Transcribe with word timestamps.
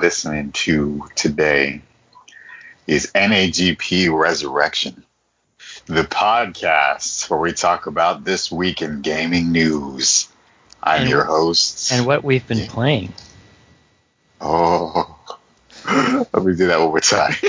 be 0.00 0.06
listening 0.06 0.52
to 0.52 1.08
today 1.14 1.82
is 2.86 3.10
NAGP 3.14 4.16
Resurrection, 4.18 5.04
the 5.86 6.02
podcast 6.02 7.28
where 7.30 7.38
we 7.38 7.52
talk 7.52 7.86
about 7.86 8.24
this 8.24 8.50
week 8.50 8.82
in 8.82 9.02
gaming 9.02 9.52
news. 9.52 10.28
I'm 10.82 11.02
And 11.02 11.10
your 11.10 11.24
wh- 11.24 11.28
host. 11.28 11.92
and 11.92 12.06
what 12.06 12.24
we've 12.24 12.46
been 12.46 12.66
playing. 12.66 13.12
oh, 14.40 15.16
let 16.32 16.44
me 16.44 16.56
do 16.56 16.66
that 16.68 16.80
one 16.80 16.88
more 16.88 17.00
time. 17.00 17.34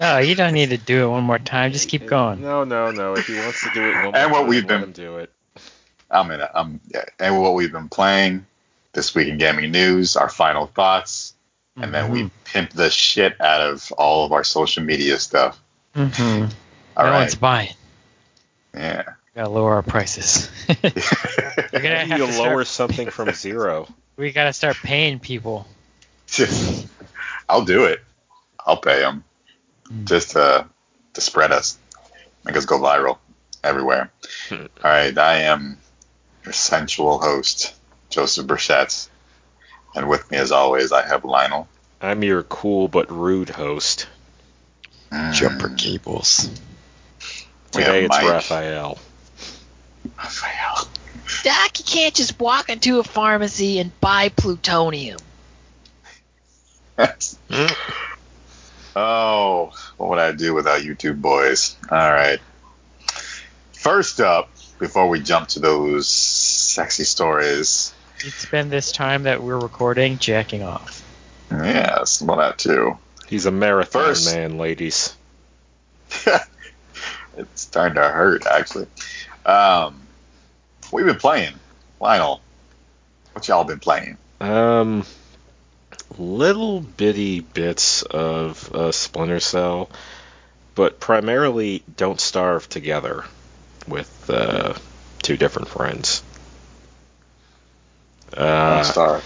Oh, 0.00 0.18
you 0.18 0.34
don't 0.34 0.54
need 0.54 0.70
to 0.70 0.76
do 0.76 1.04
it 1.04 1.08
one 1.08 1.22
more 1.22 1.38
time. 1.38 1.70
Just 1.72 1.88
keep 1.88 2.06
going. 2.06 2.42
No, 2.42 2.64
no, 2.64 2.90
no. 2.90 3.12
If 3.14 3.28
he 3.28 3.38
wants 3.38 3.62
to 3.62 3.70
do 3.72 3.80
it 3.90 3.94
one 3.94 4.04
more 4.06 4.16
And 4.16 4.32
what 4.32 4.40
time, 4.40 4.48
we've 4.48 4.62
let 4.64 4.68
been- 4.68 4.82
him 4.82 4.92
do 4.92 5.18
it. 5.18 5.30
I'm 6.10 6.30
in. 6.32 6.40
A, 6.40 6.50
I'm 6.52 6.80
yeah, 6.88 7.04
and 7.20 7.40
what 7.40 7.54
we've 7.54 7.70
been 7.70 7.88
playing 7.88 8.44
this 8.92 9.14
week 9.14 9.28
in 9.28 9.38
gaming 9.38 9.70
news, 9.70 10.16
our 10.16 10.28
final 10.28 10.66
thoughts, 10.66 11.33
and 11.76 11.92
then 11.94 12.10
we 12.10 12.30
pimp 12.44 12.70
the 12.70 12.90
shit 12.90 13.40
out 13.40 13.60
of 13.60 13.90
all 13.92 14.24
of 14.24 14.32
our 14.32 14.44
social 14.44 14.82
media 14.84 15.18
stuff. 15.18 15.60
Mm-hmm. 15.94 16.46
All 16.96 17.04
no 17.04 17.10
right. 17.10 17.18
one's 17.20 17.34
buying. 17.34 17.74
Yeah. 18.74 19.04
Gotta 19.34 19.48
lower 19.50 19.74
our 19.74 19.82
prices. 19.82 20.48
We're 20.68 20.90
gonna 21.72 21.98
have 22.06 22.08
you 22.20 22.26
to 22.26 22.38
lower 22.38 22.64
start, 22.64 22.66
something 22.68 23.10
from 23.10 23.32
zero. 23.32 23.88
We 24.16 24.30
gotta 24.30 24.52
start 24.52 24.76
paying 24.76 25.18
people. 25.18 25.66
I'll 27.48 27.64
do 27.64 27.84
it. 27.86 28.00
I'll 28.64 28.76
pay 28.76 29.00
them 29.00 29.24
Mm. 29.92 30.04
just 30.06 30.30
to 30.30 30.66
to 31.12 31.20
spread 31.20 31.52
us, 31.52 31.76
make 32.44 32.56
us 32.56 32.64
go 32.64 32.78
viral 32.78 33.18
everywhere. 33.62 34.10
Hmm. 34.48 34.54
All 34.82 34.90
right, 34.90 35.16
I 35.18 35.40
am 35.42 35.76
your 36.44 36.54
sensual 36.54 37.18
host, 37.18 37.74
Joseph 38.08 38.46
Burchett, 38.46 39.08
and 39.94 40.08
with 40.08 40.30
me, 40.30 40.38
as 40.38 40.52
always, 40.52 40.92
I 40.92 41.06
have 41.06 41.24
Lionel. 41.24 41.68
I'm 42.00 42.22
your 42.22 42.42
cool 42.42 42.88
but 42.88 43.10
rude 43.10 43.50
host. 43.50 44.08
Mm, 45.10 45.78
cables. 45.78 46.50
Today 47.70 48.04
it's 48.04 48.10
Mike. 48.10 48.28
Raphael. 48.28 48.98
Raphael. 50.18 50.88
Doc, 51.42 51.78
you 51.78 51.84
can't 51.84 52.14
just 52.14 52.38
walk 52.38 52.68
into 52.68 52.98
a 52.98 53.04
pharmacy 53.04 53.78
and 53.78 53.98
buy 54.00 54.28
plutonium. 54.28 55.18
oh, 58.96 59.72
what 59.96 60.10
would 60.10 60.18
I 60.18 60.32
do 60.32 60.54
without 60.54 60.84
you 60.84 60.94
two 60.94 61.14
boys? 61.14 61.76
All 61.90 61.98
right. 61.98 62.40
First 63.72 64.20
up, 64.20 64.50
before 64.78 65.08
we 65.08 65.20
jump 65.20 65.48
to 65.48 65.60
those 65.60 66.08
sexy 66.08 67.04
stories, 67.04 67.94
You'd 68.22 68.32
spend 68.32 68.70
this 68.70 68.92
time 68.92 69.24
that 69.24 69.42
we're 69.42 69.58
recording 69.58 70.18
jacking 70.18 70.62
off. 70.62 71.02
yes, 71.50 72.22
well 72.22 72.38
that 72.38 72.58
too. 72.58 72.96
He's 73.26 73.46
a 73.46 73.50
marathon 73.50 74.04
First- 74.04 74.34
man, 74.34 74.58
ladies. 74.58 75.16
it's 77.36 77.60
starting 77.60 77.96
to 77.96 78.08
hurt, 78.08 78.46
actually. 78.46 78.86
Um, 79.44 80.00
we've 80.92 81.06
been 81.06 81.16
playing. 81.16 81.54
Lionel, 82.00 82.40
what 83.32 83.48
y'all 83.48 83.64
been 83.64 83.80
playing? 83.80 84.18
Um, 84.40 85.04
little 86.18 86.80
bitty 86.80 87.40
bits 87.40 88.02
of 88.02 88.72
uh, 88.74 88.92
Splinter 88.92 89.40
Cell, 89.40 89.90
but 90.74 91.00
primarily 91.00 91.82
Don't 91.96 92.20
Starve 92.20 92.68
Together 92.68 93.24
with 93.88 94.30
uh, 94.30 94.74
two 95.22 95.36
different 95.36 95.68
friends. 95.68 96.22
Uh, 98.36 98.82
Star. 98.82 99.22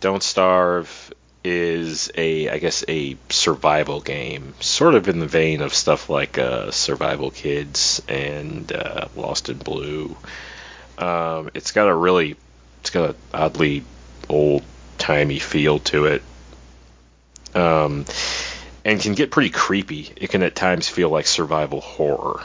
Don't 0.00 0.22
Starve 0.22 1.12
is 1.42 2.10
a, 2.16 2.48
I 2.50 2.58
guess, 2.58 2.84
a 2.88 3.16
survival 3.30 4.00
game, 4.00 4.54
sort 4.60 4.94
of 4.94 5.08
in 5.08 5.20
the 5.20 5.26
vein 5.26 5.62
of 5.62 5.72
stuff 5.72 6.10
like 6.10 6.38
uh, 6.38 6.70
Survival 6.72 7.30
Kids 7.30 8.02
and 8.08 8.70
uh, 8.72 9.06
Lost 9.14 9.48
in 9.48 9.58
Blue. 9.58 10.16
Um, 10.98 11.50
it's 11.54 11.72
got 11.72 11.88
a 11.88 11.94
really, 11.94 12.36
it's 12.80 12.90
got 12.90 13.10
an 13.10 13.16
oddly 13.32 13.84
old 14.28 14.64
timey 14.98 15.38
feel 15.38 15.78
to 15.80 16.06
it, 16.06 16.22
um, 17.54 18.06
and 18.84 19.00
can 19.00 19.14
get 19.14 19.30
pretty 19.30 19.50
creepy. 19.50 20.12
It 20.16 20.30
can 20.30 20.42
at 20.42 20.56
times 20.56 20.88
feel 20.88 21.10
like 21.10 21.26
survival 21.26 21.80
horror. 21.80 22.42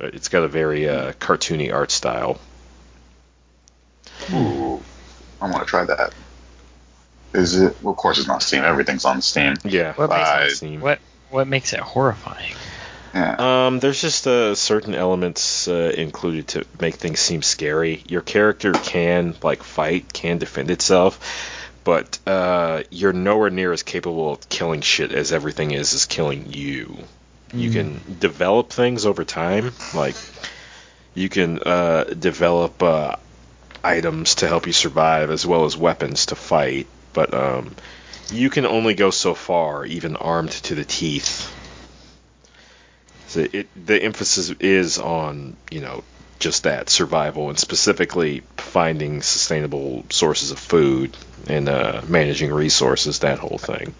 It's 0.00 0.28
got 0.28 0.42
a 0.42 0.48
very 0.48 0.88
uh, 0.88 1.12
cartoony 1.12 1.72
art 1.72 1.90
style. 1.90 2.40
Ooh, 4.32 4.80
I 5.40 5.44
want 5.50 5.58
to 5.58 5.64
try 5.64 5.84
that. 5.84 6.12
Is 7.32 7.56
it? 7.60 7.76
Well, 7.82 7.92
of 7.92 7.96
course, 7.96 8.18
it's 8.18 8.26
not 8.28 8.42
Steam. 8.42 8.64
Everything's 8.64 9.04
on 9.04 9.22
Steam. 9.22 9.54
Yeah, 9.64 9.92
What 9.94 10.06
it's 10.10 10.28
on 10.30 10.40
makes- 10.42 10.56
Steam. 10.56 10.80
What 10.80 10.98
what 11.30 11.46
makes 11.46 11.72
it 11.72 11.80
horrifying? 11.80 12.54
Yeah. 13.14 13.66
Um, 13.66 13.80
there's 13.80 14.00
just 14.00 14.26
uh, 14.26 14.54
certain 14.54 14.94
elements 14.94 15.66
uh, 15.68 15.92
included 15.96 16.46
to 16.48 16.64
make 16.80 16.94
things 16.96 17.18
seem 17.20 17.42
scary. 17.42 18.02
Your 18.08 18.20
character 18.20 18.72
can 18.72 19.34
like 19.42 19.62
fight, 19.62 20.12
can 20.12 20.38
defend 20.38 20.70
itself, 20.70 21.18
but 21.84 22.18
uh, 22.26 22.82
you're 22.90 23.12
nowhere 23.12 23.50
near 23.50 23.72
as 23.72 23.82
capable 23.82 24.32
of 24.32 24.48
killing 24.48 24.80
shit 24.80 25.12
as 25.12 25.32
everything 25.32 25.70
is 25.72 25.92
is 25.92 26.06
killing 26.06 26.52
you. 26.52 26.98
You 27.52 27.70
Mm. 27.70 27.72
can 27.72 28.00
develop 28.20 28.70
things 28.70 29.06
over 29.06 29.24
time, 29.24 29.72
like 29.92 30.14
you 31.14 31.28
can 31.28 31.58
uh, 31.64 32.04
develop 32.04 32.80
uh, 32.80 33.16
items 33.82 34.36
to 34.36 34.48
help 34.48 34.66
you 34.66 34.72
survive 34.72 35.30
as 35.30 35.46
well 35.46 35.64
as 35.64 35.76
weapons 35.76 36.26
to 36.26 36.36
fight, 36.36 36.86
but 37.12 37.34
um, 37.34 37.74
you 38.30 38.50
can 38.50 38.66
only 38.66 38.94
go 38.94 39.10
so 39.10 39.34
far, 39.34 39.84
even 39.84 40.16
armed 40.16 40.50
to 40.50 40.74
the 40.74 40.84
teeth. 40.84 41.54
So 43.28 43.46
it, 43.52 43.68
the 43.86 44.02
emphasis 44.02 44.50
is 44.50 44.98
on, 44.98 45.56
you 45.70 45.80
know, 45.80 46.02
just 46.40 46.64
that 46.64 46.88
survival 46.88 47.48
and 47.48 47.58
specifically 47.58 48.42
finding 48.56 49.22
sustainable 49.22 50.04
sources 50.10 50.50
of 50.50 50.58
food 50.58 51.16
and 51.46 51.68
uh, 51.68 52.02
managing 52.08 52.52
resources, 52.52 53.20
that 53.20 53.38
whole 53.38 53.58
thing. 53.58 53.94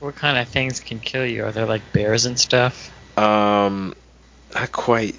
What 0.00 0.16
kind 0.16 0.38
of 0.38 0.48
things 0.48 0.80
can 0.80 1.00
kill 1.00 1.26
you? 1.26 1.44
Are 1.44 1.52
there 1.52 1.66
like 1.66 1.92
bears 1.92 2.26
and 2.26 2.38
stuff? 2.38 2.90
Um, 3.18 3.94
not 4.54 4.70
quite 4.70 5.16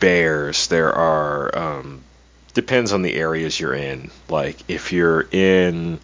bears. 0.00 0.66
There 0.66 0.92
are 0.92 1.56
um, 1.56 2.02
depends 2.54 2.92
on 2.92 3.02
the 3.02 3.14
areas 3.14 3.58
you're 3.58 3.74
in. 3.74 4.10
Like 4.28 4.56
if 4.68 4.92
you're 4.92 5.26
in 5.30 5.98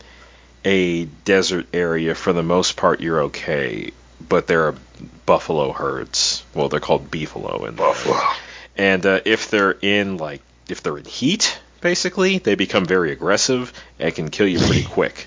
a 0.65 1.05
desert 1.25 1.67
area, 1.73 2.15
for 2.15 2.33
the 2.33 2.43
most 2.43 2.77
part, 2.77 3.01
you're 3.01 3.23
okay. 3.25 3.93
But 4.29 4.47
there 4.47 4.67
are 4.67 4.75
buffalo 5.25 5.73
herds. 5.73 6.45
Well, 6.55 6.69
they're 6.69 6.81
called 6.81 7.11
beefalo 7.11 7.67
in 7.69 7.77
Buffalo. 7.77 8.19
and 8.77 9.05
uh, 9.07 9.21
if 9.25 9.51
they're 9.51 9.77
in 9.81 10.19
like 10.19 10.43
if 10.69 10.83
they're 10.83 10.99
in 10.99 11.05
heat, 11.05 11.59
basically, 11.81 12.39
they 12.39 12.55
become 12.55 12.85
very 12.85 13.13
aggressive 13.13 13.73
and 13.99 14.15
can 14.15 14.31
kill 14.31 14.47
you 14.47 14.59
pretty 14.59 14.85
quick. 14.99 15.27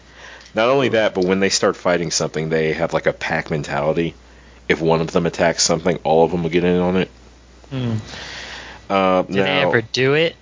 Not 0.55 0.69
only 0.69 0.90
that, 0.90 1.16
but 1.16 1.25
when 1.25 1.40
they 1.40 1.50
start 1.50 1.75
fighting 1.75 2.11
something, 2.11 2.50
they 2.50 2.73
have 2.73 2.94
like 2.94 3.07
a 3.07 3.13
pack 3.13 3.50
mentality. 3.50 4.13
If 4.69 4.79
one 4.79 5.02
of 5.02 5.11
them 5.11 5.26
attacks 5.26 5.64
something, 5.64 5.97
all 6.03 6.23
of 6.23 6.31
them 6.31 6.43
will 6.43 6.52
get 6.52 6.64
in 6.64 6.79
on 6.79 6.97
it. 6.97 7.09
Hmm. 7.69 7.96
Uh, 8.90 9.23
Do 9.23 9.34
now, 9.34 9.43
they 9.43 9.61
ever 9.61 9.81
do 9.81 10.14
it? 10.14 10.35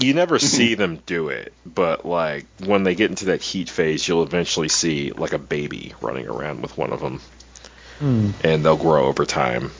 You 0.00 0.14
never 0.14 0.38
see 0.40 0.74
them 0.74 0.98
do 1.06 1.28
it, 1.28 1.52
but 1.66 2.04
like 2.06 2.46
when 2.64 2.84
they 2.84 2.94
get 2.94 3.10
into 3.10 3.26
that 3.26 3.42
heat 3.42 3.68
phase, 3.70 4.06
you'll 4.06 4.22
eventually 4.22 4.68
see 4.68 5.12
like 5.12 5.32
a 5.32 5.38
baby 5.38 5.94
running 6.00 6.26
around 6.28 6.62
with 6.62 6.76
one 6.78 6.92
of 6.92 7.00
them, 7.00 7.20
Hmm. 7.98 8.30
and 8.42 8.64
they'll 8.64 8.76
grow 8.76 9.06
over 9.06 9.24
time. 9.26 9.70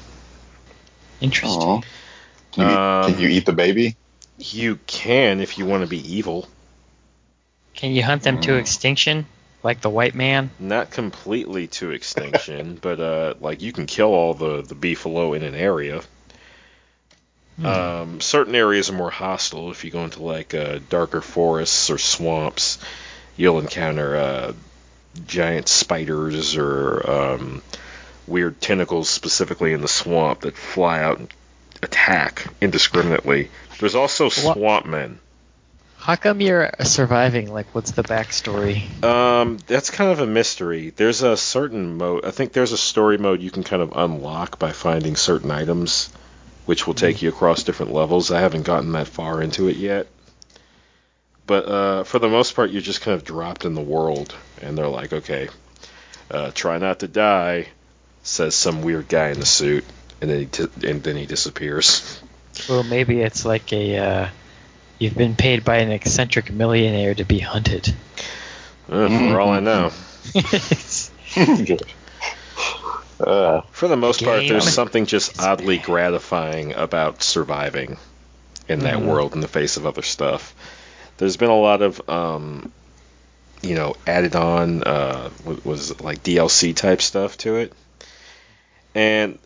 Interesting. 1.21 1.85
Can 2.53 2.69
you, 2.69 2.77
Um, 2.77 3.13
can 3.13 3.19
you 3.19 3.29
eat 3.29 3.47
the 3.47 3.53
baby? 3.53 3.97
You 4.39 4.77
can 4.87 5.41
if 5.41 5.59
you 5.59 5.67
want 5.67 5.83
to 5.83 5.87
be 5.89 6.17
evil. 6.17 6.49
Can 7.75 7.93
you 7.93 8.03
hunt 8.03 8.23
them 8.23 8.39
to 8.41 8.55
Mm. 8.55 8.61
extinction, 8.61 9.27
like 9.63 9.81
the 9.81 9.91
white 9.91 10.15
man? 10.15 10.51
not 10.61 10.91
completely 10.91 11.67
to 11.69 11.91
extinction, 11.91 12.79
but 12.83 13.01
uh, 13.01 13.35
like 13.41 13.63
you 13.63 13.73
can 13.73 13.87
kill 13.87 14.09
all 14.15 14.35
the 14.35 14.63
the 14.63 14.75
beefalo 14.75 15.37
in 15.37 15.43
an 15.43 15.55
area. 15.55 16.03
Hmm. 17.61 17.67
Um, 17.67 18.21
certain 18.21 18.55
areas 18.55 18.89
are 18.91 18.95
more 18.95 19.11
hostile. 19.11 19.71
If 19.71 19.85
you 19.85 19.91
go 19.91 20.05
into 20.05 20.23
like 20.23 20.55
uh, 20.55 20.81
darker 20.89 21.21
forests 21.21 21.91
or 21.91 21.99
swamps, 21.99 22.79
you'll 23.37 23.59
encounter 23.59 24.17
uh, 24.17 24.53
giant 25.27 25.69
spiders 25.69 26.57
or 26.57 27.11
um, 27.11 27.63
weird 28.27 28.61
tentacles, 28.61 29.09
specifically 29.11 29.73
in 29.73 29.83
the 29.83 29.89
swamp, 29.89 30.41
that 30.41 30.57
fly 30.57 31.03
out 31.03 31.19
and 31.19 31.33
attack 31.83 32.47
indiscriminately. 32.61 33.51
There's 33.79 33.95
also 33.95 34.25
What- 34.25 34.57
swamp 34.57 34.87
men. 34.87 35.19
How 35.99 36.17
come 36.17 36.41
you're 36.41 36.71
surviving? 36.83 37.53
Like, 37.53 37.67
what's 37.75 37.91
the 37.91 38.03
backstory? 38.03 39.05
Um, 39.05 39.59
that's 39.67 39.91
kind 39.91 40.11
of 40.11 40.21
a 40.21 40.27
mystery. 40.27 40.95
There's 40.97 41.21
a 41.23 41.37
certain 41.37 41.99
mode. 41.99 42.25
I 42.25 42.31
think 42.31 42.55
there's 42.55 42.73
a 42.73 42.79
story 42.79 43.19
mode 43.19 43.43
you 43.43 43.51
can 43.51 43.65
kind 43.65 43.83
of 43.83 43.93
unlock 43.95 44.59
by 44.59 44.73
finding 44.73 45.15
certain 45.15 45.51
items, 45.51 46.09
which 46.67 46.87
will 46.87 46.95
take 46.95 47.23
you 47.23 47.29
across 47.29 47.65
different 47.65 47.93
levels. 47.93 48.31
I 48.31 48.41
haven't 48.41 48.63
gotten 48.63 48.93
that 48.93 49.09
far 49.09 49.43
into 49.43 49.69
it 49.69 49.77
yet, 49.77 50.07
But 51.47 51.67
uh, 51.67 52.05
for 52.05 52.19
the 52.19 52.29
most 52.29 52.55
part, 52.55 52.71
you're 52.71 52.81
just 52.83 53.01
kind 53.01 53.15
of 53.17 53.25
dropped 53.25 53.65
in 53.65 53.75
the 53.75 53.81
world, 53.81 54.35
and 54.63 54.77
they're 54.79 54.87
like, 54.89 55.13
okay, 55.13 55.49
uh, 56.31 56.53
try 56.55 56.79
not 56.79 57.01
to 57.01 57.09
die, 57.09 57.67
says 58.23 58.55
some 58.55 58.83
weird 58.83 59.09
guy 59.09 59.31
in 59.31 59.41
the 59.41 59.47
suit, 59.47 59.85
and 60.21 60.31
then 60.31 60.39
he 60.41 60.47
t- 60.47 60.69
and 60.87 61.03
then 61.03 61.17
he 61.17 61.27
disappears. 61.27 62.21
Well, 62.69 62.83
maybe 62.85 63.21
it's 63.21 63.45
like 63.45 63.73
a 63.73 63.97
uh, 63.99 64.29
you've 64.99 65.17
been 65.17 65.35
paid 65.35 65.65
by 65.65 65.79
an 65.79 65.91
eccentric 65.91 66.53
millionaire 66.53 67.15
to 67.15 67.25
be 67.25 67.39
hunted. 67.41 67.95
Uh, 68.89 69.09
for 69.09 69.41
all 69.41 69.51
I 69.51 69.61
know. 69.61 69.91
uh, 73.21 73.63
For 73.71 73.89
the 73.89 73.97
most 73.97 74.25
part, 74.25 74.43
there's 74.49 74.69
something 74.73 75.07
just 75.07 75.41
oddly 75.41 75.79
gratifying 75.79 76.73
about 76.75 77.23
surviving 77.23 77.97
in 78.69 78.81
that 78.81 78.99
Mhm. 78.99 79.07
world 79.07 79.35
in 79.35 79.41
the 79.41 79.49
face 79.49 79.77
of 79.77 79.87
other 79.87 80.03
stuff. 80.03 80.55
There's 81.19 81.37
been 81.37 81.51
a 81.51 81.59
lot 81.59 81.83
of, 81.83 82.01
um, 82.09 82.73
you 83.63 83.75
know, 83.75 83.95
added 84.07 84.35
on, 84.37 84.83
uh, 84.85 85.31
was 85.65 86.01
like 86.01 86.23
DLC 86.23 86.73
type 86.75 87.03
stuff 87.03 87.37
to 87.39 87.57
it, 87.57 87.73
and 88.95 89.39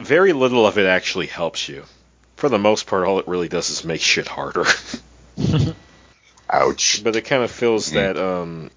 very 0.00 0.32
little 0.32 0.66
of 0.66 0.78
it 0.78 0.86
actually 0.86 1.26
helps 1.26 1.68
you. 1.68 1.84
For 2.36 2.48
the 2.48 2.58
most 2.58 2.86
part, 2.86 3.06
all 3.06 3.18
it 3.18 3.28
really 3.28 3.48
does 3.48 3.70
is 3.70 3.84
make 3.84 4.00
shit 4.00 4.26
harder. 4.26 4.64
ouch. 6.50 7.02
but 7.04 7.16
it 7.16 7.22
kind 7.22 7.42
of 7.42 7.50
feels 7.50 7.90
Mhm. 7.90 7.94
that 7.94 8.16
um, 8.16 8.70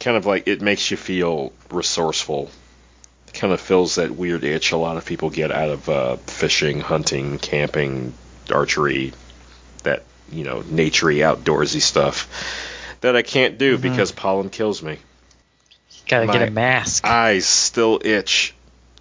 kind 0.00 0.16
of 0.16 0.26
like 0.26 0.46
it 0.48 0.60
makes 0.62 0.90
you 0.90 0.96
feel 0.96 1.52
resourceful. 1.70 2.50
Kind 3.34 3.52
of 3.52 3.60
fills 3.60 3.96
that 3.96 4.12
weird 4.12 4.44
itch 4.44 4.72
a 4.72 4.76
lot 4.76 4.96
of 4.96 5.04
people 5.04 5.28
get 5.30 5.50
out 5.50 5.68
of 5.68 5.88
uh, 5.88 6.16
fishing, 6.16 6.80
hunting, 6.80 7.38
camping, 7.38 8.14
archery, 8.52 9.12
that 9.82 10.02
you 10.32 10.44
know, 10.44 10.62
naturey, 10.62 11.18
outdoorsy 11.18 11.80
stuff 11.82 12.28
that 13.00 13.16
I 13.16 13.22
can't 13.22 13.58
do 13.58 13.76
Mhm. 13.76 13.82
because 13.82 14.12
pollen 14.12 14.48
kills 14.50 14.82
me. 14.82 14.98
Gotta 16.08 16.26
get 16.26 16.48
a 16.48 16.50
mask. 16.50 17.04
Eyes 17.04 17.46
still 17.46 18.00
itch. 18.04 18.54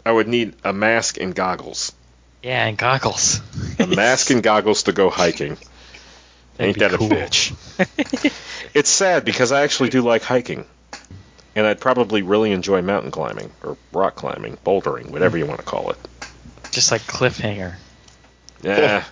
I 0.06 0.12
would 0.12 0.28
need 0.28 0.54
a 0.64 0.74
mask 0.74 1.18
and 1.20 1.34
goggles. 1.36 1.92
yeah, 2.42 2.66
and 2.66 2.78
goggles. 2.78 3.40
A 3.80 3.88
mask 3.88 4.30
and 4.32 4.44
goggles 4.44 4.84
to 4.84 4.92
go 4.92 5.10
hiking. 5.10 5.58
Ain't 6.60 6.78
that 6.80 6.92
cool. 6.92 7.08
a 7.12 7.16
bitch? 7.16 8.32
It's 8.74 8.90
sad 8.90 9.24
because 9.24 9.52
I 9.52 9.62
actually 9.62 9.90
do 9.90 10.02
like 10.02 10.24
hiking. 10.24 10.66
And 11.56 11.68
I'd 11.68 11.80
probably 11.80 12.24
really 12.24 12.52
enjoy 12.52 12.82
mountain 12.82 13.12
climbing 13.12 13.52
or 13.64 13.78
rock 13.92 14.16
climbing, 14.16 14.58
bouldering, 14.66 15.12
whatever 15.12 15.38
you 15.38 15.46
want 15.46 15.60
to 15.60 15.66
call 15.66 15.92
it. 15.92 15.98
Just 16.72 16.92
like 16.92 17.02
cliffhanger. 17.02 17.76
Yeah. 18.64 19.04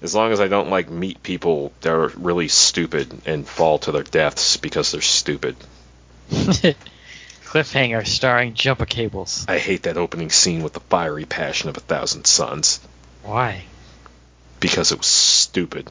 As 0.00 0.14
long 0.14 0.32
as 0.32 0.40
I 0.40 0.48
don't 0.48 0.70
like 0.70 0.88
meet 0.88 1.22
people 1.22 1.72
that 1.82 1.92
are 1.92 2.08
really 2.08 2.48
stupid 2.48 3.12
and 3.26 3.46
fall 3.46 3.78
to 3.80 3.92
their 3.92 4.02
deaths 4.02 4.56
because 4.56 4.92
they're 4.92 5.02
stupid. 5.02 5.56
cliffhanger 6.30 8.06
starring 8.06 8.54
jumper 8.54 8.86
cables. 8.86 9.44
I 9.46 9.58
hate 9.58 9.82
that 9.82 9.98
opening 9.98 10.30
scene 10.30 10.62
with 10.62 10.72
the 10.72 10.80
fiery 10.80 11.26
passion 11.26 11.68
of 11.68 11.76
a 11.76 11.80
thousand 11.80 12.26
suns 12.26 12.80
Why? 13.24 13.64
because 14.60 14.92
it 14.92 14.98
was 14.98 15.06
stupid. 15.06 15.90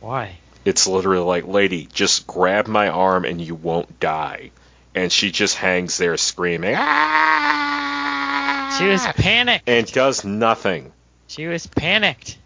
Why? 0.00 0.38
It's 0.64 0.86
literally 0.86 1.24
like, 1.24 1.46
lady, 1.46 1.86
just 1.92 2.26
grab 2.26 2.68
my 2.68 2.88
arm 2.88 3.24
and 3.24 3.40
you 3.40 3.54
won't 3.54 3.98
die. 4.00 4.52
And 4.94 5.10
she 5.10 5.30
just 5.30 5.56
hangs 5.56 5.96
there 5.98 6.16
screaming, 6.16 6.74
ah! 6.76 8.76
She 8.78 8.86
was 8.86 9.06
panicked. 9.16 9.68
and 9.68 9.86
does 9.90 10.24
nothing. 10.24 10.92
She 11.28 11.46
was 11.46 11.66
panicked. 11.66 12.38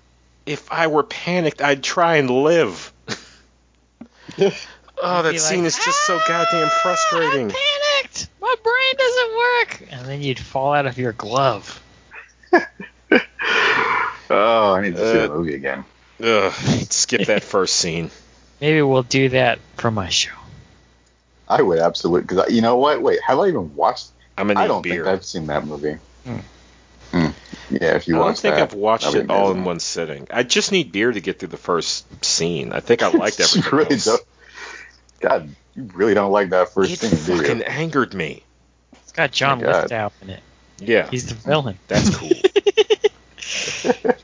If 0.44 0.70
I 0.70 0.87
were 0.87 1.02
panicked, 1.02 1.60
I'd 1.60 1.82
try 1.82 2.16
and 2.16 2.31
live. 2.31 2.93
oh, 4.38 5.22
that 5.22 5.40
scene 5.40 5.60
like, 5.60 5.66
is 5.66 5.76
just 5.76 6.06
so 6.06 6.19
goddamn 6.28 6.69
"Ah, 6.70 6.81
frustrating. 6.82 7.50
I'm 7.50 7.54
panicked. 7.54 8.28
My 8.40 8.54
brain 8.62 8.94
doesn't 8.96 9.37
work. 9.37 9.82
And 9.93 10.06
then 10.08 10.22
you'd 10.22 10.38
fall 10.38 10.72
out 10.75 10.87
of 10.87 10.98
your 10.98 11.12
glove. 11.12 11.82
Oh, 14.28 14.72
I 14.72 14.82
need 14.82 14.96
to 14.96 15.12
see 15.12 15.19
Uh, 15.20 15.28
the 15.28 15.34
movie 15.34 15.54
again. 15.54 15.84
Ugh, 16.20 16.52
skip 16.90 17.28
that 17.28 17.44
first 17.44 17.76
scene. 17.76 18.10
Maybe 18.60 18.82
we'll 18.82 19.04
do 19.04 19.28
that 19.28 19.60
for 19.76 19.93
my 19.93 20.08
show. 20.08 20.32
I 21.48 21.62
would 21.62 21.78
absolutely 21.78 22.22
because 22.22 22.52
you 22.52 22.60
know 22.62 22.76
what? 22.76 23.02
Wait, 23.02 23.20
have 23.22 23.38
I 23.38 23.48
even 23.48 23.75
watched? 23.76 24.08
I'm 24.37 24.48
gonna 24.48 24.60
I 24.60 24.66
don't 24.66 24.82
beer. 24.82 25.04
think 25.04 25.06
I've 25.06 25.25
seen 25.25 25.46
that 25.46 25.66
movie. 25.66 25.98
Hmm. 26.25 26.38
Hmm. 27.12 27.26
Yeah, 27.70 27.94
if 27.96 28.06
you 28.08 28.16
I 28.16 28.25
don't 28.25 28.38
think 28.38 28.56
that, 28.56 28.62
I've 28.62 28.75
watched 28.75 29.14
it 29.14 29.31
all 29.31 29.50
in 29.52 29.64
one 29.64 29.81
sitting. 29.81 30.26
I 30.31 30.43
just 30.43 30.72
need 30.72 30.93
beer 30.93 31.10
to 31.12 31.20
get 31.20 31.38
through 31.38 31.48
the 31.48 31.56
first 31.56 32.25
scene. 32.25 32.72
I 32.72 32.81
think 32.81 33.02
I 33.02 33.08
liked 33.12 33.38
You 33.38 33.44
everything 33.44 33.72
really 33.78 33.94
else. 33.94 34.04
don't- 34.04 34.22
God, 35.20 35.48
you 35.75 35.88
really 35.94 36.14
don't 36.14 36.31
like 36.32 36.50
that 36.50 36.72
first 36.75 36.93
It 36.93 36.98
scene, 36.98 37.25
do 37.25 37.32
you? 37.43 37.48
fucking 37.48 37.62
angered 37.62 38.12
me. 38.12 38.43
It's 38.93 39.12
got 39.12 39.31
John 39.32 39.58
Oh 39.62 39.66
my 39.66 39.72
God. 39.72 39.82
Lithgow 39.82 40.10
in 40.22 40.31
it. 40.31 40.40
Yeah, 40.78 41.08
He's 41.10 41.26
the 41.28 41.34
villain. 41.34 41.78
that's 41.88 42.14
cool. 42.14 42.28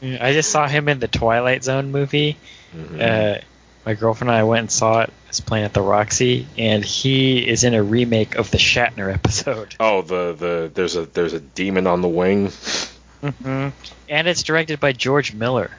I 0.21 0.33
just 0.33 0.51
saw 0.51 0.67
him 0.69 0.89
in 0.89 0.99
the 0.99 1.09
Twilight 1.09 1.65
Zone 1.65 1.91
movie. 1.93 2.37
Mhm. 2.77 3.01
Uh, 3.01 3.41
my 3.85 3.95
girlfriend 3.95 4.31
and 4.31 4.39
I 4.39 4.45
went 4.45 4.61
and 4.61 4.71
saw 4.71 5.01
it. 5.03 5.13
It's 5.29 5.41
playing 5.41 5.65
at 5.65 5.73
the 5.73 5.81
Roxy, 5.83 6.47
and 6.59 6.85
he 6.85 7.47
is 7.49 7.65
in 7.65 7.75
a 7.75 7.83
remake 7.83 8.35
of 8.35 8.51
the 8.51 8.59
Shatner 8.59 9.13
episode. 9.13 9.75
oh, 9.81 10.03
the 10.03 10.33
the 10.39 10.71
there's 10.73 10.97
a 10.97 11.07
there's 11.07 11.33
a 11.33 11.41
demon 11.41 11.87
on 11.87 12.03
the 12.03 12.09
wing. 12.09 12.49
Mm-hmm. 12.49 13.69
And 14.09 14.29
it's 14.29 14.43
directed 14.43 14.81
by 14.81 14.93
George 14.93 15.33
Miller, 15.33 15.71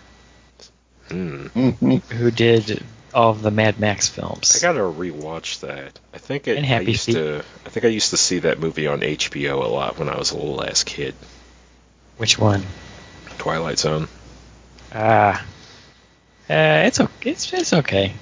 Hmm. 1.09 1.47
Mhm. 1.47 2.01
who 2.11 2.31
did 2.31 2.83
all 3.13 3.29
of 3.31 3.41
the 3.43 3.51
Mad 3.51 3.79
Max 3.79 4.07
films. 4.07 4.55
I 4.55 4.59
gotta 4.65 4.79
rewatch 4.79 5.59
that. 5.59 5.99
I 6.13 6.17
think 6.17 6.47
it, 6.47 6.57
I 6.63 6.79
used 6.79 7.05
Feet. 7.05 7.13
to. 7.13 7.43
I 7.65 7.69
think 7.69 7.85
I 7.85 7.89
used 7.89 8.09
to 8.09 8.17
see 8.17 8.39
that 8.39 8.59
movie 8.59 8.87
on 8.87 9.01
HBO 9.01 9.63
a 9.63 9.67
lot 9.67 9.99
when 9.99 10.09
I 10.09 10.17
was 10.17 10.31
a 10.31 10.35
little 10.37 10.63
ass 10.63 10.83
kid. 10.83 11.13
Which 12.17 12.39
one? 12.39 12.63
Twilight 13.37 13.77
Zone. 13.77 14.07
Ah, 14.95 15.43
uh, 16.49 16.83
it's 16.85 16.99
okay. 16.99 17.31
It's, 17.31 17.53
it's 17.53 17.73
okay. 17.73 18.13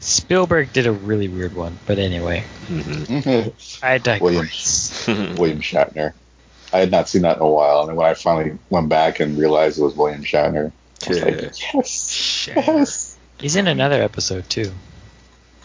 Spielberg 0.00 0.72
did 0.72 0.86
a 0.86 0.92
really 0.92 1.28
weird 1.28 1.54
one, 1.54 1.78
but 1.86 1.98
anyway, 1.98 2.40
hmm 2.66 3.04
I 3.82 3.98
had 3.98 4.20
William. 4.20 4.42
digress. 4.42 5.06
William 5.08 5.60
Shatner. 5.60 6.12
I 6.72 6.78
had 6.78 6.90
not 6.90 7.08
seen 7.08 7.22
that 7.22 7.36
in 7.36 7.42
a 7.42 7.48
while, 7.48 7.88
and 7.88 7.96
when 7.96 8.06
I 8.06 8.14
finally 8.14 8.58
went 8.70 8.88
back 8.88 9.20
and 9.20 9.38
realized 9.38 9.78
it 9.78 9.82
was 9.82 9.94
William 9.94 10.24
Shatner, 10.24 10.72
I 11.06 11.08
was 11.08 11.22
like, 11.22 11.74
yes, 11.74 12.48
yes. 12.48 13.18
He's 13.38 13.56
in 13.56 13.66
another 13.66 14.02
episode 14.02 14.48
too. 14.48 14.72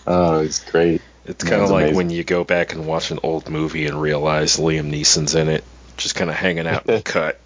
Oh, 0.06 0.42
he's 0.42 0.60
great. 0.60 1.02
It's 1.26 1.44
kind 1.44 1.62
of 1.62 1.70
like 1.70 1.84
amazing. 1.84 1.96
when 1.98 2.10
you 2.10 2.24
go 2.24 2.44
back 2.44 2.74
and 2.74 2.88
watch 2.88 3.12
an 3.12 3.20
old 3.24 3.50
movie 3.50 3.86
and 3.86 4.02
realize 4.02 4.58
Liam 4.58 4.90
Neeson's 4.92 5.36
in 5.36 5.50
it, 5.50 5.64
just 5.98 6.16
kind 6.16 6.30
of 6.30 6.36
hanging 6.36 6.68
out 6.68 6.88
in 6.88 6.96
the 6.96 7.02
cut. 7.04 7.40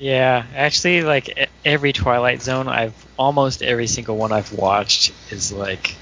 Yeah, 0.00 0.44
actually, 0.56 1.02
like 1.02 1.50
every 1.64 1.92
Twilight 1.92 2.40
Zone, 2.42 2.66
I've 2.68 2.94
almost 3.18 3.62
every 3.62 3.86
single 3.86 4.16
one 4.16 4.32
I've 4.32 4.52
watched 4.52 5.12
is 5.30 5.52
like 5.52 5.94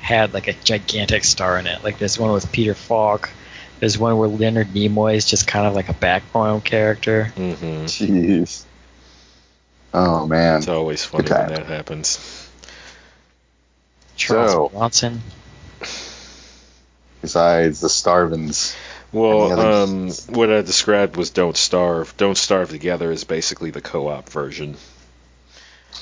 had 0.00 0.34
like 0.34 0.48
a 0.48 0.52
gigantic 0.52 1.22
star 1.24 1.56
in 1.58 1.66
it. 1.68 1.84
Like 1.84 1.98
there's 1.98 2.18
one 2.18 2.32
with 2.32 2.50
Peter 2.52 2.74
Falk. 2.74 3.30
There's 3.78 3.96
one 3.96 4.18
where 4.18 4.28
Leonard 4.28 4.68
Nimoy 4.68 5.14
is 5.14 5.24
just 5.24 5.46
kind 5.46 5.66
of 5.68 5.74
like 5.74 5.88
a 5.88 5.92
background 5.94 6.64
character. 6.64 7.26
hmm 7.36 7.84
Jeez. 7.86 8.64
Oh 9.94 10.26
man. 10.26 10.58
It's 10.58 10.68
always 10.68 11.04
funny 11.04 11.22
Good 11.24 11.30
when 11.38 11.46
time. 11.48 11.54
that 11.54 11.66
happens. 11.66 12.50
Charles 14.16 14.50
So- 14.50 14.68
Bronson. 14.70 15.22
Besides 17.22 17.80
the 17.80 17.88
Starvins. 17.88 18.74
Well, 19.12 19.58
um, 19.58 20.10
what 20.28 20.50
I 20.50 20.60
described 20.62 21.16
was 21.16 21.30
Don't 21.30 21.56
Starve. 21.56 22.14
Don't 22.16 22.36
Starve 22.36 22.68
Together 22.70 23.10
is 23.10 23.24
basically 23.24 23.70
the 23.70 23.80
co-op 23.80 24.28
version. 24.28 24.76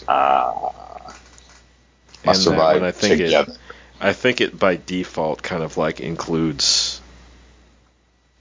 Ah. 0.09 0.73
And 1.07 2.27
Must 2.27 2.45
that 2.45 2.51
survive 2.51 2.83
I 2.83 2.91
think 2.91 3.19
together. 3.19 3.53
it, 3.53 3.59
I 4.01 4.13
think 4.13 4.41
it 4.41 4.59
by 4.59 4.77
default 4.77 5.43
kind 5.43 5.63
of 5.63 5.77
like 5.77 6.01
includes. 6.01 7.01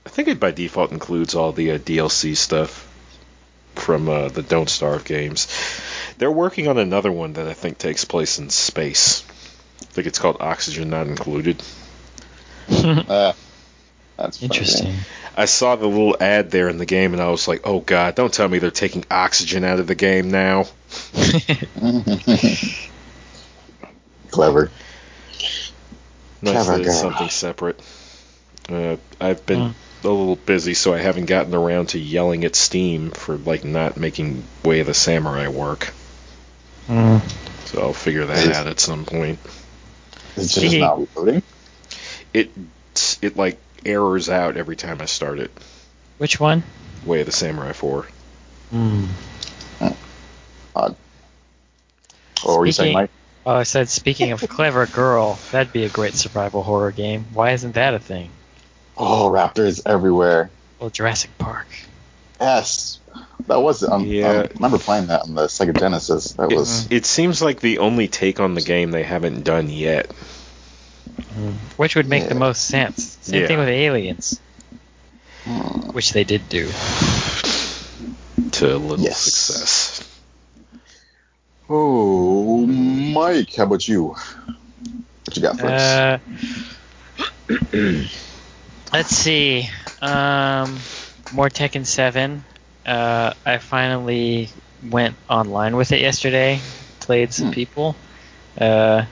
I 0.05 0.10
think 0.10 0.27
it 0.27 0.39
by 0.39 0.51
default 0.51 0.91
includes 0.91 1.36
all 1.36 1.51
the 1.51 1.72
uh, 1.72 1.77
DLC 1.77 2.36
stuff 2.36 2.91
from 3.75 4.10
uh, 4.10 4.29
the 4.29 4.41
Don't 4.41 4.69
Starve 4.69 5.05
games. 5.05 5.48
They're 6.17 6.31
working 6.31 6.67
on 6.67 6.77
another 6.77 7.12
one 7.12 7.34
that 7.34 7.48
I 7.48 7.53
think 7.53 7.77
takes 7.77 8.05
place 8.05 8.39
in 8.39 8.50
space. 8.50 9.24
I 9.81 9.86
think 9.86 10.07
it's 10.07 10.19
called 10.19 10.38
Oxygen 10.39 10.89
Not 10.89 11.07
Included. 11.07 11.62
Ah, 12.69 13.36
that's 14.17 14.38
funny. 14.38 14.48
Interesting. 14.48 14.93
I 15.36 15.45
saw 15.45 15.75
the 15.75 15.88
little 15.88 16.15
ad 16.19 16.51
there 16.51 16.69
in 16.69 16.77
the 16.77 16.86
game, 16.86 17.13
and 17.13 17.22
I 17.22 17.29
was 17.29 17.48
like, 17.48 17.62
"Oh 17.65 17.79
God, 17.79 18.15
don't 18.15 18.34
tell 18.34 18.48
me 18.48 18.60
they're 18.60 18.72
taking 18.72 19.03
oxygen 19.12 19.63
out 19.63 19.79
of 19.79 19.88
the 19.88 19.95
game 19.95 20.31
now." 20.31 20.65
Clever. 24.31 24.72
Nice 26.41 26.53
Clever 26.65 26.77
that 26.77 26.81
it's 26.81 27.00
something 27.00 27.29
separate. 27.29 27.79
Uh, 28.69 28.98
I've 29.22 29.45
been 29.45 29.62
a 29.62 29.74
little 30.03 30.36
busy, 30.36 30.74
so 30.74 30.93
I 30.93 30.98
haven't 31.00 31.25
gotten 31.25 31.53
around 31.53 31.89
to 31.89 32.00
yelling 32.00 32.45
at 32.45 32.55
Steam 32.55 33.12
for 33.12 33.38
like 33.38 33.63
not 33.63 33.98
making 33.98 34.43
Way 34.63 34.79
of 34.81 34.88
the 34.88 34.93
Samurai 34.93 35.48
work. 35.48 35.93
Mm. 36.88 37.22
So 37.67 37.81
I'll 37.81 37.93
figure 37.93 38.25
that 38.25 38.45
Is- 38.45 38.55
out 38.55 38.67
at 38.67 38.79
some 38.79 39.05
point. 39.05 39.39
It's 40.36 40.55
just 40.55 40.75
not 40.77 41.00
loading. 41.15 41.43
It 42.34 42.51
it 43.22 43.38
like 43.38 43.57
errors 43.85 44.29
out 44.29 44.57
every 44.57 44.75
time 44.75 45.01
I 45.01 45.05
start 45.05 45.39
it. 45.39 45.51
Which 46.17 46.39
one? 46.39 46.63
Way 47.05 47.21
of 47.21 47.25
the 47.25 47.31
Samurai 47.31 47.71
4. 47.73 48.07
Hmm. 48.71 49.05
Odd. 50.75 50.95
What 52.43 52.59
were 52.59 52.65
you 52.65 52.71
saying, 52.71 52.93
Mike? 52.93 53.09
Oh, 53.45 53.53
I 53.55 53.63
said 53.63 53.89
speaking 53.89 54.31
of 54.31 54.41
clever 54.41 54.85
girl, 54.87 55.37
that'd 55.51 55.71
be 55.71 55.85
a 55.85 55.89
great 55.89 56.15
survival 56.15 56.63
horror 56.63 56.91
game. 56.91 57.25
Why 57.33 57.51
isn't 57.51 57.75
that 57.75 57.93
a 57.93 57.99
thing? 57.99 58.29
Oh, 58.97 59.29
raptors 59.29 59.81
everywhere. 59.85 60.49
Well, 60.79 60.89
Jurassic 60.89 61.29
Park. 61.37 61.67
Yes, 62.41 62.99
that 63.47 63.61
was. 63.61 63.83
Um, 63.83 64.05
Yeah. 64.05 64.31
I 64.49 64.53
remember 64.55 64.77
playing 64.79 65.07
that 65.07 65.21
on 65.21 65.35
the 65.35 65.45
Sega 65.45 65.77
Genesis. 65.77 66.33
That 66.33 66.51
It, 66.51 66.55
was. 66.55 66.91
it 66.91 67.05
seems 67.05 67.41
like 67.41 67.59
the 67.61 67.77
only 67.79 68.07
take 68.07 68.39
on 68.39 68.55
the 68.55 68.61
game 68.61 68.91
they 68.91 69.03
haven't 69.03 69.43
done 69.43 69.69
yet. 69.69 70.11
Which 71.77 71.95
would 71.95 72.07
make 72.07 72.27
the 72.27 72.35
most 72.35 72.65
sense. 72.67 73.17
Same 73.21 73.41
Yeah. 73.41 73.47
thing 73.47 73.59
with 73.59 73.67
Aliens, 73.69 74.39
which 75.91 76.12
they 76.12 76.24
did 76.24 76.47
do. 76.50 76.67
To 78.51 78.75
a 78.75 78.77
little 78.77 78.97
Yes. 78.97 79.17
success. 79.17 80.01
Oh, 81.69 82.65
Mike, 82.67 83.55
how 83.55 83.63
about 83.63 83.88
you? 83.88 84.15
What 85.25 85.35
you 85.35 85.41
got 85.41 85.59
for 85.59 85.67
us? 85.67 85.95
Uh, 85.97 86.19
let's 88.93 89.09
see. 89.09 89.67
Um, 90.01 90.77
more 91.33 91.50
Tekken 91.50 91.85
7. 91.85 92.43
Uh, 92.85 93.33
I 93.45 93.57
finally 93.57 94.50
went 94.91 95.15
online 95.27 95.75
with 95.75 95.91
it 95.91 96.01
yesterday. 96.01 96.59
Played 97.00 97.33
some 97.33 97.47
Hmm. 97.47 97.53
people. 97.53 97.95
Uh, 98.59 99.05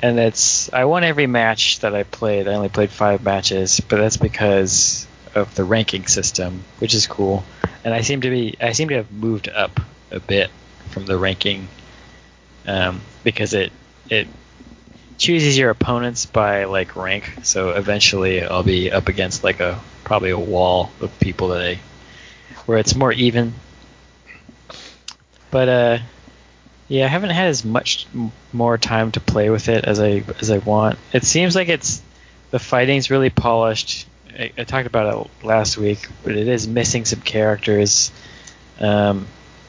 and 0.00 0.18
it's 0.18 0.72
I 0.72 0.84
won 0.84 1.04
every 1.04 1.26
match 1.26 1.80
that 1.80 1.94
I 1.94 2.04
played. 2.04 2.48
I 2.48 2.54
only 2.54 2.68
played 2.68 2.90
five 2.90 3.22
matches, 3.22 3.80
but 3.80 3.96
that's 3.96 4.16
because 4.16 5.06
of 5.34 5.54
the 5.54 5.64
ranking 5.64 6.06
system, 6.06 6.64
which 6.78 6.94
is 6.94 7.06
cool. 7.06 7.44
And 7.84 7.94
I 7.94 8.02
seem 8.02 8.20
to 8.22 8.30
be 8.30 8.56
I 8.60 8.72
seem 8.72 8.88
to 8.88 8.96
have 8.96 9.12
moved 9.12 9.48
up 9.48 9.80
a 10.10 10.20
bit 10.20 10.50
from 10.90 11.06
the 11.06 11.16
ranking 11.16 11.68
um, 12.66 13.00
because 13.24 13.54
it 13.54 13.72
it 14.08 14.28
chooses 15.18 15.58
your 15.58 15.70
opponents 15.70 16.26
by 16.26 16.64
like 16.64 16.96
rank. 16.96 17.40
So 17.42 17.70
eventually, 17.70 18.42
I'll 18.42 18.62
be 18.62 18.90
up 18.92 19.08
against 19.08 19.42
like 19.42 19.60
a 19.60 19.80
probably 20.04 20.30
a 20.30 20.38
wall 20.38 20.90
of 21.00 21.18
people 21.20 21.48
that 21.48 21.62
I 21.62 21.78
where 22.66 22.78
it's 22.78 22.94
more 22.94 23.12
even. 23.12 23.54
But 25.50 25.68
uh, 25.68 25.98
yeah, 26.88 27.04
I 27.04 27.08
haven't 27.08 27.30
had 27.30 27.48
as 27.48 27.64
much 27.64 28.06
more 28.52 28.78
time 28.78 29.12
to 29.12 29.20
play 29.20 29.50
with 29.50 29.68
it 29.68 29.84
as 29.84 30.00
I 30.00 30.24
as 30.40 30.50
I 30.50 30.58
want. 30.58 30.98
It 31.12 31.24
seems 31.24 31.54
like 31.54 31.68
it's 31.68 32.02
the 32.50 32.58
fighting's 32.58 33.10
really 33.10 33.30
polished. 33.30 34.06
I, 34.36 34.52
I 34.56 34.64
talked 34.64 34.86
about 34.86 35.26
it 35.26 35.44
last 35.46 35.76
week, 35.76 36.08
but 36.24 36.34
it 36.34 36.48
is 36.48 36.66
missing 36.66 37.04
some 37.04 37.20
characters, 37.20 38.10
um, 38.80 39.26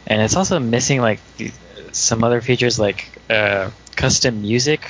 and 0.07 0.21
it's 0.21 0.38
also 0.38 0.59
missing 0.59 1.01
like 1.01 1.19
some 1.91 2.23
other 2.23 2.39
features 2.39 2.79
like 2.79 3.09
uh, 3.29 3.69
custom 3.97 4.41
music, 4.41 4.89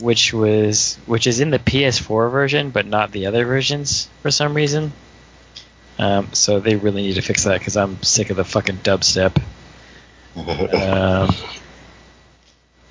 which 0.00 0.32
was 0.32 0.98
which 1.04 1.26
is 1.26 1.40
in 1.40 1.50
the 1.50 1.58
PS4 1.58 2.30
version, 2.30 2.70
but 2.70 2.86
not 2.86 3.12
the 3.12 3.26
other 3.26 3.44
versions 3.44 4.08
for 4.22 4.30
some 4.30 4.54
reason. 4.54 4.92
Um, 5.98 6.28
so 6.32 6.60
they 6.60 6.76
really 6.76 7.02
need 7.02 7.14
to 7.14 7.22
fix 7.22 7.44
that 7.44 7.58
because 7.58 7.76
I'm 7.76 8.02
sick 8.02 8.30
of 8.30 8.36
the 8.36 8.44
fucking 8.44 8.78
dubstep. 8.78 9.42
Um, 10.38 11.34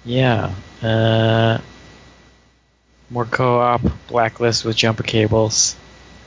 yeah. 0.06 0.54
Uh, 0.82 1.60
more 3.10 3.26
co-op, 3.26 3.82
Blacklist 4.08 4.66
with 4.66 4.76
jumper 4.76 5.04
cables. 5.04 5.76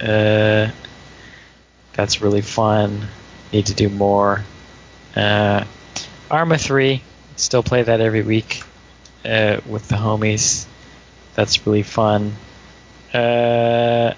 Uh, 0.00 0.70
that's 1.92 2.22
really 2.22 2.40
fun. 2.40 3.08
Need 3.52 3.66
to 3.66 3.74
do 3.74 3.88
more. 3.88 4.44
Uh, 5.14 5.64
Arma 6.30 6.56
3, 6.56 7.02
still 7.36 7.62
play 7.62 7.82
that 7.82 8.00
every 8.00 8.22
week 8.22 8.62
uh, 9.24 9.60
with 9.68 9.88
the 9.88 9.96
homies. 9.96 10.66
That's 11.34 11.66
really 11.66 11.82
fun. 11.82 12.34
Uh, 13.12 14.14
a 14.14 14.16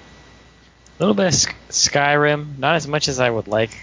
little 0.99 1.14
bit 1.14 1.26
of 1.26 1.35
Sk- 1.35 1.54
Skyrim, 1.71 2.59
not 2.59 2.76
as 2.76 2.87
much 2.87 3.09
as 3.09 3.18
I 3.18 3.28
would 3.28 3.49
like, 3.49 3.76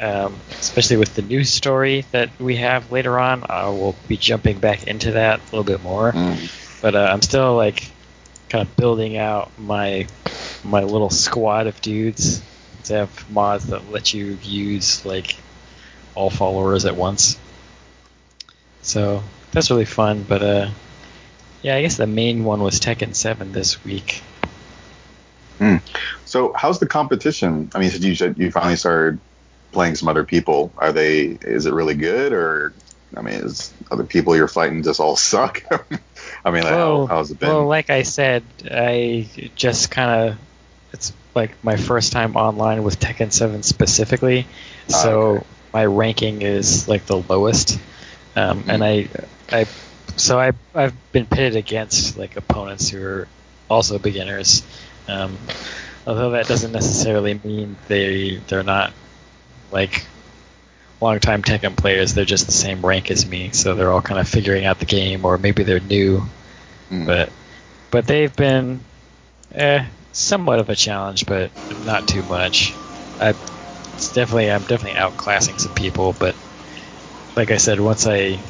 um, 0.00 0.36
especially 0.50 0.96
with 0.96 1.14
the 1.14 1.22
news 1.22 1.50
story 1.50 2.04
that 2.12 2.30
we 2.40 2.56
have 2.56 2.90
later 2.92 3.18
on. 3.18 3.44
I 3.48 3.68
will 3.68 3.96
be 4.08 4.16
jumping 4.16 4.58
back 4.58 4.86
into 4.86 5.12
that 5.12 5.40
a 5.40 5.44
little 5.44 5.64
bit 5.64 5.82
more, 5.82 6.12
Mm. 6.12 6.80
but 6.82 6.94
uh, 6.94 7.08
I'm 7.12 7.22
still 7.22 7.56
like 7.56 7.90
kind 8.48 8.66
of 8.66 8.76
building 8.76 9.16
out 9.16 9.50
my 9.58 10.06
my 10.62 10.82
little 10.82 11.10
squad 11.10 11.66
of 11.66 11.80
dudes 11.80 12.42
to 12.84 12.94
have 12.94 13.30
mods 13.30 13.66
that 13.66 13.90
let 13.90 14.12
you 14.14 14.38
use 14.42 15.04
like 15.04 15.36
all 16.14 16.30
followers 16.30 16.84
at 16.84 16.96
once. 16.96 17.38
So 18.82 19.22
that's 19.52 19.70
really 19.70 19.84
fun, 19.86 20.24
but 20.28 20.42
uh, 20.42 20.70
yeah, 21.62 21.76
I 21.76 21.82
guess 21.82 21.96
the 21.96 22.06
main 22.06 22.44
one 22.44 22.60
was 22.60 22.78
Tekken 22.80 23.14
7 23.14 23.52
this 23.52 23.82
week. 23.84 24.22
So, 26.26 26.52
how's 26.54 26.78
the 26.80 26.86
competition? 26.86 27.70
I 27.74 27.78
mean, 27.78 27.90
you 28.02 28.14
said 28.14 28.36
you 28.38 28.50
finally 28.50 28.76
started 28.76 29.18
playing 29.74 29.96
some 29.96 30.08
other 30.08 30.24
people. 30.24 30.72
Are 30.78 30.92
they? 30.92 31.38
Is 31.42 31.66
it 31.66 31.74
really 31.74 31.94
good, 31.94 32.32
or 32.32 32.72
I 33.16 33.20
mean, 33.20 33.34
is 33.34 33.72
other 33.90 34.04
people 34.04 34.34
you're 34.34 34.48
fighting 34.48 34.82
just 34.82 35.00
all 35.00 35.16
suck? 35.32 35.62
I 36.44 36.50
mean, 36.50 36.62
like, 36.62 36.72
well, 36.72 37.06
how, 37.06 37.16
how's 37.16 37.30
it 37.30 37.38
been? 37.38 37.48
well, 37.50 37.66
like 37.66 37.90
I 37.90 38.02
said, 38.02 38.42
I 38.64 39.28
just 39.54 39.90
kind 39.90 40.30
of 40.30 40.38
it's 40.92 41.12
like 41.34 41.62
my 41.62 41.76
first 41.76 42.12
time 42.12 42.36
online 42.36 42.84
with 42.84 43.00
Tekken 43.00 43.32
7 43.32 43.62
specifically, 43.64 44.46
Ah, 44.92 45.02
so 45.02 45.20
okay. 45.20 45.46
my 45.72 45.84
ranking 45.86 46.42
is 46.42 46.88
like 46.88 47.04
the 47.06 47.16
lowest, 47.16 47.78
um, 48.36 48.64
and 48.68 48.82
I, 48.84 49.08
I, 49.50 49.66
so 50.16 50.38
I 50.38 50.52
I've 50.74 50.94
been 51.12 51.26
pitted 51.26 51.56
against 51.56 52.16
like 52.16 52.36
opponents 52.36 52.88
who 52.88 53.02
are 53.04 53.28
also 53.68 53.98
beginners, 53.98 54.62
um, 55.08 55.36
although 56.06 56.30
that 56.30 56.46
doesn't 56.46 56.72
necessarily 56.72 57.40
mean 57.42 57.76
they 57.88 58.36
they're 58.46 58.62
not 58.62 58.92
like 59.74 60.06
long-time 61.00 61.42
Tekken 61.42 61.76
players. 61.76 62.14
They're 62.14 62.24
just 62.24 62.46
the 62.46 62.52
same 62.52 62.86
rank 62.86 63.10
as 63.10 63.26
me, 63.26 63.50
so 63.52 63.74
they're 63.74 63.92
all 63.92 64.02
kind 64.02 64.20
of 64.20 64.28
figuring 64.28 64.64
out 64.64 64.78
the 64.80 64.86
game, 64.86 65.26
or 65.26 65.38
maybe 65.38 65.64
they're 65.64 65.80
new 65.80 66.22
Mm. 66.90 67.06
but 67.06 67.32
but 67.90 68.06
they've 68.06 68.36
been 68.36 68.80
eh, 69.54 69.86
somewhat 70.12 70.58
of 70.58 70.68
a 70.70 70.76
challenge, 70.76 71.26
but 71.26 71.50
not 71.84 72.06
too 72.06 72.22
much. 72.22 72.74
I 73.20 73.34
it's 73.94 74.12
definitely 74.12 74.50
I'm 74.50 74.62
definitely 74.64 75.00
outclassing 75.00 75.60
some 75.60 75.74
people, 75.74 76.14
but 76.18 76.36
like 77.36 77.50
I 77.50 77.56
said, 77.56 77.80
once 77.80 78.06
I 78.06 78.40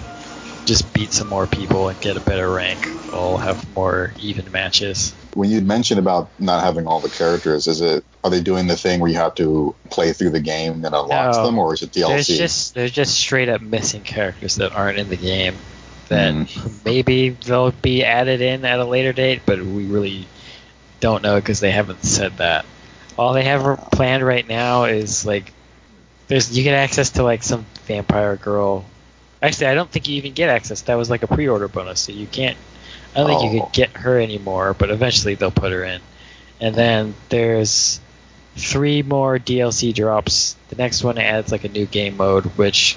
just 0.67 0.93
beat 0.95 1.13
some 1.13 1.29
more 1.29 1.47
people 1.47 1.89
and 1.89 2.01
get 2.01 2.17
a 2.17 2.21
better 2.21 2.51
rank, 2.51 2.91
I'll 3.13 3.37
have 3.39 3.75
more 3.77 4.13
even 4.21 4.51
matches. 4.53 5.15
When 5.35 5.51
you 5.51 5.61
mentioned 5.61 5.99
about 5.99 6.31
not 6.39 6.63
having 6.63 6.87
all 6.87 7.01
the 7.01 7.11
characters, 7.11 7.67
is 7.67 7.81
it? 7.81 8.05
Are 8.23 8.31
they 8.31 8.41
doing 8.41 8.67
the 8.67 8.77
thing 8.77 9.01
where 9.01 9.11
you 9.11 9.17
have 9.17 9.35
to 9.37 9.75
play 9.91 10.13
through 10.13 10.31
the 10.31 10.41
game 10.41 10.81
that 10.83 10.95
unlocks 10.95 11.37
No. 11.37 11.47
them, 11.47 11.59
or 11.59 11.75
is 11.75 11.83
it 11.83 11.91
DLC? 11.93 12.09
There's 12.09 12.27
just 12.27 12.75
there's 12.75 12.91
just 12.93 13.15
straight 13.15 13.49
up 13.49 13.61
missing 13.61 14.03
characters 14.03 14.57
that 14.57 14.73
aren't 14.73 14.99
in 14.99 15.09
the 15.11 15.17
game 15.17 15.57
that 16.09 16.33
Mm. 16.35 16.85
maybe 16.85 17.31
they'll 17.31 17.71
be 17.71 18.05
added 18.05 18.41
in 18.41 18.65
at 18.65 18.79
a 18.79 18.85
later 18.85 19.13
date, 19.13 19.43
but 19.47 19.59
we 19.59 19.85
really 19.85 20.27
don't 21.01 21.23
know 21.23 21.37
because 21.37 21.61
they 21.61 21.71
haven't 21.71 22.05
said 22.05 22.37
that. 22.39 22.65
All 23.19 23.33
they 23.33 23.45
have 23.45 23.91
planned 23.93 24.25
right 24.25 24.47
now 24.47 24.85
is 24.85 25.25
like 25.27 25.53
there's 26.29 26.57
you 26.57 26.63
get 26.65 26.75
access 26.75 27.11
to 27.11 27.23
like 27.23 27.43
some 27.43 27.65
vampire 27.87 28.37
girl. 28.37 28.85
Actually, 29.43 29.67
I 29.67 29.75
don't 29.75 29.91
think 29.91 30.09
you 30.09 30.17
even 30.17 30.33
get 30.33 30.49
access. 30.49 30.81
That 30.83 30.95
was 30.95 31.11
like 31.11 31.23
a 31.23 31.27
pre-order 31.27 31.69
bonus, 31.69 32.01
so 32.01 32.13
you 32.13 32.27
can't. 32.27 32.57
I 33.15 33.19
don't 33.21 33.29
think 33.29 33.53
you 33.53 33.61
Oh. 33.61 33.65
could 33.65 33.73
get 33.73 33.97
her 33.99 34.19
anymore, 34.19 34.75
but 34.75 34.91
eventually 34.91 35.35
they'll 35.35 35.51
put 35.51 35.73
her 35.73 35.85
in. 35.85 36.01
And 36.61 36.75
then 36.75 37.15
there's 37.29 38.01
three 38.57 39.03
more 39.03 39.39
DLC 39.39 39.93
drops. 39.95 40.57
The 40.71 40.77
next 40.77 41.03
one 41.05 41.19
adds 41.19 41.53
like 41.53 41.65
a 41.65 41.69
new 41.69 41.87
game 41.87 42.17
mode, 42.17 42.45
which 42.57 42.97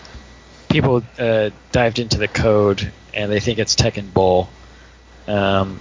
people 0.69 1.03
uh, 1.19 1.49
dived 1.71 1.99
into 1.99 2.17
the 2.17 2.27
code 2.27 2.91
and 3.13 3.31
they 3.31 3.39
think 3.39 3.57
it's 3.59 3.75
Tekken 3.75 4.13
Bowl, 4.13 4.47
um, 5.27 5.79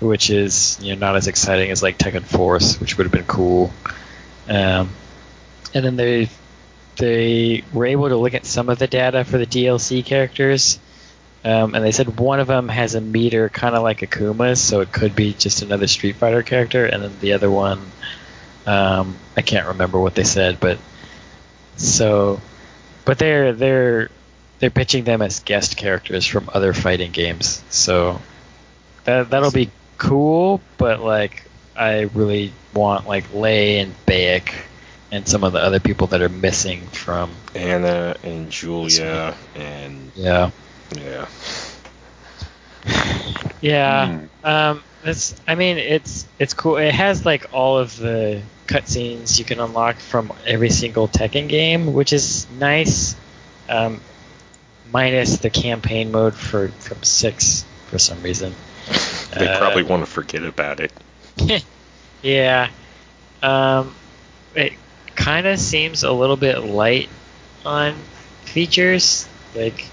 which 0.00 0.28
is 0.30 0.78
you 0.82 0.94
know 0.94 0.98
not 0.98 1.16
as 1.16 1.28
exciting 1.28 1.70
as 1.70 1.82
like 1.82 1.98
Tekken 1.98 2.24
Force, 2.24 2.80
which 2.80 2.96
would 2.98 3.04
have 3.04 3.12
been 3.12 3.24
cool. 3.24 3.72
Um, 4.48 4.90
and 5.74 5.84
then 5.84 5.96
they 5.96 6.28
they 6.98 7.62
were 7.72 7.86
able 7.86 8.08
to 8.08 8.16
look 8.16 8.34
at 8.34 8.44
some 8.44 8.68
of 8.68 8.78
the 8.78 8.86
data 8.88 9.24
for 9.24 9.38
the 9.38 9.46
DLC 9.46 10.04
characters. 10.04 10.78
Um, 11.44 11.74
and 11.74 11.84
they 11.84 11.90
said 11.90 12.20
one 12.20 12.38
of 12.38 12.46
them 12.46 12.68
has 12.68 12.94
a 12.94 13.00
meter 13.00 13.48
kind 13.48 13.74
of 13.74 13.82
like 13.82 14.00
Akuma's, 14.00 14.60
so 14.60 14.80
it 14.80 14.92
could 14.92 15.16
be 15.16 15.32
just 15.32 15.62
another 15.62 15.88
Street 15.88 16.16
Fighter 16.16 16.42
character, 16.42 16.86
and 16.86 17.02
then 17.02 17.12
the 17.20 17.32
other 17.32 17.50
one, 17.50 17.80
um, 18.66 19.16
I 19.36 19.42
can't 19.42 19.68
remember 19.68 19.98
what 19.98 20.14
they 20.14 20.24
said, 20.24 20.60
but 20.60 20.78
so, 21.76 22.40
but 23.04 23.18
they're 23.18 23.52
they're 23.52 24.10
they're 24.60 24.70
pitching 24.70 25.02
them 25.02 25.20
as 25.20 25.40
guest 25.40 25.76
characters 25.76 26.24
from 26.24 26.48
other 26.54 26.72
fighting 26.72 27.10
games. 27.10 27.64
So 27.70 28.20
that 29.04 29.30
that'll 29.30 29.50
be 29.50 29.70
cool, 29.98 30.60
but 30.78 31.00
like 31.00 31.44
I 31.74 32.02
really 32.02 32.52
want 32.72 33.08
like 33.08 33.34
Lei 33.34 33.80
and 33.80 33.94
Baek 34.06 34.52
and 35.10 35.26
some 35.26 35.42
of 35.42 35.52
the 35.52 35.58
other 35.58 35.80
people 35.80 36.06
that 36.08 36.22
are 36.22 36.28
missing 36.28 36.82
from 36.82 37.32
Anna 37.54 38.16
and 38.22 38.50
Julia 38.50 39.36
and 39.56 40.12
yeah. 40.14 40.50
Yeah. 40.96 41.26
Yeah. 43.60 44.06
Hmm. 44.42 44.46
Um 44.46 44.82
it's 45.04 45.34
I 45.46 45.54
mean 45.54 45.78
it's 45.78 46.26
it's 46.38 46.54
cool. 46.54 46.76
It 46.76 46.94
has 46.94 47.24
like 47.24 47.46
all 47.52 47.78
of 47.78 47.96
the 47.96 48.42
cutscenes 48.66 49.38
you 49.38 49.44
can 49.44 49.60
unlock 49.60 49.96
from 49.96 50.32
every 50.46 50.70
single 50.70 51.08
Tekken 51.08 51.48
game, 51.48 51.92
which 51.92 52.12
is 52.12 52.46
nice. 52.58 53.14
Um 53.68 54.00
minus 54.92 55.38
the 55.38 55.50
campaign 55.50 56.12
mode 56.12 56.34
for 56.34 56.68
from 56.68 57.02
6 57.02 57.64
for 57.88 57.98
some 57.98 58.22
reason. 58.22 58.54
They 59.36 59.48
Uh, 59.48 59.58
probably 59.58 59.82
want 59.84 60.04
to 60.04 60.10
forget 60.10 60.42
about 60.44 60.80
it. 60.80 60.92
yeah. 62.22 62.68
Um, 63.42 63.94
it 64.54 64.74
kind 65.16 65.46
of 65.46 65.58
seems 65.58 66.02
a 66.04 66.12
little 66.12 66.36
bit 66.36 66.62
light 66.62 67.08
on 67.64 67.94
features. 68.44 69.26
Like, 69.54 69.86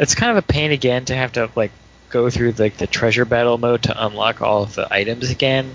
it's 0.00 0.14
kind 0.14 0.30
of 0.30 0.38
a 0.38 0.42
pain 0.42 0.72
again 0.72 1.04
to 1.04 1.14
have 1.14 1.32
to 1.32 1.50
like 1.54 1.72
go 2.08 2.30
through 2.30 2.52
like 2.52 2.78
the 2.78 2.86
treasure 2.86 3.26
battle 3.26 3.58
mode 3.58 3.82
to 3.82 4.06
unlock 4.06 4.40
all 4.40 4.62
of 4.62 4.74
the 4.74 4.92
items 4.92 5.30
again. 5.30 5.70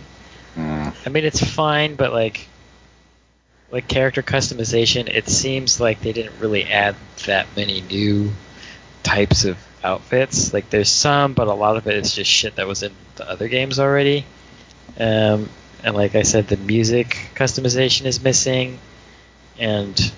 Mm. 0.56 0.96
I 1.06 1.10
mean, 1.10 1.24
it's 1.26 1.44
fine, 1.44 1.96
but 1.96 2.12
like, 2.12 2.48
like 3.72 3.88
character 3.88 4.24
customization, 4.24 5.08
it 5.08 5.30
seems 5.30 5.80
like 5.80 6.02
they 6.02 6.12
didn't 6.12 6.40
really 6.40 6.64
add 6.64 6.96
that 7.28 7.48
many 7.56 7.82
new 7.82 8.32
types 9.04 9.46
of 9.46 9.58
outfits. 9.84 10.54
Like, 10.54 10.72
there's 10.72 10.90
some, 10.90 11.34
but 11.34 11.48
a 11.48 11.54
lot 11.54 11.78
of 11.78 11.88
it 11.88 11.96
is 11.96 12.16
just 12.16 12.32
shit 12.32 12.56
that 12.56 12.68
was 12.68 12.82
in 12.82 12.94
the 13.18 13.30
other 13.30 13.48
games 13.48 13.80
already. 13.80 14.26
Um, 15.00 15.50
and 15.84 15.94
like 15.94 16.16
I 16.16 16.24
said, 16.24 16.48
the 16.48 16.58
music 16.58 17.30
customization 17.36 18.06
is 18.06 18.24
missing, 18.24 18.80
and 19.60 20.12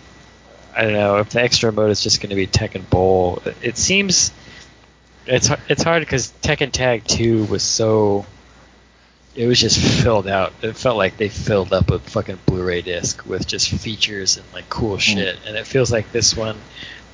I 0.78 0.84
don't 0.84 0.94
know 0.94 1.18
if 1.18 1.32
the 1.32 1.42
extra 1.42 1.72
mode 1.72 1.90
is 1.90 2.04
just 2.04 2.22
going 2.22 2.30
to 2.30 2.36
be 2.36 2.46
Tekken 2.46 2.88
Bowl. 2.88 3.42
It 3.64 3.78
seems 3.78 4.32
it's 5.26 5.50
it's 5.68 5.82
hard 5.82 6.02
because 6.02 6.32
Tekken 6.44 6.72
Tag 6.72 7.04
Two 7.04 7.46
was 7.46 7.64
so 7.64 8.28
it 9.36 9.48
was 9.48 9.60
just 9.60 9.80
filled 9.80 10.28
out. 10.28 10.54
It 10.62 10.78
felt 10.78 10.98
like 10.98 11.18
they 11.18 11.30
filled 11.30 11.74
up 11.74 11.90
a 11.90 11.98
fucking 11.98 12.40
Blu-ray 12.46 12.84
disc 12.84 13.26
with 13.26 13.48
just 13.48 13.70
features 13.70 14.38
and 14.38 14.46
like 14.54 14.70
cool 14.70 15.00
shit. 15.00 15.40
And 15.48 15.58
it 15.58 15.66
feels 15.66 15.92
like 15.92 16.12
this 16.12 16.38
one, 16.38 16.58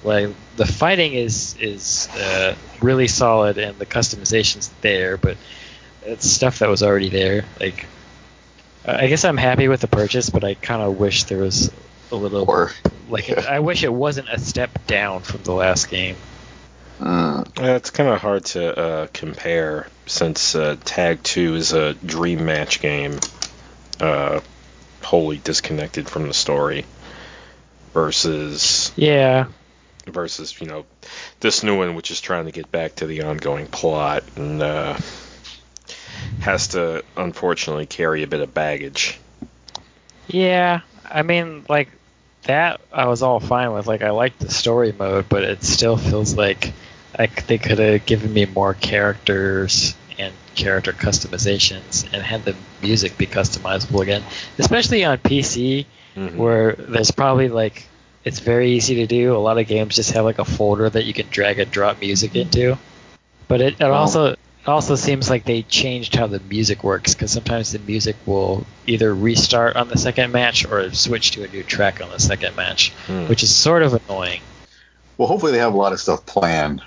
like 0.03 0.29
the 0.57 0.65
fighting 0.65 1.13
is 1.13 1.55
is 1.59 2.09
uh, 2.17 2.55
really 2.81 3.07
solid 3.07 3.57
and 3.57 3.79
the 3.79 3.85
customization's 3.85 4.69
there, 4.81 5.15
but 5.15 5.37
it's 6.05 6.29
stuff 6.29 6.59
that 6.59 6.67
was 6.67 6.83
already 6.83 7.09
there. 7.09 7.45
Like, 7.61 7.85
I 8.85 9.07
guess 9.07 9.23
I'm 9.23 9.37
happy 9.37 9.69
with 9.69 9.79
the 9.79 9.87
purchase, 9.87 10.29
but 10.29 10.43
I 10.43 10.53
kind 10.55 10.81
of 10.81 10.99
wish 10.99 11.23
there 11.25 11.39
was 11.39 11.71
a 12.13 12.17
little 12.17 12.47
Or 12.47 12.71
like 13.07 13.29
yeah. 13.29 13.43
I 13.45 13.59
wish 13.59 13.83
it 13.83 13.93
wasn't 13.93 14.29
a 14.31 14.39
step 14.39 14.85
down 14.87 15.23
from 15.23 15.43
the 15.43 15.53
last 15.53 15.89
game. 15.89 16.17
mm, 16.99 17.57
Yeah, 17.59 17.75
it's 17.75 17.89
kind 17.91 18.09
of 18.09 18.19
hard 18.21 18.45
to 18.45 18.77
uh, 18.77 19.07
compare 19.13 19.87
since 20.07 20.55
uh, 20.55 20.77
Tag 20.83 21.23
2 21.23 21.55
is 21.55 21.73
a 21.73 21.93
dream 21.95 22.45
match 22.45 22.79
game, 22.81 23.19
uh, 23.99 24.41
wholly 25.03 25.39
disconnected 25.39 26.09
from 26.09 26.27
the 26.27 26.33
story, 26.33 26.85
versus 27.93 28.93
Yeah, 28.95 29.47
versus 30.07 30.59
you 30.61 30.67
know 30.67 30.85
this 31.39 31.63
new 31.63 31.77
one, 31.77 31.95
which 31.95 32.11
is 32.11 32.21
trying 32.21 32.45
to 32.45 32.51
get 32.51 32.71
back 32.71 32.95
to 32.95 33.05
the 33.05 33.23
ongoing 33.23 33.67
plot 33.67 34.23
and 34.35 34.61
uh, 34.61 34.97
has 36.39 36.69
to 36.69 37.03
unfortunately 37.17 37.85
carry 37.85 38.23
a 38.23 38.27
bit 38.27 38.41
of 38.41 38.53
baggage. 38.53 39.19
Yeah, 40.27 40.81
I 41.05 41.21
mean, 41.23 41.65
like 41.69 41.89
that, 42.43 42.81
I 42.91 43.07
was 43.07 43.21
all 43.23 43.39
fine 43.39 43.71
with. 43.73 43.87
Like, 43.87 44.01
I 44.01 44.11
liked 44.11 44.39
the 44.39 44.51
story 44.51 44.91
mode, 44.91 45.25
but 45.29 45.43
it 45.43 45.63
still 45.63 45.97
feels 45.97 46.35
like 46.35 46.73
like 47.17 47.45
they 47.45 47.59
could 47.59 47.77
have 47.77 48.05
given 48.07 48.33
me 48.33 48.45
more 48.45 48.73
characters 48.73 49.95
and 50.17 50.33
character 50.55 50.91
customizations 50.93 52.11
and 52.11 52.23
had 52.23 52.43
the 52.43 52.55
music 52.81 53.17
be 53.17 53.27
customizable 53.27 54.01
again, 54.01 54.23
especially 54.57 55.03
on 55.05 55.17
PC, 55.19 55.85
Mhm. 56.15 56.35
where 56.35 56.73
there's 56.73 57.11
probably 57.11 57.49
like 57.49 57.87
it's 58.25 58.39
very 58.39 58.71
easy 58.71 58.95
to 58.95 59.05
do. 59.07 59.35
A 59.35 59.37
lot 59.37 59.57
of 59.57 59.67
games 59.67 59.95
just 59.95 60.11
have 60.13 60.25
like 60.25 60.39
a 60.39 60.45
folder 60.45 60.89
that 60.89 61.05
you 61.05 61.13
can 61.13 61.27
drag 61.29 61.59
and 61.59 61.69
drop 61.69 61.99
music 62.01 62.35
into, 62.35 62.77
but 63.47 63.61
it, 63.61 63.73
it 63.79 63.83
Oh. 63.83 63.93
also 63.93 64.35
it 64.65 64.69
also 64.69 64.95
seems 64.95 65.29
like 65.29 65.43
they 65.43 65.61
changed 65.63 66.15
how 66.15 66.27
the 66.27 66.39
music 66.39 66.83
works 66.83 67.13
because 67.13 67.31
sometimes 67.31 67.71
the 67.71 67.79
music 67.79 68.15
will 68.25 68.65
either 68.87 69.13
restart 69.13 69.75
on 69.75 69.87
the 69.89 69.97
second 69.97 70.31
match 70.31 70.65
or 70.65 70.91
switch 70.93 71.31
to 71.31 71.43
a 71.43 71.47
new 71.47 71.63
track 71.63 72.01
on 72.01 72.09
the 72.09 72.19
second 72.19 72.55
match, 72.55 72.93
Hmm. 73.07 73.25
which 73.27 73.43
is 73.43 73.53
sort 73.55 73.83
of 73.83 73.93
annoying. 74.07 74.41
well, 75.17 75.27
hopefully 75.27 75.51
they 75.51 75.57
have 75.59 75.73
a 75.73 75.77
lot 75.77 75.93
of 75.93 75.99
stuff 75.99 76.25
planned 76.25 76.81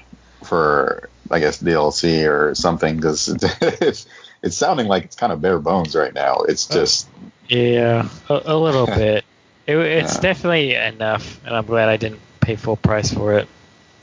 for, 0.45 1.11
I 1.31 1.39
guess, 1.41 1.61
DLC 1.62 2.27
or 2.29 2.55
something 2.55 2.97
because 2.97 3.29
it's, 3.61 4.07
it's 4.43 4.57
sounding 4.57 4.87
like 4.89 5.05
it's 5.05 5.17
kind 5.17 5.33
of 5.33 5.41
bare 5.41 5.59
bones 5.59 5.95
right 5.95 6.15
now. 6.15 6.39
It's 6.49 6.67
just 6.67 7.09
Yeah, 7.49 8.09
a, 8.29 8.41
a 8.47 8.57
little 8.57 8.87
bit. 9.03 9.25
It, 9.67 9.77
it's 9.77 10.15
Yeah. 10.15 10.21
definitely 10.21 10.75
enough, 10.75 11.41
and 11.45 11.55
I'm 11.55 11.67
glad 11.67 11.89
I 11.89 11.97
didn't 11.97 12.21
pay 12.41 12.57
full 12.57 12.77
price 12.77 13.12
for 13.12 13.35
it. 13.35 13.49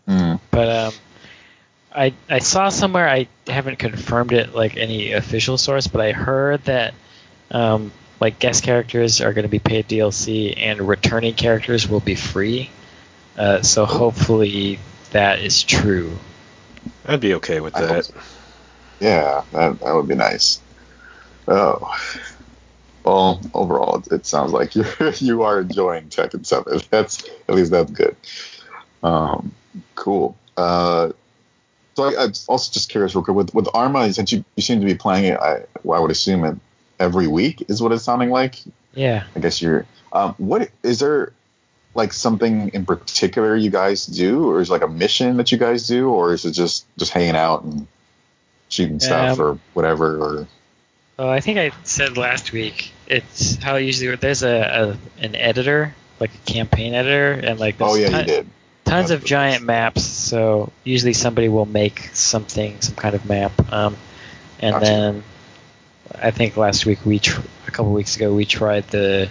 mm, 0.08 0.40
But 0.52 0.70
um, 0.70 0.94
I 1.96 2.14
I 2.30 2.40
saw 2.40 2.70
somewhere 2.70 3.08
I 3.08 3.28
haven't 3.48 3.80
confirmed 3.80 4.34
it 4.34 4.54
like 4.54 4.78
any 4.78 5.12
official 5.14 5.58
source, 5.58 5.88
but 5.88 6.02
I 6.02 6.12
heard 6.12 6.64
that 6.66 6.94
um, 7.52 7.92
like 8.20 8.40
guest 8.40 8.64
characters 8.64 9.22
are 9.22 9.34
going 9.34 9.44
to 9.44 9.50
be 9.50 9.60
paid 9.60 9.88
DLC 9.88 10.54
and 10.58 10.88
returning 10.88 11.34
characters 11.36 11.88
will 11.88 12.00
be 12.00 12.16
free. 12.16 12.70
Uh, 13.38 13.62
so 13.62 13.86
hopefully 13.86 14.80
that 15.12 15.40
is 15.40 15.64
true. 15.64 16.18
I'd 17.06 17.20
be 17.20 17.36
okay 17.36 17.60
with 17.60 17.74
that. 17.74 18.06
so. 18.06 18.14
yeah, 19.00 19.44
that, 19.52 19.80
that 19.80 19.94
would 19.96 20.08
be 20.08 20.16
nice. 20.16 20.62
Oh. 21.48 21.96
Well, 23.04 23.42
overall, 23.54 23.98
it, 23.98 24.08
it 24.12 24.26
sounds 24.26 24.54
like 24.54 24.76
you 24.76 24.86
you 25.18 25.44
are 25.44 25.60
enjoying 25.60 26.10
Tekken 26.10 26.46
7. 26.46 26.82
That's 26.90 27.28
at 27.48 27.56
least 27.56 27.72
that's 27.72 27.92
good. 27.92 28.16
Um, 29.02 29.54
cool. 29.96 30.38
Uh, 30.56 31.12
so 31.96 32.04
I, 32.04 32.24
I'm 32.24 32.34
also 32.48 32.72
just 32.72 32.90
curious, 32.90 33.16
real 33.16 33.24
quick, 33.24 33.36
with 33.36 33.54
with 33.54 33.68
Arma, 33.74 34.12
since 34.14 34.32
you, 34.32 34.44
you 34.56 34.64
seem 34.64 34.80
to 34.80 34.86
be 34.86 34.96
playing 34.96 35.26
it, 35.26 35.40
I, 35.40 35.64
well, 35.84 36.00
I 36.00 36.02
would 36.02 36.12
assume 36.12 36.44
it 36.44 36.58
every 37.00 37.28
week 37.28 37.66
is 37.70 37.82
what 37.82 37.92
it's 37.92 38.04
sounding 38.04 38.30
like. 38.30 38.56
Yeah. 38.94 39.26
I 39.36 39.40
guess 39.40 39.62
you're. 39.62 39.86
Um, 40.12 40.36
what 40.38 40.70
is 40.84 41.00
there 41.00 41.34
like 41.96 42.14
something 42.14 42.70
in 42.70 42.86
particular 42.86 43.56
you 43.56 43.70
guys 43.70 44.06
do, 44.06 44.50
or 44.50 44.62
is 44.62 44.70
it 44.70 44.74
like 44.74 44.84
a 44.84 44.88
mission 44.88 45.38
that 45.38 45.52
you 45.52 45.58
guys 45.58 45.88
do, 45.88 46.10
or 46.10 46.34
is 46.34 46.46
it 46.46 46.52
just 46.52 46.86
just 46.98 47.12
hanging 47.12 47.36
out 47.36 47.64
and 47.64 47.88
shooting 48.70 49.00
stuff 49.00 49.40
Um, 49.40 49.46
or 49.46 49.60
whatever? 49.74 50.18
Or 50.18 50.48
Oh, 51.20 51.30
I 51.30 51.42
think 51.42 51.60
I 51.60 51.72
said 51.84 52.18
last 52.18 52.52
week. 52.52 52.92
It's 53.06 53.58
how 53.58 53.76
usually 53.76 54.16
there's 54.16 54.42
a, 54.42 54.98
a 55.20 55.24
an 55.24 55.36
editor, 55.36 55.94
like 56.20 56.32
a 56.34 56.52
campaign 56.52 56.94
editor, 56.96 57.34
and 57.34 57.60
like 57.60 57.76
oh 57.80 57.96
yeah, 57.96 58.10
ton- 58.10 58.20
you 58.22 58.26
did. 58.26 58.50
Tons 58.94 59.12
of 59.12 59.24
giant 59.24 59.64
maps. 59.64 60.04
So 60.04 60.72
usually 60.84 61.14
somebody 61.14 61.50
will 61.50 61.66
make 61.66 62.00
something, 62.14 62.80
some 62.82 62.96
kind 62.96 63.16
of 63.16 63.26
map, 63.28 63.52
um, 63.72 63.98
and 64.60 64.74
Gotcha. 64.74 64.86
then 64.86 65.24
I 66.22 66.32
think 66.32 66.58
last 66.58 66.86
week 66.86 67.06
we 67.06 67.20
tr- 67.20 67.42
a 67.68 67.72
couple 67.72 67.92
weeks 67.92 68.16
ago 68.16 68.34
we 68.34 68.46
tried 68.46 68.88
the 68.90 69.30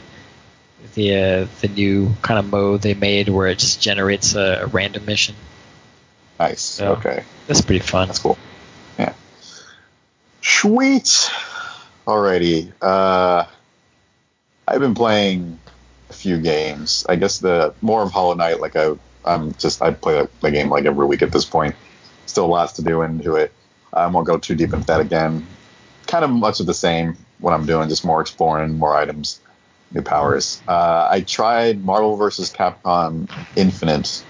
the 0.95 1.15
uh, 1.15 1.47
the 1.61 1.69
new 1.69 2.13
kind 2.23 2.39
of 2.39 2.51
mode 2.51 2.83
they 2.83 2.95
made 2.95 3.29
where 3.29 3.47
it 3.47 3.59
just 3.59 3.81
generates 3.81 4.35
a, 4.35 4.63
a 4.63 4.67
random 4.67 5.05
mission. 5.05 5.35
Nice. 6.41 6.81
Yeah. 6.81 6.91
Okay, 6.91 7.25
That's 7.47 7.61
pretty 7.61 7.85
fun. 7.85 8.09
that's 8.09 8.19
cool. 8.19 8.37
Yeah. 8.99 9.13
Sweet. 10.43 11.31
Alrighty. 12.07 12.73
Uh, 12.83 13.45
I've 14.67 14.81
been 14.81 14.95
playing 14.95 15.61
a 16.11 16.13
few 16.13 16.41
games. 16.41 17.07
I 17.09 17.15
guess 17.15 17.39
the 17.39 17.75
more 17.81 18.03
of 18.03 18.11
Hollow 18.11 18.35
Knight. 18.35 18.59
Like 18.59 18.75
I, 18.75 18.97
I'm 19.25 19.53
just 19.55 19.83
I 19.83 19.93
play 19.93 20.27
the 20.41 20.51
game 20.51 20.69
like 20.69 20.85
every 20.85 21.07
week 21.07 21.23
at 21.23 21.33
this 21.33 21.45
point. 21.45 21.75
Still 22.27 22.49
lots 22.49 22.75
to 22.75 22.83
do 22.83 23.03
into 23.03 23.37
it. 23.37 23.53
I 23.93 24.07
won't 24.07 24.27
go 24.27 24.39
too 24.39 24.55
deep 24.55 24.73
into 24.73 24.87
that 24.87 25.01
again. 25.01 25.47
Kind 26.07 26.25
of 26.25 26.31
much 26.31 26.61
of 26.61 26.67
the 26.67 26.75
same. 26.75 27.17
What 27.41 27.53
I'm 27.53 27.67
doing, 27.67 27.89
just 27.89 28.05
more 28.05 28.21
exploring, 28.21 28.79
more 28.79 28.95
items, 28.95 29.41
new 29.93 30.03
powers. 30.03 30.63
Uh, 30.69 31.09
I 31.11 31.21
tried 31.21 31.85
Marvel 31.85 32.17
vs. 32.17 32.53
Capcom 32.53 33.29
Infinite. 33.57 34.25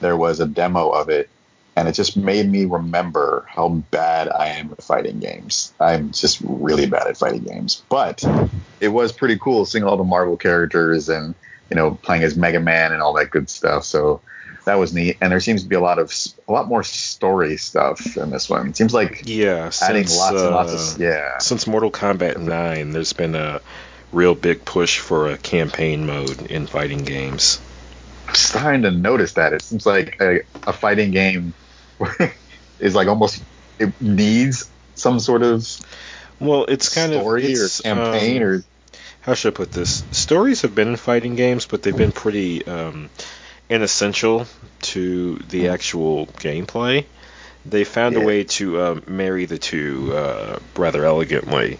There 0.00 0.16
was 0.16 0.40
a 0.40 0.46
demo 0.46 0.90
of 0.90 1.08
it, 1.08 1.28
and 1.76 1.88
it 1.88 1.92
just 1.92 2.16
made 2.16 2.50
me 2.50 2.64
remember 2.64 3.46
how 3.48 3.68
bad 3.68 4.28
I 4.28 4.48
am 4.48 4.72
at 4.72 4.82
fighting 4.82 5.20
games. 5.20 5.72
I'm 5.80 6.10
just 6.12 6.40
really 6.42 6.86
bad 6.86 7.06
at 7.06 7.16
fighting 7.16 7.44
games. 7.44 7.82
But 7.88 8.24
it 8.80 8.88
was 8.88 9.12
pretty 9.12 9.38
cool 9.38 9.64
seeing 9.64 9.84
all 9.84 9.96
the 9.96 10.04
Marvel 10.04 10.36
characters 10.36 11.08
and 11.08 11.34
you 11.70 11.76
know, 11.76 11.92
playing 12.02 12.22
as 12.22 12.36
Mega 12.36 12.60
Man 12.60 12.92
and 12.92 13.02
all 13.02 13.12
that 13.14 13.30
good 13.30 13.48
stuff. 13.50 13.84
So 13.84 14.20
that 14.64 14.76
was 14.76 14.92
neat. 14.94 15.16
And 15.20 15.32
there 15.32 15.40
seems 15.40 15.62
to 15.62 15.68
be 15.68 15.76
a 15.76 15.80
lot 15.80 15.98
of 15.98 16.12
a 16.46 16.52
lot 16.52 16.68
more 16.68 16.82
story 16.82 17.56
stuff 17.56 18.16
in 18.16 18.30
this 18.30 18.48
one. 18.48 18.68
It 18.68 18.76
seems 18.76 18.94
like 18.94 19.22
Yeah, 19.26 19.70
adding 19.82 20.06
since, 20.06 20.16
lots 20.16 20.42
and 20.42 20.50
lots 20.54 20.72
uh, 20.72 20.94
of 20.94 21.00
yeah. 21.00 21.38
since 21.38 21.66
Mortal 21.66 21.90
Kombat 21.90 22.38
9, 22.38 22.90
there's 22.90 23.12
been 23.12 23.34
a 23.34 23.60
real 24.12 24.34
big 24.34 24.64
push 24.64 24.98
for 24.98 25.30
a 25.30 25.36
campaign 25.36 26.06
mode 26.06 26.50
in 26.50 26.66
fighting 26.66 27.04
games. 27.04 27.60
I'm 28.26 28.34
starting 28.34 28.82
to 28.82 28.90
notice 28.90 29.34
that 29.34 29.52
it 29.52 29.62
seems 29.62 29.86
like 29.86 30.20
a, 30.20 30.40
a 30.66 30.72
fighting 30.72 31.10
game 31.10 31.54
is 32.78 32.94
like 32.94 33.08
almost 33.08 33.42
it 33.78 33.98
needs 34.00 34.70
some 34.94 35.18
sort 35.18 35.42
of 35.42 35.66
Well, 36.40 36.64
it's 36.66 36.94
kind 36.94 37.12
story 37.12 37.52
of 37.52 37.60
or 37.60 37.82
campaign 37.82 38.42
um, 38.42 38.48
or 38.48 38.64
how 39.20 39.34
should 39.34 39.54
I 39.54 39.56
put 39.56 39.72
this? 39.72 40.04
Stories 40.10 40.62
have 40.62 40.74
been 40.74 40.88
in 40.88 40.96
fighting 40.96 41.36
games, 41.36 41.66
but 41.66 41.82
they've 41.82 41.96
been 41.96 42.12
pretty 42.12 42.66
um, 42.66 43.10
inessential 43.68 44.46
to 44.82 45.36
the 45.48 45.68
actual 45.68 46.26
gameplay. 46.26 47.04
They 47.66 47.84
found 47.84 48.14
Yeah. 48.16 48.22
a 48.22 48.24
way 48.24 48.44
to 48.44 48.80
uh, 48.80 49.00
marry 49.06 49.44
the 49.44 49.58
two 49.58 50.12
uh, 50.14 50.58
rather 50.76 51.04
elegantly, 51.04 51.78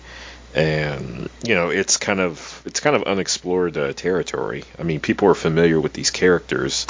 and 0.54 1.28
you 1.46 1.54
know 1.54 1.70
it's 1.70 1.96
kind 1.96 2.20
of 2.20 2.62
it's 2.66 2.80
kind 2.80 2.96
of 2.96 3.04
unexplored 3.04 3.76
uh, 3.78 3.92
territory. 3.94 4.64
I 4.78 4.82
mean, 4.82 5.00
people 5.00 5.28
are 5.28 5.34
familiar 5.34 5.80
with 5.80 5.94
these 5.94 6.10
characters, 6.10 6.86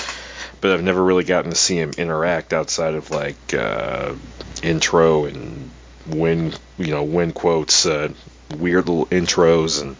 but 0.61 0.73
I've 0.73 0.83
never 0.83 1.03
really 1.03 1.25
gotten 1.25 1.51
to 1.51 1.57
see 1.57 1.79
them 1.79 1.93
interact 1.99 2.53
outside 2.53 2.95
of 2.95 3.11
like 3.11 3.55
uh, 3.55 4.15
intro 4.63 5.27
and 5.27 5.71
win 6.07 6.55
you 6.79 6.91
know 6.91 7.05
win 7.05 7.33
quotes, 7.33 7.87
uh, 7.87 8.09
weird 8.57 8.89
little 8.89 9.07
intros 9.07 9.83
and 9.83 9.97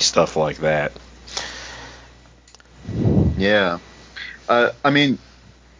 stuff 0.00 0.36
like 0.36 0.58
that. 0.58 0.92
Yeah. 3.36 3.78
Uh, 4.48 4.70
I 4.84 4.90
mean, 4.90 5.18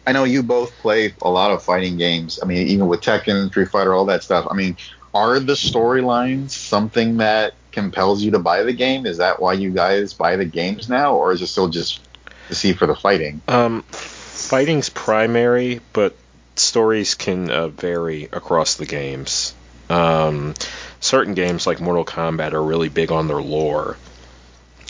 I 0.05 0.11
know 0.11 0.23
you 0.23 0.43
both 0.43 0.71
play 0.79 1.13
a 1.21 1.29
lot 1.29 1.51
of 1.51 1.63
fighting 1.63 1.97
games. 1.97 2.39
I 2.41 2.45
mean, 2.45 2.67
even 2.67 2.87
with 2.87 3.01
Tekken, 3.01 3.49
Street 3.49 3.69
Fighter, 3.69 3.93
all 3.93 4.05
that 4.05 4.23
stuff. 4.23 4.47
I 4.49 4.55
mean, 4.55 4.77
are 5.13 5.39
the 5.39 5.53
storylines 5.53 6.51
something 6.51 7.17
that 7.17 7.53
compels 7.71 8.23
you 8.23 8.31
to 8.31 8.39
buy 8.39 8.63
the 8.63 8.73
game? 8.73 9.05
Is 9.05 9.17
that 9.17 9.41
why 9.41 9.53
you 9.53 9.71
guys 9.71 10.13
buy 10.13 10.35
the 10.35 10.45
games 10.45 10.89
now, 10.89 11.15
or 11.15 11.31
is 11.31 11.41
it 11.41 11.47
still 11.47 11.69
just 11.69 12.01
to 12.47 12.55
see 12.55 12.73
for 12.73 12.87
the 12.87 12.95
fighting? 12.95 13.41
Um, 13.47 13.83
fighting's 13.83 14.89
primary, 14.89 15.81
but 15.93 16.15
stories 16.55 17.15
can 17.15 17.49
uh, 17.49 17.67
vary 17.67 18.25
across 18.25 18.75
the 18.75 18.85
games. 18.85 19.53
Um, 19.89 20.53
certain 20.99 21.33
games 21.33 21.65
like 21.65 21.81
Mortal 21.81 22.05
Kombat 22.05 22.53
are 22.53 22.63
really 22.63 22.89
big 22.89 23.11
on 23.11 23.27
their 23.27 23.41
lore, 23.41 23.97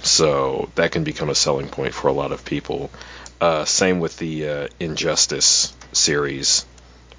so 0.04 0.70
that 0.76 0.92
can 0.92 1.04
become 1.04 1.30
a 1.30 1.36
selling 1.36 1.68
point 1.68 1.94
for 1.94 2.08
a 2.08 2.14
lot 2.14 2.32
of 2.32 2.46
people. 2.46 2.90
Uh, 3.42 3.66
same 3.66 4.00
with 4.00 4.18
the 4.18 4.48
uh, 4.50 4.68
Injustice 4.80 5.74
series. 5.94 6.66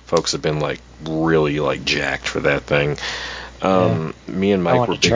Folks 0.04 0.32
have 0.32 0.42
been 0.42 0.60
like 0.60 0.80
really 1.04 1.60
like 1.60 1.84
jacked 1.84 2.26
for 2.26 2.40
that 2.40 2.62
thing. 2.62 2.98
Um, 3.62 4.14
Me 4.26 4.52
and 4.52 4.62
Mike 4.62 4.88
were 4.88 4.96
big 4.96 5.12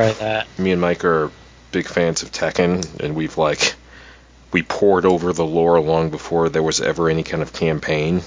me 0.59 0.73
and 0.73 0.81
Mike 0.81 1.05
are 1.05 1.31
big 1.73 1.89
fans 1.89 2.23
of 2.23 2.31
Tekken, 2.31 3.01
and 3.01 3.15
we've 3.15 3.37
like 3.39 3.75
we 4.53 4.63
pored 4.63 5.05
over 5.05 5.33
the 5.33 5.45
lore 5.45 5.81
long 5.81 6.11
before 6.11 6.49
there 6.49 6.63
was 6.63 6.81
ever 6.81 7.09
any 7.09 7.23
kind 7.23 7.43
of 7.43 7.53
campaign. 7.53 8.23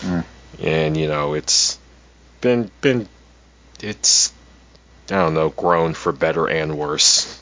Mm. 0.00 0.24
And 0.60 0.96
you 0.96 1.08
know, 1.08 1.34
it's 1.34 1.78
been 2.40 2.70
been 2.80 3.08
it's 3.80 4.32
I 5.10 5.16
don't 5.16 5.34
know, 5.34 5.50
grown 5.50 5.94
for 5.94 6.12
better 6.12 6.48
and 6.48 6.78
worse. 6.78 7.41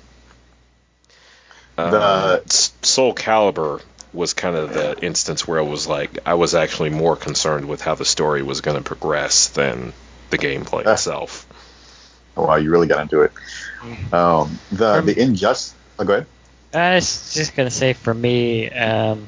The- 1.90 2.02
Um, 2.02 2.40
Soul 2.82 3.14
Calibur 3.14 3.80
was 4.12 4.34
kind 4.34 4.56
of 4.56 4.72
the 4.74 4.98
instance 5.04 5.46
where 5.46 5.58
it 5.58 5.64
was 5.64 5.86
like 5.86 6.18
I 6.26 6.34
was 6.34 6.54
actually 6.54 6.90
more 6.90 7.14
concerned 7.16 7.68
with 7.68 7.80
how 7.80 7.94
the 7.94 8.04
story 8.04 8.42
was 8.42 8.60
going 8.60 8.76
to 8.76 8.82
progress 8.82 9.48
than 9.48 9.92
the 10.30 10.38
gameplay 10.38 10.84
Ah. 10.86 10.92
itself. 10.92 11.46
Oh, 12.36 12.46
wow, 12.46 12.56
you 12.56 12.70
really 12.70 12.88
got 12.88 13.02
into 13.02 13.22
it. 13.22 13.32
Um, 14.12 14.58
the 14.72 14.98
Um, 14.98 15.06
the 15.06 15.20
injustice. 15.20 15.74
Oh, 15.98 16.04
go 16.04 16.14
ahead. 16.14 16.26
I 16.74 16.94
was 16.96 17.34
just 17.34 17.56
gonna 17.56 17.70
say 17.70 17.92
for 17.92 18.14
me, 18.14 18.68
um, 18.70 19.26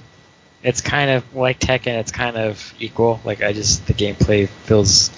it's 0.62 0.80
kind 0.80 1.10
of 1.10 1.34
like 1.34 1.58
Tekken. 1.58 1.98
It's 1.98 2.12
kind 2.12 2.36
of 2.36 2.72
equal. 2.78 3.20
Like 3.24 3.42
I 3.42 3.52
just 3.52 3.86
the 3.86 3.94
gameplay 3.94 4.48
feels 4.48 5.10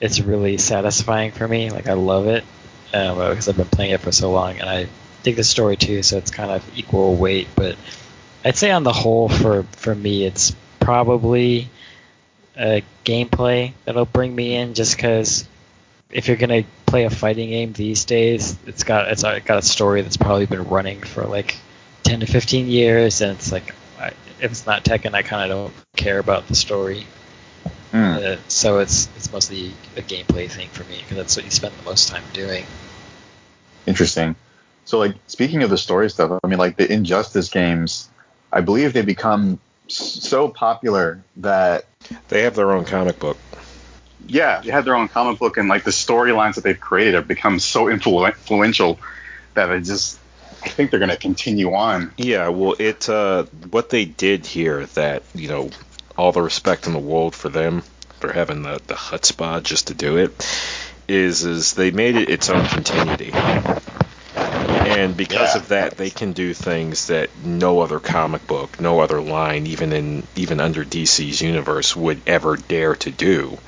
it's 0.00 0.20
really 0.20 0.58
satisfying 0.58 1.32
for 1.32 1.46
me. 1.46 1.70
Like 1.70 1.88
I 1.88 1.94
love 1.94 2.26
it 2.28 2.44
um, 2.94 3.18
because 3.18 3.48
I've 3.48 3.56
been 3.56 3.66
playing 3.66 3.92
it 3.92 4.00
for 4.00 4.12
so 4.12 4.30
long, 4.30 4.58
and 4.60 4.68
I 4.68 4.86
dig 5.26 5.36
the 5.36 5.44
story 5.44 5.76
too. 5.76 6.02
So 6.02 6.16
it's 6.16 6.30
kind 6.30 6.50
of 6.50 6.78
equal 6.78 7.16
weight. 7.16 7.48
But 7.54 7.76
I'd 8.44 8.56
say 8.56 8.70
on 8.70 8.84
the 8.84 8.92
whole, 8.92 9.28
for 9.28 9.64
for 9.64 9.94
me, 9.94 10.24
it's 10.24 10.54
probably 10.80 11.68
a 12.56 12.82
gameplay 13.04 13.72
that'll 13.84 14.06
bring 14.06 14.34
me 14.34 14.54
in, 14.54 14.74
just 14.74 14.96
because 14.96 15.46
if 16.10 16.28
you're 16.28 16.36
gonna 16.36 16.64
play 16.86 17.04
a 17.04 17.10
fighting 17.10 17.50
game 17.50 17.72
these 17.72 18.04
days, 18.04 18.56
it's 18.66 18.84
got 18.84 19.08
it's 19.08 19.22
got 19.22 19.50
a 19.50 19.62
story 19.62 20.02
that's 20.02 20.16
probably 20.16 20.46
been 20.46 20.68
running 20.68 21.02
for 21.02 21.24
like 21.24 21.56
10 22.04 22.20
to 22.20 22.26
15 22.26 22.68
years, 22.68 23.20
and 23.20 23.32
it's 23.32 23.50
like 23.50 23.74
I, 23.98 24.12
if 24.40 24.52
it's 24.52 24.64
not 24.64 24.84
Tekken, 24.84 25.12
I 25.14 25.22
kind 25.22 25.50
of 25.50 25.56
don't 25.56 25.74
care 25.96 26.20
about 26.20 26.46
the 26.46 26.54
story. 26.54 27.04
Mm. 27.92 28.22
Uh, 28.22 28.40
so 28.46 28.78
it's 28.78 29.08
it's 29.16 29.32
mostly 29.32 29.72
a 29.96 30.02
gameplay 30.02 30.48
thing 30.48 30.68
for 30.68 30.84
me 30.84 30.98
because 30.98 31.16
that's 31.16 31.36
what 31.36 31.44
you 31.44 31.50
spend 31.50 31.74
the 31.74 31.84
most 31.84 32.08
time 32.08 32.22
doing. 32.32 32.64
Interesting. 33.86 34.36
So, 34.86 34.98
like, 34.98 35.16
speaking 35.26 35.62
of 35.62 35.70
the 35.70 35.76
story 35.78 36.08
stuff, 36.08 36.40
I 36.42 36.46
mean, 36.46 36.58
like 36.58 36.76
the 36.76 36.90
Injustice 36.90 37.50
games, 37.50 38.08
I 38.52 38.60
believe 38.62 38.92
they 38.92 39.02
become 39.02 39.58
so 39.88 40.48
popular 40.48 41.22
that 41.36 41.84
They 42.28 42.42
have 42.42 42.54
their 42.54 42.72
own 42.72 42.84
comic 42.84 43.18
book. 43.18 43.36
yeah, 44.26 44.60
they 44.62 44.70
have 44.70 44.84
their 44.84 44.94
own 44.96 45.08
comic 45.08 45.38
book, 45.38 45.56
and 45.56 45.68
like 45.68 45.84
the 45.84 45.90
storylines 45.90 46.54
that 46.54 46.64
they've 46.64 46.78
created 46.80 47.14
have 47.14 47.28
become 47.28 47.58
so 47.58 47.86
influ- 47.86 48.26
influential 48.26 48.98
that 49.54 49.70
I 49.70 49.78
just 49.80 50.18
I 50.64 50.68
think 50.68 50.90
they're 50.90 51.00
going 51.00 51.10
to 51.10 51.16
continue 51.16 51.74
on. 51.74 52.12
Yeah, 52.16 52.48
well, 52.48 52.74
it 52.78 53.08
uh, 53.08 53.44
what 53.70 53.90
they 53.90 54.04
did 54.04 54.46
here 54.46 54.86
that 54.86 55.22
you 55.34 55.48
know, 55.48 55.70
all 56.16 56.32
the 56.32 56.42
respect 56.42 56.86
in 56.86 56.92
the 56.92 56.98
world 56.98 57.34
for 57.34 57.48
them 57.48 57.82
for 58.20 58.32
having 58.32 58.62
the 58.62 58.80
the 58.86 58.96
spot 59.22 59.62
just 59.64 59.88
to 59.88 59.94
do 59.94 60.16
it 60.16 60.32
is 61.08 61.44
is 61.44 61.74
they 61.74 61.90
made 61.92 62.16
it 62.16 62.28
its 62.30 62.50
own 62.50 62.64
continuity, 62.66 63.30
and 64.84 65.16
because 65.16 65.54
Yeah. 65.54 65.60
of 65.62 65.68
that, 65.68 65.96
they 65.96 66.10
can 66.10 66.32
do 66.32 66.52
things 66.54 67.06
that 67.06 67.36
no 67.36 67.80
other 67.80 68.00
comic 68.00 68.46
book, 68.46 68.80
no 68.80 69.00
other 69.00 69.20
line, 69.20 69.66
even 69.66 69.92
in 69.92 70.26
even 70.36 70.60
under 70.60 70.84
DC's 70.84 71.40
universe, 71.40 71.94
would 71.96 72.22
ever 72.26 72.56
dare 72.56 72.94
to 72.96 73.10
do. 73.10 73.58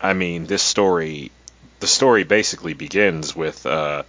I 0.00 0.12
mean, 0.12 0.46
this 0.46 0.62
story, 0.62 1.32
the 1.80 1.86
story 1.86 2.24
basically 2.24 2.74
begins 2.74 3.34
with. 3.34 3.64
Uh, 3.66 4.02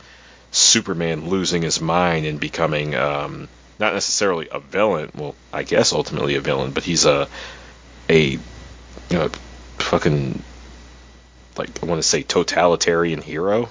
Superman 0.51 1.29
losing 1.29 1.61
his 1.61 1.79
mind 1.79 2.25
and 2.25 2.39
becoming 2.39 2.95
um, 2.95 3.49
not 3.77 3.93
necessarily 3.93 4.47
a 4.51 4.59
villain. 4.59 5.11
Well, 5.13 5.35
I 5.53 5.61
guess 5.61 5.93
ultimately 5.93 6.35
a 6.37 6.41
villain, 6.41 6.71
but 6.71 6.83
he's 6.83 7.05
a 7.05 7.29
a 8.09 8.31
you 8.31 8.39
know, 9.11 9.29
fucking 9.77 10.43
like 11.55 11.69
I 11.83 11.85
want 11.85 11.99
to 12.01 12.07
say 12.07 12.23
totalitarian 12.23 13.21
hero. 13.21 13.69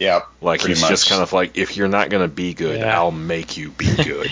Yeah, 0.00 0.22
Like 0.40 0.60
Pretty 0.62 0.74
he's 0.80 0.88
just 0.88 1.08
kind 1.08 1.22
of 1.22 1.32
like 1.32 1.56
if 1.56 1.76
you're 1.76 1.86
not 1.88 2.08
gonna 2.10 2.26
be 2.26 2.54
good, 2.54 2.80
Yeah. 2.80 2.96
I'll 2.98 3.12
make 3.12 3.56
you 3.56 3.70
be 3.70 3.94
good. 4.04 4.30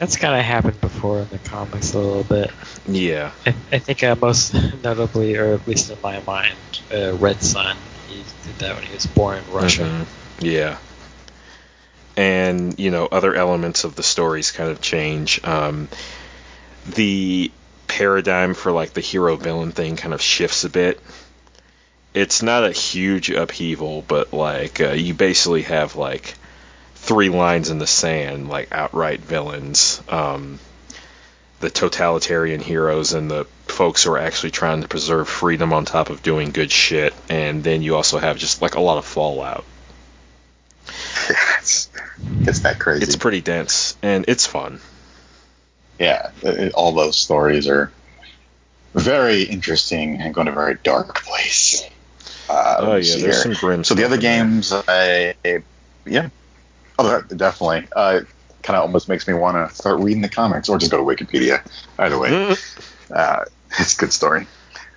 That's 0.00 0.16
kind 0.16 0.34
of 0.36 0.44
happened 0.44 0.80
before 0.80 1.20
in 1.20 1.28
the 1.28 1.38
comics 1.38 1.94
a 1.94 2.00
little 2.00 2.24
bit. 2.24 2.50
yeah, 2.88 3.30
I, 3.46 3.54
I 3.70 3.78
think 3.78 4.02
uh, 4.02 4.16
most 4.20 4.52
notably, 4.82 5.36
or 5.36 5.54
at 5.54 5.68
least 5.68 5.88
in 5.90 5.98
my 6.02 6.20
mind, 6.26 6.56
uh, 6.92 7.14
Red 7.14 7.40
Sun. 7.42 7.76
He 8.08 8.16
did 8.44 8.58
that 8.58 8.74
when 8.74 8.84
he 8.84 8.92
was 8.94 9.06
born 9.06 9.38
in 9.38 9.52
Russia. 9.52 9.82
Mhm. 9.84 10.06
Yeah. 10.40 10.78
And, 12.16 12.78
you 12.78 12.90
know, 12.90 13.06
other 13.06 13.34
elements 13.34 13.84
of 13.84 13.96
the 13.96 14.02
stories 14.02 14.52
kind 14.52 14.70
of 14.70 14.80
change. 14.80 15.40
Um, 15.44 15.88
the 16.86 17.50
paradigm 17.88 18.54
for, 18.54 18.70
like, 18.72 18.92
the 18.92 19.00
hero 19.00 19.36
villain 19.36 19.72
thing 19.72 19.96
kind 19.96 20.14
of 20.14 20.20
shifts 20.22 20.64
a 20.64 20.70
bit. 20.70 21.00
It's 22.14 22.42
not 22.42 22.64
a 22.64 22.70
huge 22.72 23.28
upheaval, 23.30 24.02
but, 24.06 24.32
like, 24.32 24.80
uh, 24.80 24.92
you 24.92 25.14
basically 25.14 25.62
have, 25.62 25.96
like, 25.96 26.34
three 26.94 27.28
lines 27.28 27.70
in 27.70 27.78
the 27.78 27.86
sand, 27.88 28.48
like, 28.48 28.68
outright 28.72 29.20
villains. 29.20 30.00
Um, 30.08 30.60
the 31.60 31.70
totalitarian 31.70 32.60
heroes 32.60 33.14
and 33.14 33.30
the 33.30 33.46
folks 33.66 34.04
who 34.04 34.12
are 34.12 34.18
actually 34.18 34.52
trying 34.52 34.82
to 34.82 34.88
preserve 34.88 35.28
freedom 35.28 35.72
on 35.72 35.84
top 35.86 36.08
of 36.10 36.22
doing 36.22 36.50
good 36.52 36.70
shit. 36.70 37.14
And 37.28 37.64
then 37.64 37.82
you 37.82 37.96
also 37.96 38.18
have 38.18 38.36
just, 38.36 38.62
like, 38.62 38.76
a 38.76 38.80
lot 38.80 38.98
of 38.98 39.04
fallout. 39.04 39.64
it's, 41.58 41.90
it's 42.42 42.60
that 42.60 42.78
crazy. 42.78 43.02
It's 43.04 43.16
pretty 43.16 43.40
dense 43.40 43.96
and 44.02 44.24
it's 44.28 44.46
fun. 44.46 44.80
yeah, 45.98 46.30
it- 46.42 46.74
all 46.74 46.92
those 46.92 47.16
stories 47.16 47.66
are 47.66 47.90
very 48.94 49.42
interesting 49.42 50.20
and 50.20 50.32
going 50.34 50.46
to 50.46 50.52
a 50.52 50.54
very 50.54 50.76
dark 50.82 51.16
place. 51.24 51.82
Uh, 52.48 52.76
Oh 52.78 52.96
yeah, 52.96 53.16
there's 53.16 53.42
some 53.42 53.52
grim. 53.54 53.84
So 53.84 53.94
the 53.94 54.04
other 54.04 54.18
games, 54.18 54.72
I 54.72 55.34
yeah, 56.04 56.28
oh 56.98 57.22
definitely. 57.22 57.88
Uh, 57.94 58.20
kind 58.62 58.76
of 58.76 58.82
almost 58.82 59.08
makes 59.08 59.28
me 59.28 59.34
want 59.34 59.68
to 59.68 59.74
start 59.74 60.00
reading 60.00 60.22
the 60.22 60.28
comics 60.28 60.68
or 60.68 60.78
just 60.78 60.90
go 60.90 60.96
to 60.96 61.04
Wikipedia. 61.04 61.62
Either 61.98 62.18
way, 62.18 62.56
uh, 63.14 63.44
it's 63.78 63.96
a 63.96 64.00
good 64.00 64.12
story. 64.12 64.46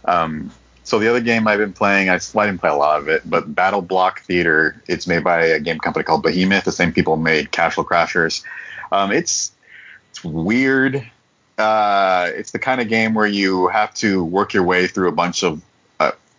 Um, 0.06 0.52
so 0.84 1.00
the 1.00 1.10
other 1.10 1.20
game 1.20 1.50
I've 1.50 1.58
been 1.60 1.74
playing, 1.74 2.10
I, 2.10 2.18
well, 2.34 2.44
I 2.44 2.48
didn't 2.48 2.62
play 2.62 2.70
a 2.70 2.76
lot 2.76 3.02
of 3.02 3.10
it, 3.10 3.30
but 3.30 3.54
Battle 3.54 3.82
Block 3.82 4.22
Theater. 4.22 4.82
It's 4.88 5.06
made 5.06 5.22
by 5.22 5.44
a 5.48 5.60
game 5.60 5.80
company 5.80 6.04
called 6.04 6.24
Behemoth. 6.24 6.64
The 6.64 6.72
same 6.72 6.94
people 6.94 7.18
made 7.18 7.52
Casual 7.52 7.84
Crashers. 7.84 8.42
Um, 8.92 9.12
it's 9.12 9.52
it's 10.12 10.24
weird. 10.24 11.06
Uh, 11.58 12.30
it's 12.36 12.52
the 12.52 12.60
kind 12.60 12.80
of 12.80 12.88
game 12.88 13.16
where 13.16 13.28
you 13.28 13.68
have 13.68 13.94
to 13.96 14.24
work 14.24 14.54
your 14.54 14.64
way 14.64 14.88
through 14.88 15.10
a 15.10 15.12
bunch 15.12 15.44
of 15.44 15.62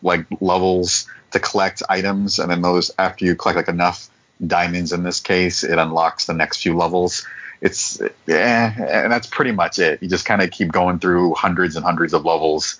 like 0.02 0.26
levels 0.40 1.06
to 1.32 1.40
collect 1.40 1.82
items, 1.88 2.38
and 2.38 2.50
then 2.50 2.62
those 2.62 2.90
after 2.98 3.24
you 3.24 3.34
collect 3.36 3.56
like 3.56 3.68
enough 3.68 4.08
diamonds 4.46 4.92
in 4.92 5.02
this 5.02 5.20
case, 5.20 5.64
it 5.64 5.78
unlocks 5.78 6.26
the 6.26 6.34
next 6.34 6.62
few 6.62 6.76
levels. 6.76 7.26
It's 7.60 8.00
eh, 8.00 8.06
and 8.28 9.12
that's 9.12 9.26
pretty 9.26 9.52
much 9.52 9.78
it. 9.78 10.02
You 10.02 10.08
just 10.08 10.24
kind 10.24 10.42
of 10.42 10.50
keep 10.50 10.70
going 10.70 11.00
through 11.00 11.34
hundreds 11.34 11.74
and 11.76 11.84
hundreds 11.84 12.14
of 12.14 12.24
levels, 12.24 12.78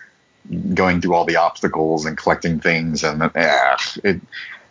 going 0.75 1.01
through 1.01 1.15
all 1.15 1.25
the 1.25 1.37
obstacles 1.37 2.07
and 2.07 2.17
collecting 2.17 2.61
things, 2.61 3.03
and 3.03 3.23
eh, 3.35 3.77
it 4.05 4.21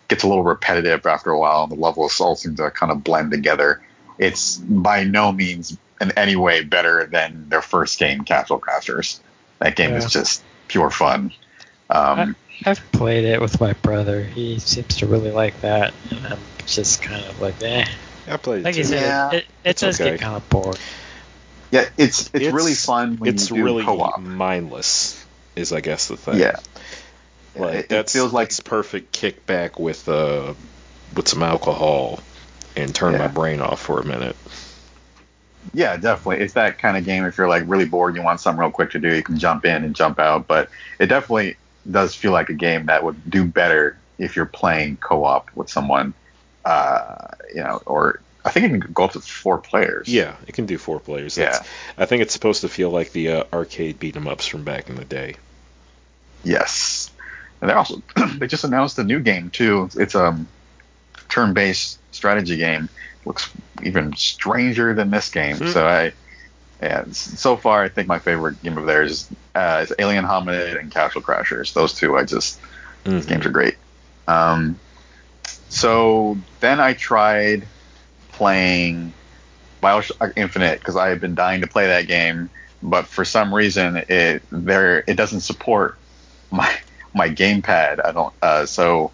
gets 0.08 0.24
a 0.24 0.28
little 0.28 0.44
repetitive 0.44 1.06
after 1.06 1.32
a 1.32 1.38
while. 1.38 1.64
And 1.64 1.72
The 1.72 1.76
levels 1.76 2.20
all 2.22 2.36
seem 2.38 2.56
to 2.56 2.72
kind 2.72 2.92
of 2.92 3.04
blend 3.04 3.32
together. 3.32 3.82
It's 4.18 4.58
by 4.58 5.04
no 5.04 5.32
means 5.32 5.78
in 6.00 6.12
any 6.12 6.36
way 6.36 6.64
better 6.64 7.06
than 7.12 7.50
their 7.50 7.62
first 7.62 8.00
game, 8.00 8.24
Castle 8.24 8.60
Crashers. 8.60 9.20
That 9.60 9.76
game 9.76 9.92
Yeah. 9.92 9.98
is 9.98 10.12
just 10.12 10.42
pure 10.70 10.90
fun. 10.90 11.34
Um, 11.90 12.36
I've 12.66 12.82
played 12.92 13.24
it 13.26 13.40
with 13.40 13.60
my 13.62 13.74
brother. 13.74 14.24
He 14.24 14.60
seems 14.60 14.98
to 14.98 15.06
really 15.08 15.32
like 15.32 15.60
that, 15.62 15.94
and 16.12 16.26
I'm 16.28 16.40
just 16.66 17.02
kind 17.02 17.24
of 17.26 17.40
like, 17.40 17.62
eh. 17.64 17.86
I 18.30 18.38
played 18.38 18.64
Like 18.66 18.76
it 18.76 18.80
you 18.80 18.84
too. 18.84 18.90
said, 18.90 19.02
Yeah, 19.02 19.28
it, 19.30 19.34
it, 19.34 19.38
it 19.38 19.46
it's 19.64 19.82
does 19.82 20.02
okay. 20.02 20.12
get 20.12 20.20
kind 20.20 20.36
of 20.36 20.50
bored. 20.50 20.78
yeah, 21.72 21.86
it's, 21.98 22.22
it's 22.28 22.36
It's- 22.36 22.54
really 22.54 22.74
fun 22.74 23.18
when 23.18 23.30
it's 23.34 23.50
you 23.50 23.58
do 23.58 23.64
really 23.64 23.84
co-op. 23.86 24.20
mindless, 24.20 25.26
is 25.56 25.72
I 25.72 25.80
guess 25.82 26.08
the 26.10 26.18
thing. 26.18 26.40
Yeah. 26.40 26.58
like 27.56 27.76
it, 27.76 27.92
it 27.92 28.10
feels 28.10 28.34
like 28.34 28.50
that's 28.50 28.60
perfect 28.60 29.14
kickback 29.18 29.80
with 29.80 30.08
uh 30.10 30.54
with 31.16 31.28
some 31.28 31.42
alcohol 31.42 32.20
and 32.76 32.94
turn 32.94 33.18
my 33.18 33.28
brain 33.28 33.62
off 33.62 33.82
for 33.82 34.00
a 34.00 34.06
minute. 34.06 34.36
Yeah, 35.74 35.98
definitely. 35.98 36.44
It's 36.44 36.54
that 36.54 36.78
kind 36.80 36.96
of 36.98 37.06
game. 37.06 37.24
If 37.26 37.38
you're 37.38 37.48
like 37.48 37.64
really 37.66 37.86
bored, 37.86 38.10
and 38.12 38.18
you 38.18 38.24
want 38.24 38.40
something 38.40 38.60
real 38.60 38.72
quick 38.72 38.92
to 38.92 39.00
do, 39.00 39.14
you 39.16 39.24
can 39.24 39.38
jump 39.38 39.66
in 39.66 39.84
and 39.84 39.96
jump 39.96 40.20
out. 40.20 40.48
But 40.48 40.70
it 41.00 41.08
definitely 41.08 41.56
does 41.92 42.16
feel 42.16 42.32
like 42.32 42.50
a 42.50 42.54
game 42.54 42.88
that 42.88 43.04
would 43.04 43.30
do 43.30 43.46
better 43.46 43.98
if 44.18 44.36
you're 44.36 44.46
playing 44.46 44.98
co-op 44.98 45.50
with 45.56 45.70
someone. 45.70 46.14
Uh, 46.66 47.30
you 47.54 47.64
know, 47.64 47.82
or 47.86 48.20
I 48.44 48.50
think 48.52 48.66
it 48.66 48.82
can 48.82 48.92
go 48.94 49.06
up 49.06 49.12
to 49.14 49.22
four 49.22 49.58
players. 49.58 50.08
Yeah, 50.08 50.36
it 50.48 50.54
can 50.54 50.66
do 50.66 50.78
four 50.78 51.00
players. 51.00 51.38
Yeah. 51.38 51.46
That's- 51.46 51.68
I 51.98 52.06
think 52.06 52.22
it's 52.22 52.34
supposed 52.34 52.62
to 52.62 52.70
feel 52.70 52.90
like 52.90 53.12
the 53.12 53.30
uh, 53.32 53.44
arcade 53.54 54.00
beat 54.00 54.16
'em 54.16 54.28
ups 54.28 54.46
from 54.48 54.64
back 54.64 54.90
in 54.90 54.96
the 54.96 55.06
day. 55.06 55.36
Yes. 56.44 57.10
And 57.62 57.70
they're 57.70 57.78
also 57.78 58.02
they 58.38 58.48
just 58.48 58.64
announced 58.64 59.00
a 59.00 59.04
new 59.04 59.20
game 59.20 59.50
too. 59.50 59.90
It's 59.96 60.16
a 60.16 60.26
um, 60.28 60.48
turn-based 61.30 62.00
strategy 62.14 62.58
game. 62.58 62.90
Looks 63.26 63.50
even 63.84 64.16
stranger 64.16 64.94
than 64.94 65.10
this 65.12 65.30
game. 65.30 65.58
Hmm. 65.58 65.68
So 65.68 65.86
I, 65.88 66.14
yeah. 66.82 67.04
s- 67.10 67.18
So 67.40 67.58
far, 67.58 67.84
I 67.84 67.90
think 67.90 68.08
my 68.08 68.20
favorite 68.20 68.62
game 68.64 68.78
of 68.78 68.86
theirs 68.86 69.28
uh, 69.56 69.82
is 69.84 69.94
Alien 70.00 70.26
Hominid 70.26 70.80
and 70.80 70.92
Castle 70.92 71.22
Crashers. 71.22 71.74
Those 71.74 71.94
two, 71.94 72.18
I 72.18 72.24
just 72.24 72.60
these 73.04 73.26
Mhm. 73.26 73.30
games 73.30 73.46
are 73.46 73.50
great. 73.52 73.76
Um, 74.28 74.80
so 75.70 76.38
then 76.60 76.80
I 76.80 76.94
tried 76.94 77.66
playing 78.34 79.14
Bioshock 79.82 80.34
Infinite 80.36 80.80
because 80.80 80.96
I 80.96 81.10
had 81.10 81.20
been 81.22 81.36
dying 81.36 81.62
to 81.62 81.68
play 81.68 81.88
that 81.88 82.08
game, 82.08 82.50
but 82.82 83.06
for 83.08 83.24
some 83.26 83.54
reason 83.54 83.98
it 84.10 84.44
there 84.52 85.04
it 85.08 85.16
doesn't 85.16 85.42
support 85.42 85.98
my 86.52 86.74
my 87.14 87.30
gamepad. 87.30 88.06
I 88.06 88.12
don't. 88.12 88.34
Uh, 88.42 88.66
so 88.66 89.12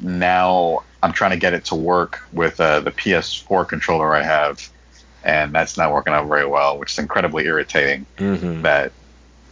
now 0.00 0.82
I'm 1.02 1.12
trying 1.12 1.30
to 1.30 1.36
get 1.38 1.54
it 1.54 1.64
to 1.66 1.74
work 1.74 2.20
with 2.32 2.60
uh, 2.60 2.80
the 2.80 2.90
PS4 2.90 3.66
controller 3.66 4.14
I 4.14 4.22
have, 4.22 4.68
and 5.24 5.52
that's 5.52 5.76
not 5.76 5.92
working 5.92 6.12
out 6.12 6.26
very 6.28 6.46
well, 6.46 6.78
which 6.78 6.92
is 6.92 6.98
incredibly 6.98 7.46
irritating. 7.46 8.06
Mhm. 8.18 8.62
That 8.62 8.92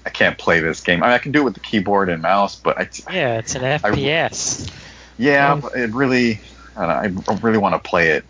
I 0.04 0.10
can't 0.10 0.38
play 0.38 0.60
this 0.60 0.80
game. 0.80 1.02
I 1.02 1.06
mean, 1.06 1.14
I 1.14 1.18
can 1.18 1.32
do 1.32 1.40
it 1.40 1.44
with 1.44 1.54
the 1.54 1.60
keyboard 1.60 2.08
and 2.08 2.22
mouse, 2.22 2.54
but 2.56 2.78
I, 2.78 2.88
Yeah, 3.12 3.38
it's 3.38 3.54
an 3.56 3.62
FPS. 3.62 4.70
yeah, 5.18 5.52
Um, 5.52 5.60
but 5.60 5.74
it 5.76 5.92
really, 5.92 6.40
I, 6.76 6.86
don't 7.06 7.26
know, 7.26 7.32
I 7.32 7.36
really 7.38 7.58
want 7.58 7.74
to 7.74 7.88
play 7.88 8.10
it 8.10 8.24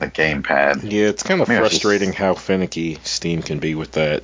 the 0.00 0.08
gamepad. 0.08 0.90
Yeah, 0.90 1.06
it's 1.08 1.22
kind 1.22 1.40
of 1.40 1.48
Maybe 1.48 1.58
I 1.58 1.62
should- 1.68 1.70
frustrating 1.80 2.12
how 2.12 2.34
finicky 2.34 2.98
Steam 3.04 3.42
can 3.42 3.58
be 3.60 3.74
with 3.76 3.92
that. 3.92 4.22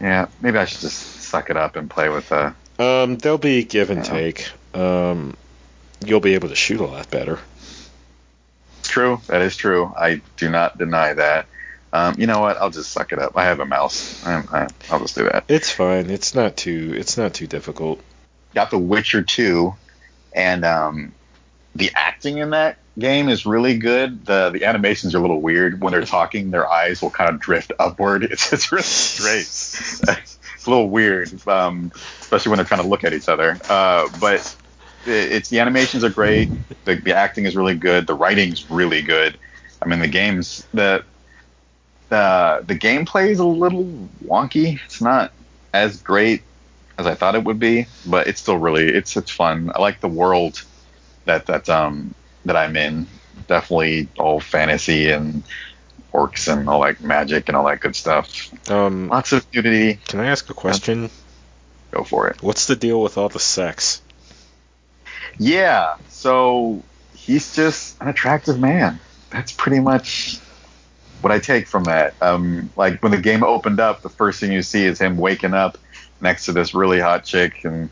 Yeah, 0.00 0.26
maybe 0.40 0.58
I 0.58 0.64
should 0.66 0.80
just 0.80 1.22
suck 1.22 1.50
it 1.50 1.56
up 1.56 1.76
and 1.76 1.88
play 1.90 2.08
with 2.08 2.30
uh 2.30 2.52
Um, 2.78 3.16
there'll 3.18 3.38
be 3.38 3.64
give 3.64 3.90
and 3.90 4.04
Yeah. 4.06 4.12
take. 4.12 4.48
Um, 4.74 5.36
you'll 6.04 6.20
be 6.20 6.34
able 6.34 6.48
to 6.50 6.54
shoot 6.54 6.80
a 6.80 6.86
lot 6.86 7.10
better. 7.10 7.38
True, 8.88 9.20
that 9.26 9.42
is 9.42 9.56
true. 9.56 9.92
I 9.96 10.20
do 10.36 10.50
not 10.50 10.78
deny 10.78 11.14
that. 11.14 11.46
Um, 11.92 12.16
you 12.18 12.26
know 12.26 12.40
what? 12.40 12.56
I'll 12.58 12.70
just 12.70 12.90
suck 12.90 13.12
it 13.12 13.18
up. 13.18 13.36
I 13.36 13.44
have 13.44 13.60
a 13.60 13.64
mouse. 13.64 14.24
I, 14.26 14.42
I, 14.52 14.68
I'll 14.90 15.00
just 15.00 15.14
do 15.14 15.24
that. 15.24 15.44
It's 15.48 15.70
fine. 15.70 16.10
It's 16.10 16.34
not 16.34 16.56
too. 16.56 16.94
It's 16.96 17.16
not 17.16 17.34
too 17.34 17.46
difficult. 17.46 18.00
Got 18.54 18.70
The 18.70 18.78
Witcher 18.78 19.22
2, 19.22 19.74
and 20.34 20.64
um, 20.64 21.12
the 21.74 21.90
acting 21.94 22.38
in 22.38 22.50
that 22.50 22.78
game 22.98 23.28
is 23.28 23.46
really 23.46 23.78
good. 23.78 24.26
The 24.26 24.50
the 24.50 24.64
animations 24.64 25.14
are 25.14 25.18
a 25.18 25.20
little 25.20 25.40
weird. 25.40 25.80
When 25.80 25.92
they're 25.92 26.04
talking, 26.04 26.50
their 26.50 26.68
eyes 26.68 27.00
will 27.00 27.10
kind 27.10 27.30
of 27.30 27.40
drift 27.40 27.72
upward. 27.78 28.24
It's 28.30 28.52
it's 28.52 28.72
really 28.72 28.82
strange. 28.82 29.46
it's 30.56 30.66
a 30.66 30.70
little 30.70 30.90
weird, 30.90 31.46
um, 31.48 31.92
especially 32.20 32.50
when 32.50 32.56
they're 32.58 32.66
trying 32.66 32.82
to 32.82 32.88
look 32.88 33.04
at 33.04 33.12
each 33.12 33.28
other. 33.28 33.58
Uh, 33.68 34.08
but 34.20 34.56
it's 35.08 35.48
the 35.48 35.60
animations 35.60 36.04
are 36.04 36.10
great. 36.10 36.50
The, 36.84 36.96
the 36.96 37.14
acting 37.14 37.44
is 37.44 37.56
really 37.56 37.76
good. 37.76 38.06
The 38.06 38.14
writing's 38.14 38.68
really 38.70 39.02
good. 39.02 39.38
I 39.82 39.86
mean, 39.88 40.00
the 40.00 40.08
games 40.08 40.66
the 40.72 41.04
the 42.08 42.64
the 42.66 42.74
gameplay 42.74 43.30
is 43.30 43.38
a 43.38 43.44
little 43.44 44.08
wonky. 44.24 44.80
It's 44.84 45.00
not 45.00 45.32
as 45.72 46.02
great 46.02 46.42
as 46.98 47.06
I 47.06 47.14
thought 47.14 47.34
it 47.34 47.44
would 47.44 47.58
be, 47.58 47.86
but 48.06 48.26
it's 48.26 48.40
still 48.40 48.58
really 48.58 48.88
it's 48.88 49.16
it's 49.16 49.30
fun. 49.30 49.70
I 49.74 49.80
like 49.80 50.00
the 50.00 50.08
world 50.08 50.62
that 51.26 51.46
that 51.46 51.68
um 51.68 52.14
that 52.44 52.56
I'm 52.56 52.76
in. 52.76 53.06
Definitely 53.46 54.08
all 54.18 54.40
fantasy 54.40 55.10
and 55.10 55.44
orcs 56.12 56.52
and 56.52 56.68
all 56.68 56.80
like 56.80 57.00
magic 57.00 57.48
and 57.48 57.56
all 57.56 57.66
that 57.66 57.80
good 57.80 57.94
stuff. 57.94 58.50
Um, 58.70 59.08
Lots 59.08 59.32
of 59.32 59.46
nudity. 59.54 60.00
can 60.08 60.20
I 60.20 60.26
ask 60.26 60.48
a 60.50 60.54
question? 60.54 61.10
Go 61.92 62.04
for 62.04 62.28
it. 62.28 62.42
What's 62.42 62.66
the 62.66 62.76
deal 62.76 63.00
with 63.02 63.16
all 63.16 63.28
the 63.28 63.38
sex? 63.38 64.02
Yeah. 65.38 65.96
So 66.08 66.82
he's 67.14 67.54
just 67.54 68.00
an 68.00 68.08
attractive 68.08 68.58
man. 68.58 68.98
That's 69.30 69.52
pretty 69.52 69.80
much 69.80 70.38
what 71.20 71.32
I 71.32 71.38
take 71.38 71.66
from 71.66 71.84
that. 71.84 72.14
Um, 72.22 72.70
like 72.76 73.02
when 73.02 73.12
the 73.12 73.20
game 73.20 73.42
opened 73.42 73.80
up, 73.80 74.02
the 74.02 74.08
first 74.08 74.40
thing 74.40 74.52
you 74.52 74.62
see 74.62 74.84
is 74.84 74.98
him 74.98 75.16
waking 75.16 75.54
up 75.54 75.78
next 76.20 76.46
to 76.46 76.52
this 76.52 76.74
really 76.74 77.00
hot 77.00 77.24
chick, 77.24 77.64
and 77.64 77.90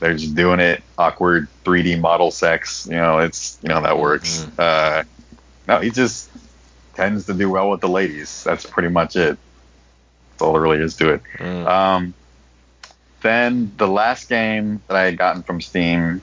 they're 0.00 0.16
just 0.16 0.34
doing 0.34 0.60
it 0.60 0.82
awkward 0.98 1.48
3D 1.64 2.00
model 2.00 2.30
sex. 2.30 2.86
You 2.86 2.96
know, 2.96 3.18
it's 3.18 3.58
you 3.62 3.68
know 3.68 3.82
that 3.82 3.98
works. 3.98 4.46
Uh, 4.58 5.04
no, 5.68 5.80
he 5.80 5.90
just 5.90 6.30
tends 6.94 7.26
to 7.26 7.34
do 7.34 7.50
well 7.50 7.70
with 7.70 7.80
the 7.80 7.88
ladies. 7.88 8.44
That's 8.44 8.66
pretty 8.66 8.88
much 8.88 9.16
it. 9.16 9.38
That's 10.30 10.42
all 10.42 10.52
there 10.52 10.62
really 10.62 10.78
is 10.78 10.96
to 10.96 11.14
it. 11.14 11.22
Mm. 11.38 11.66
Um, 11.66 12.14
then 13.20 13.72
the 13.76 13.86
last 13.86 14.28
game 14.28 14.82
that 14.88 14.96
I 14.96 15.04
had 15.04 15.16
gotten 15.16 15.42
from 15.42 15.60
Steam 15.60 16.20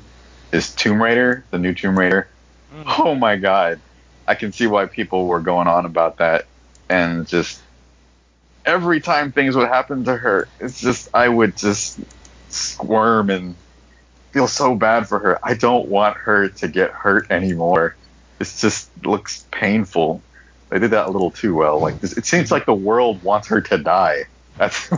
is 0.52 0.74
Tomb 0.74 1.02
Raider, 1.02 1.44
the 1.52 1.60
new 1.60 1.74
Tomb 1.74 1.98
Raider. 1.98 2.28
Mm. 2.74 2.84
Oh 3.00 3.16
my 3.16 3.36
god. 3.36 3.80
I 4.28 4.36
can 4.36 4.52
see 4.52 4.68
why 4.68 4.86
people 4.86 5.28
were 5.28 5.40
going 5.40 5.68
on 5.68 5.86
about 5.86 6.18
that. 6.18 6.46
And 6.88 7.28
just 7.28 7.62
every 8.66 9.02
time 9.02 9.32
things 9.32 9.56
would 9.56 9.68
happen 9.68 10.06
to 10.06 10.16
her, 10.16 10.48
it's 10.60 10.80
just, 10.80 11.10
I 11.14 11.28
would 11.28 11.58
just 11.58 12.00
squirm 12.50 13.30
and 13.30 13.56
feel 14.32 14.48
so 14.48 14.76
bad 14.76 15.08
for 15.08 15.20
her. 15.20 15.40
I 15.44 15.56
don't 15.56 15.88
want 15.88 16.18
her 16.18 16.50
to 16.50 16.68
get 16.68 16.92
hurt 16.92 17.32
anymore. 17.32 17.96
It 18.40 18.54
just 18.58 18.90
looks 19.06 19.46
painful. 19.52 20.22
They 20.70 20.78
did 20.80 20.92
that 20.92 21.08
a 21.08 21.12
little 21.12 21.32
too 21.32 21.56
well. 21.56 21.80
Like 21.80 22.00
this, 22.00 22.16
it 22.16 22.26
seems 22.26 22.52
like 22.52 22.66
the 22.66 22.76
world 22.76 23.24
wants 23.24 23.48
her 23.48 23.62
to 23.62 23.78
die. 23.78 24.26
That's 24.58 24.90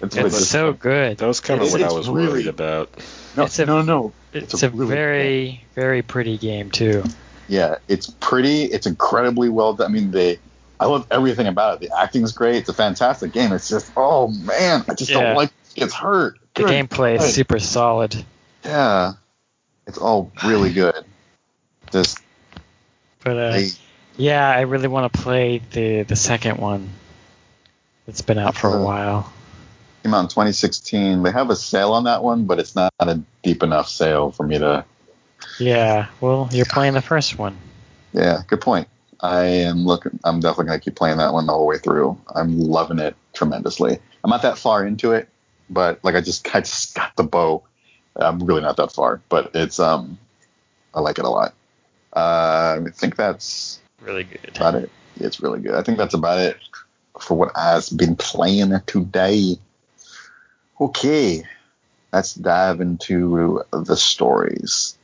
that's 0.00 0.16
it 0.16 0.26
It's 0.26 0.48
so 0.48 0.72
good. 0.72 1.18
That 1.18 1.26
was 1.26 1.38
kind 1.38 1.62
of 1.62 1.70
what 1.70 1.82
I 1.82 1.92
was 1.92 2.08
really- 2.08 2.28
worried 2.28 2.46
about. 2.48 2.90
No, 3.36 3.44
it's 3.44 3.58
a- 3.58 3.66
no, 3.66 3.82
no. 3.82 4.12
It's, 4.32 4.54
It's 4.54 4.62
a, 4.62 4.66
a 4.66 4.70
really- 4.70 4.94
very, 4.94 5.64
very 5.74 6.02
pretty 6.02 6.38
game 6.38 6.70
too. 6.70 7.04
Yeah, 7.48 7.76
it's 7.88 8.08
pretty. 8.20 8.64
It's 8.64 8.86
incredibly 8.86 9.48
well 9.48 9.74
done. 9.74 9.90
I 9.90 9.92
mean, 9.92 10.10
they. 10.10 10.38
I 10.80 10.86
love 10.86 11.06
everything 11.10 11.46
about 11.46 11.74
it. 11.82 11.88
The 11.88 11.96
acting's 11.98 12.32
great. 12.32 12.56
It's 12.56 12.68
a 12.68 12.74
fantastic 12.74 13.32
game. 13.32 13.52
It's 13.52 13.68
just, 13.68 13.92
oh 13.96 14.28
man, 14.28 14.84
I 14.88 14.94
just 14.94 15.10
Yeah. 15.10 15.20
don't 15.20 15.36
like 15.36 15.50
it's 15.76 15.94
hurt. 15.94 16.38
The 16.54 16.62
Good 16.64 16.88
gameplay 16.88 17.16
is 17.18 17.34
super 17.34 17.58
solid. 17.60 18.24
Yeah, 18.64 19.12
it's 19.86 19.98
all 19.98 20.32
really 20.44 20.72
good. 20.82 21.04
Just 21.92 22.18
But 23.22 23.36
uh, 23.36 23.50
they, 23.52 23.68
Yeah, 24.16 24.48
I 24.48 24.62
really 24.62 24.88
want 24.88 25.12
to 25.12 25.18
play 25.20 25.60
the 25.72 26.02
the 26.02 26.16
second 26.16 26.58
one. 26.58 26.88
It's 28.08 28.20
been 28.22 28.38
out 28.38 28.56
for 28.56 28.68
a 28.68 28.80
Uh, 28.80 28.84
while. 28.84 29.32
Came 30.04 30.12
out 30.12 30.20
in 30.20 30.28
2016. 30.28 31.22
They 31.22 31.30
have 31.30 31.48
a 31.48 31.56
sale 31.56 31.92
on 31.92 32.04
that 32.04 32.22
one, 32.22 32.44
but 32.44 32.58
it's 32.58 32.76
not 32.76 32.92
a 32.98 33.22
deep 33.42 33.62
enough 33.62 33.88
sale 33.88 34.30
for 34.32 34.46
me 34.46 34.58
to. 34.58 34.84
Yeah, 35.58 36.08
well, 36.20 36.46
you're 36.52 36.66
playing 36.66 36.92
the 36.92 37.00
first 37.00 37.38
one. 37.38 37.56
Yeah, 38.12 38.42
good 38.46 38.60
point. 38.60 38.86
I 39.22 39.44
am 39.44 39.86
looking. 39.86 40.20
I'm 40.22 40.40
definitely 40.40 40.66
gonna 40.66 40.80
keep 40.80 40.94
playing 40.94 41.16
that 41.16 41.32
one 41.32 41.46
the 41.46 41.54
whole 41.54 41.66
way 41.66 41.78
through. 41.78 42.20
I'm 42.34 42.58
loving 42.58 42.98
it 42.98 43.16
tremendously. 43.32 43.98
I'm 44.22 44.28
not 44.28 44.42
that 44.42 44.58
far 44.58 44.86
into 44.86 45.12
it, 45.12 45.26
but 45.70 46.00
like 46.04 46.16
I 46.16 46.20
just 46.20 46.54
I 46.54 46.60
just 46.60 46.94
got 46.94 47.16
the 47.16 47.24
bow. 47.24 47.62
I'm 48.14 48.40
really 48.40 48.60
not 48.60 48.76
that 48.76 48.92
far, 48.92 49.22
but 49.30 49.52
it's 49.54 49.80
um 49.80 50.18
I 50.92 51.00
like 51.00 51.18
it 51.18 51.24
a 51.24 51.30
lot. 51.30 51.54
Uh, 52.12 52.80
I 52.86 52.90
think 52.92 53.16
that's 53.16 53.80
Really 54.02 54.24
good. 54.24 54.52
about 54.54 54.74
it. 54.74 54.90
It's 55.16 55.40
really 55.40 55.60
good. 55.60 55.74
I 55.74 55.82
think 55.82 55.96
that's 55.96 56.12
about 56.12 56.40
it 56.40 56.58
for 57.20 57.38
what 57.38 57.52
I've 57.56 57.88
been 57.96 58.16
playing 58.16 58.78
today. 58.84 59.56
Okay, 60.80 61.44
let's 62.12 62.34
dive 62.34 62.80
into 62.80 63.62
the 63.72 63.96
stories. 63.96 64.98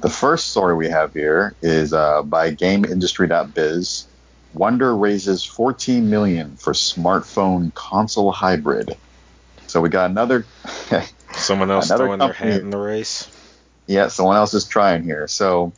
The 0.00 0.08
first 0.10 0.48
story 0.48 0.74
we 0.74 0.88
have 0.88 1.12
here 1.12 1.54
is 1.62 1.92
uh, 1.92 2.22
by 2.22 2.52
GameIndustry.biz. 2.54 4.06
Wonder 4.54 4.96
raises 4.96 5.44
14 5.44 6.08
million 6.10 6.56
for 6.56 6.72
smartphone 6.72 7.72
console 7.74 8.32
hybrid. 8.32 8.96
So 9.66 9.80
we 9.80 9.88
got 9.90 10.10
another. 10.10 10.44
Someone 11.32 11.70
else 11.70 11.86
Another 11.90 12.04
throwing 12.04 12.18
their 12.18 12.28
company- 12.32 12.52
hat 12.52 12.60
in 12.62 12.70
the 12.70 12.78
race. 12.78 13.30
yeah, 13.86 14.08
someone 14.08 14.36
else 14.36 14.52
is 14.52 14.66
trying 14.66 15.02
here. 15.04 15.26
So, 15.28 15.72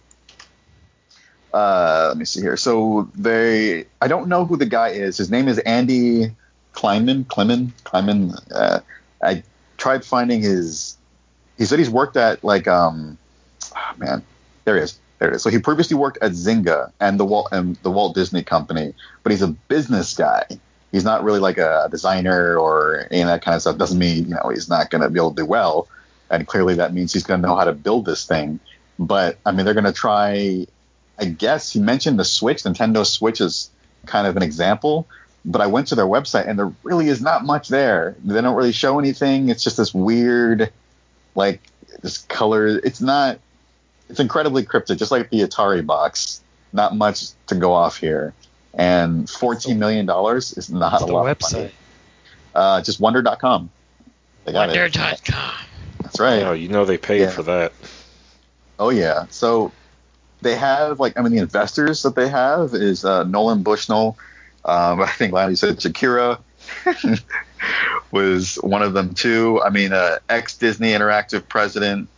uh, 1.52 2.06
let 2.08 2.16
me 2.16 2.24
see 2.24 2.40
here. 2.40 2.56
So 2.56 3.08
they, 3.14 3.84
I 4.00 4.08
don't 4.08 4.26
know 4.28 4.44
who 4.46 4.56
the 4.56 4.66
guy 4.66 4.88
is. 4.88 5.16
His 5.16 5.30
name 5.30 5.46
is 5.46 5.58
Andy 5.60 6.34
Kleinman. 6.74 7.28
Kleiman. 7.28 7.72
Kleiman. 7.84 8.32
Uh, 8.52 8.80
I 9.24 9.42
tried 9.76 10.04
finding 10.04 10.40
his. 10.40 10.96
He 11.58 11.64
said 11.64 11.78
he's 11.78 11.90
worked 11.90 12.16
at 12.16 12.42
like 12.44 12.68
um, 12.68 13.18
oh 13.76 13.92
man, 13.96 14.22
there 14.64 14.76
he 14.76 14.82
is. 14.82 14.98
There 15.18 15.30
it 15.30 15.36
is. 15.36 15.42
So 15.42 15.50
he 15.50 15.58
previously 15.58 15.96
worked 15.96 16.18
at 16.22 16.32
Zynga 16.32 16.90
and 17.00 17.18
the 17.18 17.24
Walt 17.24 17.48
and 17.52 17.76
the 17.76 17.90
Walt 17.90 18.14
Disney 18.14 18.42
Company, 18.42 18.94
but 19.22 19.32
he's 19.32 19.42
a 19.42 19.48
business 19.48 20.14
guy. 20.14 20.44
He's 20.92 21.04
not 21.04 21.24
really 21.24 21.40
like 21.40 21.58
a 21.58 21.88
designer 21.90 22.56
or 22.56 23.08
any 23.10 23.22
of 23.22 23.26
that 23.28 23.42
kind 23.42 23.56
of 23.56 23.62
stuff. 23.62 23.78
Doesn't 23.78 23.98
mean 23.98 24.28
you 24.28 24.34
know 24.34 24.50
he's 24.52 24.68
not 24.68 24.90
going 24.90 25.02
to 25.02 25.10
be 25.10 25.18
able 25.18 25.30
to 25.30 25.42
do 25.42 25.46
well 25.46 25.88
and 26.30 26.46
clearly 26.46 26.74
that 26.74 26.92
means 26.92 27.12
he's 27.12 27.22
going 27.22 27.40
to 27.40 27.46
know 27.46 27.56
how 27.56 27.64
to 27.64 27.72
build 27.72 28.04
this 28.04 28.26
thing. 28.26 28.60
But 28.98 29.38
I 29.44 29.52
mean, 29.52 29.64
they're 29.64 29.74
going 29.74 29.84
to 29.84 29.92
try. 29.92 30.66
I 31.18 31.24
guess 31.26 31.72
he 31.72 31.80
mentioned 31.80 32.18
the 32.18 32.24
Switch, 32.24 32.62
Nintendo 32.62 33.06
Switch 33.06 33.40
is 33.40 33.70
kind 34.06 34.26
of 34.26 34.36
an 34.36 34.42
example. 34.42 35.06
But 35.44 35.60
I 35.60 35.66
went 35.66 35.88
to 35.88 35.94
their 35.94 36.06
website 36.06 36.48
and 36.48 36.58
there 36.58 36.72
really 36.84 37.08
is 37.08 37.20
not 37.20 37.44
much 37.44 37.68
there. 37.68 38.16
They 38.24 38.40
don't 38.40 38.56
really 38.56 38.72
show 38.72 38.98
anything. 38.98 39.50
It's 39.50 39.62
just 39.62 39.76
this 39.76 39.92
weird, 39.92 40.72
like 41.34 41.60
this 42.02 42.18
color. 42.18 42.66
It's 42.66 43.00
not. 43.00 43.38
It's 44.08 44.20
incredibly 44.20 44.64
cryptic, 44.64 44.98
just 44.98 45.10
like 45.10 45.30
the 45.30 45.40
Atari 45.40 45.84
box. 45.84 46.40
Not 46.72 46.96
much 46.96 47.26
to 47.48 47.54
go 47.54 47.72
off 47.72 47.96
here. 47.98 48.32
And 48.72 49.28
fourteen 49.28 49.78
million 49.78 50.06
dollars 50.06 50.52
is 50.56 50.70
not 50.70 50.92
What's 50.92 51.04
a 51.04 51.06
the 51.06 51.12
lot. 51.12 51.26
Of 51.28 51.38
website? 51.38 51.52
money. 51.58 51.70
Uh, 52.54 52.82
just 52.82 53.00
wonder.com. 53.00 53.70
They 54.44 54.52
got 54.52 54.70
it. 54.74 54.78
Wonder.com. 54.78 55.54
That's 56.02 56.18
right. 56.20 56.42
Oh, 56.42 56.52
you 56.52 56.68
know 56.68 56.84
they 56.84 56.98
paid 56.98 57.20
Yeah. 57.20 57.30
for 57.30 57.42
that. 57.44 57.72
Oh 58.78 58.90
yeah. 58.90 59.26
So 59.30 59.72
they 60.42 60.54
have 60.56 61.00
like 61.00 61.18
I 61.18 61.22
mean 61.22 61.32
the 61.32 61.38
investors 61.42 62.02
that 62.02 62.14
they 62.16 62.28
have 62.28 62.74
is 62.74 63.04
uh, 63.04 63.24
Nolan 63.24 63.62
Bushnell. 63.62 64.16
Um, 64.64 65.00
I 65.02 65.08
think 65.08 65.32
Lanny 65.32 65.56
said 65.56 65.78
Shakira 65.78 66.40
was 68.10 68.56
one 68.56 68.82
of 68.82 68.94
them 68.94 69.14
too. 69.14 69.60
I 69.62 69.70
mean 69.70 69.92
uh, 69.92 70.18
ex 70.28 70.56
Disney 70.56 70.92
Interactive 70.92 71.48
president 71.48 72.08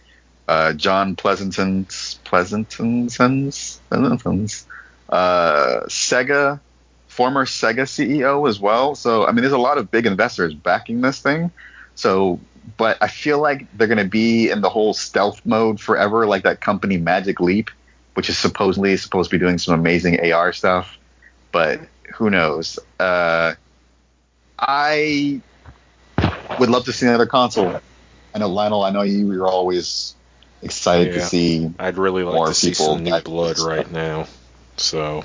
uh, 0.48 0.72
John 0.74 1.16
Pleasanton's 1.16 2.18
Pleasanton's 2.24 3.16
Pleasanton's 3.16 4.66
uh, 5.08 5.80
Sega 5.86 6.60
former 7.08 7.46
Sega 7.46 7.84
CEO 7.84 8.48
as 8.48 8.60
well. 8.60 8.94
So 8.94 9.26
I 9.26 9.32
mean 9.32 9.42
there's 9.42 9.52
a 9.52 9.58
lot 9.58 9.78
of 9.78 9.90
big 9.90 10.06
investors 10.06 10.54
backing 10.54 11.00
this 11.00 11.20
thing. 11.20 11.50
So 11.94 12.40
but 12.76 12.98
I 13.00 13.08
feel 13.08 13.40
like 13.40 13.66
they're 13.76 13.86
going 13.86 13.98
to 13.98 14.04
be 14.04 14.50
in 14.50 14.60
the 14.60 14.68
whole 14.68 14.92
stealth 14.92 15.44
mode 15.44 15.80
forever, 15.80 16.26
like 16.26 16.42
that 16.42 16.60
company 16.60 16.96
Magic 16.96 17.40
Leap, 17.40 17.70
which 18.14 18.28
is 18.28 18.38
supposedly 18.38 18.96
supposed 18.96 19.30
to 19.30 19.36
be 19.36 19.40
doing 19.40 19.58
some 19.58 19.74
amazing 19.74 20.32
AR 20.32 20.52
stuff. 20.52 20.98
But 21.52 21.80
who 22.14 22.30
knows? 22.30 22.78
Uh, 22.98 23.54
I 24.58 25.40
would 26.58 26.70
love 26.70 26.84
to 26.86 26.92
see 26.92 27.06
another 27.06 27.26
console. 27.26 27.80
I 28.34 28.38
know 28.38 28.48
Lionel. 28.48 28.82
I 28.82 28.90
know 28.90 29.02
you. 29.02 29.32
You're 29.32 29.48
always 29.48 30.14
excited 30.62 31.12
to 31.14 31.20
see. 31.20 31.70
I'd 31.78 31.98
really 31.98 32.22
like 32.22 32.34
More 32.34 32.48
to 32.48 32.54
see 32.54 32.70
people 32.70 32.86
some 32.86 33.04
new 33.04 33.20
blood 33.20 33.58
right 33.58 33.90
now. 33.90 34.26
So 34.76 35.24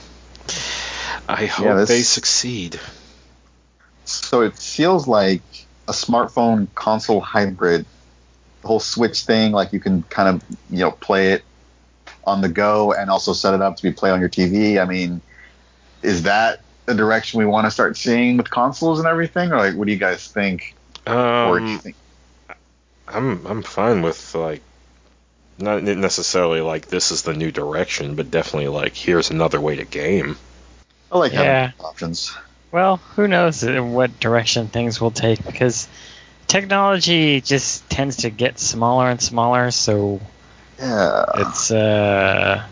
I 1.27 1.45
hope 1.45 1.77
this- 1.77 1.89
they 1.89 2.01
succeed. 2.01 2.79
So 4.05 4.41
it 4.41 4.57
feels 4.57 5.07
like 5.07 5.41
a 5.87 5.91
smartphone 5.91 6.67
console 6.75 7.21
hybrid. 7.21 7.85
The 8.61 8.67
whole 8.67 8.79
Switch 8.79 9.21
thing, 9.23 9.51
like 9.51 9.73
you 9.73 9.79
can 9.79 10.03
kind 10.03 10.29
of 10.29 10.43
you 10.69 10.79
know 10.79 10.91
play 10.91 11.33
it 11.33 11.43
on 12.23 12.41
the 12.41 12.49
go 12.49 12.93
and 12.93 13.09
also 13.09 13.33
set 13.33 13.53
it 13.53 13.61
up 13.61 13.75
to 13.77 13.83
be 13.83 13.91
play 13.91 14.11
on 14.11 14.19
your 14.19 14.29
TV. 14.29 14.79
I 14.79 14.85
mean, 14.85 15.21
is 16.01 16.23
that 16.23 16.61
the 16.85 16.95
direction 16.95 17.39
we 17.39 17.45
want 17.45 17.65
to 17.65 17.71
start 17.71 17.97
seeing 17.97 18.37
with 18.37 18.49
consoles 18.49 18.99
and 18.99 19.07
everything, 19.07 19.51
or 19.51 19.57
like 19.57 19.75
what 19.75 19.87
do 19.87 19.93
you 19.93 19.99
guys 19.99 20.27
think? 20.27 20.75
or 21.43 21.59
do 21.59 21.71
you 21.71 21.77
Um, 21.77 21.81
think? 21.83 21.95
I'm 23.07 23.45
I'm 23.45 23.63
fine 23.63 24.01
with 24.01 24.33
like 24.35 24.61
not 25.57 25.83
necessarily 25.83 26.61
like 26.61 26.87
this 26.87 27.11
is 27.11 27.23
the 27.23 27.33
new 27.33 27.51
direction, 27.51 28.15
but 28.15 28.31
definitely 28.31 28.69
like 28.69 28.95
here's 28.95 29.29
another 29.29 29.59
way 29.61 29.75
to 29.75 29.85
game. 29.85 30.37
I 31.11 31.17
like 31.17 31.33
Yeah. 31.33 31.71
having 31.71 31.85
options. 31.85 32.31
Well, 32.71 32.97
who 33.15 33.27
knows 33.27 33.63
what 33.63 34.19
direction 34.19 34.67
things 34.67 35.01
will 35.01 35.11
take 35.11 35.43
because 35.45 35.87
technology 36.47 37.41
just 37.41 37.89
tends 37.89 38.17
to 38.17 38.29
get 38.29 38.59
smaller 38.59 39.09
and 39.09 39.21
smaller. 39.21 39.71
So 39.71 40.21
Yeah. 40.79 41.25
it's, 41.35 41.71
uh, 41.71 42.63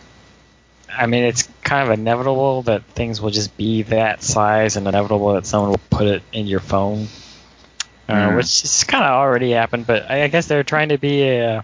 I 1.00 1.06
mean, 1.08 1.24
it's 1.24 1.48
kind 1.64 1.88
of 1.90 1.98
inevitable 1.98 2.64
that 2.64 2.84
things 2.84 3.22
will 3.22 3.30
just 3.32 3.56
be 3.58 3.84
that 3.84 4.22
size 4.22 4.76
and 4.76 4.88
inevitable 4.88 5.34
that 5.34 5.46
someone 5.46 5.72
will 5.72 5.82
put 5.90 6.08
it 6.08 6.24
in 6.34 6.46
your 6.48 6.60
phone, 6.60 7.08
uh, 8.08 8.14
Mm. 8.30 8.36
which 8.36 8.64
is 8.64 8.84
kind 8.84 9.04
of 9.06 9.12
already 9.12 9.52
happened. 9.52 9.88
But 9.88 10.10
I, 10.12 10.24
I 10.24 10.28
guess 10.28 10.48
they're 10.48 10.64
trying 10.64 10.90
to 10.90 10.98
be 10.98 11.24
a 11.28 11.64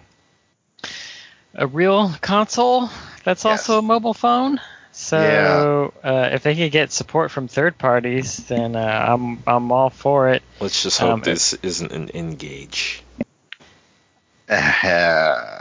a 1.54 1.68
real 1.68 2.10
console 2.22 2.90
that's 3.24 3.46
Yes. 3.46 3.68
also 3.70 3.80
a 3.80 3.82
mobile 3.82 4.14
phone. 4.14 4.60
So 4.92 5.94
uh, 6.04 6.30
if 6.32 6.44
they 6.44 6.56
could 6.56 6.72
get 6.72 6.92
support 6.94 7.30
from 7.32 7.48
third 7.50 7.78
parties, 7.78 8.38
then 8.48 8.76
uh, 8.78 8.80
I'm 9.10 9.44
I'm 9.46 9.72
all 9.72 9.90
for 9.90 10.30
it. 10.30 10.44
Let's 10.62 10.82
just 10.84 11.00
hope 11.00 11.12
Um, 11.16 11.22
this 11.22 11.54
isn't 11.54 11.92
an 11.92 12.10
N-Gage. 12.12 13.04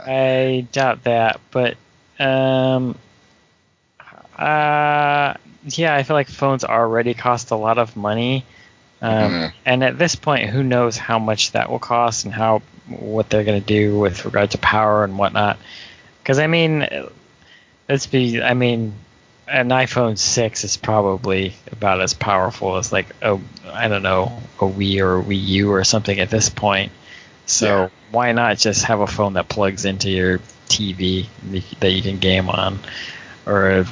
I 0.07 0.67
doubt 0.71 1.03
that, 1.03 1.41
but 1.51 1.75
um, 2.19 2.97
uh, 4.39 5.33
yeah, 5.65 5.95
I 5.95 6.03
feel 6.03 6.15
like 6.15 6.27
phones 6.27 6.63
already 6.63 7.13
cost 7.13 7.51
a 7.51 7.55
lot 7.55 7.77
of 7.77 7.95
money, 7.95 8.45
um, 9.01 9.11
Mhm. 9.31 9.53
and 9.65 9.83
at 9.83 9.97
this 9.97 10.15
point, 10.15 10.49
who 10.49 10.63
knows 10.63 10.97
how 10.97 11.19
much 11.19 11.51
that 11.53 11.69
will 11.69 11.79
cost 11.79 12.25
and 12.25 12.33
how 12.33 12.61
what 12.87 13.29
they're 13.29 13.43
going 13.43 13.59
to 13.61 13.65
do 13.67 13.97
with 13.97 14.25
regard 14.25 14.51
to 14.51 14.57
power 14.57 15.03
and 15.03 15.17
whatnot. 15.17 15.57
Because 16.21 16.39
I 16.39 16.47
mean, 16.47 16.87
let's 17.89 18.07
be, 18.07 18.41
I 18.41 18.53
mean, 18.53 18.93
an 19.47 19.69
iPhone 19.69 20.17
six 20.17 20.63
is 20.63 20.77
probably 20.77 21.53
about 21.71 22.01
as 22.01 22.13
powerful 22.13 22.77
as 22.77 22.91
like 22.91 23.07
a 23.21 23.39
I 23.73 23.87
don't 23.87 24.03
know 24.03 24.33
a 24.59 24.65
Wii 24.65 24.99
or 25.01 25.19
a 25.19 25.23
Wii 25.23 25.41
U 25.43 25.71
or 25.71 25.83
something 25.83 26.19
at 26.19 26.29
this 26.29 26.49
point. 26.49 26.91
So 27.45 27.65
Yeah. 27.65 27.89
why 28.11 28.31
not 28.31 28.57
just 28.57 28.85
have 28.85 28.99
a 28.99 29.07
phone 29.07 29.33
that 29.33 29.47
plugs 29.49 29.85
into 29.85 30.09
your 30.09 30.39
TV 30.67 31.29
that 31.79 31.91
you 31.91 32.01
can 32.01 32.17
game 32.19 32.49
on, 32.49 32.79
or 33.45 33.69
a 33.79 33.85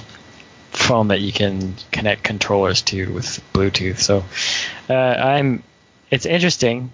phone 0.74 1.10
that 1.10 1.22
you 1.22 1.32
can 1.32 1.76
connect 1.92 2.24
controllers 2.24 2.82
to 2.84 3.12
with 3.14 3.42
Bluetooth? 3.54 4.00
So 4.00 4.24
uh, 4.90 4.94
I'm. 4.94 5.64
It's 6.12 6.26
interesting. 6.26 6.92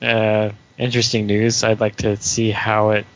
Uh, 0.00 0.50
interesting 0.78 1.26
news. 1.26 1.64
I'd 1.64 1.80
like 1.80 1.96
to 1.96 2.16
see 2.16 2.50
how 2.50 2.90
it 2.90 3.06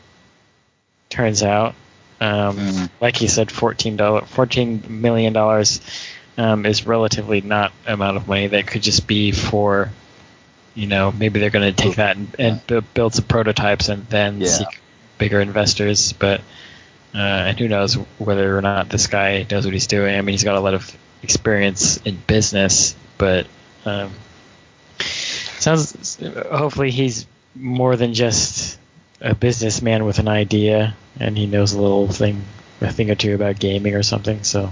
turns 1.09 1.43
out. 1.43 1.75
Um, 2.21 2.57
Mhm. 2.57 2.89
Like 2.99 3.21
you 3.21 3.27
said, 3.27 3.49
fourteen 3.51 3.95
dollar, 3.95 4.21
fourteen 4.21 4.83
million 5.01 5.33
dollars 5.33 5.81
um, 6.37 6.65
is 6.65 6.85
relatively 6.85 7.41
not 7.41 7.71
amount 7.87 8.17
of 8.17 8.27
money. 8.27 8.47
That 8.47 8.67
could 8.67 8.81
just 8.83 9.07
be 9.07 9.31
for, 9.31 9.89
you 10.75 10.87
know, 10.87 11.11
maybe 11.11 11.39
they're 11.39 11.49
going 11.49 11.73
to 11.73 11.81
take 11.83 11.95
that 11.95 12.15
and, 12.17 12.35
and 12.37 12.67
bu- 12.67 12.81
build 12.93 13.13
some 13.15 13.25
prototypes 13.25 13.89
and 13.89 14.05
then 14.07 14.41
Yeah. 14.41 14.47
seek 14.47 14.67
bigger 15.17 15.41
investors. 15.41 16.13
But 16.13 16.41
uh, 17.13 17.17
and 17.17 17.59
who 17.59 17.67
knows 17.67 17.95
whether 18.17 18.57
or 18.57 18.61
not 18.61 18.89
this 18.89 19.07
guy 19.07 19.45
knows 19.49 19.65
what 19.65 19.73
he's 19.73 19.87
doing. 19.87 20.15
I 20.15 20.21
mean, 20.21 20.33
he's 20.33 20.43
got 20.43 20.55
a 20.55 20.59
lot 20.59 20.73
of 20.73 20.95
experience 21.23 21.97
in 21.97 22.17
business, 22.27 22.95
but 23.17 23.47
um, 23.85 24.11
sounds 24.99 26.17
hopefully 26.51 26.91
he's 26.91 27.25
more 27.55 27.95
than 27.95 28.13
just 28.13 28.79
a 29.21 29.35
businessman 29.35 30.05
with 30.05 30.19
an 30.19 30.27
idea, 30.27 30.95
and 31.19 31.37
he 31.37 31.45
knows 31.45 31.73
a 31.73 31.81
little 31.81 32.07
thing, 32.07 32.43
a 32.81 32.91
thing 32.91 33.09
or 33.09 33.15
two 33.15 33.35
about 33.35 33.59
gaming 33.59 33.95
or 33.95 34.03
something. 34.03 34.43
So 34.43 34.71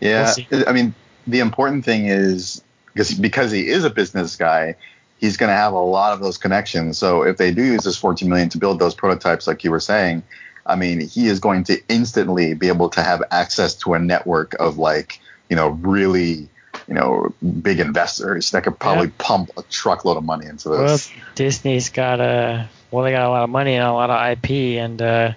Yeah, 0.00 0.34
We'll. 0.50 0.68
I 0.68 0.72
mean, 0.72 0.94
the 1.26 1.40
important 1.40 1.84
thing 1.84 2.06
is 2.06 2.62
because 2.92 3.14
because 3.14 3.52
he 3.52 3.68
is 3.68 3.84
a 3.84 3.90
business 3.90 4.36
guy, 4.36 4.76
he's 5.18 5.36
going 5.36 5.48
to 5.48 5.56
have 5.56 5.72
a 5.72 5.78
lot 5.78 6.12
of 6.12 6.20
those 6.20 6.38
connections. 6.38 6.98
So 6.98 7.22
if 7.22 7.36
they 7.36 7.52
do 7.52 7.62
use 7.62 7.84
this 7.84 7.96
14 7.96 8.28
million 8.28 8.48
to 8.50 8.58
build 8.58 8.78
those 8.78 8.94
prototypes, 8.94 9.46
like 9.46 9.64
you 9.64 9.70
were 9.70 9.80
saying, 9.80 10.22
I 10.66 10.76
mean, 10.76 11.00
he 11.00 11.26
is 11.28 11.40
going 11.40 11.64
to 11.64 11.80
instantly 11.88 12.54
be 12.54 12.68
able 12.68 12.88
to 12.90 13.02
have 13.02 13.22
access 13.30 13.74
to 13.76 13.94
a 13.94 13.98
network 13.98 14.54
of 14.54 14.78
like 14.78 15.20
you 15.48 15.56
know 15.56 15.68
really 15.68 16.48
you 16.88 16.94
know 16.94 17.32
big 17.62 17.78
investors 17.80 18.50
that 18.50 18.64
could 18.64 18.78
probably 18.78 19.06
Yeah. 19.08 19.12
pump 19.18 19.50
a 19.56 19.62
truckload 19.62 20.16
of 20.16 20.24
money 20.24 20.46
into 20.46 20.68
this. 20.70 21.10
well. 21.10 21.24
Disney's 21.34 21.90
got 21.90 22.20
a 22.20 22.68
well, 22.90 23.04
they 23.04 23.12
got 23.12 23.26
a 23.26 23.30
lot 23.30 23.44
of 23.44 23.50
money 23.50 23.74
and 23.74 23.84
a 23.84 23.92
lot 23.92 24.10
of 24.10 24.32
IP, 24.32 24.78
and 24.82 25.00
uh, 25.00 25.32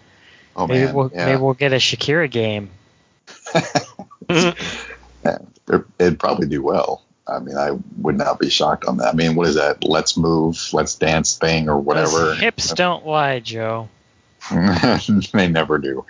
oh 0.56 0.68
maybe 0.68 0.86
man, 0.86 0.96
we'll 0.96 1.12
yeah. 1.14 1.26
maybe 1.26 1.42
we'll 1.42 1.54
get 1.54 1.74
a 1.74 1.78
Shakira 1.78 2.30
game. 2.30 2.70
It- 5.72 5.86
it'd 6.00 6.20
probably 6.20 6.48
do 6.48 6.64
well. 6.64 7.04
I 7.28 7.38
mean, 7.40 7.56
I 7.56 7.78
would 7.98 8.18
not 8.18 8.40
be 8.40 8.50
shocked 8.50 8.86
on 8.86 8.98
that. 8.98 9.14
I 9.14 9.16
mean, 9.16 9.36
what 9.36 9.48
is 9.48 9.56
that? 9.56 9.84
Let's 9.84 10.18
move, 10.18 10.58
let's 10.74 10.96
dance 10.96 11.38
thing 11.38 11.70
or 11.70 11.78
whatever. 11.78 12.34
Hips 12.34 12.74
don't 12.74 13.06
lie, 13.06 13.40
Joe. 13.40 13.88
they 15.34 15.48
never 15.48 15.78
do. 15.78 16.06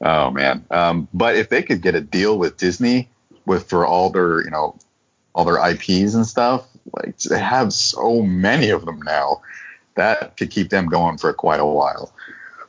Oh 0.00 0.30
man. 0.30 0.64
Um, 0.70 1.08
but 1.12 1.36
if 1.36 1.48
they 1.48 1.62
could 1.62 1.82
get 1.82 1.94
a 1.94 2.00
deal 2.00 2.38
with 2.38 2.56
Disney 2.56 3.08
with 3.46 3.68
for 3.68 3.86
all 3.86 4.10
their, 4.10 4.42
you 4.42 4.50
know, 4.50 4.76
all 5.34 5.44
their 5.44 5.64
IPs 5.70 6.14
and 6.14 6.26
stuff, 6.26 6.66
like 6.96 7.16
they 7.18 7.38
have 7.38 7.72
so 7.72 8.22
many 8.22 8.70
of 8.70 8.84
them 8.84 9.00
now, 9.02 9.40
that 9.94 10.36
could 10.36 10.50
keep 10.50 10.70
them 10.70 10.86
going 10.86 11.18
for 11.18 11.32
quite 11.32 11.60
a 11.60 11.66
while. 11.66 12.12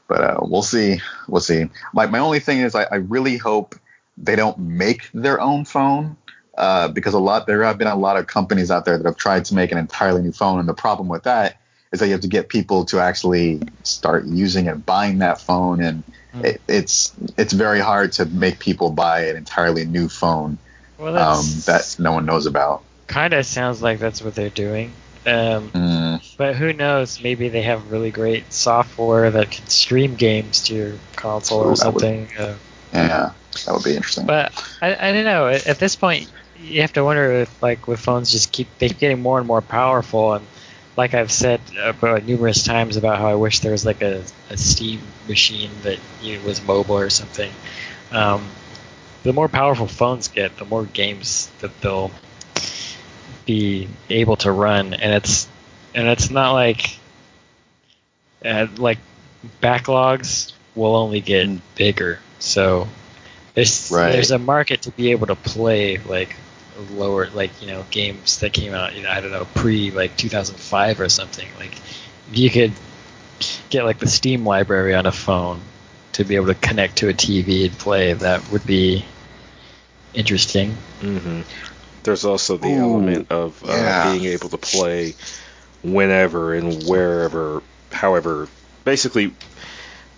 But 0.08 0.22
uh, 0.22 0.40
we'll 0.42 0.62
see. 0.62 1.00
We'll 1.28 1.42
see. 1.42 1.66
My 1.94 2.06
my 2.06 2.20
only 2.20 2.40
thing 2.40 2.60
is 2.60 2.76
I, 2.76 2.84
I 2.84 2.96
really 2.96 3.38
hope 3.38 3.76
they 4.18 4.36
don't 4.36 4.58
make 4.60 5.10
their 5.14 5.40
own 5.40 5.66
phone. 5.66 6.18
Uh, 6.56 6.88
because 6.88 7.16
a 7.16 7.20
lot 7.20 7.48
there 7.48 7.64
have 7.64 7.80
been 7.80 7.88
a 7.88 7.96
lot 7.96 8.16
of 8.16 8.28
companies 8.28 8.70
out 8.70 8.86
there 8.86 8.96
that 8.96 9.08
have 9.08 9.18
tried 9.18 9.44
to 9.44 9.56
make 9.56 9.72
an 9.72 9.78
entirely 9.80 10.22
new 10.22 10.32
phone, 10.32 10.60
and 10.60 10.70
the 10.70 10.74
problem 10.74 11.08
with 11.08 11.24
that 11.24 11.58
is 11.94 12.00
that 12.00 12.08
you 12.08 12.12
have 12.14 12.22
to 12.22 12.28
get 12.28 12.50
people 12.50 12.86
to 12.86 13.00
actually 13.00 13.62
start 13.84 14.26
using 14.26 14.68
and 14.68 14.86
buying 14.86 15.20
that 15.20 15.40
phone, 15.40 15.82
and 15.82 16.04
Mm. 16.34 16.46
it, 16.46 16.62
it's 16.68 17.14
it's 17.38 17.54
very 17.54 17.80
hard 17.80 18.12
to 18.14 18.26
make 18.26 18.58
people 18.60 18.90
buy 18.90 19.26
an 19.28 19.38
entirely 19.38 19.86
new 19.86 20.10
phone 20.10 20.58
Well, 20.98 21.16
um, 21.16 21.46
that 21.68 21.96
no 22.00 22.12
one 22.14 22.26
knows 22.26 22.48
about. 22.48 22.84
kind 23.08 23.34
of 23.36 23.46
sounds 23.46 23.84
like 23.84 24.00
that's 24.00 24.22
what 24.24 24.34
they're 24.34 24.50
doing. 24.50 24.92
Um, 25.28 25.70
Mm, 25.72 26.20
but 26.38 26.56
who 26.56 26.74
knows? 26.74 27.22
Maybe 27.22 27.50
they 27.50 27.62
have 27.62 27.92
really 27.92 28.10
great 28.10 28.52
software 28.52 29.30
that 29.30 29.52
can 29.52 29.68
stream 29.68 30.16
games 30.16 30.64
to 30.64 30.74
your 30.74 30.92
console 31.16 31.60
Ooh, 31.60 31.72
or 31.72 31.76
that 31.76 31.94
would- 31.94 32.02
something. 32.02 32.28
Uh, 32.38 32.56
yeah, 32.92 33.32
that 33.66 33.74
would 33.74 33.84
be 33.84 33.96
interesting. 33.96 34.26
But 34.26 34.52
I, 34.82 35.10
I 35.10 35.12
don't 35.14 35.26
know. 35.26 35.48
At 35.48 35.68
at 35.68 35.78
this 35.80 35.96
point, 35.96 36.32
you 36.58 36.82
have 36.82 36.94
to 36.94 37.04
wonder 37.04 37.32
if, 37.32 37.62
like, 37.62 37.88
with 37.88 38.00
phones, 38.00 38.32
just 38.32 38.52
keep 38.52 38.68
they 38.80 38.90
keep 38.90 38.98
getting 39.00 39.22
more 39.22 39.38
and 39.38 39.46
more 39.48 39.62
powerful. 39.62 40.34
And 40.34 40.46
like 40.96 41.14
I've 41.14 41.32
said 41.32 41.62
about 41.82 42.24
numerous 42.26 42.64
times 42.64 42.98
about 42.98 43.18
how 43.18 43.28
I 43.28 43.36
wish 43.36 43.60
there 43.60 43.72
was 43.72 43.86
like 43.86 44.02
a, 44.02 44.24
a 44.50 44.58
Steam 44.58 45.02
machine 45.28 45.72
that 45.84 46.00
you 46.22 46.38
know, 46.38 46.46
was 46.46 46.62
mobile 46.66 46.98
or 46.98 47.10
something. 47.10 47.52
Um, 48.12 48.48
the 49.24 49.34
more 49.34 49.48
powerful 49.48 49.88
phones 49.88 50.28
get, 50.28 50.58
the 50.58 50.66
more 50.66 50.86
games 50.86 51.50
that 51.60 51.80
they'll 51.82 52.12
be 53.46 53.88
able 54.10 54.36
to 54.38 54.52
run, 54.52 54.94
and 54.94 55.14
it's 55.14 55.48
and 55.96 56.08
it's 56.08 56.30
not 56.30 56.54
like 56.54 56.98
uh, 58.46 58.68
like 58.78 59.00
backlogs 59.62 60.54
will 60.76 60.96
only 60.96 61.22
get 61.22 61.50
bigger. 61.76 62.20
So 62.40 62.88
there's 63.54 63.92
Right. 63.92 64.12
there's 64.12 64.32
a 64.32 64.40
market 64.40 64.84
to 64.84 64.92
be 64.92 65.12
able 65.12 65.28
to 65.28 65.36
play 65.36 65.98
like 65.98 66.36
lower 66.92 67.28
like 67.30 67.62
you 67.62 67.68
know 67.68 67.86
games 67.92 68.40
that 68.40 68.54
came 68.54 68.74
out 68.74 68.96
you 68.96 69.04
know 69.04 69.10
I 69.10 69.22
don't 69.22 69.32
know 69.32 69.46
pre 69.56 69.92
like 69.92 70.16
2005 70.18 71.00
or 71.00 71.10
something 71.10 71.48
like 71.60 71.74
you 72.32 72.50
could 72.50 72.74
get 73.70 73.84
like 73.84 74.00
the 74.00 74.08
Steam 74.08 74.46
library 74.46 74.94
on 74.96 75.06
a 75.06 75.12
phone 75.12 75.62
to 76.14 76.24
be 76.24 76.36
able 76.36 76.48
to 76.48 76.56
connect 76.56 76.98
to 76.98 77.10
a 77.10 77.14
TV 77.14 77.66
and 77.66 77.78
play 77.78 78.14
that 78.14 78.50
would 78.52 78.66
be 78.66 79.06
interesting. 80.14 80.72
hmm 81.02 81.42
There's 82.04 82.26
also 82.26 82.58
the 82.58 82.70
Ooh, 82.70 82.80
element 82.80 83.32
of 83.32 83.64
uh, 83.64 83.68
yeah. 83.68 84.04
being 84.04 84.26
able 84.26 84.50
to 84.50 84.58
play 84.58 85.14
whenever 85.84 86.54
and 86.54 86.88
wherever, 86.88 87.62
however, 87.92 88.48
basically, 88.86 89.34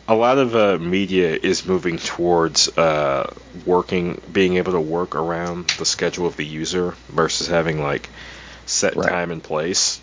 a 0.07 0.15
lot 0.15 0.37
of 0.37 0.55
uh, 0.55 0.77
media 0.77 1.37
is 1.41 1.65
moving 1.65 1.97
towards 1.97 2.69
uh, 2.77 3.33
working, 3.65 4.21
being 4.31 4.57
able 4.57 4.73
to 4.73 4.81
work 4.81 5.15
around 5.15 5.67
the 5.79 5.85
schedule 5.85 6.27
of 6.27 6.35
the 6.35 6.45
user 6.45 6.93
versus 7.09 7.47
having 7.47 7.81
like 7.81 8.09
set 8.65 8.95
Right. 8.95 9.09
time 9.09 9.31
and 9.31 9.43
place. 9.43 9.99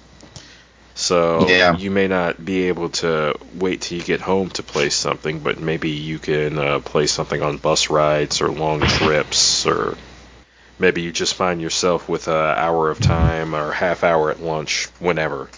So 0.94 1.46
Yeah. 1.48 1.76
you 1.76 1.90
may 1.90 2.08
not 2.08 2.44
be 2.44 2.68
able 2.68 2.90
to 2.90 3.34
wait 3.54 3.80
till 3.82 3.98
you 3.98 4.04
get 4.04 4.20
home 4.20 4.50
to 4.50 4.62
play 4.62 4.90
something, 4.90 5.40
but 5.40 5.58
maybe 5.60 5.90
you 5.90 6.18
can 6.18 6.58
uh, 6.58 6.80
play 6.80 7.06
something 7.06 7.40
on 7.42 7.56
bus 7.58 7.90
rides 7.90 8.40
or 8.42 8.48
long 8.50 8.80
trips, 8.80 9.66
or 9.66 9.96
maybe 10.78 11.02
you 11.02 11.12
just 11.12 11.34
find 11.34 11.60
yourself 11.62 12.08
with 12.08 12.28
an 12.28 12.34
hour 12.34 12.90
of 12.90 13.00
time 13.00 13.54
or 13.54 13.72
half 13.72 14.04
hour 14.04 14.30
at 14.30 14.42
lunch, 14.42 14.86
whenever. 14.98 15.50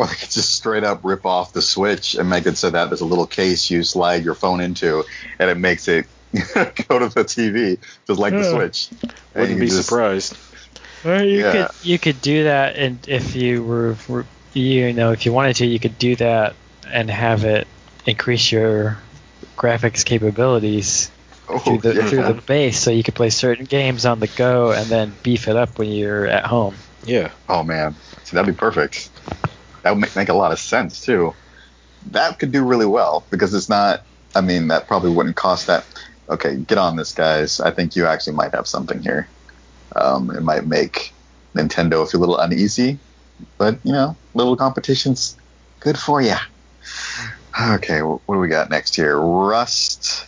Or 0.00 0.06
they 0.06 0.14
could 0.14 0.30
just 0.30 0.54
straight 0.54 0.82
up 0.82 1.00
rip 1.04 1.26
off 1.26 1.52
the 1.52 1.60
switch 1.60 2.14
and 2.14 2.30
make 2.30 2.46
it 2.46 2.56
so 2.56 2.70
that 2.70 2.88
there's 2.88 3.02
a 3.02 3.04
little 3.04 3.26
case 3.26 3.70
you 3.70 3.82
slide 3.82 4.24
your 4.24 4.34
phone 4.34 4.60
into, 4.62 5.04
and 5.38 5.50
it 5.50 5.58
makes 5.58 5.88
it 5.88 6.06
go 6.32 6.98
to 6.98 7.08
the 7.10 7.22
TV, 7.24 7.78
just 8.06 8.18
like 8.18 8.32
the 8.32 8.44
switch. 8.50 8.88
Wouldn't 9.34 9.60
be 9.60 9.66
just- 9.66 9.86
surprised. 9.88 10.38
Or 11.04 11.16
you 11.22 11.40
Yeah. 11.40 11.52
could 11.68 11.86
you 11.86 11.98
could 11.98 12.22
do 12.22 12.44
that, 12.44 12.76
and 12.76 12.98
if 13.08 13.34
you 13.36 13.62
were, 13.62 13.96
were 14.08 14.24
you 14.54 14.92
know 14.94 15.12
if 15.12 15.26
you 15.26 15.32
wanted 15.34 15.56
to, 15.56 15.66
you 15.66 15.78
could 15.78 15.98
do 15.98 16.16
that 16.16 16.54
and 16.90 17.10
have 17.10 17.44
it 17.44 17.66
increase 18.06 18.50
your 18.50 18.96
graphics 19.58 20.04
capabilities 20.04 21.10
Oh, 21.48 21.58
through 21.58 21.78
the 21.78 21.94
yeah. 21.94 22.06
through 22.06 22.22
the 22.22 22.34
base, 22.34 22.78
so 22.78 22.90
you 22.90 23.02
could 23.02 23.14
play 23.16 23.28
certain 23.30 23.64
games 23.66 24.06
on 24.06 24.20
the 24.20 24.28
go 24.28 24.70
and 24.72 24.86
then 24.86 25.12
beef 25.22 25.48
it 25.48 25.56
up 25.56 25.78
when 25.78 25.90
you're 25.90 26.26
at 26.26 26.46
home. 26.46 26.74
Yeah. 27.04 27.30
Oh 27.48 27.62
man, 27.64 27.94
see 28.24 28.36
that'd 28.36 28.54
be 28.54 28.58
perfect. 28.58 29.10
That 29.82 29.90
would 29.90 30.00
make, 30.00 30.14
make 30.16 30.28
a 30.28 30.34
lot 30.34 30.52
of 30.52 30.58
sense 30.58 31.00
too. 31.00 31.34
That 32.10 32.38
could 32.38 32.52
do 32.52 32.64
really 32.64 32.86
well 32.86 33.24
because 33.30 33.54
it's 33.54 33.68
not. 33.68 34.04
I 34.34 34.40
mean, 34.40 34.68
that 34.68 34.86
probably 34.86 35.10
wouldn't 35.10 35.36
cost 35.36 35.66
that. 35.66 35.84
Okay, 36.28 36.56
get 36.56 36.78
on 36.78 36.96
this, 36.96 37.12
guys. 37.12 37.60
I 37.60 37.70
think 37.72 37.96
you 37.96 38.06
actually 38.06 38.34
might 38.34 38.52
have 38.52 38.66
something 38.66 39.02
here. 39.02 39.28
Um, 39.96 40.30
it 40.30 40.42
might 40.42 40.66
make 40.66 41.12
Nintendo 41.54 42.08
feel 42.08 42.20
a 42.20 42.22
little 42.22 42.38
uneasy, 42.38 42.98
but 43.58 43.78
you 43.82 43.92
know, 43.92 44.16
little 44.34 44.56
competitions, 44.56 45.36
good 45.80 45.98
for 45.98 46.22
you. 46.22 46.36
Okay, 47.60 48.00
what 48.02 48.20
do 48.28 48.38
we 48.38 48.48
got 48.48 48.70
next 48.70 48.94
here? 48.94 49.18
Rust 49.18 50.26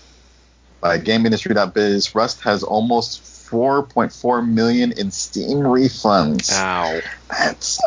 by 0.80 0.98
GameIndustry.biz. 0.98 2.14
Rust 2.14 2.40
has 2.42 2.62
almost 2.64 3.22
4.4 3.22 4.46
million 4.48 4.92
in 4.92 5.11
Steam 5.11 5.59
refunds. 5.59 6.53
Ow. 6.53 7.00
That's 7.28 7.80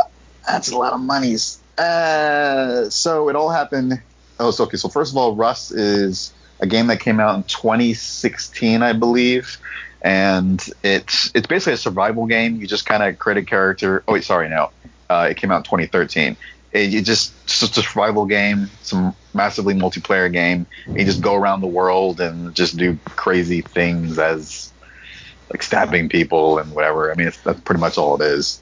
that's 0.48 0.72
a 0.72 0.78
lot 0.78 0.94
of 0.94 1.00
monies. 1.00 1.60
Uh, 1.78 2.90
so 2.90 3.30
it 3.30 3.36
all 3.36 3.50
happened. 3.50 4.02
Oh, 4.40 4.52
so 4.52 4.66
okay. 4.66 4.78
So 4.78 4.90
first 4.90 5.12
of 5.12 5.18
all, 5.18 5.36
Rust 5.36 5.72
is 5.72 6.34
a 6.60 6.68
game 6.68 6.88
that 6.88 7.00
came 7.00 7.20
out 7.20 7.36
in 7.36 7.44
2016, 7.44 8.82
I 8.82 8.94
believe, 8.94 9.58
and 10.02 10.64
it's 10.84 11.32
it's 11.34 11.48
basically 11.48 11.74
a 11.74 11.78
survival 11.78 12.26
game. 12.26 12.58
You 12.58 12.68
just 12.68 12.86
kind 12.86 13.04
of 13.04 13.20
create 13.20 13.38
a 13.38 13.46
character. 13.46 14.04
Oh 14.08 14.14
wait, 14.14 14.24
sorry, 14.24 14.50
no, 14.50 14.72
uh, 15.10 15.28
it 15.30 15.38
came 15.38 15.52
out 15.52 15.58
in 15.58 15.64
2013. 15.64 16.38
It, 16.72 16.90
you 16.90 17.02
just 17.02 17.34
it's 17.44 17.60
just 17.60 17.78
a 17.78 17.82
survival 17.82 18.26
game, 18.26 18.70
some 18.82 19.16
massively 19.34 19.74
multiplayer 19.74 20.32
game. 20.32 20.66
You 20.88 21.06
just 21.06 21.22
go 21.22 21.36
around 21.36 21.62
the 21.62 21.68
world 21.68 22.20
and 22.20 22.54
just 22.56 22.78
do 22.78 22.98
crazy 23.16 23.62
things 23.62 24.20
as 24.20 24.72
like 25.50 25.64
stabbing 25.64 26.10
people 26.10 26.58
and 26.58 26.74
whatever. 26.74 27.12
I 27.12 27.16
mean, 27.16 27.32
that's 27.44 27.60
pretty 27.62 27.80
much 27.80 27.98
all 27.98 28.22
it 28.22 28.26
is. 28.26 28.62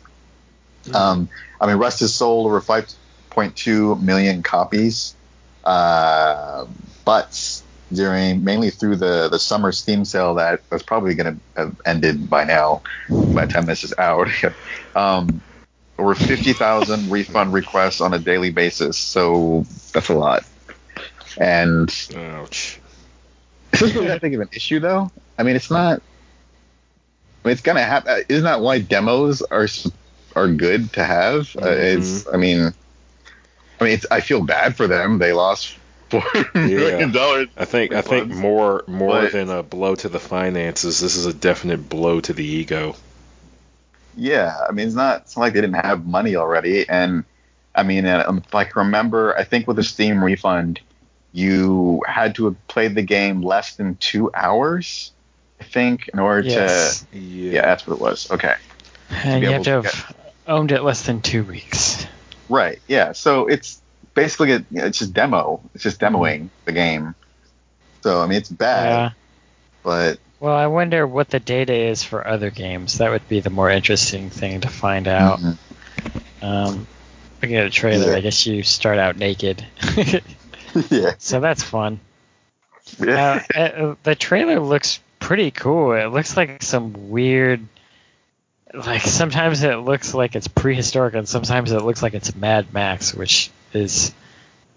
Um, 0.94 1.30
I 1.62 1.68
mean, 1.68 1.78
Rust 1.78 2.02
has 2.02 2.14
sold 2.14 2.48
over 2.48 2.60
5.2 2.62 4.02
million 4.02 4.44
copies, 4.44 5.16
uh, 5.64 6.66
but 7.06 7.62
during 7.92 8.44
mainly 8.44 8.70
through 8.72 8.96
the 8.96 9.30
the 9.30 9.38
summer 9.38 9.72
Steam 9.72 10.04
sale 10.04 10.36
that 10.36 10.62
was 10.72 10.82
probably 10.82 11.14
going 11.14 11.36
to 11.36 11.62
have 11.62 11.82
ended 11.86 12.30
by 12.30 12.44
now, 12.44 12.82
by 13.10 13.46
the 13.46 13.54
time 13.54 13.66
this 13.66 13.84
is 13.84 13.94
out. 13.98 14.28
um, 14.96 15.42
over 15.98 16.16
50,000 16.16 17.10
refund 17.12 17.54
requests 17.54 18.02
on 18.02 18.14
a 18.14 18.20
daily 18.20 18.50
basis, 18.50 18.98
so 18.98 19.66
that's 19.94 20.10
a 20.10 20.16
lot. 20.16 20.44
And 21.38 21.90
Ouch. 22.16 22.80
Is 23.74 23.80
this 23.80 23.94
really 23.94 24.08
that 24.08 24.22
big 24.22 24.34
of 24.34 24.42
an 24.42 24.50
issue, 24.54 24.80
though? 24.80 25.12
I 25.38 25.44
mean, 25.44 25.56
it's 25.56 25.72
not. 25.72 26.02
I 27.44 27.48
mean, 27.48 27.54
it's 27.54 27.62
gonna 27.62 27.84
happen. 27.84 28.24
Isn't 28.30 28.46
that 28.46 28.62
why 28.62 28.80
demos 28.80 29.42
are 29.42 29.68
are 30.36 30.48
good 30.48 30.94
to 30.94 31.04
have? 31.04 31.56
Uh, 31.56 31.68
it's. 31.70 32.28
I 32.28 32.38
mean, 32.38 32.74
I 33.80 33.84
mean, 33.84 33.94
it's. 33.94 34.06
I 34.12 34.22
feel 34.22 34.42
bad 34.44 34.76
for 34.76 34.88
them. 34.88 35.18
They 35.20 35.34
lost 35.34 35.78
four 36.10 36.24
million 36.54 37.12
dollars. 37.12 37.48
I 37.58 37.66
think 37.66 37.94
I 37.94 38.02
think 38.02 38.28
Funds. 38.30 38.38
more 38.38 38.84
more 38.88 39.22
But- 39.24 39.32
than 39.32 39.50
a 39.50 39.64
blow 39.64 39.96
to 39.96 40.10
the 40.10 40.20
finances, 40.20 41.00
this 41.00 41.16
is 41.16 41.26
a 41.26 41.34
definite 41.34 41.90
blow 41.90 42.20
to 42.22 42.34
the 42.34 42.46
ego. 42.46 42.96
Yeah, 44.16 44.56
I 44.70 44.72
mean, 44.74 44.86
it's 44.86 44.96
not, 44.96 45.22
it's 45.22 45.36
not 45.36 45.42
like 45.42 45.54
they 45.54 45.62
didn't 45.62 45.84
have 45.84 46.06
money 46.06 46.36
already. 46.36 46.88
And 46.88 47.24
I 47.74 47.82
mean, 47.82 48.06
uh, 48.06 48.24
um, 48.28 48.44
if 48.46 48.54
I 48.54 48.64
can 48.64 48.74
remember, 48.86 49.36
I 49.36 49.44
think 49.44 49.68
with 49.68 49.78
the 49.78 49.84
Steam 49.84 50.24
refund, 50.24 50.80
you 51.32 52.04
had 52.08 52.36
to 52.36 52.46
have 52.46 52.68
played 52.68 52.94
the 52.94 53.02
game 53.02 53.42
less 53.42 53.76
than 53.76 53.96
two 53.96 54.30
hours, 54.36 55.12
I 55.60 55.64
think, 55.64 56.10
in 56.14 56.20
order 56.20 56.48
Yes. 56.48 57.08
to. 57.12 57.18
Yeah, 57.18 57.64
that's 57.64 57.88
what 57.88 57.96
it 57.96 58.00
was. 58.02 58.30
Okay. 58.30 58.54
And 59.10 59.42
you 59.44 59.50
have 59.50 59.64
to 59.64 59.82
to 59.82 59.90
have 59.90 60.16
owned 60.48 60.72
it 60.72 60.82
less 60.84 61.04
than 61.06 61.22
two 61.22 61.44
weeks. 61.44 62.06
Right. 62.50 62.80
Yeah. 62.88 63.14
So 63.14 63.48
it's 63.48 63.82
basically 64.14 64.52
a, 64.54 64.66
it's 64.72 65.00
just 65.00 65.14
demo. 65.14 65.62
It's 65.74 65.84
just 65.84 66.00
demoing 66.00 66.50
the 66.66 66.72
game. 66.72 67.16
So 68.02 68.22
I 68.22 68.28
mean, 68.28 68.38
it's 68.38 68.50
bad, 68.50 68.90
Yeah. 68.90 69.10
but 69.84 70.20
Well, 70.40 70.54
I 70.56 70.68
wonder 70.68 71.08
what 71.08 71.30
the 71.30 71.40
data 71.40 71.74
is 71.74 72.04
for 72.04 72.28
other 72.28 72.50
games. 72.50 72.98
That 72.98 73.10
would 73.12 73.28
be 73.30 73.40
the 73.40 73.50
more 73.50 73.70
interesting 73.70 74.30
thing 74.30 74.62
to 74.62 74.68
find 74.70 75.08
out. 75.08 75.40
Mhm. 75.40 75.58
Um, 76.42 76.88
looking 77.42 77.56
at 77.56 77.66
a 77.66 77.70
trailer, 77.70 78.12
Yeah. 78.12 78.18
I 78.18 78.22
guess 78.22 78.46
you 78.46 78.62
start 78.64 78.98
out 79.00 79.18
naked. 79.18 79.66
yeah. 80.90 81.12
so 81.18 81.40
that's 81.40 81.64
fun. 81.64 82.00
Yeah. 83.00 83.44
Uh, 83.56 83.60
uh, 83.60 83.96
the 84.04 84.16
trailer 84.16 84.60
looks 84.60 85.00
pretty 85.20 85.52
cool. 85.52 85.94
It 85.94 86.08
looks 86.08 86.36
like 86.36 86.62
some 86.62 87.10
weird. 87.10 87.66
Like 88.74 89.02
sometimes 89.02 89.62
it 89.62 89.76
looks 89.76 90.14
like 90.16 90.36
it's 90.36 90.48
prehistoric, 90.48 91.14
and 91.14 91.30
sometimes 91.30 91.72
it 91.72 91.84
looks 91.84 92.02
like 92.02 92.16
it's 92.16 92.36
Mad 92.36 92.74
Max, 92.74 93.14
which 93.14 93.52
is 93.72 94.14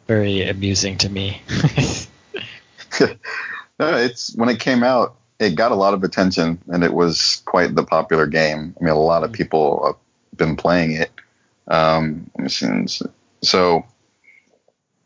very 0.06 0.46
amusing 0.48 0.98
to 0.98 1.08
me. 1.08 1.40
no, 3.00 3.96
it's 3.96 4.36
when 4.36 4.50
it 4.50 4.60
came 4.60 4.82
out, 4.82 5.16
it 5.38 5.54
got 5.54 5.72
a 5.72 5.76
lot 5.76 5.94
of 5.94 6.04
attention, 6.04 6.58
and 6.68 6.84
it 6.84 6.92
was 6.92 7.42
quite 7.46 7.74
the 7.74 7.84
popular 7.84 8.26
game. 8.26 8.74
I 8.78 8.84
mean, 8.84 8.92
a 8.92 8.98
lot 8.98 9.24
of 9.24 9.32
people 9.32 9.86
have 9.86 10.38
been 10.38 10.56
playing 10.56 10.92
it. 10.92 11.10
Um, 11.68 12.30
let 12.36 12.42
me 12.42 12.48
see. 12.48 13.06
so, 13.42 13.86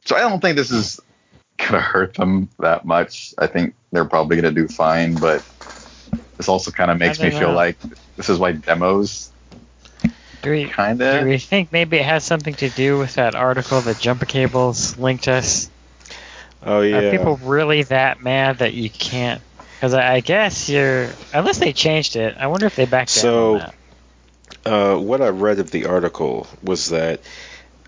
so 0.05 0.16
I 0.16 0.20
don't 0.20 0.41
think 0.41 0.57
this 0.57 0.70
is 0.70 1.01
gonna 1.59 1.80
hurt 1.80 2.14
them 2.14 2.49
that 2.59 2.84
much. 2.84 3.34
I 3.38 3.47
think 3.47 3.74
they're 3.93 4.05
probably 4.05 4.36
gonna 4.36 4.53
do 4.53 4.66
fine, 4.68 5.14
but 5.14 5.45
this 6.36 6.49
also 6.49 6.70
kind 6.70 6.91
of 6.91 6.99
makes 6.99 7.20
me 7.20 7.30
don't 7.30 7.38
feel 7.38 7.53
like 7.53 7.76
this 8.21 8.29
is 8.29 8.39
why 8.39 8.53
demos 8.53 9.31
do, 10.43 10.51
we, 10.51 10.66
kinda. 10.68 11.12
do 11.12 11.18
of. 11.21 11.27
we 11.27 11.39
think 11.39 11.73
maybe 11.73 11.97
it 11.97 12.05
has 12.05 12.23
something 12.23 12.55
to 12.57 12.68
do 12.68 12.99
with 12.99 13.14
that 13.14 13.35
article 13.35 13.81
that 13.81 13.99
Jumper 13.99 14.27
Cables 14.27 14.99
linked 14.99 15.27
us? 15.27 15.71
Oh 16.62 16.83
yeah. 16.83 16.97
Are 16.99 17.11
people 17.11 17.37
really 17.39 17.85
that 17.85 18.23
mad 18.23 18.59
that 18.59 18.75
you 18.75 18.91
can't? 18.91 19.41
Because 19.77 19.95
I, 19.95 20.16
I 20.16 20.21
guess 20.21 20.68
you're, 20.68 21.09
unless 21.33 21.59
they 21.59 21.73
changed 21.73 22.16
it. 22.16 22.37
I 22.39 22.49
wonder 22.49 22.66
if 22.66 22.77
they 22.77 22.85
backed 22.85 23.14
down 23.14 23.23
So- 23.23 23.73
uh, 24.66 24.97
what 24.99 25.23
I 25.23 25.29
read 25.29 25.59
of 25.61 25.71
the 25.71 25.87
article 25.87 26.47
was 26.62 26.91
that 26.91 27.21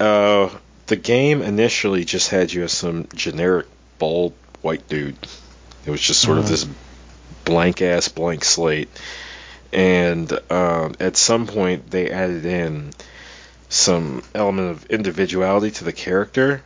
uh, 0.01 0.49
the 0.87 0.97
game 0.97 1.43
initially 1.43 2.07
just 2.07 2.31
had 2.31 2.51
you 2.51 2.63
as 2.65 2.73
some 2.73 3.09
generic 3.15 3.67
bald 3.99 4.33
white 4.63 4.89
dude. 4.89 5.17
It 5.85 5.91
was 5.91 6.01
just 6.01 6.23
sort 6.23 6.39
of 6.39 6.45
Mhm. 6.45 6.49
this 6.49 6.67
blank 7.45 7.83
ass 7.83 8.09
blank 8.09 8.45
slate, 8.45 8.89
and 9.73 10.31
um, 10.51 10.95
at 11.01 11.17
some 11.17 11.47
point 11.47 11.91
they 11.91 12.11
added 12.11 12.45
in 12.45 12.93
some 13.69 14.23
element 14.35 14.71
of 14.71 14.87
individuality 14.87 15.71
to 15.71 15.85
the 15.85 15.93
character. 15.93 16.63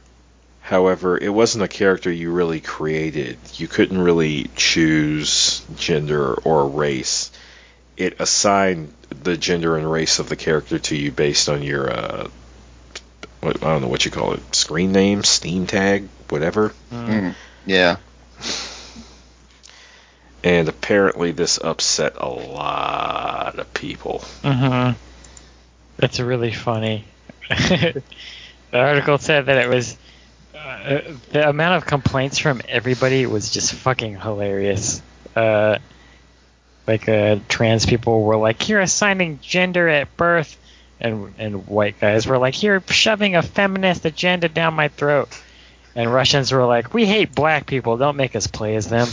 However, 0.61 1.17
it 1.17 1.29
wasn't 1.29 1.63
a 1.63 1.69
character 1.69 2.11
you 2.11 2.33
really 2.33 2.61
created. 2.61 3.39
You 3.55 3.69
couldn't 3.69 4.01
really 4.01 4.51
choose 4.57 5.65
gender 5.77 6.35
or 6.35 6.69
race. 6.69 7.31
It 7.97 8.21
assigned 8.21 8.93
the 9.23 9.37
gender 9.37 9.77
and 9.77 9.91
race 9.91 10.19
of 10.19 10.29
the 10.29 10.35
character 10.35 10.81
to 10.81 10.97
you 10.97 11.13
based 11.13 11.49
on 11.49 11.63
your 11.63 11.89
uh, 11.89 12.29
I 13.43 13.53
don't 13.53 13.83
know 13.83 13.89
what 13.89 14.05
you 14.05 14.11
call 14.11 14.33
it, 14.33 14.55
screen 14.55 14.93
name, 14.93 15.23
Steam 15.23 15.67
tag, 15.67 16.09
whatever. 16.29 16.75
Mm. 16.91 17.35
Yeah. 17.65 17.97
And 20.47 20.69
apparently, 20.69 21.33
this 21.33 21.59
upset 21.59 22.13
a 22.19 22.29
lot 22.29 23.59
of 23.59 23.75
people. 23.75 24.21
hmm 24.45 24.93
That's 25.97 26.21
really 26.21 26.53
funny. 26.53 27.05
the 27.49 28.03
article 28.73 29.19
said 29.19 29.47
that 29.47 29.59
it 29.59 29.69
was 29.69 29.97
uh, 30.57 31.01
the 31.33 31.49
amount 31.49 31.79
of 31.79 31.87
complaints 31.87 32.39
from 32.39 32.61
everybody 32.69 33.27
was 33.27 33.51
just 33.51 33.73
fucking 33.75 34.21
hilarious. 34.21 35.03
Uh, 35.35 35.79
like 36.87 37.09
uh, 37.09 37.41
trans 37.49 37.85
people 37.85 38.23
were 38.23 38.37
like, 38.37 38.69
"You're 38.69 38.83
assigning 38.83 39.41
gender 39.43 39.89
at 39.89 40.17
birth," 40.17 40.57
and 41.01 41.35
and 41.39 41.67
white 41.67 41.99
guys 41.99 42.25
were 42.25 42.39
like, 42.39 42.63
"You're 42.63 42.85
shoving 42.87 43.35
a 43.35 43.43
feminist 43.43 44.05
agenda 44.05 44.49
down 44.49 44.75
my 44.75 44.87
throat." 44.87 45.29
And 45.97 46.15
Russians 46.15 46.53
were 46.53 46.67
like, 46.67 46.95
"We 46.95 47.05
hate 47.05 47.35
black 47.35 47.67
people. 47.67 47.97
Don't 47.97 48.17
make 48.17 48.37
us 48.37 48.47
play 48.47 48.77
as 48.77 48.89
them." 48.89 49.09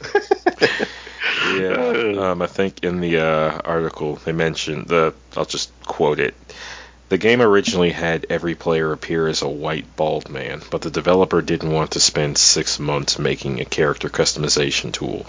Yeah, 0.60 2.14
um, 2.30 2.42
I 2.42 2.46
think 2.46 2.82
in 2.82 3.00
the 3.00 3.18
uh, 3.18 3.60
article 3.64 4.16
they 4.16 4.32
mentioned 4.32 4.88
the. 4.88 5.14
I'll 5.36 5.44
just 5.44 5.70
quote 5.84 6.20
it. 6.20 6.34
The 7.08 7.18
game 7.18 7.40
originally 7.40 7.90
had 7.90 8.26
every 8.28 8.54
player 8.54 8.92
appear 8.92 9.28
as 9.28 9.40
a 9.40 9.48
white 9.48 9.96
bald 9.96 10.28
man, 10.28 10.60
but 10.70 10.82
the 10.82 10.90
developer 10.90 11.40
didn't 11.40 11.72
want 11.72 11.92
to 11.92 12.00
spend 12.00 12.36
six 12.36 12.78
months 12.78 13.18
making 13.18 13.60
a 13.60 13.64
character 13.64 14.10
customization 14.10 14.92
tool. 14.92 15.24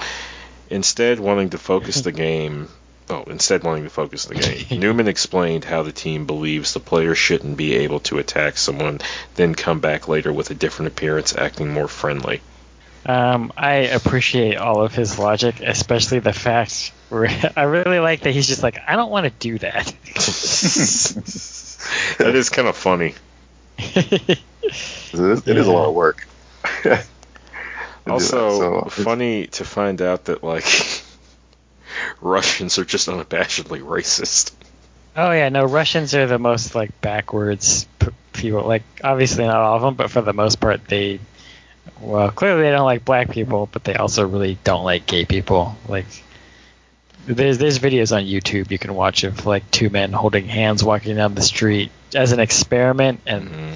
Instead, 0.70 1.22
wanting 1.22 1.52
to 1.52 1.58
focus 1.58 2.02
the 2.02 2.12
game. 2.28 2.68
Oh, 3.10 3.24
instead 3.24 3.64
wanting 3.64 3.86
to 3.86 3.90
focus 3.90 4.26
the 4.26 4.36
game. 4.36 4.66
Newman 4.80 5.08
explained 5.08 5.64
how 5.64 5.84
the 5.84 5.94
team 5.94 6.26
believes 6.26 6.74
the 6.74 6.80
player 6.80 7.16
shouldn't 7.16 7.58
be 7.58 7.76
able 7.76 8.02
to 8.02 8.20
attack 8.20 8.58
someone, 8.58 9.00
then 9.36 9.56
come 9.56 9.80
back 9.80 10.08
later 10.08 10.34
with 10.34 10.52
a 10.52 10.56
different 10.56 10.92
appearance, 10.92 11.34
acting 11.36 11.74
more 11.74 11.88
friendly. 11.88 12.42
Um, 13.06 13.54
I 13.56 13.76
appreciate 13.76 14.58
all 14.58 14.82
of 14.84 14.94
his 14.94 15.18
logic, 15.18 15.62
especially 15.62 16.20
the 16.20 16.34
fact 16.34 16.92
where 17.10 17.28
I 17.56 17.64
really 17.64 18.00
like 18.00 18.22
that 18.22 18.32
he's 18.32 18.48
just 18.48 18.62
like, 18.64 18.78
I 18.88 18.96
don't 18.96 19.10
want 19.12 19.26
to 19.26 19.32
do 19.32 19.58
that. 19.60 19.86
that 22.18 22.36
is 22.36 22.50
kind 22.54 22.68
of 22.68 22.76
funny. 22.76 23.16
It 23.78 24.40
is, 25.14 25.48
it 25.48 25.58
is 25.58 25.68
a 25.68 25.72
lot 25.72 25.88
of 25.90 25.96
work. 25.96 26.28
to 26.84 26.84
do 26.84 26.90
that, 26.90 27.08
Also, 28.08 28.60
so 28.84 28.90
funny 28.90 29.48
to 29.48 29.64
find 29.66 30.02
out 30.02 30.26
that 30.26 30.44
like 30.44 30.66
Russians 32.22 32.78
are 32.78 32.86
just 32.86 33.08
unabashedly 33.08 33.82
racist. 33.82 34.52
oh 35.16 35.32
yeah, 35.32 35.50
no, 35.50 35.64
Russians 35.66 36.14
are 36.16 36.28
the 36.28 36.38
most 36.40 36.76
like 36.76 37.00
backwards 37.02 37.88
p- 38.00 38.08
people. 38.34 38.64
Like 38.68 38.84
obviously 39.04 39.46
not 39.46 39.56
all 39.56 39.78
of 39.78 39.82
them, 39.82 39.96
but 39.96 40.12
for 40.12 40.22
the 40.22 40.34
most 40.34 40.60
part, 40.60 40.86
they 40.88 41.20
well 42.02 42.32
clearly 42.32 42.64
they 42.64 42.72
don't 42.72 42.86
like 42.86 43.06
black 43.06 43.30
people, 43.32 43.68
but 43.72 43.84
they 43.84 43.96
also 43.96 44.28
really 44.28 44.58
don't 44.64 44.84
like 44.84 45.06
gay 45.06 45.26
people. 45.26 45.76
Like 45.88 46.06
there's 47.26 47.58
there's 47.58 47.80
videos 47.80 48.16
on 48.16 48.24
YouTube 48.24 48.72
you 48.72 48.80
can 48.80 48.94
watch 48.96 49.24
of 49.24 49.46
like 49.46 49.70
two 49.72 49.90
men 49.90 50.12
holding 50.14 50.48
hands 50.48 50.84
walking 50.84 51.16
down 51.16 51.36
the 51.36 51.42
street 51.42 51.92
as 52.16 52.32
an 52.32 52.40
experiment, 52.40 53.22
and 53.28 53.50
Mhm. 53.50 53.74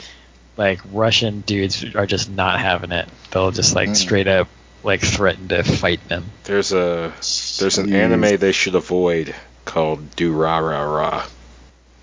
like 0.58 0.80
Russian 0.92 1.42
dudes 1.42 1.84
are 1.96 2.06
just 2.08 2.30
not 2.30 2.60
having 2.60 2.92
it. 2.92 3.08
They'll 3.32 3.52
just 3.52 3.76
like 3.76 3.90
Mm. 3.90 3.96
straight 3.96 4.28
up 4.28 4.48
like 4.84 5.02
threaten 5.02 5.48
to 5.50 5.64
fight 5.64 6.06
them. 6.10 6.26
There's 6.46 6.74
a 6.74 7.14
there's 7.60 7.78
an 7.78 7.88
Jeez. 7.88 7.94
anime 7.94 8.38
they 8.38 8.52
should 8.52 8.76
avoid 8.76 9.34
called 9.66 10.12
Durarara 10.18 11.26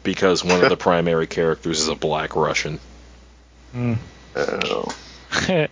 because 0.02 0.42
one 0.44 0.62
of 0.62 0.68
the 0.70 0.76
primary 0.88 1.26
characters 1.26 1.80
is 1.80 1.88
a 1.88 1.94
black 1.94 2.36
Russian. 2.36 2.78
Oh. 4.36 4.94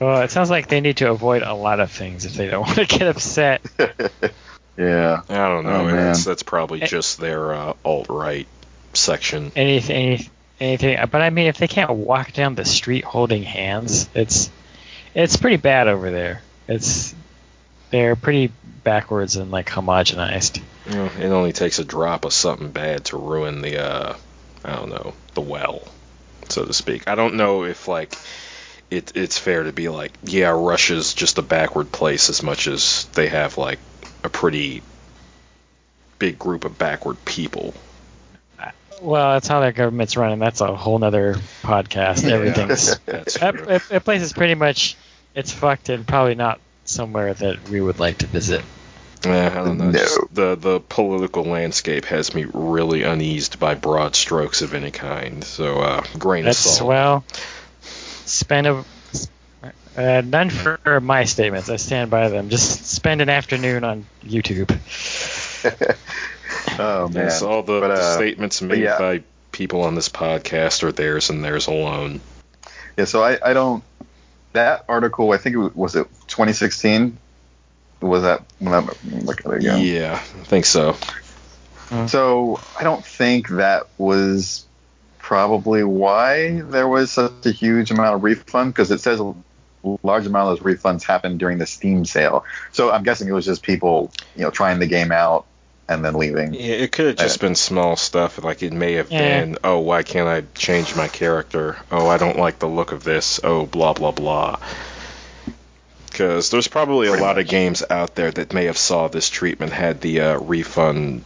well, 0.00 0.22
it 0.22 0.30
sounds 0.30 0.50
like 0.50 0.68
they 0.68 0.80
need 0.80 0.98
to 0.98 1.10
avoid 1.10 1.42
a 1.42 1.54
lot 1.54 1.80
of 1.80 1.90
things 1.90 2.24
if 2.24 2.34
they 2.34 2.48
don't 2.48 2.62
want 2.66 2.76
to 2.76 2.86
get 2.86 3.02
upset. 3.08 3.60
yeah. 4.76 5.22
I 5.28 5.34
don't 5.48 5.64
know. 5.64 5.70
Oh, 5.80 5.84
man. 5.84 5.96
that's 5.96 6.24
that's 6.24 6.42
probably 6.42 6.82
Eh. 6.82 6.86
just 6.86 7.18
their 7.18 7.52
uh, 7.52 7.74
alt 7.84 8.08
right 8.08 8.46
section. 8.94 9.52
Anything, 9.56 10.20
anything. 10.60 10.98
But 11.10 11.22
I 11.22 11.30
mean, 11.30 11.46
if 11.46 11.58
they 11.58 11.68
can't 11.68 11.90
walk 11.90 12.32
down 12.32 12.54
the 12.54 12.64
street 12.64 13.04
holding 13.04 13.42
hands, 13.42 14.08
it's 14.14 14.50
it's 15.14 15.36
pretty 15.36 15.56
bad 15.56 15.88
over 15.88 16.10
there. 16.10 16.42
It's 16.68 17.14
they're 17.90 18.16
pretty 18.16 18.52
backwards 18.84 19.36
and 19.36 19.50
like 19.50 19.68
homogenized. 19.68 20.60
You 20.90 21.02
it 21.22 21.30
only 21.30 21.52
takes 21.52 21.78
a 21.78 21.84
drop 21.84 22.24
of 22.24 22.32
something 22.32 22.70
bad 22.70 23.06
to 23.06 23.16
ruin 23.18 23.60
the 23.62 23.78
uh, 23.82 24.16
I 24.64 24.76
don't 24.76 24.90
know 24.90 25.14
the 25.34 25.40
well, 25.40 25.82
so 26.48 26.64
to 26.64 26.72
speak. 26.72 27.08
I 27.08 27.14
don't 27.14 27.34
know 27.34 27.64
if 27.64 27.88
like 27.88 28.14
it, 28.90 29.12
it's 29.16 29.38
fair 29.38 29.64
to 29.64 29.72
be 29.72 29.88
like, 29.88 30.12
yeah, 30.22 30.50
Russia's 30.50 31.14
just 31.14 31.38
a 31.38 31.42
backward 31.42 31.92
place 31.92 32.30
as 32.30 32.42
much 32.42 32.66
as 32.66 33.04
they 33.14 33.28
have 33.28 33.58
like 33.58 33.78
a 34.24 34.28
pretty 34.28 34.82
big 36.18 36.38
group 36.38 36.64
of 36.64 36.78
backward 36.78 37.22
people. 37.24 37.74
Well, 39.00 39.34
that's 39.34 39.46
how 39.46 39.60
their 39.60 39.70
government's 39.70 40.16
running. 40.16 40.40
That's 40.40 40.60
a 40.60 40.74
whole 40.74 40.98
nother 40.98 41.34
podcast. 41.62 42.24
Yeah. 42.24 42.34
Everything's 42.34 42.98
That's 43.06 43.38
that, 43.38 43.54
true. 43.54 43.66
that, 43.66 43.88
that 43.90 44.04
place 44.04 44.22
is 44.22 44.32
pretty 44.32 44.56
much 44.56 44.96
it's 45.36 45.52
fucked 45.52 45.88
and 45.88 46.04
probably 46.04 46.34
not 46.34 46.58
somewhere 46.84 47.32
that 47.32 47.68
we 47.68 47.80
would 47.80 48.00
like 48.00 48.18
to 48.18 48.26
visit. 48.26 48.64
Yeah, 49.24 49.50
I 49.52 49.64
don't 49.64 49.78
know. 49.78 49.90
No. 49.90 50.28
The 50.32 50.56
the 50.56 50.80
political 50.80 51.44
landscape 51.44 52.06
has 52.06 52.34
me 52.34 52.46
really 52.52 53.02
uneased 53.02 53.58
by 53.60 53.74
broad 53.74 54.16
strokes 54.16 54.62
of 54.62 54.74
any 54.74 54.90
kind. 54.90 55.44
So 55.44 55.78
uh, 55.78 56.04
grain 56.18 56.40
of 56.40 56.46
That's 56.46 56.58
salt. 56.58 56.88
well. 56.88 57.24
Spend 58.28 58.66
a 58.66 58.84
uh, 59.98 60.22
none 60.24 60.48
for 60.48 61.00
my 61.00 61.24
statements. 61.24 61.68
I 61.68 61.76
stand 61.76 62.10
by 62.10 62.28
them. 62.28 62.50
Just 62.50 62.86
spend 62.86 63.20
an 63.20 63.28
afternoon 63.28 63.82
on 63.82 64.06
YouTube. 64.24 64.70
oh 66.78 67.08
man. 67.08 67.24
Yes, 67.24 67.42
all 67.42 67.62
the, 67.62 67.80
But, 67.80 67.88
the 67.88 67.94
uh, 67.94 68.14
statements 68.14 68.62
made 68.62 68.82
yeah. 68.82 68.98
by 68.98 69.24
people 69.50 69.82
on 69.82 69.96
this 69.96 70.08
podcast 70.08 70.84
are 70.84 70.92
theirs 70.92 71.30
and 71.30 71.42
theirs 71.42 71.66
alone. 71.66 72.20
Yeah, 72.96 73.06
so 73.06 73.24
I, 73.24 73.38
I 73.44 73.54
don't. 73.54 73.82
That 74.52 74.84
article, 74.88 75.32
I 75.32 75.38
think 75.38 75.54
it 75.54 75.58
was, 75.58 75.74
was 75.74 75.96
it 75.96 76.06
2016. 76.28 77.18
Was 78.00 78.22
that 78.22 78.44
when 78.60 78.72
I'm 78.72 78.86
looking 79.24 79.50
at 79.50 79.56
it 79.56 79.64
again? 79.64 79.84
Yeah, 79.84 80.14
I 80.14 80.44
think 80.44 80.64
so. 80.64 80.96
So 82.06 82.60
I 82.78 82.84
don't 82.84 83.04
think 83.04 83.48
that 83.48 83.88
was 83.96 84.67
probably 85.28 85.84
why 85.84 86.58
there 86.62 86.88
was 86.88 87.10
such 87.10 87.44
a 87.44 87.50
huge 87.50 87.90
amount 87.90 88.14
of 88.14 88.22
refund 88.22 88.72
because 88.72 88.90
it 88.90 88.98
says 88.98 89.20
a 89.20 89.34
large 90.02 90.24
amount 90.24 90.48
of 90.48 90.58
those 90.64 90.76
refunds 90.78 91.02
happened 91.02 91.38
during 91.38 91.58
the 91.58 91.66
Steam 91.66 92.06
sale. 92.06 92.46
So 92.72 92.90
I'm 92.90 93.02
guessing 93.02 93.28
it 93.28 93.32
was 93.32 93.44
just 93.44 93.62
people, 93.62 94.10
you 94.34 94.42
know, 94.44 94.50
trying 94.50 94.78
the 94.78 94.86
game 94.86 95.12
out 95.12 95.44
and 95.86 96.02
then 96.02 96.14
leaving. 96.14 96.54
Yeah, 96.54 96.76
it 96.76 96.92
could 96.92 97.08
have 97.08 97.16
just 97.16 97.42
been 97.42 97.56
small 97.56 97.96
stuff. 97.96 98.42
Like 98.42 98.62
it 98.62 98.72
may 98.72 98.94
have 98.94 99.12
Yeah. 99.12 99.18
been, 99.40 99.58
oh, 99.64 99.80
why 99.80 100.02
can't 100.02 100.26
I 100.26 100.44
change 100.54 100.96
my 100.96 101.08
character? 101.08 101.76
Oh, 101.90 102.08
I 102.08 102.16
don't 102.16 102.38
like 102.38 102.58
the 102.58 102.66
look 102.66 102.92
of 102.92 103.04
this. 103.04 103.38
Oh, 103.44 103.66
blah 103.66 103.92
blah 103.92 104.12
blah. 104.12 104.58
Because 106.06 106.48
there's 106.48 106.68
probably 106.68 107.08
a 107.08 107.10
Pretty 107.10 107.24
lot 107.24 107.38
of 107.38 107.46
games 107.46 107.82
out 107.90 108.14
there 108.14 108.30
that 108.30 108.54
may 108.54 108.64
have 108.64 108.78
saw 108.78 109.08
this 109.08 109.28
treatment 109.28 109.72
had 109.72 110.00
the 110.00 110.22
uh, 110.22 110.38
refund, 110.38 111.22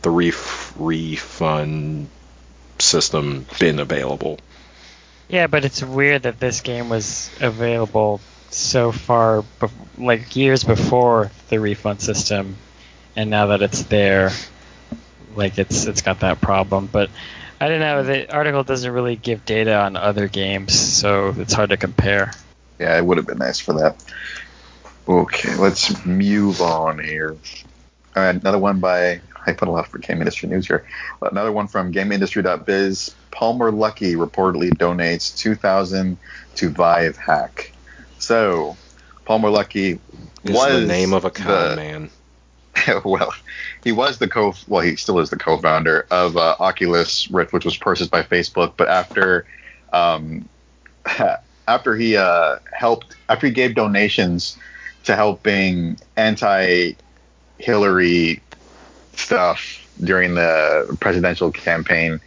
the 0.00 0.08
ref- 0.10 0.72
refund 0.78 2.08
system 2.78 3.46
been 3.58 3.78
available. 3.78 4.38
Yeah, 5.28 5.46
but 5.46 5.64
it's 5.64 5.82
weird 5.82 6.24
that 6.24 6.38
this 6.38 6.60
game 6.60 6.88
was 6.88 7.30
available 7.40 8.20
so 8.50 8.92
far, 8.92 9.44
bef- 9.60 9.70
like 9.96 10.36
years 10.36 10.62
before 10.64 11.30
the 11.48 11.58
refund 11.58 12.00
system, 12.00 12.56
and 13.16 13.30
now 13.30 13.46
that 13.46 13.62
it's 13.62 13.82
there, 13.84 14.30
like 15.34 15.58
it's 15.58 15.86
it's 15.86 16.02
got 16.02 16.20
that 16.20 16.40
problem. 16.40 16.88
But 16.90 17.10
I 17.60 17.68
don't 17.68 17.80
know. 17.80 18.02
The 18.02 18.32
article 18.32 18.62
doesn't 18.64 18.90
really 18.90 19.16
give 19.16 19.46
data 19.46 19.74
on 19.76 19.96
other 19.96 20.28
games, 20.28 20.78
so 20.78 21.34
it's 21.38 21.52
hard 21.54 21.70
to 21.70 21.76
compare. 21.76 22.32
Yeah, 22.78 22.98
it 22.98 23.04
would 23.04 23.16
have 23.16 23.26
been 23.26 23.38
nice 23.38 23.58
for 23.58 23.74
that. 23.74 24.02
Okay, 25.08 25.54
let's 25.56 26.04
move 26.04 26.60
on 26.60 26.98
here. 26.98 27.36
All 28.14 28.22
right, 28.22 28.34
another 28.34 28.58
one 28.58 28.80
by 28.80 29.20
I 29.46 29.52
put 29.52 29.68
a 29.68 29.70
lot 29.70 29.88
for 29.88 29.98
game 29.98 30.18
industry 30.18 30.48
news 30.48 30.66
here. 30.66 30.86
Another 31.20 31.52
one 31.52 31.66
from 31.66 31.92
GameIndustry.biz. 31.92 33.14
Palmer 33.30 33.72
Luckey 33.72 34.14
reportedly 34.14 34.70
donates 34.70 35.36
2,000 35.36 36.16
to 36.56 36.68
Vive 36.70 37.16
Hack. 37.16 37.72
So, 38.18 38.76
Palmer 39.24 39.48
Luckey 39.48 39.98
Is 40.44 40.54
was 40.54 40.80
the 40.80 40.86
name 40.86 41.12
of 41.12 41.24
a 41.24 41.30
con 41.30 41.70
the- 41.70 41.76
man. 41.76 42.10
well, 43.04 43.32
he 43.84 43.92
was 43.92 44.18
the 44.18 44.26
co. 44.28 44.54
Well, 44.66 44.80
he 44.82 44.96
still 44.96 45.18
is 45.18 45.28
the 45.30 45.36
co-founder 45.36 46.06
of 46.10 46.36
uh, 46.36 46.56
Oculus 46.58 47.30
Rift, 47.30 47.52
which 47.52 47.66
was 47.66 47.76
purchased 47.76 48.10
by 48.10 48.22
Facebook. 48.22 48.72
But 48.76 48.88
after, 48.88 49.46
um, 49.92 50.48
after 51.68 51.94
he 51.94 52.16
uh, 52.16 52.58
helped, 52.72 53.14
after 53.28 53.46
he 53.46 53.52
gave 53.52 53.74
donations 53.74 54.56
to 55.04 55.14
helping 55.16 55.98
anti-Hillary 56.16 56.96
stuff 59.14 59.78
during 60.02 60.34
the 60.34 60.96
presidential 61.00 61.50
campaign, 61.50 62.20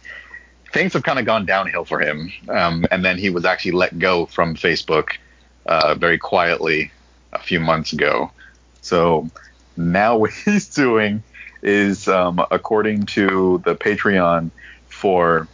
things 0.72 0.92
have 0.92 1.02
kind 1.02 1.18
of 1.18 1.24
gone 1.24 1.46
downhill 1.46 1.84
for 1.84 2.00
him. 2.00 2.32
Um, 2.48 2.86
and 2.90 3.04
then 3.04 3.18
he 3.18 3.30
was 3.30 3.44
actually 3.44 3.72
let 3.72 3.98
go 3.98 4.26
from 4.26 4.54
Facebook 4.54 5.12
uh, 5.66 5.94
very 5.94 6.18
quietly 6.18 6.90
a 7.32 7.38
few 7.38 7.60
months 7.60 7.92
ago. 7.92 8.30
So 8.80 9.28
now 9.76 10.16
what 10.18 10.30
he's 10.32 10.68
doing 10.68 11.22
is, 11.62 12.08
um, 12.08 12.44
according 12.50 13.06
to 13.06 13.62
the 13.64 13.74
Patreon 13.74 14.50
for 14.88 15.48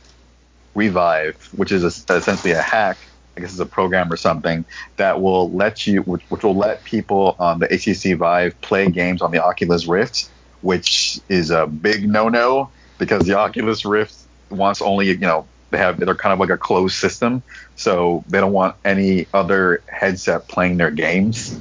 Revive, 0.75 1.37
which 1.57 1.73
is 1.73 1.85
a, 1.85 2.15
essentially 2.15 2.53
a 2.53 2.63
hack, 2.63 2.99
I 3.37 3.41
guess 3.41 3.51
it's 3.51 3.61
a 3.61 3.67
program 3.67 4.13
or 4.13 4.17
something 4.17 4.65
that 4.97 5.23
will 5.23 5.51
let 5.53 5.87
you, 5.87 6.03
which, 6.03 6.23
which 6.29 6.43
will 6.43 6.55
let 6.55 6.85
people 6.85 7.35
on 7.39 7.61
the 7.61 7.69
HTC 7.69 8.17
Vive 8.17 8.61
play 8.61 8.91
games 8.91 9.23
on 9.23 9.31
the 9.31 9.43
Oculus 9.43 9.87
Rift, 9.87 10.29
which 10.63 11.21
is 11.29 11.51
a 11.51 11.67
big 11.67 12.09
no-no 12.09 12.71
because 12.99 13.27
the 13.27 13.35
Oculus 13.35 13.85
Rift 13.85 14.15
wants 14.49 14.81
only, 14.81 15.09
you 15.09 15.17
know, 15.19 15.47
they 15.71 15.79
have 15.79 15.99
they're 15.99 16.15
kind 16.15 16.33
of 16.33 16.39
like 16.39 16.51
a 16.51 16.59
closed 16.59 16.95
system, 16.95 17.43
so 17.77 18.25
they 18.29 18.41
don't 18.41 18.53
want 18.53 18.77
any 18.85 19.27
other 19.33 19.83
headset 19.89 20.47
playing 20.47 20.77
their 20.77 20.91
games. 20.91 21.59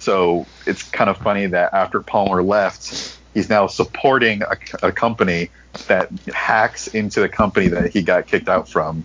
So 0.00 0.46
it's 0.66 0.82
kind 0.82 1.08
of 1.08 1.18
funny 1.18 1.46
that 1.46 1.72
after 1.72 2.00
Palmer 2.00 2.42
left, 2.42 3.16
he's 3.34 3.48
now 3.48 3.68
supporting 3.68 4.42
a, 4.42 4.56
a 4.88 4.92
company 4.92 5.50
that 5.86 6.10
hacks 6.34 6.88
into 6.88 7.20
the 7.20 7.28
company 7.28 7.68
that 7.68 7.92
he 7.92 8.02
got 8.02 8.26
kicked 8.26 8.48
out 8.48 8.68
from 8.68 9.04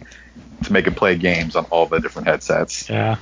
to 0.63 0.73
make 0.73 0.87
it 0.87 0.95
play 0.95 1.15
games 1.15 1.55
on 1.55 1.65
all 1.65 1.85
the 1.85 1.99
different 1.99 2.27
headsets. 2.27 2.89
Yeah, 2.89 3.17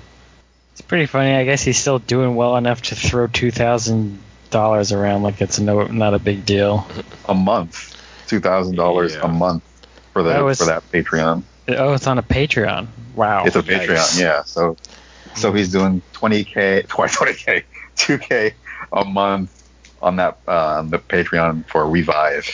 it's 0.72 0.82
pretty 0.82 1.06
funny. 1.06 1.34
I 1.34 1.44
guess 1.44 1.62
he's 1.62 1.78
still 1.78 2.00
doing 2.00 2.36
well 2.36 2.56
enough 2.56 2.82
to 2.84 2.96
throw 2.96 3.28
two 3.28 3.52
thousand 3.52 4.20
dollars 4.56 4.94
around 4.94 5.24
like 5.24 5.42
it's 5.42 5.60
no 5.60 5.86
not 5.88 6.14
a 6.14 6.20
big 6.20 6.46
deal. 6.46 6.88
A 7.28 7.34
month, 7.36 7.76
two 8.28 8.40
thousand 8.40 8.76
dollars 8.78 9.14
Yeah. 9.16 9.26
a 9.26 9.28
month 9.28 9.64
for 10.14 10.24
That 10.24 10.44
was- 10.44 10.60
for 10.60 10.66
that 10.68 10.90
Patreon. 10.92 11.44
Oh, 11.68 11.94
it's 11.94 12.08
on 12.08 12.18
a 12.18 12.24
Patreon. 12.24 12.88
Wow. 13.16 13.44
It's 13.46 13.56
a 13.58 13.62
Nice. 13.62 13.88
Patreon, 13.88 14.20
yeah. 14.22 14.44
So 14.44 14.78
so 15.36 15.52
he's 15.52 15.72
doing 15.72 16.02
20k, 16.14 16.88
20k, 16.88 17.64
2k 17.98 18.54
a 18.94 19.04
month 19.04 19.52
on 20.02 20.16
that 20.18 20.38
uh, 20.48 20.78
on 20.80 20.90
the 20.90 21.00
Patreon 21.00 21.66
for 21.68 21.86
Revive. 21.90 22.48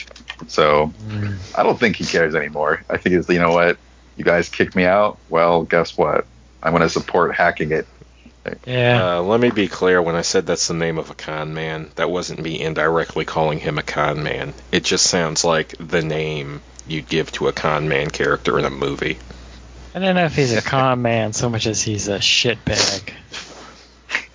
So 0.48 0.92
Mm. 1.08 1.36
I 1.56 1.62
don't 1.62 1.78
think 1.78 1.94
he 1.96 2.04
cares 2.04 2.34
anymore. 2.34 2.82
I 2.90 2.96
think 2.96 3.14
it's 3.14 3.28
you 3.28 3.38
know 3.38 3.52
what, 3.52 3.76
you 4.16 4.24
guys 4.24 4.48
kicked 4.48 4.74
me 4.74 4.84
out. 4.86 5.18
Well, 5.28 5.62
guess 5.62 5.96
what? 5.96 6.26
I'm 6.64 6.72
going 6.72 6.82
to 6.82 6.88
support 6.88 7.34
hacking 7.34 7.70
it. 7.72 7.86
Yeah. 8.66 9.18
Uh, 9.18 9.22
let 9.22 9.40
me 9.40 9.50
be 9.50 9.68
clear. 9.68 10.02
When 10.02 10.16
I 10.16 10.22
said 10.22 10.46
that's 10.46 10.68
the 10.68 10.74
name 10.74 10.98
of 10.98 11.10
a 11.10 11.14
con 11.14 11.54
man, 11.54 11.90
that 11.96 12.10
wasn't 12.10 12.40
me 12.40 12.60
indirectly 12.60 13.24
calling 13.24 13.58
him 13.60 13.78
a 13.78 13.82
con 13.82 14.22
man. 14.22 14.52
It 14.72 14.84
just 14.84 15.06
sounds 15.06 15.44
like 15.44 15.74
the 15.78 16.02
name 16.02 16.60
you'd 16.86 17.08
give 17.08 17.30
to 17.32 17.48
a 17.48 17.52
con 17.52 17.88
man 17.88 18.10
character 18.10 18.58
in 18.58 18.64
a 18.64 18.70
movie. 18.70 19.18
I 19.94 19.98
don't 20.00 20.14
know 20.14 20.24
if 20.24 20.34
he's 20.34 20.52
a 20.52 20.62
con 20.62 21.02
man 21.02 21.32
so 21.32 21.48
much 21.48 21.66
as 21.66 21.82
he's 21.82 22.08
a 22.08 22.18
shitbag. 22.18 23.12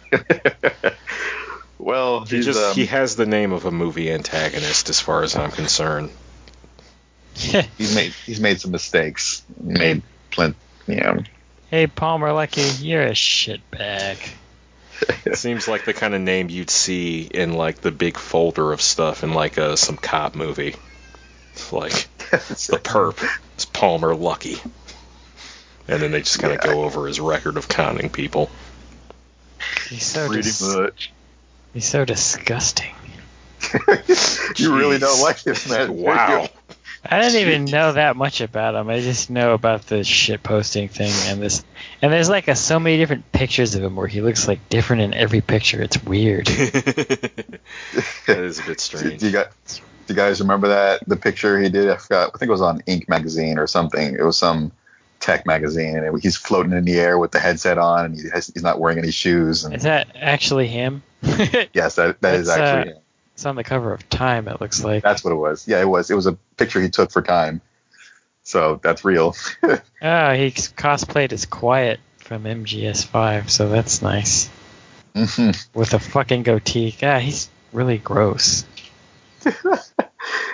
well, 1.79 2.23
He 2.25 2.41
just 2.41 2.59
um, 2.59 2.75
he 2.75 2.85
has 2.85 3.15
the 3.15 3.25
name 3.25 3.51
of 3.51 3.65
a 3.65 3.71
movie 3.71 4.11
antagonist, 4.11 4.89
as 4.89 4.99
far 4.99 5.23
as 5.23 5.35
I'm 5.35 5.51
concerned. 5.51 6.11
he's 7.33 7.93
made 7.93 8.13
he's 8.25 8.39
made 8.39 8.61
some 8.61 8.71
mistakes. 8.71 9.43
Made 9.61 10.01
plenty, 10.31 10.55
you 10.87 10.95
know. 10.95 11.23
Hey 11.69 11.87
Palmer 11.87 12.29
Luckey, 12.29 12.81
you're 12.83 13.03
a 13.03 13.11
shitbag. 13.11 14.17
It 15.25 15.37
seems 15.37 15.67
like 15.67 15.85
the 15.85 15.93
kind 15.93 16.15
of 16.15 16.21
name 16.21 16.49
you'd 16.49 16.69
see 16.69 17.21
in 17.23 17.53
like 17.53 17.81
the 17.81 17.91
big 17.91 18.17
folder 18.17 18.71
of 18.71 18.81
stuff 18.81 19.23
in 19.23 19.33
like 19.33 19.57
a, 19.57 19.77
some 19.77 19.97
cop 19.97 20.33
movie. 20.35 20.75
It's 21.53 21.71
like 21.73 22.07
it's 22.31 22.67
the 22.67 22.77
perp. 22.77 23.21
It's 23.55 23.65
Palmer 23.65 24.13
Luckey. 24.15 24.59
And 25.87 26.01
then 26.01 26.11
they 26.11 26.21
just 26.21 26.39
kind 26.39 26.53
of 26.53 26.59
Yeah. 26.63 26.73
go 26.73 26.83
over 26.83 27.05
his 27.07 27.19
record 27.19 27.57
of 27.57 27.67
conning 27.67 28.09
people. 28.09 28.49
He's 29.89 30.05
so 30.05 30.27
pretty 30.27 30.43
dis- 30.43 30.61
much. 30.61 31.11
he's 31.73 31.85
so 31.85 32.05
disgusting. 32.05 32.93
you 34.57 34.75
really 34.77 34.99
don't 34.99 35.21
like 35.21 35.41
this 35.43 35.69
man. 35.69 35.93
Wow. 35.97 36.47
I 37.09 37.21
didn't 37.21 37.41
even 37.47 37.65
know 37.65 37.93
that 37.93 38.15
much 38.15 38.41
about 38.41 38.75
him. 38.75 38.89
I 38.89 38.99
just 38.99 39.29
know 39.29 39.53
about 39.53 39.87
the 39.87 40.03
shit 40.03 40.43
posting 40.43 40.89
thing 40.89 41.11
and 41.25 41.41
this. 41.41 41.63
And 42.01 42.11
there's 42.11 42.29
like 42.29 42.47
a, 42.47 42.55
so 42.55 42.79
many 42.79 42.97
different 42.97 43.31
pictures 43.31 43.75
of 43.75 43.83
him 43.83 43.95
where 43.95 44.07
he 44.07 44.21
looks 44.21 44.47
like 44.47 44.69
different 44.69 45.01
in 45.01 45.13
every 45.13 45.41
picture. 45.41 45.81
It's 45.81 46.01
weird. 46.03 46.45
that 46.47 47.59
is 48.27 48.59
a 48.59 48.63
bit 48.63 48.77
Do, 48.77 48.83
strange. 48.83 49.19
do 49.19 49.27
you 49.27 49.31
guys, 49.31 49.47
do 49.65 50.13
you 50.13 50.15
guys 50.15 50.39
remember 50.39 50.69
that 50.69 51.07
the 51.07 51.15
picture 51.15 51.59
he 51.59 51.69
did? 51.69 51.89
I 51.89 51.97
forgot. 51.97 52.31
I 52.33 52.37
think 52.37 52.49
it 52.49 52.51
was 52.51 52.61
on 52.61 52.81
Ink 52.87 53.09
magazine 53.09 53.57
or 53.57 53.67
something. 53.67 54.15
It 54.15 54.23
was 54.23 54.37
some 54.37 54.71
tech 55.19 55.45
magazine, 55.45 55.97
and 55.97 56.21
he's 56.21 56.37
floating 56.37 56.71
in 56.71 56.85
the 56.85 56.99
air 56.99 57.17
with 57.17 57.31
the 57.31 57.39
headset 57.39 57.77
on, 57.77 58.05
and 58.05 58.15
he 58.15 58.29
has, 58.29 58.47
he's 58.47 58.63
not 58.63 58.79
wearing 58.79 58.97
any 58.97 59.11
shoes. 59.11 59.65
And 59.65 59.75
Is 59.75 59.83
that 59.83 60.07
actually 60.15 60.67
him? 60.67 61.03
yes, 61.73 61.95
that 61.95 62.21
that 62.21 62.35
is 62.35 62.49
actually 62.49 62.93
uh, 62.93 62.95
actually 62.95 63.01
him. 63.45 63.49
on 63.49 63.55
the 63.55 63.63
cover 63.63 63.93
of 63.93 64.07
Time. 64.09 64.47
It 64.47 64.59
looks 64.61 64.83
like. 64.83 65.03
that's 65.03 65.23
what 65.23 65.31
it 65.31 65.35
was. 65.37 65.67
Yeah, 65.67 65.81
it 65.81 65.87
was. 65.89 66.09
It 66.11 66.15
was 66.15 66.27
a 66.27 66.33
picture 66.57 66.81
he 66.81 66.89
took 66.89 67.11
for 67.11 67.21
Time. 67.21 67.61
So 68.43 68.79
that's 68.81 69.03
real. 69.03 69.35
Oh, 69.63 69.69
he 70.01 70.51
cosplayed 70.51 71.33
as 71.33 71.45
Quiet 71.45 71.99
from 72.17 72.43
MGS5, 72.43 73.49
so 73.49 73.69
that's 73.69 74.01
nice. 74.01 74.49
Mhm. 75.15 75.67
With 75.73 75.93
a 75.93 75.99
fucking 75.99 76.43
goatee. 76.43 76.95
God, 76.99 77.21
he's 77.21 77.49
really 77.73 77.97
gross. 77.97 78.65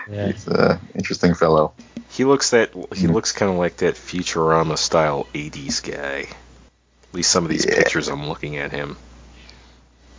yeah. 0.09 0.27
He's 0.31 0.47
an 0.47 0.79
interesting 0.95 1.33
fellow. 1.35 1.73
He 2.09 2.25
looks 2.25 2.51
that 2.51 2.73
he 2.95 3.07
Hmm. 3.07 3.11
looks 3.13 3.31
kind 3.31 3.51
of 3.51 3.57
like 3.57 3.77
that 3.77 3.95
Futurama 3.95 4.77
style 4.77 5.27
'80s 5.33 5.81
guy. 5.81 6.21
At 6.21 7.13
least 7.13 7.31
some 7.31 7.43
of 7.43 7.49
these 7.49 7.65
Yeah. 7.65 7.75
pictures 7.75 8.07
I'm 8.07 8.27
looking 8.27 8.57
at 8.57 8.71
him. 8.71 8.97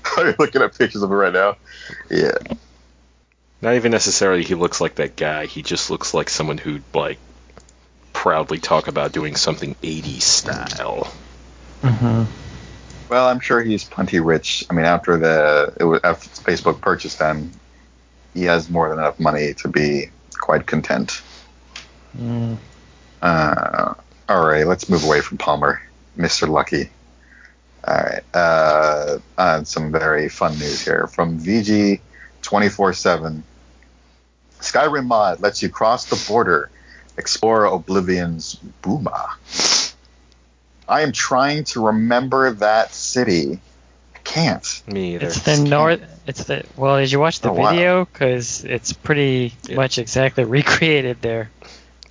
Are 0.17 0.29
you 0.29 0.35
looking 0.39 0.63
at 0.63 0.77
pictures 0.77 1.03
of 1.03 1.11
him 1.11 1.17
right 1.17 1.33
now? 1.33 1.57
Yeah. 2.11 2.37
Not 3.61 3.75
even 3.75 3.93
necessarily 3.93 4.45
he 4.45 4.55
looks 4.55 4.81
like 4.81 4.97
that 4.97 5.17
guy. 5.17 5.47
He 5.47 5.63
just 5.63 5.91
looks 5.91 6.13
like 6.13 6.29
someone 6.29 6.59
who'd 6.59 6.83
like 6.93 7.19
proudly 8.13 8.59
talk 8.59 8.89
about 8.89 9.13
doing 9.13 9.37
something 9.37 9.75
'80s 9.83 10.23
style. 10.23 11.13
hmm 11.83 12.25
Well, 13.09 13.27
I'm 13.27 13.41
sure 13.41 13.63
he's 13.63 13.85
plenty 13.85 14.21
rich. 14.21 14.65
I 14.69 14.75
mean, 14.75 14.85
after 14.85 15.19
the 15.19 15.75
it 15.81 15.85
was, 15.85 16.01
after 16.05 16.29
Facebook 16.43 16.81
purchased 16.81 17.19
them, 17.19 17.53
he 18.35 18.45
has 18.45 18.69
more 18.69 18.89
than 18.91 18.99
enough 18.99 19.19
money 19.19 19.55
to 19.55 19.69
be 19.69 20.11
quite 20.39 20.67
content. 20.67 21.23
Mm. 22.19 22.59
Uh, 23.23 23.95
all 24.29 24.47
right, 24.47 24.67
let's 24.67 24.89
move 24.89 25.05
away 25.05 25.21
from 25.21 25.39
Palmer, 25.39 25.81
Mr. 26.19 26.49
Luckey. 26.49 26.91
All 27.87 27.95
right, 27.95 28.23
uh, 28.33 29.19
on 29.37 29.65
some 29.67 29.93
very 29.93 30.29
fun 30.31 30.53
news 30.59 30.83
here 30.85 31.07
from 31.07 31.39
VG 31.39 32.01
24/7. 32.43 33.43
Skyrim 34.61 35.07
mod 35.07 35.41
lets 35.41 35.63
you 35.63 35.69
cross 35.69 36.07
the 36.07 36.23
border, 36.27 36.71
explore 37.19 37.65
Oblivion's 37.67 38.57
Bruma. 38.83 39.35
I 40.89 41.03
am 41.03 41.13
trying 41.13 41.65
to 41.65 41.87
remember 41.87 42.53
that 42.53 42.93
city. 42.95 43.59
I 44.15 44.19
can't. 44.25 44.83
Me 44.87 45.15
either. 45.17 45.27
It's 45.27 45.41
the 45.41 45.59
north. 45.59 46.01
It's 46.27 46.45
the 46.45 46.65
well. 46.77 46.97
Did 46.99 47.13
you 47.13 47.21
watch 47.21 47.41
the 47.41 47.51
Oh, 47.51 47.55
video? 47.55 48.07
Because 48.07 48.65
it's 48.65 48.95
pretty 48.95 49.55
Yeah. 49.69 49.77
much 49.77 49.99
exactly 49.99 50.45
recreated 50.59 51.21
there. 51.21 51.51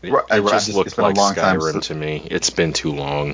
It, 0.04 0.12
Right, 0.12 0.24
it 0.30 0.42
right, 0.42 0.52
just 0.52 0.70
it's- 0.70 0.76
looked 0.76 0.88
it's 0.88 0.96
been 0.96 1.06
a 1.06 1.08
like 1.20 1.36
Skyrim 1.38 1.72
since- 1.72 1.88
to 1.88 1.96
me. 1.96 2.28
It's 2.30 2.50
been 2.52 2.74
too 2.74 2.92
long. 2.92 3.34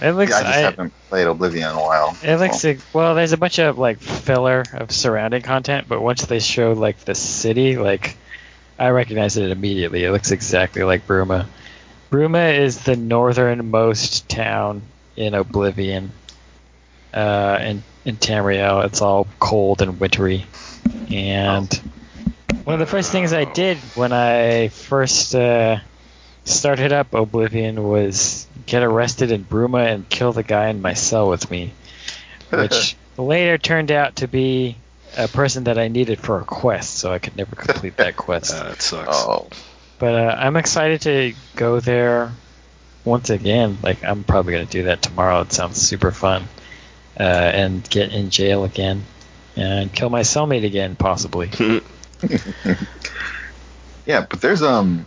It 0.00 0.12
looks. 0.12 0.30
Yeah, 0.30 0.38
I 0.38 0.42
just 0.42 0.54
I- 0.54 0.60
haven't 0.60 0.92
played 1.08 1.26
Oblivion 1.26 1.70
in 1.70 1.76
a 1.76 1.80
while. 1.80 2.16
It 2.22 2.36
looks 2.36 2.60
so. 2.60 2.68
like, 2.68 2.80
well, 2.92 3.14
there's 3.14 3.32
a 3.32 3.36
bunch 3.36 3.58
of 3.58 3.78
like 3.78 3.98
filler 3.98 4.64
of 4.72 4.90
surrounding 4.90 5.42
content, 5.42 5.86
but 5.88 6.00
once 6.00 6.24
they 6.26 6.38
showed 6.38 6.78
like 6.78 6.98
the 7.00 7.14
city, 7.14 7.76
like 7.76 8.16
I 8.78 8.90
recognized 8.90 9.38
it 9.38 9.50
immediately. 9.50 10.04
It 10.04 10.10
looks 10.10 10.30
exactly 10.30 10.82
like 10.82 11.06
Bruma. 11.06 11.46
Bruma 12.10 12.58
is 12.58 12.84
the 12.84 12.96
northernmost 12.96 14.28
town 14.28 14.82
in 15.16 15.34
Oblivion. 15.34 16.12
Uh, 17.12 17.58
in 17.60 17.82
in 18.04 18.16
Tamriel, 18.16 18.84
it's 18.84 19.00
all 19.02 19.26
cold 19.40 19.82
and 19.82 19.98
wintry, 19.98 20.46
and 21.10 21.72
one 22.64 22.74
of 22.74 22.80
the 22.80 22.86
first 22.86 23.10
things 23.10 23.32
I 23.32 23.44
did 23.44 23.78
when 23.94 24.12
I 24.12 24.68
first 24.68 25.34
uh, 25.34 25.78
started 26.44 26.92
up 26.92 27.14
Oblivion 27.14 27.82
was 27.82 28.46
get 28.68 28.82
arrested 28.82 29.32
in 29.32 29.44
Bruma 29.44 29.86
and 29.86 30.08
kill 30.08 30.32
the 30.32 30.42
guy 30.42 30.68
in 30.68 30.82
my 30.82 30.92
cell 30.94 31.28
with 31.28 31.50
me, 31.50 31.72
which 32.50 32.96
later 33.16 33.56
turned 33.58 33.90
out 33.90 34.16
to 34.16 34.28
be 34.28 34.76
a 35.16 35.26
person 35.26 35.64
that 35.64 35.78
I 35.78 35.88
needed 35.88 36.20
for 36.20 36.38
a 36.38 36.44
quest, 36.44 36.96
so 36.96 37.10
I 37.12 37.18
could 37.18 37.36
never 37.36 37.56
complete 37.56 37.96
that 37.96 38.16
quest. 38.24 38.54
Uh, 38.54 38.68
it 38.72 38.82
sucks. 38.82 39.08
Oh, 39.10 39.48
But 39.98 40.14
uh, 40.14 40.36
I'm 40.38 40.56
excited 40.56 41.00
to 41.02 41.34
go 41.56 41.80
there 41.80 42.30
once 43.04 43.30
again. 43.30 43.78
Like 43.82 44.04
I'm 44.04 44.22
probably 44.22 44.52
gonna 44.52 44.66
do 44.66 44.84
that 44.84 45.00
tomorrow. 45.02 45.40
It 45.40 45.52
sounds 45.52 45.78
super 45.78 46.12
fun, 46.12 46.44
uh, 47.18 47.22
and 47.22 47.88
get 47.88 48.12
in 48.12 48.28
jail 48.28 48.64
again, 48.64 49.02
and 49.56 49.90
kill 49.92 50.10
my 50.10 50.20
cellmate 50.20 50.64
again, 50.66 50.94
possibly. 50.94 51.50
yeah, 54.06 54.26
but 54.28 54.42
there's 54.42 54.62
um 54.62 55.06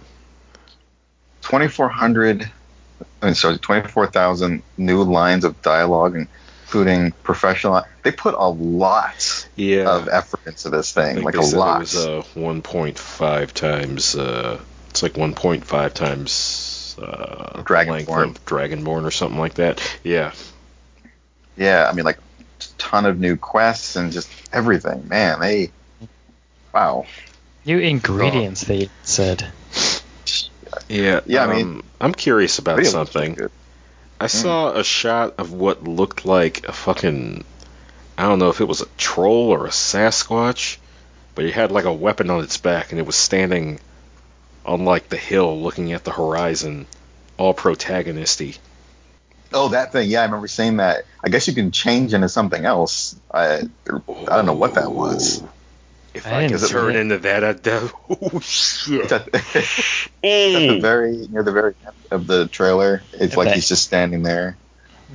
2,400, 1.43 2.49
I 3.21 3.25
mean, 3.27 3.35
sorry, 3.35 3.57
24,000 3.57 4.63
new 4.77 5.03
lines 5.03 5.43
of 5.43 5.61
dialogue, 5.61 6.15
including 6.15 7.11
professional. 7.23 7.83
They 8.03 8.11
put 8.11 8.33
a 8.33 8.47
lot 8.47 9.47
yeah. 9.55 9.89
of 9.89 10.07
effort 10.07 10.41
into 10.45 10.69
this 10.69 10.91
thing, 10.91 11.21
like 11.23 11.35
a 11.35 11.41
lot. 11.41 11.77
It 11.77 11.79
was 11.79 11.95
uh, 11.95 12.23
1.5 12.35 13.51
times. 13.51 14.15
Uh, 14.15 14.61
it's 14.89 15.03
like 15.03 15.13
1.5 15.13 15.93
times 15.93 16.97
uh, 17.01 17.61
Dragonborn. 17.63 17.87
length 17.87 18.37
of 18.37 18.45
Dragonborn 18.45 19.03
or 19.03 19.11
something 19.11 19.39
like 19.39 19.55
that. 19.55 19.81
Yeah. 20.03 20.33
yeah, 21.57 21.87
I 21.89 21.93
mean, 21.93 22.05
like 22.05 22.17
a 22.17 22.63
ton 22.77 23.05
of 23.05 23.19
new 23.19 23.37
quests 23.37 23.95
and 23.95 24.11
just 24.11 24.29
everything. 24.53 25.07
Man, 25.07 25.39
they 25.39 25.71
wow. 26.73 27.05
New 27.65 27.79
ingredients, 27.79 28.61
they 28.63 28.89
said. 29.03 29.47
Yeah. 30.89 31.21
Yeah, 31.25 31.45
I 31.45 31.53
mean- 31.53 31.65
um, 31.65 31.83
I'm 31.99 32.13
curious 32.13 32.59
about 32.59 32.77
something. 32.85 33.37
I 34.19 34.27
saw 34.27 34.71
a 34.73 34.83
shot 34.83 35.35
of 35.39 35.51
what 35.51 35.83
looked 35.83 36.25
like 36.25 36.67
a 36.67 36.71
fucking 36.71 37.43
I 38.17 38.23
don't 38.23 38.37
know 38.39 38.49
if 38.49 38.61
it 38.61 38.67
was 38.67 38.81
a 38.81 38.85
troll 38.97 39.49
or 39.49 39.65
a 39.65 39.69
Sasquatch, 39.69 40.77
but 41.33 41.45
it 41.45 41.53
had 41.53 41.71
like 41.71 41.85
a 41.85 41.93
weapon 41.93 42.29
on 42.29 42.43
its 42.43 42.57
back 42.57 42.91
and 42.91 42.99
it 42.99 43.05
was 43.05 43.15
standing 43.15 43.79
on 44.63 44.85
like 44.85 45.09
the 45.09 45.17
hill 45.17 45.59
looking 45.59 45.91
at 45.93 46.03
the 46.03 46.11
horizon, 46.11 46.85
all 47.37 47.53
protagonisty. 47.55 48.57
Oh, 49.53 49.69
that 49.69 49.91
thing. 49.91 50.09
Yeah, 50.09 50.21
I 50.21 50.25
remember 50.25 50.47
seeing 50.47 50.77
that. 50.77 51.05
I 51.23 51.29
guess 51.29 51.47
you 51.47 51.53
can 51.53 51.71
change 51.71 52.13
into 52.13 52.29
something 52.29 52.63
else. 52.63 53.15
I 53.33 53.61
I 53.89 54.35
don't 54.35 54.45
know 54.45 54.53
what 54.53 54.75
that 54.75 54.91
was. 54.91 55.43
If 56.13 56.27
I 56.27 56.43
I, 56.43 56.47
see 56.47 56.67
turn 56.67 56.95
into 56.95 57.19
that, 57.19 57.43
I'd. 57.43 57.67
Oh 58.09 58.39
shit! 58.41 59.03
It's 59.03 59.11
at, 59.11 59.27
at 59.33 59.41
the 60.23 60.79
very 60.81 61.27
near 61.29 61.43
the 61.43 61.51
very 61.51 61.73
end 61.85 61.93
of 62.11 62.27
the 62.27 62.47
trailer. 62.47 63.01
It's 63.13 63.33
At 63.33 63.37
like 63.37 63.53
he's 63.53 63.67
just 63.69 63.83
standing 63.83 64.23
there. 64.23 64.57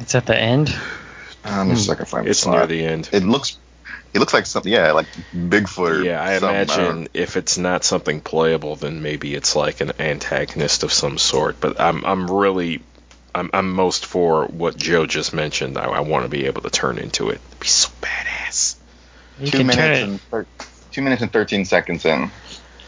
It's 0.01 0.15
at 0.15 0.27
the 0.27 0.37
end. 0.37 0.75
Um, 1.45 1.71
just 1.71 1.87
so 1.87 1.93
I 1.93 2.05
find 2.05 2.27
It's 2.27 2.47
near 2.47 2.67
the 2.67 2.85
end. 2.85 3.11
It 3.13 3.23
looks. 3.25 3.59
It 4.15 4.19
looks 4.21 4.33
like 4.33 4.47
something. 4.47 4.73
Yeah, 4.73 4.93
like 4.93 5.07
Bigfoot. 5.35 6.01
Or 6.01 6.03
Yeah, 6.03 6.23
I 6.23 6.37
imagine 6.37 6.85
don't- 6.85 7.09
if 7.13 7.37
it's 7.37 7.59
not 7.59 7.85
something 7.85 8.23
playable, 8.23 8.77
then 8.77 9.03
maybe 9.03 9.35
it's 9.35 9.55
like 9.55 9.83
an 9.83 9.93
antagonist 10.01 10.83
of 10.83 10.93
some 10.93 11.19
sort. 11.19 11.61
But 11.61 11.79
I'm 11.79 12.03
I'm 12.05 12.31
really 12.31 12.81
I'm 13.35 13.51
I'm 13.53 13.71
most 13.73 14.07
for 14.07 14.47
what 14.47 14.77
Joe 14.79 15.05
just 15.05 15.35
mentioned. 15.35 15.77
I, 15.77 15.85
I 15.85 16.01
want 16.01 16.25
to 16.25 16.31
be 16.31 16.47
able 16.47 16.63
to 16.63 16.71
turn 16.71 16.97
into 16.99 17.29
it. 17.29 17.41
It'd 17.51 17.61
be 17.61 17.67
so 17.67 17.91
badass. 18.01 18.77
You 19.39 19.51
two 19.51 19.59
can 19.59 19.67
minutes 19.67 19.79
turn 19.79 19.93
it. 19.93 20.03
and 20.03 20.21
thir- 20.23 20.47
two 20.97 21.03
minutes 21.03 21.21
and 21.23 21.31
thirteen 21.31 21.65
seconds 21.67 22.05
in. 22.07 22.31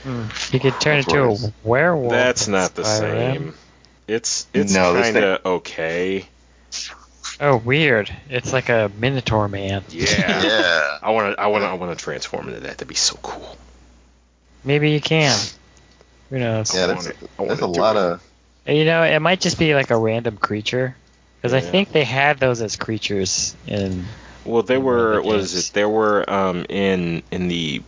Mm, 0.04 0.52
You 0.52 0.60
could 0.60 0.80
turn 0.80 0.96
That's 0.96 1.08
into 1.08 1.20
what 1.20 1.28
a 1.28 1.30
it 1.30 1.34
is. 1.34 1.52
werewolf. 1.62 2.10
That's 2.10 2.48
not 2.48 2.74
the 2.74 2.82
Skyrim. 2.82 3.32
same. 3.34 3.54
It's 4.08 4.46
it's 4.54 4.72
No, 4.74 4.94
kind 4.94 5.16
of 5.18 5.46
okay. 5.46 6.26
Oh, 7.40 7.56
weird. 7.58 8.10
It's 8.30 8.52
like 8.52 8.70
a 8.70 8.90
Minotaur 8.98 9.46
man. 9.48 9.84
Yeah. 9.90 10.06
Yeah. 10.42 10.98
I 11.02 11.10
want 11.10 11.36
to 11.36 11.40
I 11.42 11.46
want 11.48 11.62
to 11.64 11.68
I 11.68 11.74
want 11.74 11.96
to 11.96 12.02
transform 12.02 12.48
into 12.48 12.60
that. 12.60 12.70
That'd 12.78 12.88
be 12.88 12.94
so 12.94 13.16
cool. 13.22 13.56
Maybe 14.64 14.90
you 14.92 15.00
can. 15.02 15.38
Who 16.30 16.38
knows? 16.38 16.74
Yeah, 16.74 16.84
I 16.84 16.86
that's, 16.88 17.04
wanna- 17.38 17.48
that's 17.50 17.60
a 17.60 17.66
lot 17.66 17.96
it. 17.96 17.98
of. 18.02 18.22
And, 18.66 18.76
You 18.78 18.84
know, 18.86 19.02
it 19.02 19.18
might 19.20 19.40
just 19.40 19.58
be 19.58 19.74
like 19.74 19.90
a 19.90 19.96
random 19.96 20.36
creature. 20.38 20.96
Because 21.42 21.52
I 21.54 21.60
think 21.60 21.92
they 21.92 22.04
had 22.04 22.38
those 22.38 22.60
as 22.62 22.76
creatures 22.76 23.54
in. 23.66 24.04
Well, 24.44 24.62
they 24.62 24.76
in 24.76 24.82
were 24.82 25.10
other 25.18 25.22
what 25.22 25.36
is 25.36 25.52
games. 25.52 25.68
it? 25.68 25.74
There 25.74 25.88
were 25.88 26.28
um 26.28 26.64
in 26.70 27.22
in 27.30 27.48
the 27.48 27.82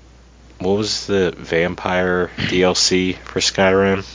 what 0.61 0.76
was 0.76 1.06
the 1.06 1.32
vampire 1.36 2.30
DLC 2.36 3.16
for 3.16 3.40
Skyrim? 3.40 4.06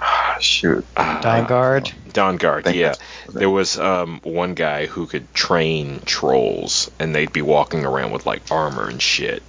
Ah, 0.00 0.36
shoot. 0.40 0.84
Uh, 0.96 1.20
Dawnguard. 1.20 1.92
Dawnguard, 2.10 2.64
think 2.64 2.76
yeah. 2.76 2.88
that's- 2.88 3.26
was? 3.26 3.34
There 3.34 3.50
was 3.50 3.78
um, 3.78 4.20
one 4.24 4.54
guy 4.54 4.86
who 4.86 5.06
could 5.06 5.32
train 5.32 6.00
trolls, 6.04 6.90
and 6.98 7.14
they'd 7.14 7.32
be 7.32 7.42
walking 7.42 7.84
around 7.84 8.10
with 8.12 8.26
like 8.26 8.42
armor 8.50 8.88
and 8.88 9.00
shit. 9.00 9.42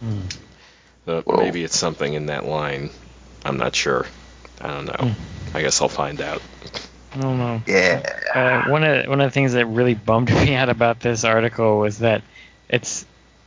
Hmm. 0.00 0.20
So 1.04 1.22
maybe 1.26 1.62
it's 1.62 1.76
something 1.78 2.14
in 2.14 2.26
that 2.26 2.46
line. 2.46 2.90
I'm 3.44 3.58
not 3.58 3.76
sure. 3.76 4.06
I 4.60 4.68
don't 4.68 4.86
know. 4.86 5.08
Hmm. 5.10 5.56
I 5.56 5.60
guess 5.60 5.82
I'll 5.82 5.88
find 5.88 6.20
out. 6.20 6.40
I 7.14 7.20
don't 7.20 7.38
know. 7.38 7.62
Yeah. 7.66 8.02
Uh, 8.34 8.70
one 8.70 8.82
of 8.82 9.06
one 9.06 9.20
of 9.20 9.26
the 9.26 9.34
things 9.34 9.52
that 9.52 9.66
really 9.66 9.94
bummed 9.94 10.30
me 10.34 10.54
out 10.54 10.70
about 10.70 11.00
this 11.00 11.24
article 11.24 11.78
was 11.78 11.98
that 11.98 12.22
it's 12.68 13.04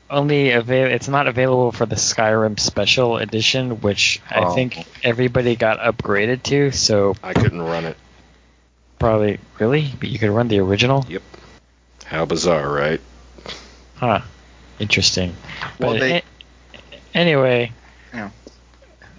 only 0.09 0.51
avail- 0.51 0.87
it's 0.91 1.07
not 1.07 1.27
available 1.27 1.71
for 1.71 1.85
the 1.85 1.95
Skyrim 1.95 2.59
Special 2.59 3.17
Edition, 3.17 3.81
which 3.81 4.21
I 4.29 4.39
Oh. 4.45 4.53
think 4.55 4.85
everybody 5.03 5.55
got 5.55 5.79
upgraded 5.79 6.43
to. 6.43 6.71
So 6.71 7.15
I 7.23 7.33
couldn't 7.33 7.61
run 7.61 7.85
it. 7.85 7.97
probably 8.99 9.39
really, 9.59 9.91
but 9.99 10.09
you 10.09 10.17
could 10.17 10.31
run 10.31 10.47
the 10.47 10.59
original. 10.59 11.05
Yep. 11.07 11.21
How 12.05 12.25
bizarre, 12.25 12.67
right? 12.67 12.99
Huh. 13.97 14.21
Interesting. 14.79 15.35
Well, 15.79 15.91
But 15.93 15.99
they- 15.99 16.17
a- 16.17 16.23
anyway, 17.13 17.71
Yeah. 18.13 18.29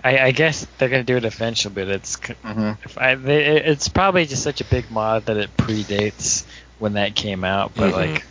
I, 0.02 0.18
I 0.18 0.30
guess 0.32 0.66
they're 0.78 0.88
gonna 0.88 1.04
do 1.04 1.16
it 1.16 1.24
eventually, 1.24 1.74
but 1.74 1.86
it's 1.88 2.16
c- 2.20 2.34
hmm 2.42 2.72
if 2.84 2.98
I, 2.98 3.14
they, 3.14 3.60
it's 3.60 3.88
probably 3.88 4.26
just 4.26 4.42
such 4.42 4.60
a 4.60 4.64
big 4.64 4.90
mod 4.90 5.26
that 5.26 5.36
it 5.36 5.56
predates 5.56 6.44
when 6.80 6.94
that 6.94 7.14
came 7.14 7.44
out. 7.44 7.72
But 7.76 7.92
Mhm. 7.92 8.14
like, 8.14 8.24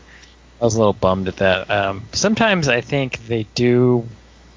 I 0.60 0.64
was 0.66 0.76
a 0.76 0.80
little 0.80 0.94
bummed 0.94 1.28
at 1.28 1.38
that. 1.38 1.70
Um, 1.70 2.04
sometimes 2.14 2.68
I 2.68 2.82
think 2.82 3.26
they 3.28 3.44
do 3.56 4.08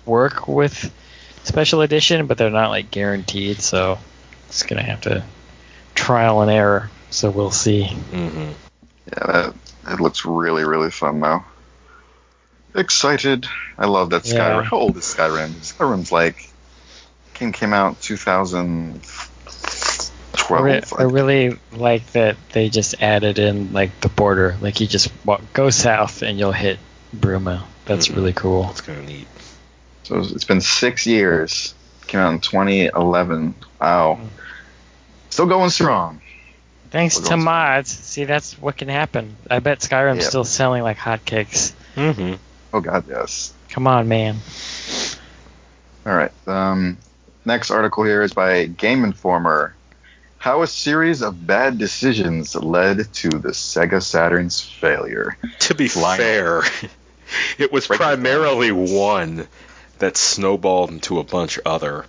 work 0.07 0.49
with 0.49 0.93
special 1.45 1.83
edition, 1.83 2.27
but 2.27 2.39
they're 2.39 2.51
not 2.51 2.71
like 2.71 2.91
guaranteed. 2.91 3.61
So 3.61 3.99
it's 4.49 4.63
gonna 4.63 4.83
have 4.83 5.03
to 5.03 5.25
trial 5.95 6.41
and 6.41 6.51
error. 6.51 6.91
So 7.11 7.31
we'll 7.31 7.51
see. 7.51 7.85
Mm-hmm. 7.85 8.51
Yeah, 9.09 9.27
that 9.27 9.55
it 9.89 10.01
looks 10.01 10.25
really 10.25 10.65
really 10.65 10.91
fun 10.91 11.21
though. 11.21 11.45
Excited! 12.75 13.47
I 13.77 13.87
love 13.87 14.11
that 14.11 14.27
Yeah. 14.27 14.35
Skyrim. 14.35 14.65
How 14.65 14.77
old 14.77 14.97
is 14.97 15.05
Skyrim? 15.05 15.49
Skyrim's 15.49 16.13
like 16.13 16.49
came 17.35 17.53
came 17.53 17.73
out 17.73 18.01
2012. 20.59 21.01
I, 21.01 21.05
re- 21.05 21.09
I 21.09 21.13
really 21.13 21.59
like 21.73 22.07
that 22.13 22.37
they 22.53 22.69
just 22.69 23.01
added 23.03 23.39
in 23.39 23.73
like 23.73 23.99
the 24.01 24.09
border. 24.09 24.57
Like 24.61 24.81
you 24.81 24.87
just 24.87 25.11
walk, 25.25 25.41
go 25.53 25.71
south 25.71 26.23
and 26.23 26.39
you'll 26.39 26.53
hit 26.53 26.79
Bruma. 27.17 27.63
That's 27.87 28.09
Mhm. 28.09 28.17
really 28.17 28.33
cool. 28.33 28.65
That's 28.65 28.81
kind 28.83 28.99
of 28.99 29.07
neat. 29.07 29.27
so 30.05 30.19
it's 30.19 30.45
been 30.45 30.61
six 30.61 31.07
years. 31.07 31.75
Came 32.07 32.21
out 32.21 32.33
in 32.35 32.41
2011. 32.41 33.55
Wow. 33.81 34.19
Still 35.31 35.47
going 35.47 35.71
strong. 35.71 36.21
Thanks 36.91 37.17
We're 37.17 37.23
to 37.25 37.29
going 37.31 37.45
mods. 37.45 37.91
See, 37.91 38.25
that's 38.25 38.59
what 38.59 38.77
can 38.77 38.89
happen. 38.89 39.37
I 39.49 39.61
bet 39.61 39.79
Skyrim's 39.79 40.23
Yep. 40.23 40.29
still 40.29 40.45
selling 40.45 40.83
like 40.83 40.97
hotcakes. 40.99 41.73
Mm-hmm. 41.97 42.35
Oh 42.75 42.81
god, 42.81 43.05
yes. 43.09 43.53
Come 43.69 43.87
on, 43.87 44.09
man. 44.09 44.37
All 46.07 46.15
right. 46.15 46.33
Um, 46.49 46.99
next 47.45 47.71
article 47.71 48.03
here 48.05 48.23
is 48.23 48.33
by 48.33 48.67
Game 48.67 49.05
Informer. 49.05 49.75
How 50.41 50.63
a 50.63 50.67
series 50.67 51.21
of 51.21 51.47
bad 51.47 51.77
decisions 51.77 52.55
led 52.55 53.13
to 53.13 53.29
the 53.29 53.51
Sega 53.51 54.03
Saturn's 54.03 54.59
failure. 54.59 55.37
To 55.59 55.75
be 55.75 55.87
fair, 55.87 56.63
it 57.59 57.71
was 57.71 57.87
primarily 57.87 58.73
one 58.73 59.47
that 59.99 60.17
snowballed 60.17 60.93
into 60.93 61.19
a 61.19 61.25
bunch 61.25 61.59
other. 61.67 62.07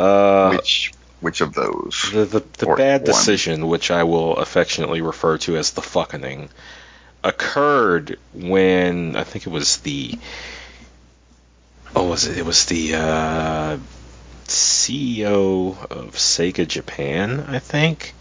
Uh, 0.00 0.50
which 0.50 0.92
which 1.20 1.40
of 1.40 1.54
those? 1.54 2.10
the 2.12 2.24
the, 2.24 2.40
the 2.58 2.74
bad 2.74 3.02
one. 3.02 3.06
decision, 3.06 3.68
which 3.68 3.92
I 3.92 4.02
will 4.02 4.36
affectionately 4.38 5.00
refer 5.00 5.38
to 5.38 5.56
as 5.56 5.70
the 5.70 5.82
fucking, 5.82 6.48
occurred 7.22 8.18
when 8.34 9.14
I 9.14 9.22
think 9.22 9.46
it 9.46 9.50
was 9.50 9.76
the. 9.76 10.18
Oh, 11.94 12.08
was 12.08 12.26
it? 12.26 12.36
It 12.36 12.44
was 12.44 12.64
the 12.64 12.96
uh, 12.96 13.78
CEO 14.50 15.76
of 15.90 16.14
Sega 16.14 16.66
Japan, 16.66 17.44
I 17.48 17.58
think. 17.58 18.14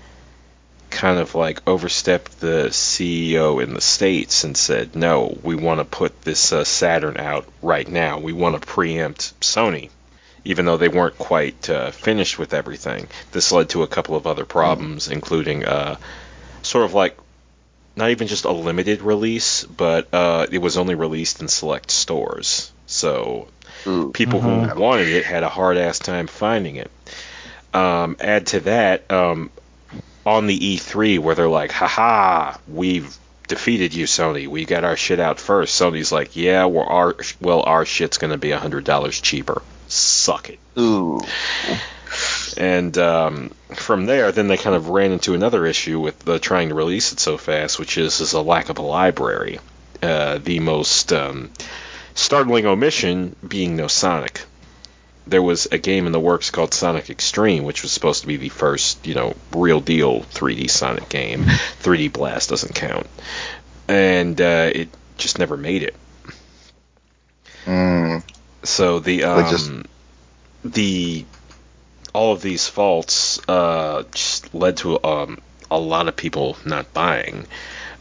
Kind 0.89 1.19
of 1.19 1.36
like 1.36 1.67
overstepped 1.67 2.39
the 2.39 2.69
CEO 2.69 3.61
in 3.61 3.73
the 3.73 3.82
states 3.82 4.43
and 4.43 4.57
said, 4.57 4.95
"No, 4.95 5.38
we 5.43 5.55
want 5.55 5.80
to 5.80 5.86
put 5.86 6.21
this 6.21 6.51
uh, 6.51 6.63
Saturn 6.63 7.17
out 7.17 7.45
right 7.61 7.88
now. 7.88 8.19
We 8.19 8.34
want 8.34 8.59
to 8.59 8.67
preempt 8.67 9.39
Sony." 9.41 9.89
even 10.45 10.65
though 10.65 10.77
they 10.77 10.88
weren't 10.88 11.17
quite 11.17 11.69
uh, 11.69 11.91
finished 11.91 12.39
with 12.39 12.53
everything. 12.53 13.07
This 13.34 13.51
led 13.51 13.69
to 13.69 13.84
a 13.84 13.88
couple 13.88 14.15
of 14.15 14.25
other 14.25 14.45
problems, 14.45 15.09
including 15.09 15.65
uh, 15.65 15.97
sort 16.61 16.86
of 16.86 16.93
like 16.93 17.17
not 17.95 18.11
even 18.11 18.27
just 18.27 18.45
a 18.45 18.51
limited 18.51 19.01
release, 19.01 19.65
but 19.65 20.07
uh, 20.13 20.47
it 20.51 20.59
was 20.59 20.77
only 20.77 20.95
released 20.95 21.41
in 21.41 21.47
select 21.47 21.91
stores. 21.91 22.71
So 22.88 23.47
Ooh. 23.88 24.11
people 24.11 24.39
Mhm. 24.41 24.69
who 24.69 24.80
wanted 24.80 25.07
it 25.07 25.25
had 25.25 25.43
a 25.43 25.49
hard 25.49 25.77
ass 25.77 25.99
time 25.99 26.27
finding 26.27 26.75
it. 26.77 26.91
Um, 27.73 28.17
add 28.19 28.47
to 28.47 28.59
that, 28.61 29.11
um, 29.11 29.49
on 30.25 30.47
the 30.47 30.75
E3 30.77 31.17
where 31.19 31.36
they're 31.36 31.47
like, 31.47 31.71
haha, 31.71 32.57
we've 32.67 33.15
defeated 33.47 33.93
you, 33.93 34.05
Sony. 34.05 34.47
We 34.47 34.65
got 34.65 34.84
our 34.84 34.95
shit 34.97 35.19
out 35.19 35.39
first. 35.39 35.80
Sony's 35.80 36.11
like, 36.11 36.36
yeah, 36.36 36.65
well, 36.65 36.86
our, 36.88 37.15
well, 37.41 37.63
our 37.65 37.86
shit's 37.86 38.17
going 38.17 38.32
to 38.32 38.38
be 38.38 38.49
$100 38.49 39.21
cheaper. 39.21 39.61
Suck 39.88 40.49
it. 40.49 40.59
Ooh. 40.77 41.19
And 42.57 42.97
um, 42.97 43.51
from 43.73 44.05
there, 44.05 44.32
then 44.32 44.47
they 44.47 44.57
kind 44.57 44.75
of 44.75 44.89
ran 44.89 45.11
into 45.11 45.34
another 45.34 45.65
issue 45.65 45.99
with 45.99 46.19
the 46.19 46.39
trying 46.39 46.69
to 46.69 46.75
release 46.75 47.11
it 47.13 47.19
so 47.19 47.38
fast, 47.38 47.80
which 47.80 47.97
is, 47.97 48.19
is 48.21 48.34
a 48.34 48.41
lack 48.41 48.69
of 48.69 48.77
a 48.77 48.84
library. 48.84 49.59
Uh, 50.01 50.38
the 50.39 50.59
most 50.59 51.11
um, 51.13 51.49
startling 52.20 52.65
omission 52.65 53.36
being 53.47 53.76
no 53.76 53.88
Sonic. 53.88 54.41
There 55.28 55.41
was 55.43 55.67
a 55.72 55.78
game 55.78 56.05
in 56.07 56.11
the 56.11 56.20
works 56.20 56.49
called 56.49 56.74
Sonic 56.74 57.09
X-treme, 57.09 57.63
which 57.63 57.84
was 57.84 57.91
supposed 57.91 58.22
to 58.22 58.28
be 58.28 58.38
the 58.38 58.49
first, 58.49 59.05
you 59.05 59.13
know, 59.13 59.36
real 59.55 59.80
deal 59.80 60.22
3D 60.22 60.70
Sonic 60.70 61.07
game. 61.09 61.43
3D 61.43 62.11
Blast 62.11 62.49
doesn't 62.49 62.74
count, 62.74 63.07
and 63.88 64.39
uh, 64.41 64.72
it 64.74 64.89
just 65.17 65.38
never 65.38 65.55
made 65.55 65.84
it. 65.84 65.95
Mm. 67.65 68.24
So 68.63 68.99
the 68.99 69.24
um, 69.24 69.49
just- 69.49 69.72
the 70.65 71.26
all 72.13 72.34
of 72.34 72.41
these 72.41 72.67
faults 72.67 73.39
uh, 73.47 74.03
just 74.11 74.53
led 74.53 74.78
to 74.78 75.03
um, 75.03 75.38
a 75.70 75.78
lot 75.78 76.07
of 76.07 76.15
people 76.15 76.57
not 76.65 76.91
buying. 76.93 77.45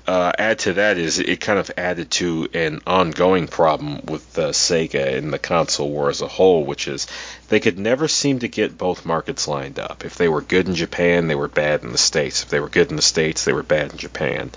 Uh, 0.08 0.32
add 0.38 0.58
to 0.58 0.72
that 0.72 0.96
is 0.96 1.18
it 1.18 1.38
kind 1.38 1.58
of 1.58 1.70
added 1.76 2.10
to 2.10 2.48
an 2.54 2.80
ongoing 2.86 3.46
problem 3.46 4.00
with 4.06 4.38
uh, 4.38 4.48
Sega 4.52 5.18
and 5.18 5.30
the 5.30 5.38
console 5.38 5.90
war 5.90 6.08
as 6.08 6.22
a 6.22 6.26
whole, 6.26 6.64
which 6.64 6.88
is 6.88 7.06
they 7.50 7.60
could 7.60 7.78
never 7.78 8.08
seem 8.08 8.38
to 8.38 8.48
get 8.48 8.78
both 8.78 9.04
markets 9.04 9.46
lined 9.46 9.78
up. 9.78 10.06
If 10.06 10.14
they 10.14 10.30
were 10.30 10.40
good 10.40 10.66
in 10.66 10.74
Japan, 10.74 11.26
they 11.26 11.34
were 11.34 11.46
bad 11.46 11.82
in 11.82 11.92
the 11.92 11.98
States. 11.98 12.42
If 12.42 12.48
they 12.48 12.58
were 12.58 12.70
good 12.70 12.88
in 12.88 12.96
the 12.96 13.02
States, 13.02 13.44
they 13.44 13.52
were 13.52 13.62
bad 13.62 13.92
in 13.92 13.98
Japan. 13.98 14.50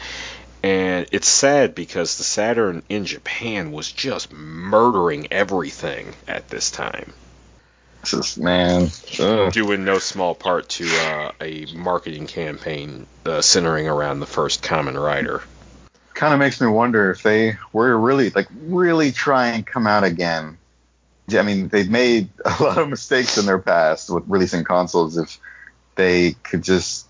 And 0.63 1.05
it's 1.11 1.27
sad 1.27 1.75
because 1.75 2.15
the 2.15 2.23
Saturn 2.23 2.81
in 2.87 3.03
Japan 3.05 3.73
was 3.73 3.91
just 3.91 4.31
murdering 4.31 5.27
everything 5.33 6.13
at 6.29 6.47
this 6.47 6.71
time, 6.71 7.11
Is 8.03 8.37
man. 8.37 8.89
Ugh. 9.19 9.53
due 9.53 9.71
in 9.71 9.85
no 9.85 9.99
small 9.99 10.33
part 10.33 10.69
to 10.69 10.87
uh, 10.87 11.31
a 11.39 11.65
marketing 11.73 12.27
campaign 12.27 13.05
uh, 13.25 13.41
centering 13.41 13.87
around 13.87 14.19
the 14.19 14.25
first 14.25 14.63
Common 14.63 14.97
Rider. 14.97 15.41
Kind 16.13 16.33
of 16.33 16.39
makes 16.39 16.59
me 16.59 16.67
wonder 16.67 17.11
if 17.11 17.23
they 17.23 17.57
were 17.71 17.97
really 17.97 18.29
like 18.31 18.47
really 18.63 19.11
try 19.11 19.49
and 19.49 19.65
come 19.65 19.87
out 19.87 20.03
again. 20.03 20.57
I 21.33 21.43
mean, 21.43 21.69
they've 21.69 21.89
made 21.89 22.29
a 22.45 22.63
lot 22.63 22.77
of 22.79 22.89
mistakes 22.89 23.37
in 23.37 23.45
their 23.45 23.59
past 23.59 24.09
with 24.09 24.23
releasing 24.27 24.63
consoles. 24.63 25.17
If 25.17 25.37
they 25.95 26.33
could 26.43 26.63
just 26.63 27.07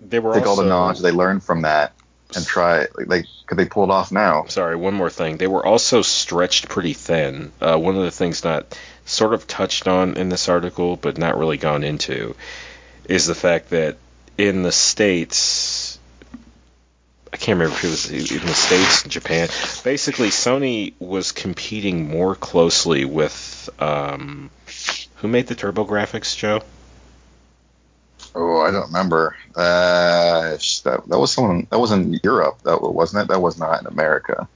They 0.00 0.18
were 0.18 0.34
take 0.34 0.46
all 0.46 0.56
the 0.56 0.64
knowledge 0.64 1.00
they 1.00 1.12
learned 1.12 1.42
from 1.42 1.62
that 1.62 1.92
and 2.36 2.46
try, 2.46 2.80
like, 2.94 3.08
like 3.08 3.26
could 3.46 3.58
they 3.58 3.64
pull 3.64 3.84
it 3.84 3.90
off 3.90 4.12
now? 4.12 4.44
Sorry, 4.46 4.76
one 4.76 4.94
more 4.94 5.10
thing. 5.10 5.36
They 5.36 5.46
were 5.46 5.64
also 5.64 6.02
stretched 6.02 6.68
pretty 6.68 6.92
thin. 6.92 7.52
Uh, 7.60 7.76
one 7.76 7.96
of 7.96 8.02
the 8.02 8.10
things 8.10 8.44
not 8.44 8.78
sort 9.04 9.34
of 9.34 9.46
touched 9.46 9.88
on 9.88 10.16
in 10.16 10.28
this 10.28 10.48
article, 10.48 10.96
but 10.96 11.18
not 11.18 11.38
really 11.38 11.56
gone 11.56 11.84
into, 11.84 12.34
is 13.04 13.26
the 13.26 13.34
fact 13.34 13.70
that 13.70 13.96
in 14.38 14.62
the 14.62 14.72
states, 14.72 15.98
I 17.32 17.36
can't 17.36 17.58
remember 17.58 17.76
if 17.76 17.84
it 17.84 17.90
was 17.90 18.32
in 18.32 18.46
the 18.46 18.54
states, 18.54 19.02
Japan. 19.04 19.48
Basically, 19.84 20.28
Sony 20.28 20.94
was 20.98 21.32
competing 21.32 22.08
more 22.08 22.34
closely 22.34 23.04
with 23.04 23.68
um, 23.78 24.50
who 25.16 25.28
made 25.28 25.46
the 25.46 25.54
TurboGrafx, 25.54 26.36
Joe? 26.36 26.62
Oh, 28.34 28.60
I 28.60 28.70
don't 28.70 28.86
remember. 28.86 29.36
Uh, 29.56 30.56
that 30.84 31.02
that 31.06 31.18
was 31.18 31.32
someone 31.32 31.66
that 31.70 31.78
was 31.78 31.90
in 31.90 32.18
Europe. 32.22 32.62
That 32.62 32.80
wasn't 32.80 33.24
it. 33.24 33.28
That 33.28 33.42
was 33.42 33.58
not 33.58 33.80
in 33.80 33.86
America. 33.86 34.48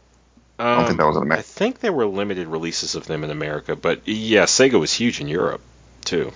I 0.58 0.76
don't 0.76 0.86
think 0.86 0.98
that 0.98 1.06
was 1.06 1.16
in 1.16 1.22
Um, 1.24 1.32
I 1.32 1.42
think 1.42 1.80
there 1.80 1.92
were 1.92 2.06
limited 2.06 2.46
releases 2.48 2.94
of 2.94 3.06
them 3.06 3.24
in 3.24 3.30
America, 3.30 3.74
but 3.74 4.06
yeah, 4.06 4.44
Sega 4.44 4.78
was 4.78 4.92
huge 4.92 5.20
in 5.20 5.28
Europe 5.28 5.60
too. 6.04 6.32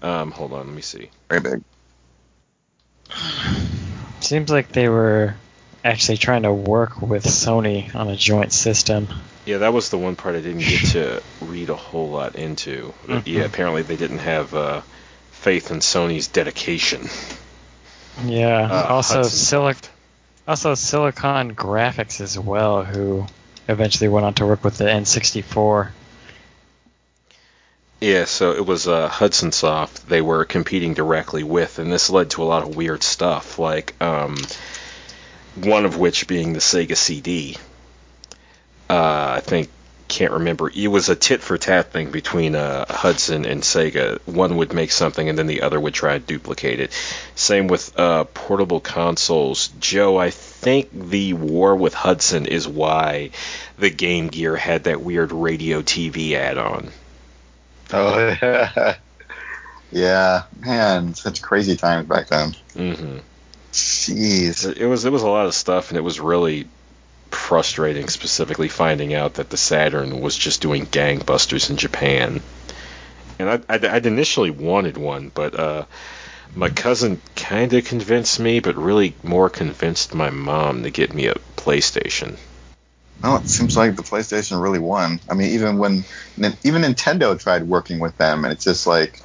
Um, 0.00 0.30
hold 0.30 0.52
on, 0.52 0.66
let 0.66 0.74
me 0.74 0.82
see. 0.82 1.10
Very 1.28 1.40
big. 1.40 1.62
Seems 4.20 4.50
like 4.50 4.72
they 4.72 4.88
were 4.88 5.34
actually 5.84 6.16
trying 6.16 6.42
to 6.42 6.52
work 6.52 7.02
with 7.02 7.24
Sony 7.24 7.94
on 7.94 8.08
a 8.08 8.16
joint 8.16 8.52
system. 8.52 9.08
Yeah, 9.44 9.58
that 9.58 9.74
was 9.74 9.90
the 9.90 9.98
one 9.98 10.16
part 10.16 10.34
I 10.36 10.40
didn't 10.40 10.60
get 10.60 10.84
to 10.92 11.22
read 11.42 11.68
a 11.68 11.76
whole 11.76 12.10
lot 12.10 12.36
into. 12.36 12.94
But 13.06 13.26
Yeah, 13.28 13.42
apparently 13.42 13.82
they 13.82 13.96
didn't 13.96 14.20
have 14.20 14.54
uh, 14.54 14.80
faith 15.30 15.70
in 15.70 15.80
Sony's 15.80 16.28
dedication. 16.28 17.08
Yeah. 18.24 18.68
Uh, 18.70 18.86
also, 18.94 19.16
Hudson 19.22 19.60
Silic- 19.60 19.88
also 20.46 20.74
Silicon 20.74 21.54
Graphics 21.54 22.20
as 22.20 22.38
well, 22.38 22.84
who 22.84 23.26
eventually 23.68 24.08
went 24.08 24.26
on 24.26 24.34
to 24.34 24.46
work 24.46 24.64
with 24.64 24.78
the 24.78 24.84
N64. 24.84 25.90
Yeah, 28.00 28.26
so 28.26 28.52
it 28.52 28.66
was 28.66 28.86
uh, 28.86 29.08
Hudson 29.08 29.50
Soft 29.52 30.06
they 30.08 30.20
were 30.20 30.44
competing 30.44 30.94
directly 30.94 31.42
with, 31.42 31.78
and 31.78 31.90
this 31.90 32.10
led 32.10 32.30
to 32.30 32.42
a 32.42 32.44
lot 32.44 32.62
of 32.62 32.76
weird 32.76 33.02
stuff, 33.02 33.58
like 33.58 33.94
um, 34.02 34.36
one 35.54 35.86
of 35.86 35.96
which 35.96 36.26
being 36.26 36.52
the 36.52 36.58
Sega 36.58 36.96
CD. 36.96 37.56
Uh, 38.90 39.34
I 39.36 39.40
think 39.40 39.70
can't 40.14 40.32
remember. 40.34 40.70
It 40.72 40.86
was 40.86 41.08
a 41.08 41.16
tit 41.16 41.42
for 41.42 41.58
tat 41.58 41.90
thing 41.90 42.12
between 42.12 42.54
uh, 42.54 42.84
Hudson 42.88 43.44
and 43.44 43.62
Sega. 43.62 44.20
One 44.28 44.56
would 44.58 44.72
make 44.72 44.92
something, 44.92 45.28
and 45.28 45.36
then 45.36 45.48
the 45.48 45.62
other 45.62 45.80
would 45.80 45.92
try 45.92 46.18
to 46.18 46.24
duplicate 46.24 46.78
it. 46.78 46.92
Same 47.34 47.66
with 47.66 47.98
uh, 47.98 48.22
portable 48.22 48.78
consoles. 48.78 49.68
Joe, 49.80 50.16
I 50.16 50.30
think 50.30 50.90
the 50.92 51.32
war 51.32 51.74
with 51.74 51.94
Hudson 51.94 52.46
is 52.46 52.68
why 52.68 53.30
the 53.76 53.90
Game 53.90 54.28
Gear 54.28 54.54
had 54.54 54.84
that 54.84 55.00
weird 55.00 55.32
radio 55.32 55.82
TV 55.82 56.34
add-on. 56.34 56.90
Oh 57.92 58.36
yeah, 58.40 58.94
yeah, 59.90 60.42
man, 60.60 61.14
such 61.14 61.42
crazy 61.42 61.76
times 61.76 62.06
back 62.06 62.28
then. 62.28 62.54
hmm 62.76 63.18
Jeez. 63.72 64.76
It 64.76 64.86
was 64.86 65.04
it 65.04 65.10
was 65.10 65.22
a 65.22 65.28
lot 65.28 65.46
of 65.46 65.54
stuff, 65.54 65.88
and 65.90 65.98
it 65.98 66.02
was 66.02 66.20
really 66.20 66.68
frustrating, 67.44 68.08
specifically 68.08 68.68
finding 68.68 69.12
out 69.12 69.34
that 69.34 69.50
the 69.50 69.56
Saturn 69.58 70.22
was 70.22 70.34
just 70.34 70.62
doing 70.62 70.86
gangbusters 70.86 71.68
in 71.68 71.76
Japan. 71.76 72.40
And 73.38 73.50
I, 73.50 73.60
I'd, 73.68 73.84
I'd 73.84 74.06
initially 74.06 74.50
wanted 74.50 74.96
one, 74.96 75.30
but 75.34 75.54
uh, 75.54 75.84
my 76.56 76.70
cousin 76.70 77.20
kind 77.36 77.74
of 77.74 77.84
convinced 77.84 78.40
me, 78.40 78.60
but 78.60 78.76
really 78.76 79.14
more 79.22 79.50
convinced 79.50 80.14
my 80.14 80.30
mom 80.30 80.84
to 80.84 80.90
get 80.90 81.12
me 81.12 81.26
a 81.26 81.34
PlayStation. 81.56 82.38
No, 83.22 83.36
it 83.36 83.48
seems 83.48 83.76
like 83.76 83.96
the 83.96 84.02
PlayStation 84.02 84.62
really 84.62 84.78
won. 84.78 85.20
I 85.30 85.34
mean, 85.34 85.50
even 85.50 85.76
when 85.76 86.04
even 86.64 86.82
Nintendo 86.82 87.38
tried 87.38 87.64
working 87.64 87.98
with 88.00 88.16
them, 88.16 88.44
and 88.44 88.52
it's 88.54 88.64
just 88.64 88.86
like, 88.86 89.20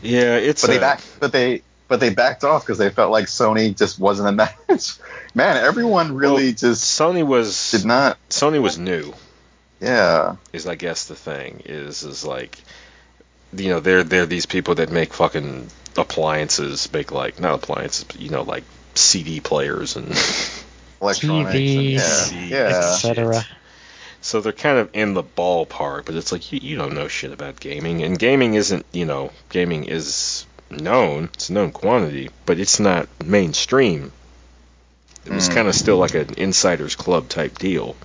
Yeah, 0.00 0.36
it's 0.36 0.62
but 0.62 0.68
they 0.68 0.76
uh, 0.76 0.80
back, 0.80 1.00
but 1.18 1.32
they 1.32 1.62
but 1.88 2.00
they 2.00 2.10
backed 2.10 2.44
off 2.44 2.62
because 2.62 2.78
they 2.78 2.90
felt 2.90 3.10
like 3.10 3.26
Sony 3.26 3.76
just 3.76 3.98
wasn't 3.98 4.28
a 4.28 4.32
match. 4.68 4.98
Man, 5.34 5.56
everyone 5.56 6.14
really 6.14 6.46
well, 6.46 6.54
just 6.54 7.00
Sony 7.00 7.26
was 7.26 7.70
did 7.72 7.84
not. 7.84 8.18
Sony 8.28 8.62
was 8.62 8.78
new. 8.78 9.12
Yeah, 9.80 10.36
is 10.52 10.66
I 10.66 10.74
guess 10.74 11.06
the 11.06 11.14
thing 11.14 11.62
is 11.64 12.02
is 12.02 12.24
like 12.24 12.58
you 13.52 13.70
know 13.70 13.80
they're 13.80 14.04
they're 14.04 14.26
these 14.26 14.46
people 14.46 14.76
that 14.76 14.90
make 14.90 15.14
fucking 15.14 15.68
appliances 15.96 16.92
make 16.92 17.10
like 17.10 17.40
not 17.40 17.54
appliances 17.54 18.04
but 18.04 18.20
you 18.20 18.30
know 18.30 18.42
like 18.42 18.64
CD 18.94 19.40
players 19.40 19.96
and 19.96 20.06
electronics. 21.00 21.54
TVs, 21.54 22.32
and, 22.32 22.50
yeah, 22.50 22.68
yeah. 22.68 22.92
etc. 22.92 23.44
so 24.20 24.40
they're 24.40 24.52
kind 24.52 24.78
of 24.78 24.90
in 24.92 25.14
the 25.14 25.22
ballpark 25.22 26.04
but 26.04 26.14
it's 26.14 26.32
like 26.32 26.52
you, 26.52 26.60
you 26.60 26.76
don't 26.76 26.94
know 26.94 27.08
shit 27.08 27.32
about 27.32 27.58
gaming 27.58 28.02
and 28.02 28.18
gaming 28.18 28.54
isn't 28.54 28.84
you 28.92 29.06
know 29.06 29.30
gaming 29.48 29.84
is 29.84 30.44
known 30.70 31.30
it's 31.34 31.48
a 31.48 31.52
known 31.52 31.70
quantity 31.70 32.28
but 32.46 32.58
it's 32.58 32.78
not 32.80 33.08
mainstream 33.24 34.12
it 35.26 35.32
was 35.32 35.48
Mm. 35.48 35.54
kind 35.54 35.68
of 35.68 35.74
still 35.74 35.96
like 35.98 36.14
an 36.14 36.34
insiders 36.36 36.94
club 36.96 37.28
type 37.28 37.58
deal 37.58 37.96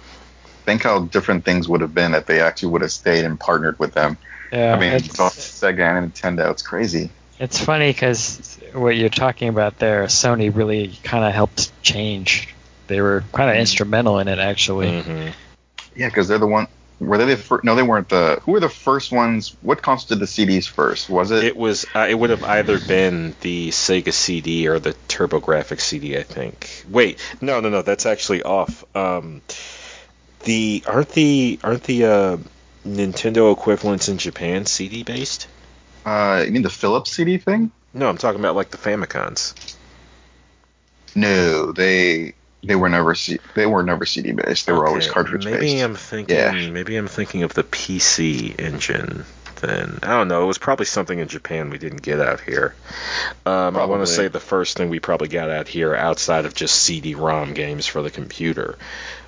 Think 0.65 0.83
how 0.83 0.99
different 0.99 1.43
things 1.43 1.67
would 1.67 1.81
have 1.81 1.93
been 1.93 2.13
if 2.15 2.25
they 2.25 2.39
actually 2.39 2.69
would 2.69 2.83
have 2.83 2.91
stayed 2.93 3.25
and 3.25 3.37
partnered 3.37 3.77
with 3.79 3.93
them. 3.93 4.17
Yeah, 4.49 4.73
I 4.73 4.79
mean, 4.79 4.93
it's, 4.93 5.07
it's 5.07 5.19
Sega 5.19 5.97
and 5.97 6.13
Nintendo. 6.13 6.49
It's 6.51 6.61
crazy. 6.61 7.09
it's 7.37 7.59
funny 7.59 7.89
because 7.89 8.57
what 8.71 8.95
you're 8.95 9.09
talking 9.09 9.49
about 9.49 9.77
there, 9.79 10.05
Sony 10.05 10.55
really 10.55 10.97
kind 11.03 11.25
of 11.25 11.33
helped 11.33 11.69
change. 11.83 12.55
They 12.87 13.01
were 13.01 13.25
kind 13.33 13.49
of 13.49 13.57
instrumental 13.57 14.19
in 14.19 14.29
it, 14.29 14.39
actually. 14.39 15.01
hmm 15.01 15.27
Yeah, 15.97 16.07
because 16.07 16.29
they're 16.29 16.37
the 16.37 16.47
one. 16.47 16.67
Were 17.05 17.17
they 17.17 17.25
the 17.25 17.37
first? 17.37 17.63
No, 17.63 17.75
they 17.75 17.83
weren't 17.83 18.09
the. 18.09 18.39
Who 18.43 18.53
were 18.53 18.59
the 18.59 18.69
first 18.69 19.11
ones? 19.11 19.55
What 19.61 19.81
constituted 19.81 20.21
the 20.21 20.25
CDs 20.25 20.67
first? 20.67 21.09
Was 21.09 21.31
it? 21.31 21.43
It 21.43 21.57
was. 21.57 21.85
Uh, 21.95 22.07
it 22.09 22.15
would 22.15 22.29
have 22.29 22.43
either 22.43 22.79
been 22.79 23.35
the 23.41 23.69
Sega 23.69 24.13
CD 24.13 24.67
or 24.67 24.79
the 24.79 24.93
TurboGrafx 25.09 25.81
CD. 25.81 26.17
I 26.17 26.23
think. 26.23 26.85
Wait, 26.89 27.19
no, 27.41 27.59
no, 27.59 27.69
no. 27.69 27.81
That's 27.81 28.05
actually 28.05 28.43
off. 28.43 28.83
Um, 28.95 29.41
the 30.43 30.83
aren't 30.87 31.09
the 31.09 31.59
aren't 31.63 31.83
the 31.83 32.05
uh, 32.05 32.37
Nintendo 32.85 33.51
equivalents 33.51 34.09
in 34.09 34.17
Japan 34.17 34.65
CD 34.65 35.03
based? 35.03 35.47
uh, 36.05 36.43
you 36.45 36.51
mean 36.51 36.63
the 36.63 36.69
Philips 36.69 37.11
CD 37.11 37.37
thing? 37.37 37.71
No, 37.93 38.09
I'm 38.09 38.17
talking 38.17 38.39
about 38.39 38.55
like 38.55 38.71
the 38.71 38.77
Famicoms. 38.77 39.75
No, 41.15 41.71
they 41.71 42.33
they 42.63 42.75
were 42.75 42.89
never 42.89 43.13
C, 43.15 43.39
they 43.55 43.65
were 43.65 43.83
never 43.83 44.05
CD 44.05 44.31
based. 44.31 44.65
They 44.65 44.73
were 44.73 44.87
always 44.87 45.05
Okay, 45.05 45.13
cartridge 45.13 45.45
Maybe 45.45 45.59
based. 45.59 45.83
I'm 45.83 45.95
thinking. 45.95 46.35
Yeah. 46.35 46.69
Maybe 46.69 46.95
I'm 46.95 47.07
thinking 47.07 47.43
of 47.43 47.53
the 47.53 47.63
PC 47.63 48.59
engine. 48.59 49.25
Then 49.63 49.99
I 50.03 50.09
don't 50.17 50.27
know. 50.27 50.43
It 50.43 50.47
was 50.47 50.57
probably 50.57 50.85
something 50.85 51.17
in 51.17 51.27
Japan 51.27 51.69
we 51.69 51.77
didn't 51.77 52.01
get 52.01 52.19
out 52.19 52.41
here. 52.41 52.75
Um, 53.45 53.77
I 53.77 53.85
want 53.85 54.01
to 54.01 54.07
say 54.07 54.27
the 54.27 54.41
first 54.41 54.77
thing 54.77 54.89
we 54.89 54.99
probably 54.99 55.29
got 55.29 55.49
out 55.49 55.69
here, 55.69 55.95
outside 55.95 56.45
of 56.45 56.53
just 56.53 56.75
CD-ROM 56.75 57.53
games 57.53 57.87
for 57.87 58.01
the 58.01 58.11
computer, 58.11 58.77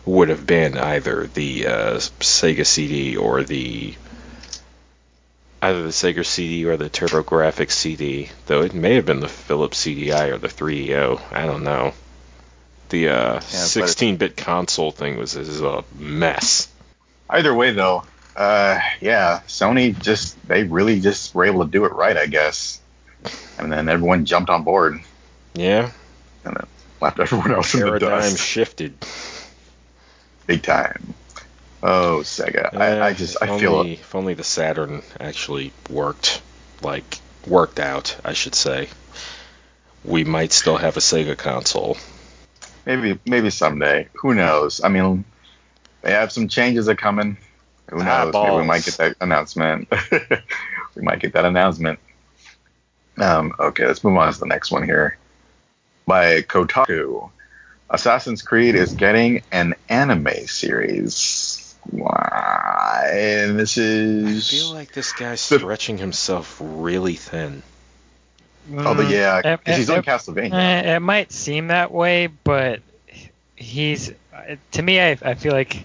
would 0.05 0.27
have 0.27 0.45
been 0.45 0.77
either 0.77 1.27
the 1.27 1.67
uh, 1.67 1.93
Sega 2.19 2.65
CD 2.65 3.15
or 3.15 3.43
the 3.43 3.95
either 5.61 5.83
the 5.83 5.89
Sega 5.89 6.25
CD 6.25 6.65
or 6.65 6.75
the 6.75 6.89
TurboGrafx 6.89 7.71
CD. 7.71 8.29
Though 8.47 8.61
it 8.61 8.73
may 8.73 8.95
have 8.95 9.05
been 9.05 9.21
the 9.21 9.29
Philips 9.29 9.85
CDI 9.85 10.31
or 10.31 10.37
the 10.37 10.47
3DO. 10.47 11.21
I 11.31 11.45
don't 11.45 11.63
know. 11.63 11.93
The 12.89 13.09
uh, 13.09 13.33
but- 13.35 13.41
16-bit 13.41 14.37
console 14.37 14.91
thing 14.91 15.17
was 15.17 15.35
is 15.35 15.61
a 15.61 15.83
mess. 15.97 16.67
Either 17.29 17.53
way, 17.53 17.71
though, 17.71 18.03
uh, 18.35 18.79
yeah, 19.01 19.41
Sony 19.47 19.97
just 19.99 20.35
they 20.47 20.63
really 20.63 20.99
just 20.99 21.33
were 21.33 21.45
able 21.45 21.65
to 21.65 21.71
do 21.71 21.85
it 21.85 21.93
right, 21.93 22.15
I 22.15 22.27
guess. 22.27 22.79
And 23.57 23.71
then 23.71 23.89
everyone 23.89 24.25
jumped 24.25 24.49
on 24.49 24.63
board 24.63 24.99
Yeah, 25.55 25.91
and 26.43 26.55
then 26.55 26.67
left 27.01 27.19
everyone 27.19 27.51
else 27.51 27.73
in 27.73 27.79
the 27.79 27.85
paradigm 27.87 28.09
dust 28.21 28.39
shifted. 28.39 28.93
big 30.45 30.61
time. 30.61 31.13
Oh, 31.81 32.19
Sega! 32.23 32.73
Uh, 32.73 32.77
I, 32.77 33.07
I 33.07 33.13
just 33.13 33.37
I 33.41 33.59
feel 33.59 33.81
if 33.81 34.13
only 34.13 34.33
the 34.33 34.43
Saturn 34.43 35.01
actually 35.19 35.71
worked, 35.89 36.41
like 36.81 37.19
worked 37.47 37.79
out, 37.79 38.15
I 38.23 38.33
should 38.33 38.55
say. 38.55 38.89
We 40.03 40.23
might 40.23 40.51
still 40.51 40.77
have 40.77 40.97
a 40.97 40.99
Sega 40.99 41.37
console. 41.37 41.97
Maybe 42.85 43.19
maybe 43.25 43.49
someday. 43.49 44.07
Who 44.13 44.33
knows? 44.33 44.81
I 44.83 44.89
mean, 44.89 45.25
they 46.01 46.11
have 46.11 46.31
some 46.31 46.47
changes 46.47 46.87
are 46.87 46.95
coming. 46.95 47.37
Who 47.89 48.03
knows? 48.03 48.33
Maybe 48.33 48.55
we 48.55 48.63
might 48.63 48.83
get 48.85 48.97
that 48.97 49.15
announcement. 49.21 49.87
we 50.95 51.01
might 51.01 51.19
get 51.19 51.33
that 51.33 51.45
announcement. 51.45 51.99
Um, 53.17 53.53
okay, 53.59 53.85
let's 53.85 54.03
move 54.03 54.17
on 54.17 54.31
to 54.31 54.39
the 54.39 54.45
next 54.45 54.71
one 54.71 54.83
here. 54.83 55.17
By 56.05 56.41
Kotaku, 56.41 57.29
Assassin's 57.89 58.41
Creed 58.41 58.75
is 58.75 58.93
getting 58.93 59.41
an 59.51 59.75
anime 59.89 60.47
series. 60.47 61.75
Why? 61.89 63.09
And 63.13 63.59
this 63.59 63.77
is. 63.77 64.47
I 64.47 64.57
feel 64.57 64.73
like 64.73 64.91
this 64.93 65.13
guy's 65.13 65.47
The- 65.47 65.59
stretching 65.59 65.97
himself 65.97 66.57
really 66.59 67.15
thin. 67.15 67.63
Oh, 68.73 68.95
but 68.95 69.07
yeah, 69.09 69.41
'cause 69.41 69.59
Mm, 69.65 69.77
he's 69.77 69.89
eh, 69.89 69.95
on 69.97 70.03
Castlevania. 70.03 70.53
eh, 70.53 70.95
it 70.95 70.99
might 71.01 71.31
seem 71.31 71.67
that 71.67 71.91
way, 71.91 72.27
but 72.27 72.81
he's 73.55 74.11
uh, 74.33 74.55
to 74.71 74.81
me. 74.81 74.99
I, 74.99 75.17
I 75.21 75.35
feel 75.35 75.53
like 75.53 75.83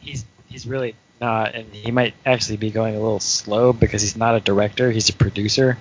he's 0.00 0.24
he's 0.48 0.66
really 0.66 0.94
not, 1.20 1.54
and 1.54 1.72
he 1.72 1.90
might 1.90 2.14
actually 2.26 2.56
be 2.58 2.70
going 2.70 2.96
a 2.96 3.00
little 3.00 3.20
slow 3.20 3.72
because 3.72 4.02
he's 4.02 4.16
not 4.16 4.34
a 4.34 4.40
director. 4.40 4.90
He's 4.90 5.08
a 5.08 5.14
producer. 5.14 5.78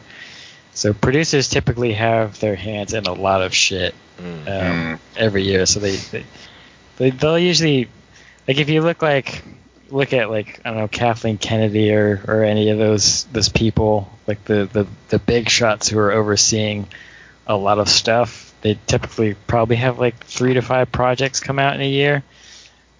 So 0.74 0.93
producers 0.93 1.49
typically 1.49 1.93
have 1.93 2.39
their 2.39 2.55
hands 2.55 2.93
in 2.93 3.05
a 3.05 3.13
lot 3.13 3.41
of 3.41 3.53
shit 3.53 3.93
Mm. 4.17 4.47
um, 4.47 4.47
Mm. 4.47 4.99
every 5.17 5.43
year. 5.43 5.65
So 5.65 5.80
they, 5.80 5.95
they 5.97 6.26
they 6.97 7.09
they'll 7.09 7.39
usually 7.39 7.89
like 8.47 8.57
if 8.57 8.69
you 8.69 8.82
look 8.82 9.01
like 9.01 9.43
look 9.92 10.14
at 10.14 10.30
like 10.30 10.60
I 10.66 10.70
don't 10.70 10.80
know 10.80 10.88
Kathleen 10.88 11.38
Kennedy 11.38 11.94
or 11.94 12.22
or 12.28 12.44
any 12.44 12.70
of 12.70 12.78
those 12.78 13.26
those 13.26 13.50
people 13.50 14.10
like 14.28 14.44
the 14.46 14.70
the 14.72 14.88
the 15.10 15.20
big 15.20 15.50
shots 15.50 15.89
who 15.89 16.00
are 16.00 16.12
overseeing 16.12 16.88
a 17.48 17.56
lot 17.56 17.80
of 17.80 17.89
stuff. 17.89 18.54
They 18.62 18.78
typically 18.88 19.34
probably 19.48 19.78
have 19.78 20.00
like 20.00 20.24
three 20.26 20.54
to 20.54 20.62
five 20.62 20.92
projects 20.92 21.39
come 21.39 21.60
out 21.60 21.76
in 21.76 21.82
a 21.82 21.89
year, 21.89 22.24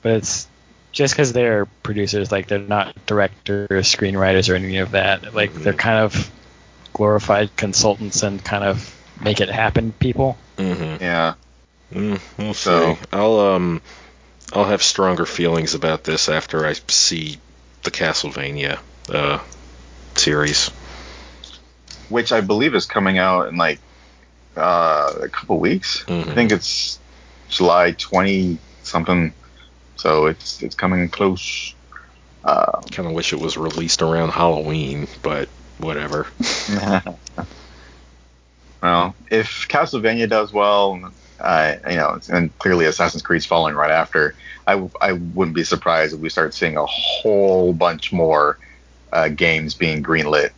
but 0.02 0.14
it's 0.14 0.48
just 0.92 1.14
because 1.14 1.32
they're 1.34 1.66
producers, 1.84 2.32
like 2.32 2.48
they're 2.48 2.60
not 2.60 2.96
directors, 3.06 3.70
screenwriters, 3.70 4.50
or 4.52 4.56
any 4.56 4.78
of 4.78 4.92
that. 4.92 5.34
Like 5.34 5.54
they're 5.54 5.74
kind 5.74 6.00
of 6.00 6.30
glorified 6.94 7.56
consultants 7.56 8.24
and 8.24 8.44
kind 8.44 8.64
of 8.64 8.94
make 9.22 9.39
it 9.39 9.50
happen 9.50 9.94
people. 9.94 10.38
hmm 10.58 10.96
Yeah. 11.00 11.36
Mm, 11.94 12.20
we'll 12.38 12.54
So- 12.54 12.96
see. 12.96 13.00
I'll 13.14 13.39
um, 13.39 13.82
I'll 14.54 14.66
have 14.66 14.84
stronger 14.84 15.26
feelings 15.26 15.74
about 15.76 16.04
this 16.04 16.28
after 16.30 16.66
I 16.66 16.74
see 16.88 17.38
the 17.84 17.91
Castlevania 17.91 18.80
uh 19.10 19.39
series. 20.16 20.70
which 22.10 22.32
I 22.32 22.41
believe 22.41 22.76
is 22.76 22.86
coming 22.86 23.18
out 23.18 23.47
in 23.47 23.56
like 23.58 23.80
uh, 24.58 25.14
a 25.22 25.30
couple 25.30 25.60
weeks. 25.60 26.04
Mhm. 26.04 26.28
I 26.28 26.36
think 26.36 26.52
it's 26.52 26.99
July 27.49 27.91
twenty 27.93 28.58
something. 28.84 29.34
So 29.95 30.26
it's 30.28 30.62
it's 30.62 30.76
coming 30.76 31.08
close. 31.10 31.74
Uh, 32.43 32.82
Kind 32.91 33.08
of 33.08 33.14
wish 33.14 33.34
it 33.34 33.39
was 33.39 33.56
released 33.56 34.02
around 34.02 34.30
Halloween, 34.32 35.08
but 35.22 35.47
whatever. 35.78 36.28
well, 38.82 39.16
if 39.30 39.68
Castlevania 39.70 40.28
does 40.28 40.52
well, 40.52 41.12
I 41.42 41.80
you 41.89 41.98
know, 41.98 42.20
and 42.32 42.58
clearly 42.60 42.86
Assassin's 42.86 43.24
Creed's 43.24 43.46
following 43.46 43.76
right 43.76 43.92
after, 43.92 44.36
I, 44.68 44.88
I 45.02 45.14
wouldn't 45.14 45.56
be 45.56 45.64
surprised 45.64 46.14
if 46.14 46.20
we 46.20 46.30
start 46.30 46.54
seeing 46.54 46.78
a 46.78 46.86
whole 46.86 47.74
bunch 47.74 48.14
more 48.14 48.58
uh, 49.12 49.28
games 49.30 49.74
being 49.74 50.04
greenlit 50.04 50.52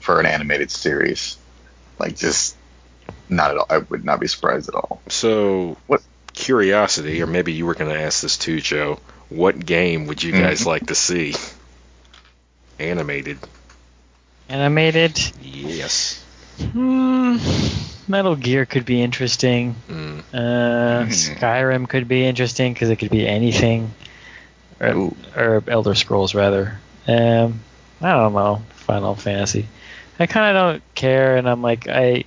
for 0.00 0.18
an 0.18 0.26
animated 0.26 0.70
series. 0.70 1.36
Like 1.98 2.16
just 2.16 2.56
not 3.28 3.50
at 3.50 3.58
all. 3.58 3.66
I 3.68 3.78
would 3.78 4.04
not 4.04 4.18
be 4.20 4.26
surprised 4.26 4.68
at 4.68 4.74
all. 4.74 5.02
So, 5.08 5.76
What- 5.86 6.02
curiosity, 6.32 7.20
or 7.22 7.26
maybe 7.26 7.52
you 7.52 7.66
were 7.66 7.74
going 7.74 7.90
to 7.92 8.00
ask 8.00 8.22
this 8.22 8.38
too, 8.38 8.60
Joe. 8.60 8.98
What 9.28 9.64
game 9.64 10.06
would 10.06 10.22
you 10.22 10.32
guys 10.32 10.62
Mhm. 10.62 10.66
like 10.66 10.86
to 10.86 10.94
see 10.94 11.34
animated? 12.78 13.38
Animated. 14.48 15.18
Yes. 15.42 16.22
Hmm. 16.60 17.36
Metal 18.08 18.36
Gear 18.36 18.66
could 18.66 18.84
be 18.84 19.02
interesting. 19.02 19.76
Mm. 19.88 20.18
Uh, 20.32 21.04
Hmm. 21.04 21.10
Skyrim 21.10 21.88
could 21.88 22.08
be 22.08 22.24
interesting 22.26 22.72
because 22.72 22.90
it 22.90 22.96
could 22.96 23.10
be 23.10 23.26
anything, 23.26 23.92
or, 24.80 25.12
or 25.36 25.62
Elder 25.66 25.94
Scrolls 25.94 26.34
rather. 26.34 26.78
Um, 27.06 27.60
I 28.00 28.12
don't 28.12 28.32
know. 28.34 28.62
Final 28.70 29.14
Fantasy. 29.14 29.66
I 30.18 30.26
kind 30.26 30.56
of 30.56 30.60
don't 30.60 30.94
care, 30.94 31.36
and 31.36 31.48
I'm 31.48 31.62
like 31.62 31.88
I, 31.88 32.24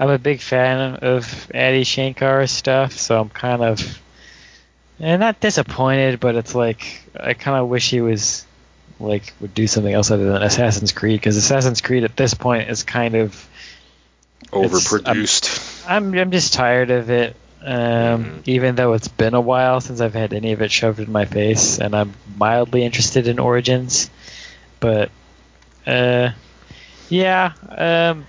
I'm 0.00 0.10
a 0.10 0.18
big 0.18 0.40
fan 0.40 0.96
of 0.96 1.48
Adi 1.54 1.84
Shankar's 1.84 2.50
stuff, 2.50 2.92
so 2.92 3.20
I'm 3.20 3.28
kind 3.28 3.62
of, 3.62 4.00
and 4.98 5.20
not 5.20 5.40
disappointed, 5.40 6.18
but 6.20 6.34
it's 6.34 6.54
like 6.54 7.02
I 7.18 7.34
kind 7.34 7.58
of 7.58 7.68
wish 7.68 7.90
he 7.90 8.00
was, 8.00 8.44
like, 9.00 9.32
would 9.40 9.54
do 9.54 9.66
something 9.66 9.92
else 9.92 10.10
other 10.10 10.30
than 10.32 10.42
Assassin's 10.42 10.92
Creed, 10.92 11.20
because 11.20 11.36
Assassin's 11.36 11.80
Creed 11.80 12.04
at 12.04 12.16
this 12.16 12.34
point 12.34 12.68
is 12.70 12.82
kind 12.82 13.14
of 13.14 13.34
It's- 14.52 14.54
I'm- 14.54 14.70
Overproduced. 14.70 15.84
I'm 15.88 16.14
I'm 16.14 16.30
just 16.30 16.54
tired 16.54 16.90
of 16.90 17.10
it. 17.10 17.36
Um, 17.60 17.72
Mhm. 17.74 18.42
Even 18.46 18.74
though 18.76 18.92
it's 18.92 19.08
been 19.08 19.34
a 19.34 19.40
while 19.40 19.80
since 19.80 20.00
I've 20.00 20.14
had 20.14 20.32
any 20.32 20.52
of 20.52 20.62
it 20.62 20.70
shoved 20.70 21.00
in 21.00 21.10
my 21.10 21.24
face, 21.24 21.78
and 21.78 21.94
I'm 21.94 22.14
mildly 22.36 22.84
interested 22.84 23.26
in 23.26 23.38
Origins, 23.40 24.08
but 24.80 25.10
uh, 25.86 26.30
yeah, 27.08 27.52
um, 27.76 28.26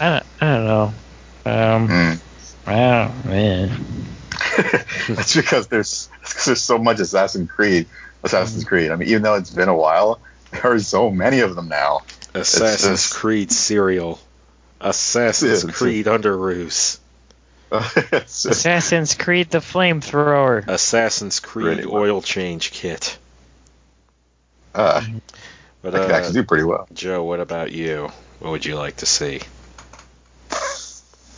I 0.00 0.08
don't 0.10 0.24
I 0.40 0.54
don't 0.56 0.64
know. 0.66 0.94
Um, 1.46 1.88
Mm. 1.88 2.18
I 2.66 2.74
don't 2.74 3.24
man. 3.26 3.70
That's 5.08 5.36
because 5.36 5.68
there's 5.68 6.08
because 6.20 6.44
there's 6.46 6.62
so 6.62 6.78
much 6.78 6.98
Assassin's 7.00 7.50
Creed. 7.50 7.86
Assassin's 8.24 8.64
Creed. 8.64 8.90
I 8.90 8.96
mean, 8.96 9.08
even 9.08 9.22
though 9.22 9.34
it's 9.34 9.50
been 9.50 9.68
a 9.68 9.76
while, 9.76 10.20
there 10.50 10.66
are 10.72 10.78
so 10.80 11.10
many 11.10 11.40
of 11.40 11.54
them 11.56 11.68
now. 11.68 12.00
Assassin's 12.34 13.02
just- 13.02 13.14
Creed 13.14 13.52
cereal. 13.52 14.18
Assassin's 14.80 15.64
Yeah, 15.64 15.70
Creed 15.72 16.06
Underoos. 16.06 16.98
It's 17.72 18.42
just- 18.42 18.46
Assassin's 18.46 19.14
Creed: 19.14 19.50
The 19.50 19.58
Flamethrower. 19.58 20.66
Assassin's 20.68 21.40
Creed 21.40 21.66
Pretty 21.66 21.84
much. 21.84 21.92
oil 21.94 22.22
change 22.22 22.70
kit. 22.72 23.16
uh, 24.74 25.04
But 25.82 25.92
that 25.92 26.02
could 26.02 26.10
uh, 26.10 26.14
actually 26.14 26.34
do 26.34 26.42
pretty 26.44 26.64
well. 26.64 26.86
Joe, 26.92 27.24
what 27.24 27.40
about 27.40 27.72
you? 27.72 28.10
What 28.40 28.50
would 28.50 28.64
you 28.66 28.76
like 28.76 28.96
to 28.96 29.06
see? 29.06 29.40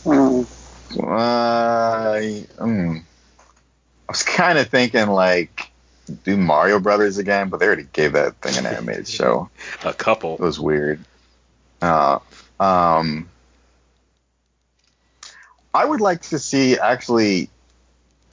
Uh, 0.05 0.43
mm, 2.59 2.99
I 2.99 4.11
was 4.11 4.23
kind 4.23 4.57
of 4.57 4.67
thinking 4.69 5.07
like 5.07 5.69
do 6.07 6.37
Mario 6.37 6.79
Brothers 6.79 7.17
again, 7.17 7.49
but 7.49 7.59
they 7.59 7.65
already 7.65 7.87
gave 7.93 8.13
that 8.13 8.35
thing 8.41 8.57
an 8.57 8.65
animated 8.65 9.07
show. 9.19 9.49
A 9.83 9.93
couple. 9.93 10.33
It 10.35 10.39
was 10.39 10.59
weird. 10.59 11.03
Uh, 11.81 12.19
um, 12.59 13.29
I 15.73 15.85
would 15.85 16.01
like 16.01 16.21
to 16.23 16.39
see 16.39 16.77
actually 16.77 17.49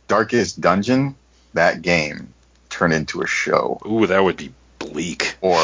Darkest 0.09 0.61
Dungeon, 0.61 1.15
that 1.55 1.83
game, 1.83 2.33
turn 2.71 2.93
into 2.93 3.23
a 3.23 3.27
show. 3.27 3.81
Ooh, 3.87 4.07
that 4.07 4.23
would 4.25 4.37
be 4.37 4.53
bleak. 4.79 5.37
Or 5.41 5.59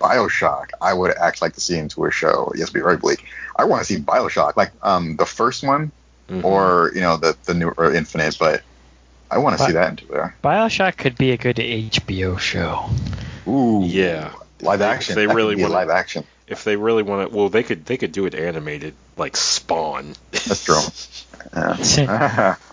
Bioshock, 0.00 0.66
I 0.80 0.92
would 0.92 1.16
actually 1.16 1.46
like 1.46 1.54
to 1.54 1.60
see 1.60 1.78
into 1.78 2.04
a 2.04 2.10
show. 2.10 2.52
Yes, 2.54 2.70
be 2.70 2.80
very 2.80 2.96
bleak. 2.96 3.24
I 3.56 3.64
want 3.64 3.84
to 3.84 3.92
see 3.92 4.00
Bioshock, 4.00 4.56
like 4.56 4.72
um, 4.82 5.16
the 5.16 5.26
first 5.26 5.62
one, 5.64 5.90
Mhm. 6.28 6.42
or 6.44 6.90
you 6.94 7.00
know 7.00 7.16
the 7.16 7.36
the 7.44 7.54
new 7.54 7.68
or 7.76 7.94
Infinite, 7.94 8.36
but 8.38 8.62
I 9.30 9.38
want 9.38 9.58
to 9.58 9.64
see 9.64 9.72
that 9.72 9.90
into 9.90 10.06
there. 10.06 10.36
Bioshock 10.42 10.96
could 10.96 11.16
be 11.18 11.32
a 11.32 11.36
good 11.36 11.56
HBO 11.56 12.38
show. 12.38 12.88
Ooh, 13.48 13.82
yeah. 13.84 14.32
live 14.60 14.78
They- 14.78 14.84
action. 14.86 15.14
they 15.16 15.26
That 15.26 15.34
really 15.34 15.56
wanna- 15.56 15.74
live 15.74 15.90
action. 15.90 16.24
If 16.46 16.62
they 16.62 16.76
really 16.76 17.02
want 17.02 17.28
to, 17.30 17.36
well, 17.36 17.48
they 17.48 17.64
could 17.64 17.84
they 17.86 17.96
could 17.96 18.12
do 18.12 18.24
it 18.26 18.34
animated, 18.34 18.94
like 19.16 19.36
Spawn. 19.36 20.14
That's 20.30 20.64
true. 20.64 20.80
Yeah. 21.54 22.54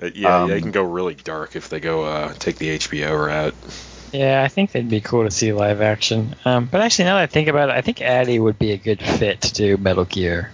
Uh, 0.00 0.10
yeah, 0.14 0.42
Um, 0.42 0.48
they 0.48 0.60
can 0.60 0.70
go 0.70 0.82
really 0.84 1.14
dark 1.16 1.56
if 1.56 1.68
they 1.70 1.80
go 1.80 2.04
uh, 2.04 2.32
take 2.34 2.56
the 2.56 2.68
HBO 2.78 3.26
route. 3.26 3.54
Yeah, 4.12 4.44
I 4.44 4.46
think 4.46 4.70
that'd 4.70 4.88
be 4.88 5.00
cool 5.00 5.24
to 5.24 5.30
see 5.32 5.52
live 5.52 5.80
action. 5.80 6.36
Um, 6.44 6.66
but 6.66 6.80
actually, 6.82 7.06
now 7.06 7.16
that 7.16 7.22
I 7.22 7.26
think 7.26 7.48
about 7.48 7.68
it, 7.70 7.72
I 7.72 7.80
think 7.80 8.00
Adi 8.00 8.38
would 8.38 8.60
be 8.60 8.70
a 8.70 8.76
good 8.76 9.02
fit 9.02 9.40
to 9.40 9.52
do 9.52 9.76
Metal 9.76 10.04
Gear. 10.04 10.52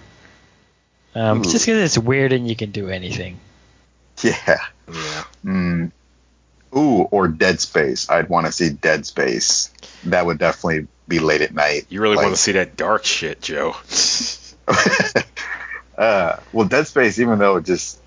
Um, 1.13 1.43
just 1.43 1.63
because 1.63 1.77
it's 1.79 1.95
weird 1.97 2.33
and 2.33 2.47
you 2.47 2.55
can 2.55 2.71
do 2.71 2.89
anything. 2.89 3.37
yeah. 4.23 4.57
Yeah. 4.91 5.23
Mm. 5.45 5.91
Ooh, 6.75 7.01
or 7.03 7.27
Dead 7.27 7.59
Space. 7.61 8.09
I'd 8.09 8.29
want 8.29 8.45
to 8.47 8.51
see 8.51 8.69
Dead 8.69 9.05
Space. 9.05 9.71
That 10.05 10.25
would 10.25 10.37
definitely 10.37 10.87
be 11.07 11.19
late 11.19 11.41
at 11.41 11.53
night. 11.53 11.85
You 11.89 12.01
really 12.01 12.15
Like- 12.17 12.25
want 12.25 12.35
to 12.35 12.41
see 12.41 12.53
that 12.53 12.75
dark 12.75 13.05
shit, 13.05 13.41
Joe? 13.41 13.75
uh, 15.97 16.37
well, 16.51 16.67
Dead 16.67 16.87
Space, 16.87 17.19
even 17.19 17.39
though 17.39 17.57
it 17.57 17.65
just 17.65 17.99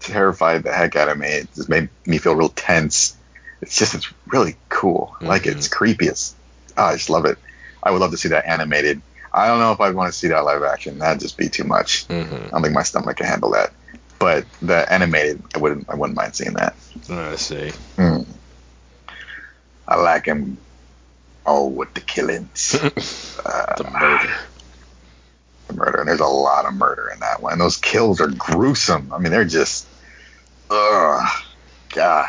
terrified 0.00 0.62
the 0.64 0.72
heck 0.72 0.96
out 0.96 1.08
of 1.08 1.18
me, 1.18 1.28
it 1.28 1.54
just 1.54 1.68
made 1.68 1.88
me 2.06 2.18
feel 2.18 2.34
real 2.34 2.48
tense. 2.48 3.16
It's 3.62 3.76
just, 3.76 3.94
it's 3.94 4.12
really 4.26 4.56
cool. 4.68 5.14
I 5.20 5.26
Like 5.26 5.46
it's 5.46 5.68
creepy. 5.68 6.06
It's, 6.06 6.34
oh, 6.76 6.84
I 6.84 6.96
just 6.96 7.10
love 7.10 7.26
it. 7.26 7.38
I 7.82 7.90
would 7.90 8.00
love 8.00 8.10
to 8.10 8.16
see 8.16 8.30
that 8.30 8.46
animated. 8.46 9.00
I 9.32 9.46
don't 9.46 9.60
know 9.60 9.72
if 9.72 9.80
I'd 9.80 9.94
want 9.94 10.12
to 10.12 10.18
see 10.18 10.28
that 10.28 10.44
live 10.44 10.62
action. 10.62 10.98
That'd 10.98 11.20
just 11.20 11.36
be 11.38 11.48
too 11.48 11.64
much. 11.64 12.06
hmm 12.06 12.14
I 12.34 12.48
don't 12.50 12.62
think 12.62 12.74
my 12.74 12.82
stomach 12.82 13.16
can 13.18 13.26
handle 13.26 13.50
that. 13.50 13.72
But 14.20 14.44
the 14.62 14.86
animated, 14.92 15.42
I 15.54 15.58
wouldn't, 15.58 15.88
I 15.90 15.96
wouldn't 15.96 16.16
mind 16.16 16.36
seeing 16.36 16.52
that. 16.54 16.76
I 17.08 17.34
see. 17.36 17.70
Hmm. 17.96 18.18
I 19.88 19.96
like 19.96 20.26
him. 20.26 20.58
Oh, 21.46 21.66
with 21.68 21.94
the 21.94 22.02
killings, 22.02 22.74
uh, 23.44 23.74
The 23.76 23.90
murder. 23.90 24.34
the 25.68 25.74
murder, 25.74 25.98
and 26.00 26.08
there's 26.08 26.20
a 26.20 26.26
lot 26.26 26.66
of 26.66 26.74
murder 26.74 27.08
in 27.12 27.20
that 27.20 27.42
one. 27.42 27.58
Those 27.58 27.78
kills 27.78 28.20
are 28.20 28.28
gruesome. 28.28 29.10
I 29.12 29.18
mean, 29.18 29.32
they're 29.32 29.46
just, 29.46 29.86
ugh, 30.68 31.28
God, 31.94 32.28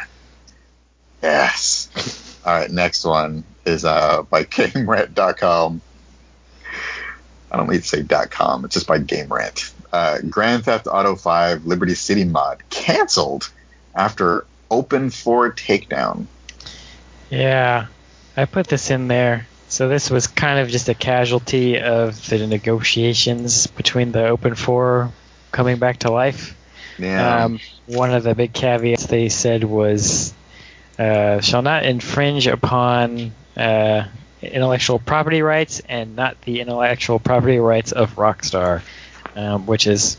yes. 1.22 2.40
All 2.46 2.54
right, 2.54 2.72
next 2.72 3.04
one 3.04 3.44
is 3.66 3.84
uh 3.86 4.24
by 4.24 4.44
GameRant.com. 4.46 5.82
I 7.52 7.58
don't 7.58 7.70
need 7.70 7.84
to 7.84 7.88
say 7.88 8.04
.com. 8.30 8.64
It's 8.66 8.74
just 8.74 8.88
by 8.88 8.98
GameRant. 9.00 9.74
Uh, 9.92 10.20
Grand 10.30 10.66
Theft 10.66 10.88
Auto 10.88 11.16
5 11.16 11.66
Liberty 11.66 11.96
City 11.96 12.24
mod 12.24 12.64
canceled 12.70 13.52
after 13.94 14.46
OpenIV 14.70 15.56
takedown. 15.58 16.26
Yeah, 17.30 17.88
I 18.38 18.46
put 18.46 18.68
this 18.68 18.90
in 18.90 19.08
there. 19.08 19.48
So 19.68 19.88
this 19.88 20.10
was 20.10 20.28
kind 20.28 20.60
of 20.60 20.70
just 20.70 20.90
a 20.90 20.94
casualty 20.94 21.80
of 21.80 22.30
the 22.30 22.46
negotiations 22.46 23.68
between 23.68 24.12
the 24.12 24.20
OpenIV 24.20 25.12
coming 25.52 25.78
back 25.78 26.00
to 26.00 26.12
life. 26.12 26.58
Yeah. 26.98 27.46
Um, 27.46 27.60
one 27.86 28.14
of 28.14 28.24
the 28.24 28.36
big 28.36 28.54
caveats 28.54 29.06
they 29.06 29.30
said 29.30 29.64
was 29.64 30.34
uh, 31.00 31.40
shall 31.42 31.62
not 31.62 31.84
infringe 31.86 32.48
upon 32.48 33.32
uh, 33.58 34.04
intellectual 34.42 35.00
property 35.00 35.42
rights 35.42 35.82
and 35.88 36.16
not 36.16 36.42
the 36.42 36.62
intellectual 36.62 37.20
property 37.20 37.60
rights 37.60 37.92
of 37.92 38.16
Rockstar, 38.16 38.82
um, 39.36 39.66
which 39.66 39.88
is 39.88 40.18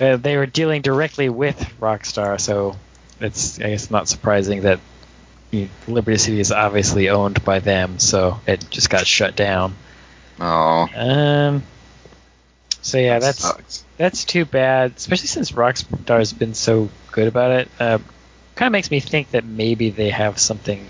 uh, 0.00 0.16
they 0.16 0.36
were 0.36 0.46
dealing 0.46 0.82
directly 0.82 1.28
with 1.28 1.58
Rockstar, 1.80 2.40
so 2.40 2.76
it's 3.20 3.58
I 3.60 3.70
guess 3.70 3.90
not 3.90 4.08
surprising 4.08 4.62
that 4.62 4.80
you 5.50 5.62
know, 5.62 5.68
Liberty 5.94 6.18
City 6.18 6.40
is 6.40 6.52
obviously 6.52 7.08
owned 7.08 7.44
by 7.44 7.58
them, 7.60 7.98
so 7.98 8.40
it 8.46 8.64
just 8.70 8.90
got 8.90 9.06
shut 9.06 9.36
down. 9.36 9.74
oh, 10.40 10.88
Um. 10.94 11.62
So 12.82 12.96
yeah, 12.96 13.18
that 13.18 13.26
that's 13.26 13.40
sucks. 13.40 13.84
that's 13.98 14.24
too 14.24 14.46
bad, 14.46 14.94
especially 14.96 15.26
since 15.26 15.52
Rockstar's 15.52 16.32
been 16.32 16.54
so 16.54 16.88
good 17.12 17.28
about 17.28 17.50
it. 17.52 17.68
Uh, 17.78 17.98
kind 18.54 18.68
of 18.68 18.72
makes 18.72 18.90
me 18.90 19.00
think 19.00 19.32
that 19.32 19.44
maybe 19.44 19.90
they 19.90 20.08
have 20.10 20.38
something 20.38 20.86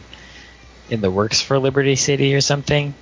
in 0.89 1.01
the 1.01 1.11
works 1.11 1.41
for 1.41 1.59
Liberty 1.59 1.97
City 1.97 2.35
or 2.35 2.41
something. 2.41 2.95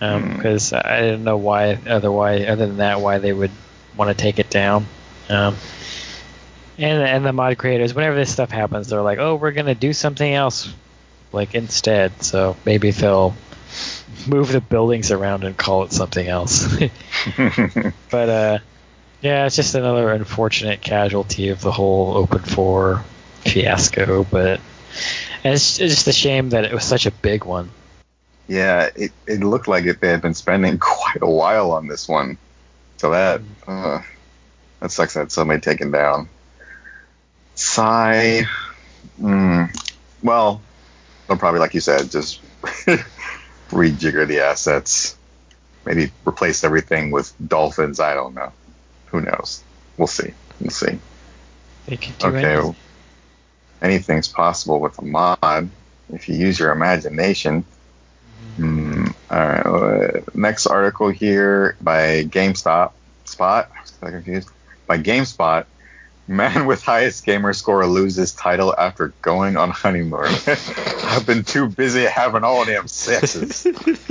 Because 0.00 0.72
I 0.72 1.00
don't 1.00 1.24
know 1.24 1.36
why, 1.36 1.78
otherwise, 1.86 2.46
other 2.48 2.66
than 2.66 2.78
that, 2.78 3.00
why 3.00 3.18
they 3.18 3.32
would 3.32 3.50
want 3.96 4.08
to 4.10 4.14
take 4.14 4.38
it 4.38 4.50
down. 4.50 4.86
Um, 5.28 5.56
and 6.78 7.02
and 7.02 7.24
the 7.24 7.32
mod 7.32 7.58
creators, 7.58 7.94
whenever 7.94 8.16
this 8.16 8.32
stuff 8.32 8.50
happens, 8.50 8.88
they're 8.88 9.02
like, 9.02 9.18
"Oh, 9.18 9.34
we're 9.34 9.52
gonna 9.52 9.74
do 9.74 9.92
something 9.92 10.32
else 10.32 10.72
like 11.32 11.54
instead. 11.54 12.22
So 12.22 12.56
maybe 12.64 12.90
they'll 12.90 13.34
move 14.26 14.52
the 14.52 14.60
buildings 14.60 15.10
around 15.10 15.44
and 15.44 15.56
call 15.56 15.84
it 15.84 15.92
something 15.92 16.26
else. 16.26 16.66
but 18.10 18.28
uh, 18.28 18.58
yeah, 19.20 19.46
it's 19.46 19.56
just 19.56 19.74
another 19.74 20.10
unfortunate 20.10 20.80
casualty 20.80 21.48
of 21.48 21.60
the 21.60 21.72
whole 21.72 22.26
OpenIV 22.26 23.02
fiasco. 23.42 24.24
But 24.24 24.60
it's, 25.44 25.80
it's 25.80 25.94
just 25.94 26.08
a 26.08 26.12
shame 26.12 26.50
that 26.50 26.64
it 26.64 26.72
was 26.72 26.84
such 26.84 27.06
a 27.06 27.10
big 27.10 27.44
one. 27.44 27.70
Yeah, 28.50 28.90
it, 28.96 29.12
it 29.28 29.44
looked 29.44 29.68
like 29.68 29.84
it, 29.84 30.00
they 30.00 30.08
had 30.08 30.22
been 30.22 30.34
spending 30.34 30.76
quite 30.80 31.22
a 31.22 31.30
while 31.30 31.70
on 31.70 31.86
this 31.86 32.08
one. 32.08 32.36
So 32.96 33.10
that 33.10 33.40
uh, 33.66 34.02
that 34.80 34.90
sucks 34.90 35.14
that 35.14 35.30
somebody 35.30 35.60
taken 35.60 35.92
down. 35.92 36.28
Sigh. 37.54 38.42
Mm, 39.20 39.70
well, 40.22 40.60
they'll 41.28 41.38
probably, 41.38 41.60
like 41.60 41.74
you 41.74 41.80
said, 41.80 42.10
just 42.10 42.42
rejigger 43.70 44.26
the 44.26 44.40
assets. 44.40 45.16
Maybe 45.86 46.10
replace 46.26 46.64
everything 46.64 47.12
with 47.12 47.32
dolphins. 47.46 48.00
I 48.00 48.14
don't 48.14 48.34
know. 48.34 48.52
Who 49.06 49.20
knows? 49.20 49.62
We'll 49.96 50.08
see. 50.08 50.32
We'll 50.60 50.70
see. 50.70 50.98
They 51.86 51.96
could 51.96 52.18
do 52.18 52.26
Okay. 52.26 52.54
anything. 52.56 52.76
Anything's 53.80 54.28
possible 54.28 54.80
with 54.80 54.98
a 54.98 55.02
mod 55.02 55.70
if 56.12 56.28
you 56.28 56.34
use 56.34 56.58
your 56.58 56.72
imagination. 56.72 57.64
Hmm. 58.56 59.06
All 59.30 59.38
right. 59.38 60.34
next 60.34 60.66
article 60.66 61.08
here 61.08 61.76
by 61.80 62.24
GameStop. 62.24 62.92
Spot. 63.24 63.70
I 63.74 63.80
was 63.80 63.90
confused. 64.00 64.48
By 64.86 64.98
GameSpot. 64.98 65.66
Man 66.26 66.66
with 66.66 66.82
highest 66.82 67.24
gamer 67.24 67.52
score 67.52 67.86
loses 67.86 68.32
title 68.32 68.74
after 68.76 69.08
going 69.22 69.56
on 69.56 69.70
honeymoon. 69.70 70.28
I've 71.04 71.24
been 71.26 71.42
too 71.44 71.68
busy 71.68 72.04
having 72.04 72.44
all 72.44 72.64
damn 72.64 72.86
sexes. 72.88 73.62
this 73.64 74.08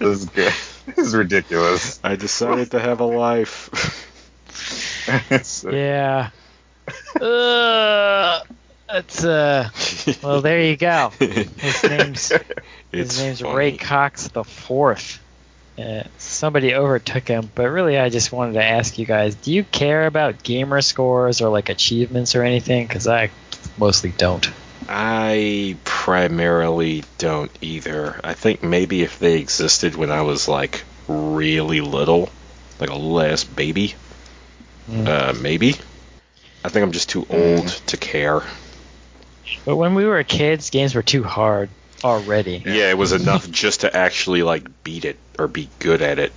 is 0.00 0.24
good. 0.26 0.52
This 0.86 0.98
is 0.98 1.14
ridiculous. 1.14 1.98
I 2.04 2.16
decided 2.16 2.70
to 2.72 2.78
have 2.80 3.00
a 3.00 3.04
life. 3.04 3.68
It's- 5.30 5.64
Yeah. 5.68 6.30
uh, 7.20 8.40
that's 8.88 9.24
uh. 9.24 9.68
Well, 10.22 10.40
there 10.40 10.62
you 10.62 10.76
go. 10.76 11.12
His 11.18 11.82
name's 11.82 12.32
his 12.92 13.20
name's 13.20 13.40
funny. 13.40 13.54
Ray 13.56 13.76
Cox 13.76 14.28
the 14.28 14.44
fourth. 14.44 15.20
Uh, 15.78 16.04
somebody 16.16 16.74
overtook 16.74 17.28
him, 17.28 17.50
but 17.54 17.68
really, 17.68 17.98
I 17.98 18.08
just 18.08 18.32
wanted 18.32 18.54
to 18.54 18.64
ask 18.64 18.98
you 18.98 19.04
guys: 19.04 19.34
Do 19.34 19.52
you 19.52 19.64
care 19.64 20.06
about 20.06 20.42
gamer 20.42 20.80
scores 20.80 21.40
or 21.42 21.48
like 21.50 21.68
achievements 21.68 22.34
or 22.34 22.42
anything? 22.44 22.86
Because 22.86 23.06
I 23.06 23.30
mostly 23.76 24.12
don't. 24.16 24.48
I 24.88 25.76
primarily 25.84 27.02
don't 27.18 27.50
either. 27.60 28.20
I 28.24 28.34
think 28.34 28.62
maybe 28.62 29.02
if 29.02 29.18
they 29.18 29.38
existed 29.38 29.96
when 29.96 30.10
I 30.10 30.22
was 30.22 30.48
like 30.48 30.84
really 31.08 31.80
little, 31.80 32.30
like 32.80 32.90
a 32.90 32.94
last 32.94 33.54
baby, 33.54 33.94
Mm. 34.90 35.06
uh, 35.08 35.32
maybe. 35.42 35.74
I 36.64 36.68
think 36.68 36.84
I'm 36.84 36.92
just 36.92 37.08
too 37.08 37.26
old 37.28 37.66
to 37.68 37.96
care. 37.96 38.40
But 39.64 39.76
when 39.76 39.94
we 39.94 40.04
were 40.04 40.22
kids, 40.22 40.70
games 40.70 40.94
were 40.94 41.02
too 41.02 41.22
hard 41.22 41.68
already. 42.04 42.62
Yeah, 42.64 42.90
it 42.90 42.98
was 42.98 43.12
enough 43.12 43.50
just 43.50 43.82
to 43.82 43.94
actually 43.94 44.42
like 44.42 44.84
beat 44.84 45.04
it 45.04 45.18
or 45.38 45.48
be 45.48 45.68
good 45.78 46.02
at 46.02 46.18
it. 46.18 46.32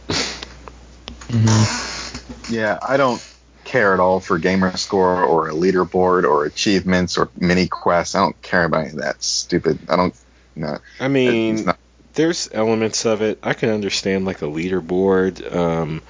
Yeah, 2.50 2.80
I 2.82 2.98
don't 2.98 3.24
care 3.64 3.94
at 3.94 4.00
all 4.00 4.20
for 4.20 4.40
gamer 4.40 4.76
score 4.78 5.24
or 5.24 5.50
a 5.50 5.54
leaderboard 5.54 6.24
or 6.24 6.46
achievements 6.46 7.18
or 7.18 7.30
mini 7.40 7.68
quests. 7.68 8.16
I 8.16 8.20
don't 8.20 8.42
care 8.42 8.64
about 8.64 8.82
any 8.82 8.90
of 8.90 8.96
that 8.98 9.24
stupid. 9.24 9.78
I 9.88 9.96
don't. 9.96 10.16
No, 10.56 10.78
I 11.00 11.08
mean, 11.08 11.66
not- 11.66 11.80
there's 12.16 12.50
elements 12.52 13.06
of 13.06 13.22
it. 13.22 13.40
I 13.44 13.54
can 13.54 13.70
understand 13.70 14.26
like 14.26 14.42
a 14.42 14.46
leaderboard. 14.46 15.56
Um, 15.56 16.02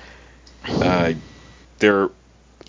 uh, 0.65 1.13
there, 1.80 2.09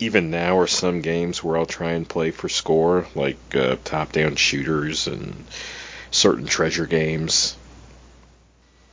even 0.01 0.31
now, 0.31 0.59
are 0.59 0.67
some 0.67 1.01
games 1.01 1.43
where 1.43 1.57
I'll 1.57 1.65
try 1.65 1.91
and 1.91 2.07
play 2.07 2.31
for 2.31 2.49
score, 2.49 3.07
like 3.15 3.37
uh, 3.55 3.77
top-down 3.83 4.35
shooters 4.35 5.07
and 5.07 5.45
certain 6.11 6.45
treasure 6.45 6.85
games. 6.85 7.55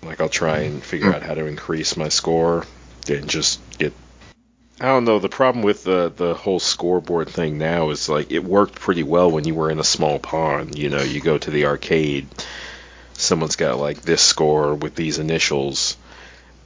Like 0.03 0.21
I'll 0.21 0.29
try 0.29 0.61
and 0.61 0.83
figure 0.83 1.13
out 1.13 1.23
how 1.23 1.35
to 1.35 1.47
increase 1.47 1.97
my 1.97 2.09
score 2.09 2.65
and 3.09 3.29
just 3.29 3.61
get. 3.79 3.93
I 4.81 4.87
don't 4.87 5.05
know. 5.05 5.19
The 5.19 5.29
problem 5.29 5.65
with 5.65 5.83
the 5.83 6.13
the 6.15 6.35
whole 6.35 6.61
scoreboard 6.61 7.29
thing 7.29 7.59
now 7.59 7.91
is 7.91 8.09
like 8.09 8.31
it 8.31 8.45
worked 8.45 8.77
pretty 8.77 9.03
well 9.03 9.29
when 9.31 9.45
you 9.45 9.57
were 9.57 9.73
in 9.73 9.81
a 9.81 9.85
small 9.85 10.21
pond. 10.21 10.79
You 10.79 10.89
know, 10.89 11.03
you 11.03 11.21
go 11.21 11.37
to 11.37 11.51
the 11.51 11.67
arcade 11.67 12.29
someone's 13.19 13.57
got 13.57 13.79
like 13.79 14.01
this 14.03 14.23
score 14.23 14.75
with 14.75 14.95
these 14.95 15.19
initials, 15.19 15.97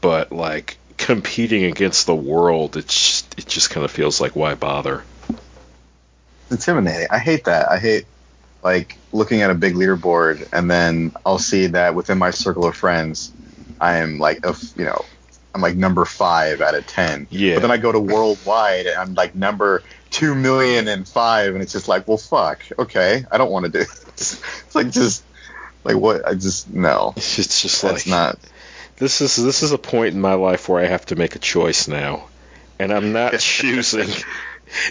but 0.01 0.31
like 0.31 0.77
competing 1.03 1.65
against 1.65 2.07
the 2.07 2.15
world, 2.15 2.77
it's 2.77 2.95
just, 2.95 3.39
it 3.39 3.47
just 3.47 3.71
kind 3.71 3.85
of 3.85 3.91
feels 3.91 4.21
like 4.21 4.37
why 4.37 4.55
bother? 4.55 5.03
it's 6.53 6.69
intimidating. 6.69 7.09
I 7.11 7.19
hate 7.19 7.45
that. 7.45 7.71
I 7.71 7.79
hate 7.79 8.07
like 8.63 8.97
looking 9.13 9.43
at 9.43 9.51
a 9.51 9.55
big 9.55 9.75
leaderboard 9.75 10.49
and 10.53 10.71
then 10.71 11.13
I'll 11.27 11.39
see 11.39 11.67
that 11.69 11.95
within 11.95 12.19
my 12.19 12.31
circle 12.31 12.67
of 12.67 12.77
friends, 12.77 13.33
I 13.81 13.97
am 13.99 14.19
like 14.19 14.47
a 14.47 14.55
you 14.77 14.85
know. 14.85 15.05
I'm 15.55 15.61
like 15.61 15.77
number 15.77 16.07
five 16.07 16.63
out 16.63 16.75
of 16.75 16.87
ten. 16.87 17.27
Yeah. 17.31 17.57
But 17.57 17.63
then 17.63 17.71
I 17.73 17.77
go 17.77 17.93
to 17.93 18.01
worldwide 18.01 18.87
and 18.87 18.97
I'm 18.97 19.15
like 19.15 19.35
number 19.35 19.83
two 20.09 20.35
million 20.35 20.89
and 20.89 21.07
five, 21.07 21.53
and 21.53 21.63
it's 21.63 21.73
just 21.73 21.89
like, 21.89 22.09
well, 22.09 22.17
fuck. 22.17 22.63
Okay, 22.79 23.27
I 23.31 23.37
don't 23.37 23.51
want 23.51 23.67
to 23.67 23.71
do. 23.71 23.85
This. 24.17 24.43
It's 24.67 24.75
like 24.75 24.91
just 24.91 25.25
like 25.85 25.97
what? 25.97 26.27
I 26.29 26.35
just 26.35 26.71
no. 26.71 27.15
It's 27.17 27.35
just 27.63 27.83
That's 27.83 28.07
like 28.07 28.11
not. 28.11 28.39
This 29.03 29.21
is 29.21 29.35
this 29.35 29.65
is 29.65 29.73
a 29.73 29.79
point 29.79 30.15
in 30.15 30.21
my 30.21 30.35
life 30.35 30.69
where 30.69 30.81
I 30.81 30.87
have 30.87 31.05
to 31.07 31.17
make 31.17 31.35
a 31.35 31.41
choice 31.41 31.89
now, 31.89 32.29
and 32.79 32.93
I'm 32.93 33.13
not 33.13 33.37
choosing 33.41 34.09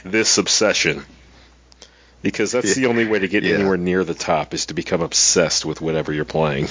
this 0.04 0.38
obsession 0.38 1.06
because 2.22 2.52
that's 2.52 2.76
the 2.76 2.88
only 2.88 3.06
way 3.06 3.20
to 3.20 3.30
get 3.30 3.44
Yeah. 3.44 3.56
anywhere 3.56 3.78
near 3.78 4.04
the 4.04 4.14
top 4.14 4.54
is 4.54 4.66
to 4.66 4.74
become 4.74 5.02
obsessed 5.02 5.64
with 5.64 5.80
whatever 5.80 6.12
you're 6.12 6.26
playing. 6.26 6.68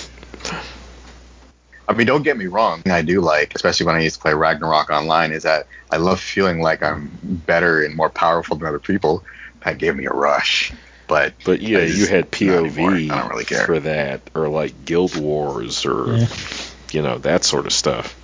I 1.89 1.95
mean, 1.95 2.07
don't 2.07 2.23
get 2.23 2.37
me 2.37 2.47
wrong. 2.47 2.83
I 2.87 3.01
do 3.01 3.23
like, 3.23 3.55
especially 3.55 3.87
when 3.87 3.97
I 3.97 4.01
used 4.03 4.17
to 4.17 4.21
play 4.23 4.35
Ragnarok 4.35 4.91
online, 4.91 5.33
is 5.33 5.45
that 5.45 5.67
I 5.91 5.97
love 5.97 6.21
feeling 6.21 6.61
like 6.61 6.83
I'm 6.83 7.11
better 7.23 7.83
and 7.83 7.97
more 7.97 8.11
powerful 8.11 8.59
than 8.59 8.69
other 8.69 8.79
people. 8.79 9.25
That 9.65 9.79
gave 9.79 9.97
me 9.97 10.05
a 10.05 10.11
rush. 10.11 10.73
But 11.09 11.35
But 11.45 11.62
yeah, 11.62 11.79
you 11.79 12.07
had. 12.07 12.31
POV 12.31 13.11
I 13.11 13.19
don't 13.19 13.31
really 13.31 13.47
care. 13.47 13.65
for 13.65 13.81
that, 13.81 14.21
or 14.35 14.49
like 14.49 14.85
Guild 14.85 15.17
Wars, 15.17 15.85
or 15.87 16.17
Yeah. 16.19 16.29
You 16.95 17.03
know 17.03 17.19
that 17.19 17.45
sort 17.45 17.67
of 17.67 17.73
stuff. 17.73 18.17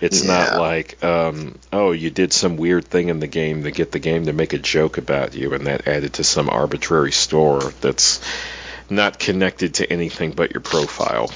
It's 0.00 0.24
Yeah. 0.24 0.32
not 0.32 0.58
like, 0.60 1.04
um, 1.04 1.58
oh, 1.72 1.92
you 1.92 2.08
did 2.10 2.32
some 2.32 2.56
weird 2.56 2.86
thing 2.86 3.08
in 3.08 3.20
the 3.20 3.26
game 3.26 3.64
to 3.64 3.70
get 3.70 3.92
the 3.92 3.98
game 3.98 4.26
to 4.26 4.32
make 4.32 4.54
a 4.54 4.58
joke 4.58 4.96
about 4.96 5.34
you, 5.34 5.52
and 5.52 5.66
that 5.66 5.86
added 5.86 6.14
to 6.14 6.24
some 6.24 6.48
arbitrary 6.48 7.12
store 7.12 7.60
that's 7.82 8.20
not 8.88 9.18
connected 9.18 9.74
to 9.74 9.92
anything 9.92 10.30
but 10.32 10.52
your 10.52 10.62
profile. 10.62 11.30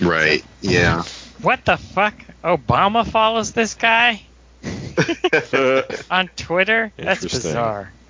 right, 0.00 0.44
yeah. 0.60 1.02
What 1.40 1.64
the 1.64 1.76
fuck? 1.78 2.14
Obama 2.42 3.06
follows 3.06 3.52
this 3.52 3.74
guy 3.74 4.22
on 6.10 6.28
Twitter? 6.36 6.92
That's 6.96 7.22
bizarre. 7.22 7.90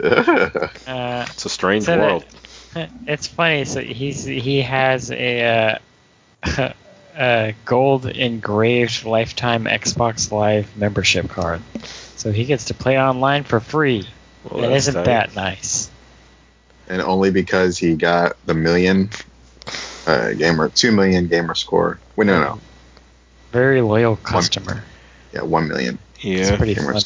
Uh, 0.00 1.24
It's 1.30 1.44
a 1.44 1.48
strange 1.48 1.84
So 1.84 1.92
that- 1.96 2.00
world. 2.00 2.24
it's 3.06 3.26
funny. 3.26 3.64
So 3.64 3.80
he's 3.80 4.24
he 4.24 4.62
has 4.62 5.10
a, 5.10 5.78
uh, 6.44 6.72
a 7.16 7.54
gold 7.64 8.06
engraved 8.06 9.04
lifetime 9.04 9.64
Xbox 9.64 10.30
Live 10.32 10.76
membership 10.76 11.28
card, 11.28 11.62
so 12.16 12.32
he 12.32 12.44
gets 12.44 12.66
to 12.66 12.74
play 12.74 12.98
online 12.98 13.44
for 13.44 13.60
free. 13.60 14.06
Well, 14.50 14.64
and 14.64 14.74
isn't 14.74 14.94
tight. 14.94 15.04
that 15.06 15.34
nice? 15.36 15.90
and 16.86 17.00
only 17.00 17.30
because 17.30 17.78
he 17.78 17.94
got 17.96 18.36
the 18.44 18.52
million 18.52 19.08
uh, 20.06 20.34
gamer, 20.34 20.68
two 20.68 20.92
million 20.92 21.28
gamer 21.28 21.54
score. 21.54 21.98
Wait, 22.14 22.26
no, 22.26 22.38
no, 22.40 22.60
Very 23.52 23.80
loyal 23.80 24.16
customer, 24.16 24.84
yeah, 25.32 25.40
one 25.42 25.66
million. 25.66 25.98
it's 26.16 26.50
Yeah. 26.50 26.56
pretty 26.58 26.74
gamer 26.74 26.92
fun. 26.92 27.02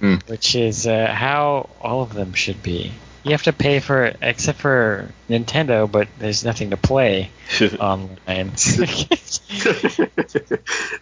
Hmm. 0.00 0.14
Which 0.26 0.54
is 0.56 0.86
uh, 0.86 1.06
how 1.12 1.68
all 1.82 2.02
of 2.02 2.14
them 2.14 2.32
should 2.32 2.62
be. 2.62 2.92
You 3.24 3.32
have 3.32 3.44
to 3.44 3.52
pay 3.52 3.80
for 3.80 4.04
it, 4.04 4.16
except 4.20 4.58
for 4.58 5.08
Nintendo, 5.30 5.90
but 5.90 6.08
there's 6.18 6.44
nothing 6.44 6.70
to 6.70 6.76
play 6.76 7.30
online. 7.78 8.18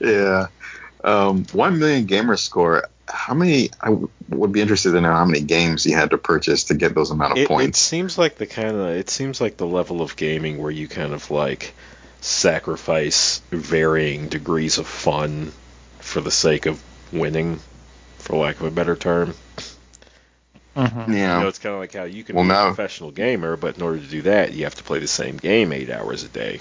yeah. 0.01 0.47
Um, 1.02 1.44
one 1.52 1.78
million 1.78 2.05
gamer 2.05 2.36
score. 2.36 2.88
How 3.09 3.34
many? 3.34 3.70
I 3.80 3.86
w- 3.86 4.10
would 4.28 4.52
be 4.52 4.60
interested 4.60 4.92
to 4.92 5.01
know 5.01 5.12
how 5.12 5.24
many 5.24 5.40
games 5.40 5.86
you 5.86 5.97
had 5.97 6.10
to 6.10 6.18
purchase 6.18 6.64
to 6.64 6.74
get 6.74 6.94
those 6.94 7.10
amount 7.10 7.32
of 7.32 7.38
it, 7.38 7.42
it 7.42 7.48
points. 7.48 7.78
seems 7.78 8.18
like 8.18 8.36
the 8.36 8.47
kind 8.47 8.76
of 8.76 8.88
it 8.90 9.10
seems 9.10 9.40
like 9.40 9.56
the 9.56 9.66
level 9.66 10.02
of 10.02 10.16
gaming 10.16 10.59
where 10.59 10.70
you 10.70 10.88
kind 10.88 11.12
of 11.12 11.30
like 11.30 11.74
sacrifice 12.20 13.40
varying 13.51 14.28
degrees 14.28 14.78
of 14.78 14.86
fun 14.86 15.52
for 16.01 16.20
the 16.20 16.30
sake 16.30 16.66
of 16.66 16.80
winning 17.12 17.59
for 18.18 18.36
lack 18.36 18.60
of 18.60 18.66
a 18.66 18.70
better 18.70 18.94
term 18.94 19.34
hmm 20.76 21.12
Yeah. 21.12 21.36
You 21.36 21.42
know, 21.42 21.48
it's 21.48 21.59
kind 21.59 21.74
of 21.74 21.80
like 21.80 21.92
how 21.94 22.05
you 22.05 22.22
can 22.24 22.36
Well, 22.36 22.44
be 22.44 22.48
now- 22.48 22.64
a 22.68 22.74
professional 22.74 23.10
gamer, 23.10 23.56
but 23.56 23.76
in 23.76 23.82
order 23.82 23.98
to 24.01 24.06
do 24.06 24.22
that, 24.22 24.52
you 24.52 24.64
have 24.64 24.74
to 24.76 24.82
play 24.82 24.98
the 24.98 25.09
same 25.09 25.36
game 25.36 25.72
eight 25.72 25.90
hours 25.90 26.22
a 26.24 26.28
day. 26.28 26.60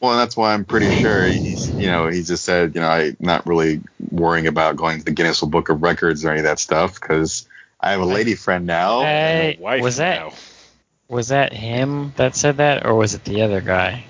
Well, 0.00 0.10
and 0.12 0.20
that's 0.20 0.36
why 0.36 0.52
I'm 0.52 0.64
pretty 0.64 0.90
sure 1.00 1.28
he's, 1.28 1.72
you 1.76 1.86
know, 1.86 2.08
he 2.08 2.22
just 2.24 2.44
said, 2.44 2.74
you 2.74 2.80
know, 2.80 2.88
I'm 2.88 3.16
not 3.20 3.46
really 3.46 3.80
worrying 4.10 4.48
about 4.48 4.74
going 4.76 4.98
to 4.98 5.04
the 5.04 5.12
Guinness 5.12 5.40
Book 5.42 5.68
of 5.68 5.80
Records 5.82 6.24
or 6.24 6.30
any 6.30 6.40
of 6.40 6.44
that 6.44 6.58
stuff 6.58 6.94
because 7.00 7.46
I 7.78 7.92
have 7.92 8.00
a 8.00 8.04
lady 8.04 8.34
friend 8.34 8.66
now. 8.66 9.02
Hey, 9.02 9.56
My 9.60 9.62
wife 9.62 9.82
was 9.82 9.96
that 9.98 10.18
now. 10.20 10.32
was 11.08 11.28
that 11.28 11.52
him 11.52 12.12
that 12.16 12.34
said 12.34 12.56
that, 12.56 12.84
or 12.84 12.94
was 12.96 13.14
it 13.14 13.22
the 13.24 13.42
other 13.42 13.60
guy? 13.60 14.04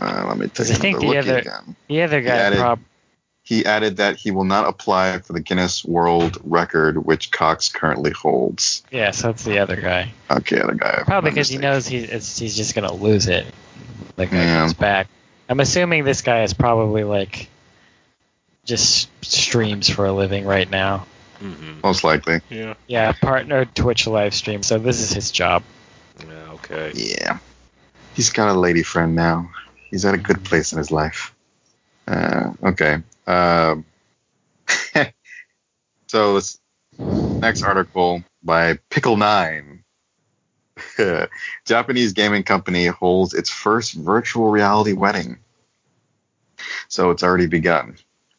Uh, 0.00 0.26
let 0.28 0.38
me 0.38 0.46
take 0.46 0.54
'Cause 0.54 0.70
I 0.70 0.74
think 0.74 1.00
the 1.00 1.16
other- 1.18 1.38
again. 1.38 1.74
The 1.88 2.02
other 2.02 2.20
guy 2.20 2.36
added- 2.36 2.58
prob- 2.60 2.78
He 3.50 3.66
added 3.66 3.96
that 3.96 4.14
he 4.14 4.30
will 4.30 4.44
not 4.44 4.68
apply 4.68 5.18
for 5.18 5.32
the 5.32 5.40
Guinness 5.40 5.84
World 5.84 6.38
Record, 6.44 7.04
which 7.04 7.32
Cox 7.32 7.68
currently 7.68 8.12
holds. 8.12 8.84
yeah, 8.92 9.10
so 9.10 9.30
it's 9.30 9.42
the 9.42 9.58
other 9.58 9.74
guy. 9.74 10.12
Okay, 10.30 10.60
the 10.64 10.76
guy. 10.76 11.02
Probably 11.04 11.32
because 11.32 11.48
he 11.48 11.58
knows 11.58 11.84
he, 11.84 12.02
he's 12.06 12.56
just 12.56 12.76
gonna 12.76 12.92
lose 12.92 13.26
it. 13.26 13.44
The 14.14 14.26
guy 14.26 14.36
Yeah. 14.36 14.60
comes 14.60 14.74
back. 14.74 15.08
I'm 15.48 15.58
assuming 15.58 16.04
this 16.04 16.22
guy 16.22 16.44
is 16.44 16.54
probably 16.54 17.02
like 17.02 17.48
just 18.64 19.08
streams 19.24 19.90
for 19.90 20.06
a 20.06 20.12
living 20.12 20.44
right 20.46 20.70
now. 20.70 21.06
hmm 21.40 21.80
Most 21.82 22.04
likely. 22.04 22.42
Yeah. 22.50 22.74
Yeah, 22.86 23.10
partner 23.10 23.64
Twitch 23.64 24.06
live 24.06 24.32
stream. 24.32 24.62
So 24.62 24.78
this 24.78 25.00
is 25.00 25.12
his 25.12 25.32
job. 25.32 25.64
Yeah. 26.24 26.52
Okay. 26.52 26.92
Yeah. 26.94 27.38
He's 28.14 28.30
got 28.30 28.48
a 28.54 28.56
lady 28.56 28.84
friend 28.84 29.16
now. 29.16 29.50
He's 29.90 30.04
at 30.04 30.14
a 30.14 30.18
good 30.18 30.44
place 30.44 30.70
in 30.70 30.78
his 30.78 30.92
life. 30.92 31.34
Uh, 32.10 32.52
okay. 32.64 33.02
Um, 33.26 33.84
so 36.08 36.34
this 36.34 36.58
next 37.40 37.62
article 37.62 38.24
by 38.42 38.78
Pickle 38.90 39.16
Nine. 39.16 39.84
Japanese 41.64 42.12
gaming 42.12 42.42
company 42.42 42.86
holds 42.86 43.32
its 43.32 43.48
first 43.48 43.94
virtual 43.94 44.50
reality 44.50 44.92
wedding. 44.92 45.38
So 46.88 47.10
it's 47.10 47.22
already 47.22 47.46
begun. 47.46 47.96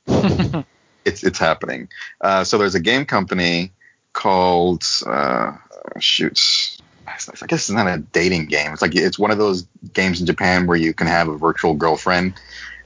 It's 1.03 1.23
it's 1.23 1.39
happening. 1.39 1.89
Uh, 2.19 2.43
so 2.43 2.60
there's 2.60 2.76
a 2.76 2.80
game 2.80 3.06
company 3.06 3.72
called 4.14 4.84
uh, 5.07 5.57
shoots. 5.99 6.77
I 7.07 7.48
guess 7.48 7.61
it's 7.61 7.72
not 7.72 7.88
a 7.88 7.98
dating 7.98 8.45
game. 8.45 8.72
It's 8.72 8.84
like 8.84 8.95
it's 8.95 9.18
one 9.18 9.31
of 9.31 9.39
those 9.39 9.68
games 9.93 10.19
in 10.19 10.27
Japan 10.27 10.68
where 10.68 10.77
you 10.77 10.93
can 10.93 11.07
have 11.07 11.27
a 11.27 11.38
virtual 11.38 11.73
girlfriend, 11.73 12.35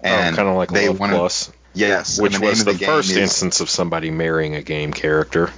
and 0.06 0.34
oh, 0.34 0.38
kind 0.38 0.50
of 0.50 0.56
like 0.56 0.70
they 0.72 0.88
Love 0.88 1.00
wanna- 1.00 1.18
Plus, 1.18 1.52
yes, 1.74 2.20
which 2.20 2.38
the 2.38 2.46
was 2.46 2.64
the, 2.64 2.74
the, 2.74 2.86
first 2.86 3.12
is, 3.12 3.18
instance 3.18 3.60
of 3.60 3.70
somebody 3.70 4.12
marrying 4.12 4.56
a 4.56 4.62
game 4.62 4.94
character. 4.94 5.52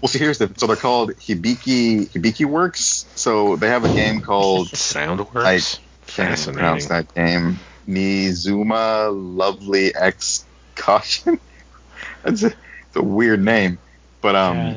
Well, 0.00 0.08
see, 0.08 0.18
here's 0.18 0.38
the 0.38 0.50
so 0.56 0.66
they're 0.66 0.74
called 0.76 1.10
Hibiki 1.12 2.08
Hibiki 2.10 2.44
Works. 2.44 3.06
So 3.14 3.54
they 3.56 3.68
have 3.68 3.84
a 3.84 3.94
game 3.94 4.20
called 4.20 4.68
Soundworks. 4.72 5.78
can't 6.08 6.40
pronounce 6.42 6.86
that 6.86 7.14
game. 7.14 7.58
Nizuma 7.88 9.10
Lovely 9.12 9.94
X 9.94 10.44
Caution. 10.74 11.38
That's 12.22 12.42
a, 12.42 12.46
it's 12.46 12.96
a 12.96 13.02
weird 13.02 13.40
name, 13.42 13.78
but 14.20 14.34
um, 14.36 14.56
Yeah. 14.56 14.76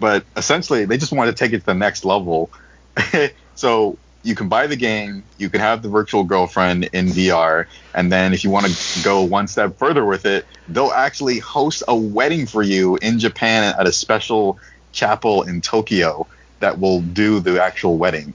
but 0.00 0.24
essentially 0.36 0.84
they 0.84 0.96
just 0.96 1.12
wanted 1.12 1.32
to 1.32 1.36
take 1.36 1.52
it 1.52 1.60
to 1.60 1.66
the 1.66 1.74
next 1.74 2.04
level. 2.04 2.50
so 3.54 3.98
you 4.24 4.34
can 4.34 4.48
buy 4.48 4.66
the 4.66 4.76
game, 4.76 5.22
you 5.38 5.50
can 5.50 5.60
have 5.60 5.82
the 5.82 5.88
virtual 5.88 6.24
girlfriend 6.24 6.84
in 6.92 7.06
VR, 7.06 7.66
and 7.94 8.10
then 8.10 8.32
if 8.32 8.42
you 8.42 8.50
want 8.50 8.66
to 8.66 9.02
go 9.02 9.22
one 9.22 9.46
step 9.46 9.78
further 9.78 10.04
with 10.04 10.24
it, 10.26 10.46
they'll 10.68 10.90
actually 10.90 11.38
host 11.38 11.82
a 11.86 11.94
wedding 11.94 12.46
for 12.46 12.62
you 12.62 12.96
in 12.96 13.18
Japan 13.18 13.74
at 13.78 13.86
a 13.86 13.92
special 13.92 14.58
chapel 14.92 15.42
in 15.42 15.60
Tokyo 15.60 16.26
that 16.60 16.78
will 16.78 17.00
do 17.00 17.40
the 17.40 17.62
actual 17.62 17.98
wedding 17.98 18.34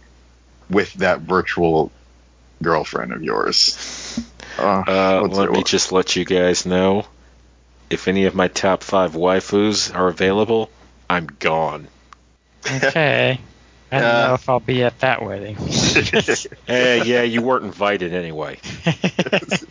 with 0.70 0.94
that 0.94 1.22
virtual 1.22 1.92
girlfriend 2.62 3.12
of 3.12 3.24
yours. 3.24 4.20
Uh, 4.58 4.84
Uh, 4.88 5.22
let 5.22 5.52
me 5.52 5.64
just 5.64 5.92
let 5.92 6.16
you 6.16 6.26
guys 6.26 6.66
know 6.66 7.06
if 7.90 8.08
any 8.08 8.26
of 8.26 8.36
my 8.36 8.48
top 8.48 8.84
five 8.84 9.14
waifus 9.14 9.94
are 9.96 10.10
available, 10.10 10.70
I'm 11.10 11.26
gone. 11.26 11.88
Okay. 12.72 13.40
I 13.92 14.00
don't 14.00 14.08
Yeah. 14.08 14.28
know 14.28 14.34
if 14.36 14.48
I'll 14.50 14.60
be 14.60 14.84
at 14.84 15.00
that 15.00 15.24
wedding. 15.24 15.58
Eh, 16.68 17.04
yeah, 17.04 17.24
you 17.24 17.42
weren't 17.42 17.66
invited 17.66 18.14
anyway. 18.14 18.60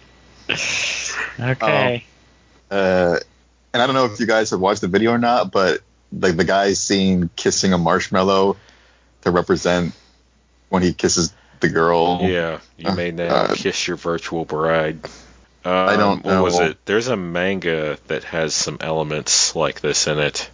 okay. 1.41 2.05
uh, 2.71 3.17
and 3.73 3.83
I 3.83 3.87
don't 3.87 3.95
know 3.95 4.07
if 4.07 4.19
you 4.21 4.27
guys 4.27 4.51
have 4.51 4.61
watched 4.61 4.81
the 4.81 4.89
video 4.89 5.13
or 5.13 5.19
not, 5.19 5.53
but 5.53 5.81
like 6.13 6.37
the 6.37 6.45
guy's 6.45 6.81
seen 6.81 7.31
kissing 7.37 7.73
a 7.73 7.79
marshmallow 7.79 8.57
to 9.23 9.31
represent 9.31 9.95
when 10.69 10.83
he 10.83 10.93
kisses 10.93 11.33
the 11.61 11.69
girl. 11.69 12.21
Yeah, 12.23 12.61
you 12.77 12.91
Uh, 12.91 12.95
may 12.95 13.11
now 13.11 13.29
uh, 13.29 13.55
kiss 13.55 13.87
your 13.87 13.97
virtual 13.97 14.45
bride. 14.45 15.05
Um, 15.65 15.73
I 15.73 15.97
don't 15.97 16.25
What 16.25 16.43
was 16.43 16.59
it? 16.61 16.79
There's 16.87 17.09
a 17.09 17.17
manga 17.17 17.99
that 18.09 18.25
has 18.25 18.55
some 18.55 18.79
elements 18.81 19.55
like 19.55 19.81
this 19.81 20.07
in 20.07 20.19
it 20.19 20.51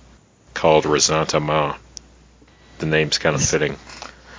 called 0.55 0.86
Resentment. 0.86 1.77
The 2.79 2.87
name's 2.87 3.19
kind 3.19 3.35
of 3.37 3.43
fitting. 3.43 3.77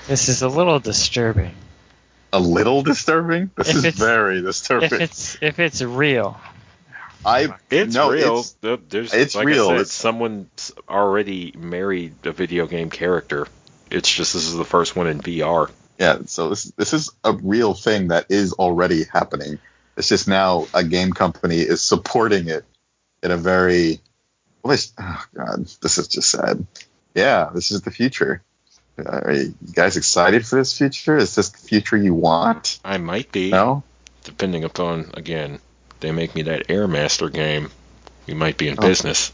This 0.08 0.30
is 0.30 0.42
a 0.42 0.50
little 0.50 0.80
disturbing. 0.80 1.54
A 2.34 2.40
little 2.40 2.82
disturbing. 2.84 3.50
This 3.56 3.70
If 3.70 3.76
is 3.78 3.86
it's- 3.86 4.00
very 4.00 4.40
If 4.40 4.46
disturbing. 4.46 5.02
it's 5.02 5.38
if 5.42 5.60
it's 5.60 5.82
real. 5.82 6.40
I 7.26 7.48
It's 7.72 7.96
no, 7.96 8.12
real. 8.12 8.40
It's, 8.40 8.52
There- 8.62 8.78
There's, 8.78 9.14
it's 9.14 9.36
like 9.36 9.48
real. 9.48 9.66
I 9.66 9.68
said, 9.70 9.76
It's- 9.82 9.92
someone's 9.94 10.72
already 10.88 11.54
married 11.58 12.14
a 12.26 12.32
video 12.32 12.68
game 12.68 12.90
character. 12.90 13.48
It's 13.90 14.10
just 14.12 14.34
this 14.34 14.46
is 14.46 14.54
the 14.56 14.66
first 14.66 14.96
one 14.96 15.08
in 15.08 15.22
VR. 15.22 15.70
yeah. 15.98 16.20
So 16.26 16.50
this 16.50 16.66
this 16.78 16.94
is 16.94 17.12
a 17.24 17.32
real 17.34 17.74
thing 17.74 18.10
that 18.10 18.26
is 18.30 18.54
already 18.54 19.06
happening. 19.12 19.60
It's 19.98 20.10
just 20.10 20.28
now 20.28 20.68
a 20.74 20.84
game 20.84 21.14
company 21.14 21.60
is 21.60 21.82
supporting 21.82 22.50
it 22.50 22.66
in 23.24 23.32
a 23.32 23.38
very 23.38 24.02
well. 24.62 24.78
Oh 25.00 25.24
god, 25.36 25.66
this 25.82 25.98
is 25.98 26.08
just 26.10 26.30
sad. 26.30 26.66
Yeah, 27.16 27.50
this 27.54 27.72
is 27.72 27.82
the 27.82 27.92
future. 27.92 28.44
Uh, 29.00 29.04
are 29.24 29.32
you 29.34 29.56
guys 29.74 29.98
excited 29.98 30.46
for 30.46 30.58
this 30.58 30.78
future? 30.78 31.18
Is 31.18 31.34
this 31.36 31.50
the 31.50 31.58
future 31.58 31.98
you 31.98 32.14
want? 32.14 32.80
I 32.86 32.98
might 32.98 33.32
be, 33.32 33.50
No. 33.52 33.84
depending 34.24 34.64
upon 34.64 35.10
again, 35.16 35.60
they 36.02 36.12
make 36.12 36.36
me 36.36 36.44
that 36.44 36.68
Airmaster 36.68 37.32
game. 37.34 37.72
We 38.28 38.34
might 38.34 38.58
be 38.58 38.68
in 38.68 38.76
Oh. 38.78 38.82
business. 38.82 39.32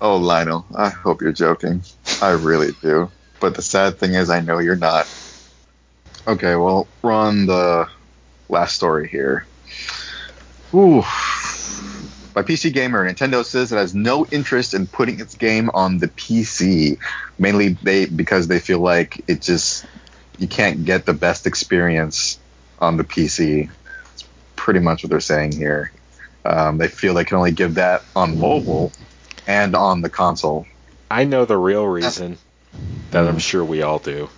Oh, 0.00 0.16
Lionel, 0.16 0.64
I 0.74 0.88
hope 0.90 1.22
you're 1.22 1.32
joking. 1.32 1.82
I 2.22 2.30
really 2.30 2.72
do. 2.82 3.10
But 3.40 3.54
the 3.54 3.62
sad 3.62 3.98
thing 3.98 4.14
is, 4.14 4.30
I 4.30 4.40
know 4.40 4.58
you're 4.58 4.76
not. 4.76 5.06
Okay, 6.26 6.54
well, 6.56 6.88
we're 7.02 7.12
on 7.12 7.46
the 7.46 7.88
last 8.48 8.74
story 8.74 9.08
here. 9.08 9.46
Ooh. 10.72 11.02
By 12.34 12.42
PC 12.42 12.72
Gamer, 12.72 13.08
Nintendo 13.08 13.44
says 13.44 13.70
it 13.70 13.76
has 13.76 13.94
no 13.94 14.26
interest 14.26 14.74
in 14.74 14.88
putting 14.88 15.20
its 15.20 15.36
game 15.36 15.70
on 15.72 15.98
the 15.98 16.08
PC, 16.08 16.98
mainly 17.38 17.68
they 17.68 18.06
because 18.06 18.48
they 18.48 18.58
feel 18.58 18.80
like 18.80 19.22
it 19.28 19.40
just 19.40 19.86
you 20.38 20.48
can't 20.48 20.84
get 20.84 21.06
the 21.06 21.14
best 21.14 21.46
experience 21.46 22.40
on 22.80 22.96
the 22.96 23.04
PC. 23.04 23.70
It's 24.14 24.24
pretty 24.56 24.80
much 24.80 25.04
what 25.04 25.10
they're 25.10 25.20
saying 25.20 25.52
here. 25.52 25.92
Um, 26.44 26.76
they 26.78 26.88
feel 26.88 27.14
they 27.14 27.24
can 27.24 27.36
only 27.36 27.52
give 27.52 27.74
that 27.76 28.02
on 28.16 28.38
mobile 28.38 28.90
and 29.46 29.76
on 29.76 30.02
the 30.02 30.10
console. 30.10 30.66
I 31.08 31.24
know 31.24 31.44
the 31.44 31.56
real 31.56 31.86
reason 31.86 32.36
that 33.12 33.28
I'm 33.28 33.38
sure 33.38 33.64
we 33.64 33.82
all 33.82 34.00
do. 34.00 34.28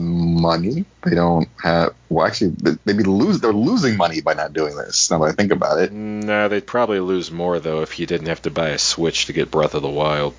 Money. 0.00 0.84
They 1.04 1.14
don't 1.14 1.48
have. 1.62 1.94
Well, 2.08 2.26
actually, 2.26 2.50
they- 2.60 2.76
they'd 2.84 2.96
be 2.96 3.04
lose. 3.04 3.40
They're 3.40 3.52
losing 3.52 3.96
money 3.96 4.20
by 4.20 4.34
not 4.34 4.52
doing 4.52 4.76
this. 4.76 5.10
Now 5.10 5.18
that 5.18 5.24
I 5.26 5.32
think 5.32 5.52
about 5.52 5.78
it. 5.80 5.92
No, 5.92 6.48
they'd 6.48 6.66
probably 6.66 7.00
lose 7.00 7.30
more 7.30 7.58
though 7.60 7.82
if 7.82 7.98
you 7.98 8.06
didn't 8.06 8.28
have 8.28 8.42
to 8.42 8.50
buy 8.50 8.68
a 8.70 8.78
Switch 8.78 9.26
to 9.26 9.32
get 9.32 9.50
Breath 9.50 9.74
of 9.74 9.82
the 9.82 9.88
Wild. 9.88 10.34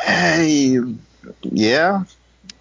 Hey, 0.00 0.78
yeah. 1.42 2.04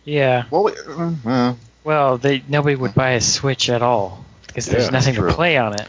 Yeah. 0.05 0.43
Well, 0.49 0.67
uh, 0.87 1.11
uh, 1.29 1.53
Well, 1.83 2.17
they 2.17 2.43
nobody 2.47 2.75
would 2.75 2.93
buy 2.93 3.11
a 3.11 3.21
Switch 3.21 3.69
at 3.69 3.81
all 3.81 4.23
because 4.47 4.67
there's 4.67 4.85
Yeah, 4.85 4.89
nothing 4.91 5.15
true. 5.15 5.29
to 5.29 5.33
play 5.35 5.57
on 5.57 5.73
it. 5.73 5.87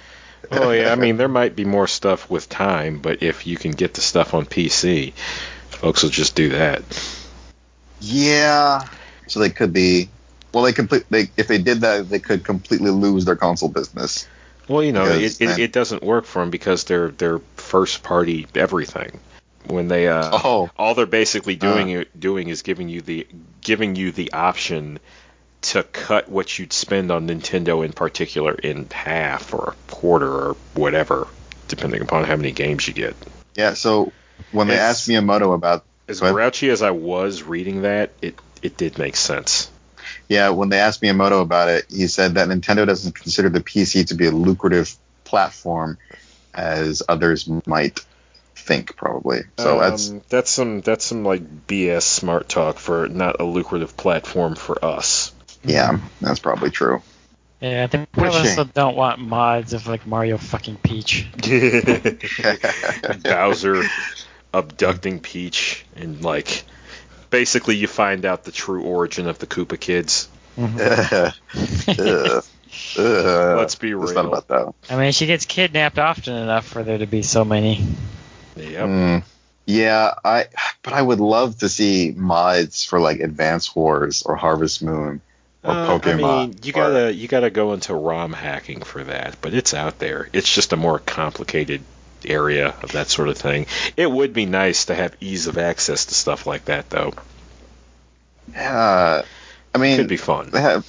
Oh 0.50 0.70
yeah, 0.70 0.92
I 0.92 0.96
mean 0.96 1.16
there 1.16 1.28
might 1.28 1.54
be 1.56 1.64
more 1.64 1.86
stuff 1.86 2.28
with 2.30 2.48
time, 2.48 2.98
but 2.98 3.22
if 3.22 3.46
you 3.46 3.56
can 3.56 3.70
get 3.72 3.94
the 3.94 4.00
stuff 4.00 4.34
on 4.34 4.44
PC, 4.44 5.12
folks 5.70 6.02
will 6.02 6.10
just 6.10 6.34
do 6.34 6.50
that. 6.50 6.82
yeah. 8.00 8.86
So 9.28 9.40
they 9.40 9.50
could 9.50 9.72
be. 9.72 10.08
Well, 10.52 10.64
they 10.64 10.72
complete. 10.72 11.04
They 11.10 11.30
if 11.36 11.48
they 11.48 11.58
did 11.58 11.80
that, 11.82 12.08
they 12.08 12.18
could 12.18 12.44
completely 12.44 12.90
lose 12.90 13.24
their 13.24 13.36
console 13.36 13.68
business. 13.68 14.26
Well, 14.68 14.82
you 14.82 14.92
know, 14.92 15.04
Because 15.04 15.40
it, 15.40 15.50
it, 15.50 15.58
it 15.58 15.72
doesn't 15.72 16.02
work 16.02 16.24
for 16.24 16.40
them 16.40 16.50
because 16.50 16.84
they're 16.84 17.08
they're 17.10 17.40
first 17.56 18.02
party 18.02 18.46
everything. 18.54 19.18
When 19.66 19.88
they 19.88 20.08
uh, 20.08 20.30
Oh, 20.32 20.70
all 20.76 20.94
they're 20.94 21.06
basically 21.06 21.56
doing 21.56 21.96
Uh. 21.96 22.04
doing 22.18 22.48
is 22.48 22.62
giving 22.62 22.88
you 22.88 23.00
the 23.00 23.26
giving 23.60 23.96
you 23.96 24.12
the 24.12 24.32
option 24.32 24.98
to 25.62 25.82
cut 25.84 26.28
what 26.28 26.58
you'd 26.58 26.72
spend 26.72 27.10
on 27.12 27.28
Nintendo 27.28 27.84
in 27.84 27.92
particular 27.92 28.52
in 28.52 28.88
half 28.90 29.54
or 29.54 29.74
a 29.76 29.92
quarter 29.92 30.28
or 30.28 30.56
whatever, 30.74 31.28
depending 31.68 32.02
upon 32.02 32.24
how 32.24 32.34
many 32.36 32.50
games 32.50 32.86
you 32.88 32.94
get. 32.94 33.14
yeah. 33.54 33.74
So 33.74 34.12
when 34.50 34.66
they 34.66 34.74
It's- 34.74 34.90
asked 34.90 35.08
Miyamoto 35.08 35.54
about 35.54 35.84
As 36.08 36.20
grouchy 36.20 36.68
as 36.70 36.82
I 36.82 36.90
was 36.90 37.42
reading 37.44 37.82
that, 37.82 38.10
it 38.20 38.34
it 38.62 38.76
did 38.76 38.98
make 38.98 39.16
sense. 39.16 39.70
Yeah, 40.32 40.48
when 40.48 40.70
they 40.70 40.78
asked 40.78 41.02
Miyamoto 41.02 41.42
about 41.42 41.68
it, 41.68 41.84
he 41.90 42.06
said 42.06 42.36
that 42.36 42.48
Nintendo 42.48 42.86
doesn't 42.86 43.14
consider 43.14 43.50
the 43.50 43.60
PC 43.60 44.06
to 44.06 44.14
be 44.14 44.26
a 44.26 44.30
lucrative 44.30 44.94
platform 45.24 45.98
as 46.54 47.02
others 47.06 47.46
might 47.66 48.00
think, 48.56 48.96
probably. 48.96 49.40
So 49.58 49.78
that's 49.78 50.08
Um, 50.08 50.22
that's 50.30 50.50
some 50.50 50.80
that's 50.80 51.04
some 51.04 51.22
like 51.22 51.66
BS 51.66 52.04
smart 52.04 52.48
talk 52.48 52.78
for 52.78 53.08
not 53.08 53.40
a 53.40 53.44
lucrative 53.44 53.94
platform 53.94 54.54
for 54.54 54.82
us. 54.82 55.32
yeah, 55.64 55.98
that's 56.22 56.38
probably 56.40 56.70
true. 56.70 57.02
Yeah, 57.60 57.86
they 57.88 57.98
What 57.98 58.28
a 58.28 58.30
probably 58.30 58.48
also 58.48 58.64
don't 58.64 58.96
want 58.96 59.20
mods 59.20 59.74
of 59.74 59.86
like 59.86 60.06
Mario 60.06 60.38
fucking 60.38 60.76
Peach. 60.76 61.26
Bowser 63.22 63.82
abducting 64.54 65.20
Peach 65.20 65.84
and 65.94 66.24
like 66.24 66.64
basically 67.32 67.74
you 67.74 67.88
find 67.88 68.24
out 68.24 68.44
the 68.44 68.52
true 68.52 68.84
origin 68.84 69.26
of 69.26 69.40
the 69.40 69.48
Koopa 69.48 69.80
kids. 69.80 70.28
Ugh. 70.56 71.32
Ugh. 71.88 72.44
Ugh. 72.98 73.58
Let's 73.58 73.74
be 73.74 73.94
Let's 73.94 74.12
real. 74.12 74.22
not 74.22 74.26
about 74.26 74.48
that. 74.48 74.74
I 74.88 74.96
mean, 74.96 75.10
she 75.12 75.26
gets 75.26 75.44
kidnapped 75.46 75.98
often 75.98 76.34
enough 76.34 76.66
for 76.66 76.84
there 76.84 76.98
to 76.98 77.06
be 77.06 77.22
so 77.22 77.44
many. 77.44 77.84
Yep. 78.56 78.86
Mm. 78.88 79.24
Yeah, 79.66 80.14
I 80.24 80.46
but 80.82 80.92
I 80.92 81.00
would 81.02 81.20
love 81.20 81.58
to 81.58 81.68
see 81.68 82.12
mods 82.16 82.84
for 82.84 83.00
like 83.00 83.20
Advance 83.20 83.74
Wars 83.74 84.22
or 84.22 84.36
Harvest 84.36 84.82
Moon 84.82 85.20
or 85.62 85.70
Uh, 85.70 85.86
Pokemon. 85.86 86.24
I 86.24 86.46
mean, 86.46 86.56
you 86.64 86.72
gotta 86.72 87.14
you 87.14 87.28
gotta 87.28 87.50
go 87.50 87.72
into 87.72 87.94
ROM 87.94 88.32
hacking 88.32 88.82
for 88.82 89.04
that, 89.04 89.36
but 89.40 89.54
it's 89.54 89.72
out 89.72 89.98
there. 90.00 90.28
It's 90.32 90.52
just 90.52 90.72
a 90.72 90.76
more 90.76 90.98
complicated 90.98 91.82
area 92.26 92.74
of 92.82 92.92
that 92.92 93.08
sort 93.08 93.28
of 93.28 93.36
thing. 93.38 93.66
It 93.96 94.10
would 94.10 94.32
be 94.32 94.46
nice 94.46 94.86
to 94.86 94.94
have 94.94 95.16
ease 95.20 95.46
of 95.46 95.58
access 95.58 96.06
to 96.06 96.14
stuff 96.14 96.46
like 96.46 96.66
that, 96.66 96.90
though. 96.90 97.12
Yeah, 98.52 99.22
I 99.74 99.78
mean, 99.78 99.94
it 99.94 99.96
Could 99.98 100.08
be 100.08 100.16
fun. 100.16 100.50
they 100.50 100.60
have 100.60 100.86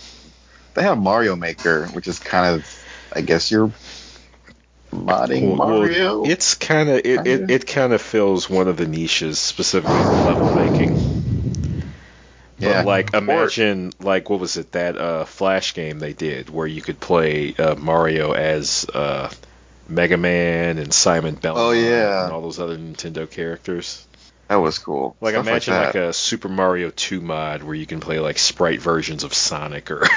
they 0.73 0.83
have 0.83 0.97
Mario 0.97 1.35
Maker, 1.35 1.85
which 1.87 2.07
is 2.07 2.19
kind 2.19 2.55
of, 2.55 2.83
I 3.15 3.21
guess 3.21 3.51
you're 3.51 3.71
modding 4.91 5.55
Well, 5.55 5.67
well, 5.69 5.79
Mario. 5.79 6.23
it's 6.25 6.55
kind 6.55 6.89
of 6.89 6.97
it, 6.97 7.05
it, 7.05 7.23
Kinda. 7.23 7.53
it 7.53 7.67
kind 7.67 7.93
of 7.93 8.01
fills 8.01 8.49
one 8.49 8.67
of 8.67 8.77
the 8.77 8.87
niches, 8.87 9.39
specifically 9.39 9.95
level 9.95 10.55
making. 10.55 10.95
yeah, 12.59 12.81
But 12.81 12.85
like 12.87 13.13
Or- 13.13 13.17
imagine 13.19 13.91
like 13.99 14.29
what 14.29 14.39
was 14.39 14.57
it 14.57 14.71
that 14.73 14.97
uh, 14.97 15.25
Flash 15.25 15.73
game 15.75 15.99
they 15.99 16.13
did 16.13 16.49
where 16.49 16.67
you 16.67 16.81
could 16.81 16.99
play 16.99 17.53
uh, 17.57 17.75
Mario 17.75 18.31
as 18.33 18.85
uh, 18.93 19.29
Mega 19.87 20.17
Man 20.17 20.77
and 20.77 20.93
Simon 20.93 21.35
Belmont 21.35 21.65
Oh, 21.67 21.71
yeah. 21.71 22.25
and 22.25 22.33
all 22.33 22.41
those 22.41 22.59
other 22.59 22.77
Nintendo 22.77 23.29
characters. 23.29 24.05
that 24.47 24.55
was 24.55 24.79
cool. 24.79 25.15
Like 25.21 25.33
Stuff 25.35 25.47
imagine 25.47 25.73
like, 25.73 25.85
like, 25.87 25.95
a 25.95 26.13
Super 26.13 26.49
Mario 26.49 26.89
2 26.89 27.21
mod 27.21 27.63
where 27.63 27.75
you 27.75 27.85
can 27.85 27.99
play 27.99 28.19
like 28.19 28.37
sprite 28.37 28.81
versions 28.81 29.23
of 29.23 29.33
Sonic 29.33 29.91
or 29.91 30.03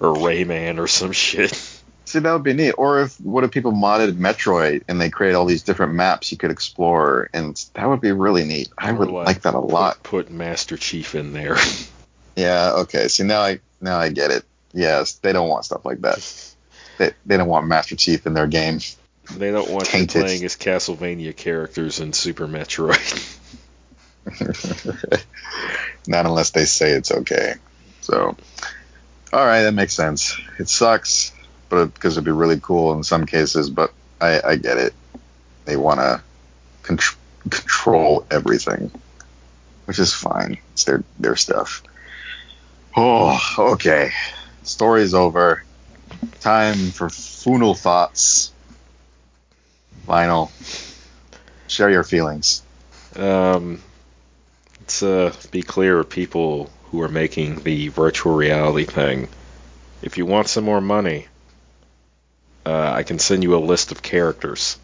or 0.00 0.14
Rayman 0.14 0.78
or 0.78 0.86
some 0.86 1.12
shit. 1.12 1.54
See, 2.06 2.18
that 2.18 2.32
would 2.32 2.42
be 2.42 2.54
neat. 2.54 2.72
Or 2.72 3.02
if 3.02 3.20
what 3.20 3.44
if 3.44 3.52
people 3.52 3.72
modded 3.72 4.12
Metroid 4.14 4.82
and 4.88 5.00
they 5.00 5.10
create 5.10 5.34
all 5.34 5.44
these 5.44 5.62
different 5.62 5.94
maps 5.94 6.32
you 6.32 6.38
could 6.38 6.50
explore, 6.50 7.30
and 7.32 7.54
that 7.74 7.88
would 7.88 8.00
be 8.00 8.10
really 8.10 8.44
neat. 8.44 8.68
I 8.76 8.90
Or, 8.90 8.94
would 8.96 9.10
like, 9.10 9.26
like 9.26 9.42
that 9.42 9.54
a 9.54 9.60
lot. 9.60 10.02
Put, 10.02 10.26
put 10.26 10.30
Master 10.30 10.76
Chief 10.76 11.14
in 11.14 11.32
there. 11.32 11.56
Yeah. 12.36 12.72
Okay. 12.78 13.08
See 13.08 13.24
now 13.24 13.40
I 13.42 13.60
now 13.82 13.98
I 13.98 14.08
get 14.08 14.30
it. 14.30 14.44
Yes, 14.72 15.14
they 15.14 15.32
don't 15.32 15.48
want 15.48 15.64
stuff 15.66 15.84
like 15.84 16.00
that. 16.02 16.49
They 17.00 17.12
they 17.24 17.38
don't 17.38 17.48
want 17.48 17.66
Master 17.66 17.96
Chief 17.96 18.26
in 18.26 18.34
their 18.34 18.46
game. 18.46 18.80
they 19.32 19.50
don't 19.50 19.70
want 19.70 19.86
you 19.86 20.00
Tainted. 20.00 20.20
playing 20.20 20.44
as 20.44 20.54
Castlevania 20.54 21.34
characters 21.34 21.98
in 21.98 22.12
Super 22.12 22.46
Metroid. 22.46 23.38
Not 26.06 26.26
unless 26.26 26.50
they 26.50 26.66
say 26.66 26.90
it's 26.90 27.10
okay. 27.10 27.54
So, 28.02 28.36
all 29.32 29.46
right, 29.46 29.62
that 29.62 29.72
makes 29.72 29.94
sense. 29.94 30.38
It 30.58 30.68
sucks, 30.68 31.32
but 31.70 31.86
because 31.86 32.18
it'd 32.18 32.26
be 32.26 32.32
really 32.32 32.60
cool 32.60 32.92
in 32.92 33.02
some 33.02 33.24
cases. 33.24 33.70
But 33.70 33.94
I, 34.20 34.42
I 34.44 34.56
get 34.56 34.76
it. 34.76 34.92
They 35.64 35.78
want 35.78 36.00
to 36.00 36.20
contr- 36.82 37.16
control 37.48 38.26
everything, 38.30 38.90
which 39.86 39.98
is 39.98 40.12
fine. 40.12 40.58
It's 40.74 40.84
their 40.84 41.02
their 41.18 41.36
stuff. 41.36 41.82
Oh, 42.94 43.40
okay. 43.58 44.12
Story's 44.64 45.14
over. 45.14 45.64
Time 46.40 46.90
for 46.90 47.08
funal 47.08 47.74
thoughts. 47.74 48.52
Lionel, 50.06 50.50
share 51.68 51.90
your 51.90 52.04
feelings. 52.04 52.62
Um, 53.16 53.80
let's 54.80 55.02
uh, 55.02 55.32
be 55.50 55.62
clear, 55.62 56.02
people 56.04 56.70
who 56.90 57.02
are 57.02 57.08
making 57.08 57.62
the 57.62 57.88
virtual 57.88 58.34
reality 58.34 58.84
thing. 58.84 59.28
If 60.02 60.18
you 60.18 60.26
want 60.26 60.48
some 60.48 60.64
more 60.64 60.80
money, 60.80 61.26
uh, 62.66 62.92
I 62.92 63.02
can 63.02 63.18
send 63.18 63.42
you 63.42 63.54
a 63.54 63.58
list 63.58 63.92
of 63.92 64.02
characters. 64.02 64.78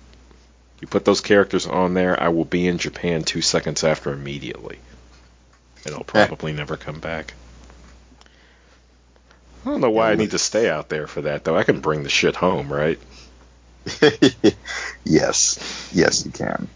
You 0.80 0.88
put 0.88 1.04
those 1.04 1.20
characters 1.20 1.66
on 1.66 1.94
there, 1.94 2.20
I 2.20 2.28
will 2.28 2.44
be 2.44 2.66
in 2.66 2.78
Japan 2.78 3.22
two 3.22 3.42
seconds 3.42 3.82
after 3.82 4.12
immediately. 4.12 4.78
And 5.84 5.94
I'll 5.94 6.04
probably 6.04 6.52
never 6.52 6.76
come 6.76 7.00
back. 7.00 7.34
I 9.66 9.70
don't 9.70 9.80
know 9.80 9.90
why 9.90 10.12
I 10.12 10.14
need 10.14 10.30
to 10.30 10.38
stay 10.38 10.70
out 10.70 10.88
there 10.88 11.08
for 11.08 11.22
that, 11.22 11.42
though. 11.42 11.56
I 11.56 11.64
can 11.64 11.80
bring 11.80 12.04
the 12.04 12.08
shit 12.08 12.36
home, 12.36 12.72
right? 12.72 13.00
yes, 15.04 15.90
yes, 15.92 16.24
you 16.24 16.30
can. 16.30 16.68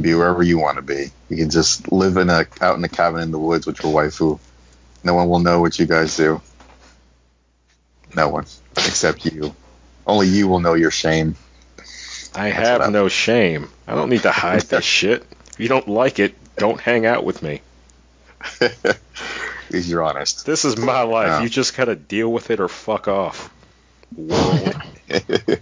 Be 0.00 0.14
wherever 0.14 0.42
you 0.42 0.58
want 0.58 0.76
to 0.76 0.82
be. 0.82 1.10
You 1.28 1.36
can 1.36 1.50
just 1.50 1.92
live 1.92 2.16
in 2.16 2.30
a 2.30 2.46
out 2.62 2.78
in 2.78 2.84
a 2.84 2.88
cabin 2.88 3.20
in 3.20 3.30
the 3.30 3.38
woods 3.38 3.66
with 3.66 3.82
your 3.82 3.92
waifu. 3.92 4.40
No 5.04 5.14
one 5.14 5.28
will 5.28 5.38
know 5.38 5.60
what 5.60 5.78
you 5.78 5.84
guys 5.84 6.16
do. 6.16 6.40
No 8.16 8.30
one 8.30 8.46
except 8.78 9.26
you. 9.26 9.54
Only 10.06 10.28
you 10.28 10.48
will 10.48 10.60
know 10.60 10.72
your 10.72 10.90
shame. 10.90 11.36
I 12.34 12.52
That's 12.52 12.68
have 12.84 12.90
no 12.90 13.08
shame. 13.08 13.68
I 13.86 13.94
don't 13.94 14.08
need 14.08 14.22
to 14.22 14.32
hide 14.32 14.62
this 14.62 14.84
shit. 14.98 15.26
If 15.50 15.60
you 15.60 15.68
don't 15.68 15.88
like 15.88 16.18
it, 16.18 16.34
don't 16.56 16.80
hang 16.80 17.04
out 17.04 17.22
with 17.22 17.42
me. 17.42 17.60
Because 19.66 19.88
you're 19.88 20.02
honest. 20.02 20.46
This 20.46 20.64
is 20.64 20.76
my 20.76 21.02
life. 21.02 21.28
Yeah. 21.28 21.42
You 21.42 21.48
just 21.48 21.76
gotta 21.76 21.96
deal 21.96 22.32
with 22.32 22.50
it 22.50 22.60
or 22.60 22.68
fuck 22.68 23.08
off. 23.08 23.52
World. 24.16 24.74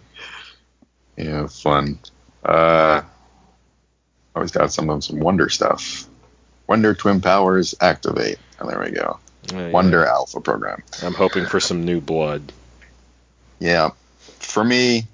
yeah, 1.16 1.47
fun. 1.47 1.99
Uh, 2.45 3.03
always 4.35 4.51
got 4.51 4.73
some 4.73 4.91
of 4.91 5.05
some 5.05 5.20
Wonder 5.20 5.49
stuff. 5.49 6.07
Wonder 6.66 6.95
Twin 6.95 7.20
Powers 7.20 7.74
activate. 7.81 8.39
And 8.59 8.69
there 8.69 8.81
we 8.81 8.91
go. 8.91 9.19
Yeah. 9.53 9.70
Wonder 9.70 10.05
Alpha 10.07 10.41
program. 10.41 10.83
I'm 11.03 11.15
hoping 11.15 11.47
for 11.47 11.61
some 11.61 11.85
new 11.85 12.01
blood. 12.01 12.53
Yeah. 13.59 13.91
For 14.39 14.65
me, 14.65 15.07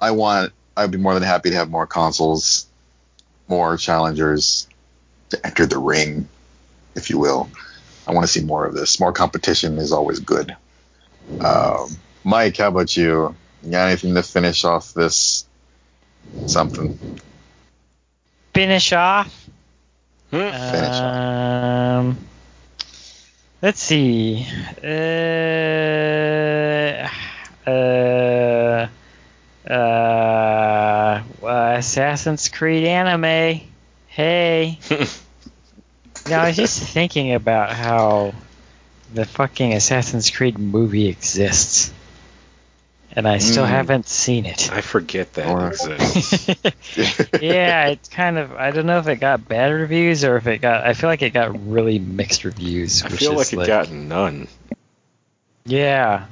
I 0.00 0.10
want 0.12 0.52
I'd 0.76 0.90
be 0.90 0.98
more 0.98 1.14
than 1.14 1.22
happy 1.22 1.50
to 1.50 1.56
have 1.56 1.70
more 1.70 1.86
consoles, 1.86 2.66
more 3.48 3.76
challengers 3.76 4.68
to 5.30 5.46
enter 5.46 5.66
the 5.66 5.78
ring, 5.78 6.28
if 6.94 7.10
you 7.10 7.18
will. 7.18 7.48
I 8.06 8.12
want 8.12 8.26
to 8.26 8.32
see 8.32 8.44
more 8.44 8.66
of 8.66 8.74
this. 8.74 9.00
More 9.00 9.12
competition 9.12 9.78
is 9.78 9.92
always 9.92 10.20
good. 10.20 10.54
Um, 11.40 11.88
Mike, 12.22 12.58
how 12.58 12.68
about 12.68 12.96
you? 12.96 13.34
You 13.62 13.70
got 13.70 13.88
anything 13.88 14.14
to 14.14 14.22
finish 14.22 14.64
off 14.64 14.92
this 14.92 15.46
something? 16.46 16.98
Finish 18.52 18.92
off. 18.92 19.48
Hmm? 20.30 20.36
Finish 20.36 20.96
off. 20.96 21.04
Um, 21.04 22.18
let's 23.62 23.80
see. 23.80 24.46
Uh, 24.82 24.86
uh, 27.66 28.88
uh, 29.70 31.22
Assassin's 31.78 32.48
Creed 32.48 32.84
anime. 32.84 33.60
Hey. 34.08 34.78
now 36.28 36.42
I 36.42 36.48
was 36.48 36.56
just 36.56 36.80
thinking 36.82 37.32
about 37.34 37.70
how 37.70 38.34
the 39.12 39.24
fucking 39.24 39.72
Assassin's 39.74 40.30
Creed 40.30 40.58
movie 40.58 41.06
exists, 41.08 41.92
and 43.12 43.28
I 43.28 43.38
still 43.38 43.64
Mm. 43.64 43.68
haven't 43.68 44.08
seen 44.08 44.44
it. 44.46 44.70
I 44.72 44.80
forget 44.80 45.34
that 45.34 45.46
Or- 45.48 45.68
exists. 45.68 46.48
yeah, 47.40 47.86
it's 47.88 48.08
kind 48.08 48.38
of. 48.38 48.52
I 48.52 48.70
don't 48.72 48.86
know 48.86 48.98
if 48.98 49.06
it 49.06 49.16
got 49.16 49.46
bad 49.48 49.72
reviews 49.72 50.24
or 50.24 50.36
if 50.36 50.46
it 50.46 50.58
got. 50.58 50.84
I 50.84 50.94
feel 50.94 51.08
like 51.10 51.22
it 51.22 51.30
got 51.30 51.68
really 51.68 51.98
mixed 51.98 52.44
reviews. 52.44 53.02
I 53.02 53.08
which 53.08 53.20
feel 53.20 53.34
like 53.34 53.52
it 53.52 53.66
got 53.66 53.90
none. 53.90 54.48
Yeah, 55.66 56.26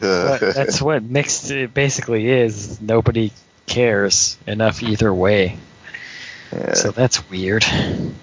but 0.00 0.40
that's 0.40 0.82
what 0.82 1.02
mixed 1.02 1.50
it 1.50 1.72
basically 1.72 2.28
is. 2.28 2.80
Nobody 2.80 3.32
cares 3.66 4.36
enough 4.46 4.82
either 4.82 5.12
way. 5.12 5.56
Yeah, 6.52 6.74
So 6.74 6.90
that's 6.90 7.28
weird. 7.30 7.64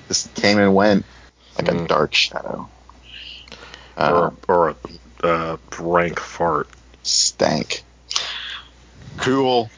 just 0.07 0.34
came 0.35 0.57
and 0.57 0.73
went 0.76 1.06
like 1.57 1.68
Mm. 1.68 1.85
a 1.85 1.88
dark 1.88 2.14
shadow. 2.14 2.69
Or, 3.97 4.27
Um, 4.27 4.38
or 4.47 4.69
a 4.69 4.76
uh, 5.26 5.57
rank 5.80 6.19
fart. 6.19 6.68
stank. 7.03 7.84
Cool. 9.18 9.69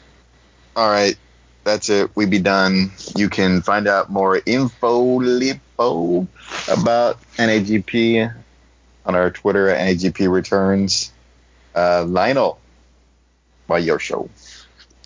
All 0.75 0.89
right. 0.89 1.17
that's 1.63 1.89
it. 1.89 2.09
We 2.15 2.25
be 2.25 2.39
done. 2.39 2.91
You 3.17 3.27
can 3.27 3.61
find 3.61 3.89
out 3.89 4.09
more 4.09 4.41
info 4.45 5.19
lipo 5.19 6.25
about 6.69 7.19
NAGP 7.37 8.33
on 9.05 9.15
our 9.15 9.29
Twitter 9.31 9.67
at 9.67 9.77
NAGP 9.81 10.31
Returns. 10.31 11.11
Uh, 11.75 12.05
Lionel, 12.07 12.57
by 13.67 13.79
your 13.79 13.99
show. 13.99 14.29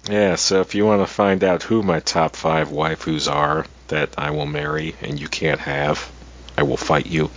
Yeah, 0.09 0.35
so 0.35 0.61
if 0.61 0.73
you 0.73 0.85
want 0.85 1.01
to 1.01 1.13
find 1.13 1.43
out 1.43 1.63
who 1.63 1.83
my 1.83 1.99
top 1.99 2.35
five 2.35 2.69
waifus 2.69 3.31
are 3.31 3.65
that 3.87 4.15
I 4.17 4.31
will 4.31 4.47
marry 4.47 4.95
and 5.01 5.19
you 5.19 5.27
can't 5.27 5.59
have, 5.59 6.11
I 6.57 6.63
will 6.63 6.77
fight 6.77 7.05
you. 7.05 7.29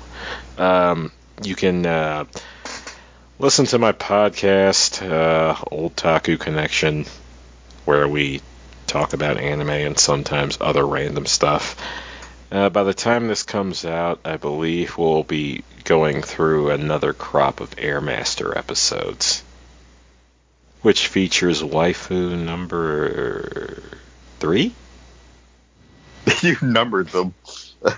Um, 0.56 1.12
you 1.42 1.54
can 1.54 1.84
uh, 1.84 2.24
listen 3.38 3.66
to 3.66 3.78
my 3.78 3.92
podcast, 3.92 5.02
uh, 5.06 5.56
Old 5.70 5.96
Taku 5.96 6.38
Connection, 6.38 7.04
where 7.84 8.08
we 8.08 8.40
talk 8.86 9.12
about 9.12 9.38
anime 9.38 9.70
and 9.70 9.98
sometimes 9.98 10.58
other 10.60 10.86
random 10.86 11.26
stuff. 11.26 11.76
Uh, 12.50 12.70
by 12.70 12.84
the 12.84 12.94
time 12.94 13.26
this 13.28 13.42
comes 13.42 13.84
out, 13.84 14.20
I 14.24 14.36
believe 14.36 14.96
we'll 14.96 15.24
be 15.24 15.64
going 15.84 16.22
through 16.22 16.70
another 16.70 17.12
crop 17.12 17.60
of 17.60 17.70
Airmaster 17.76 18.56
episodes, 18.56 19.42
which 20.84 21.08
features 21.08 21.62
waifu 21.62 22.38
number 22.38 23.82
three. 24.38 24.74
you 26.42 26.56
numbered 26.62 27.08
them. 27.08 27.34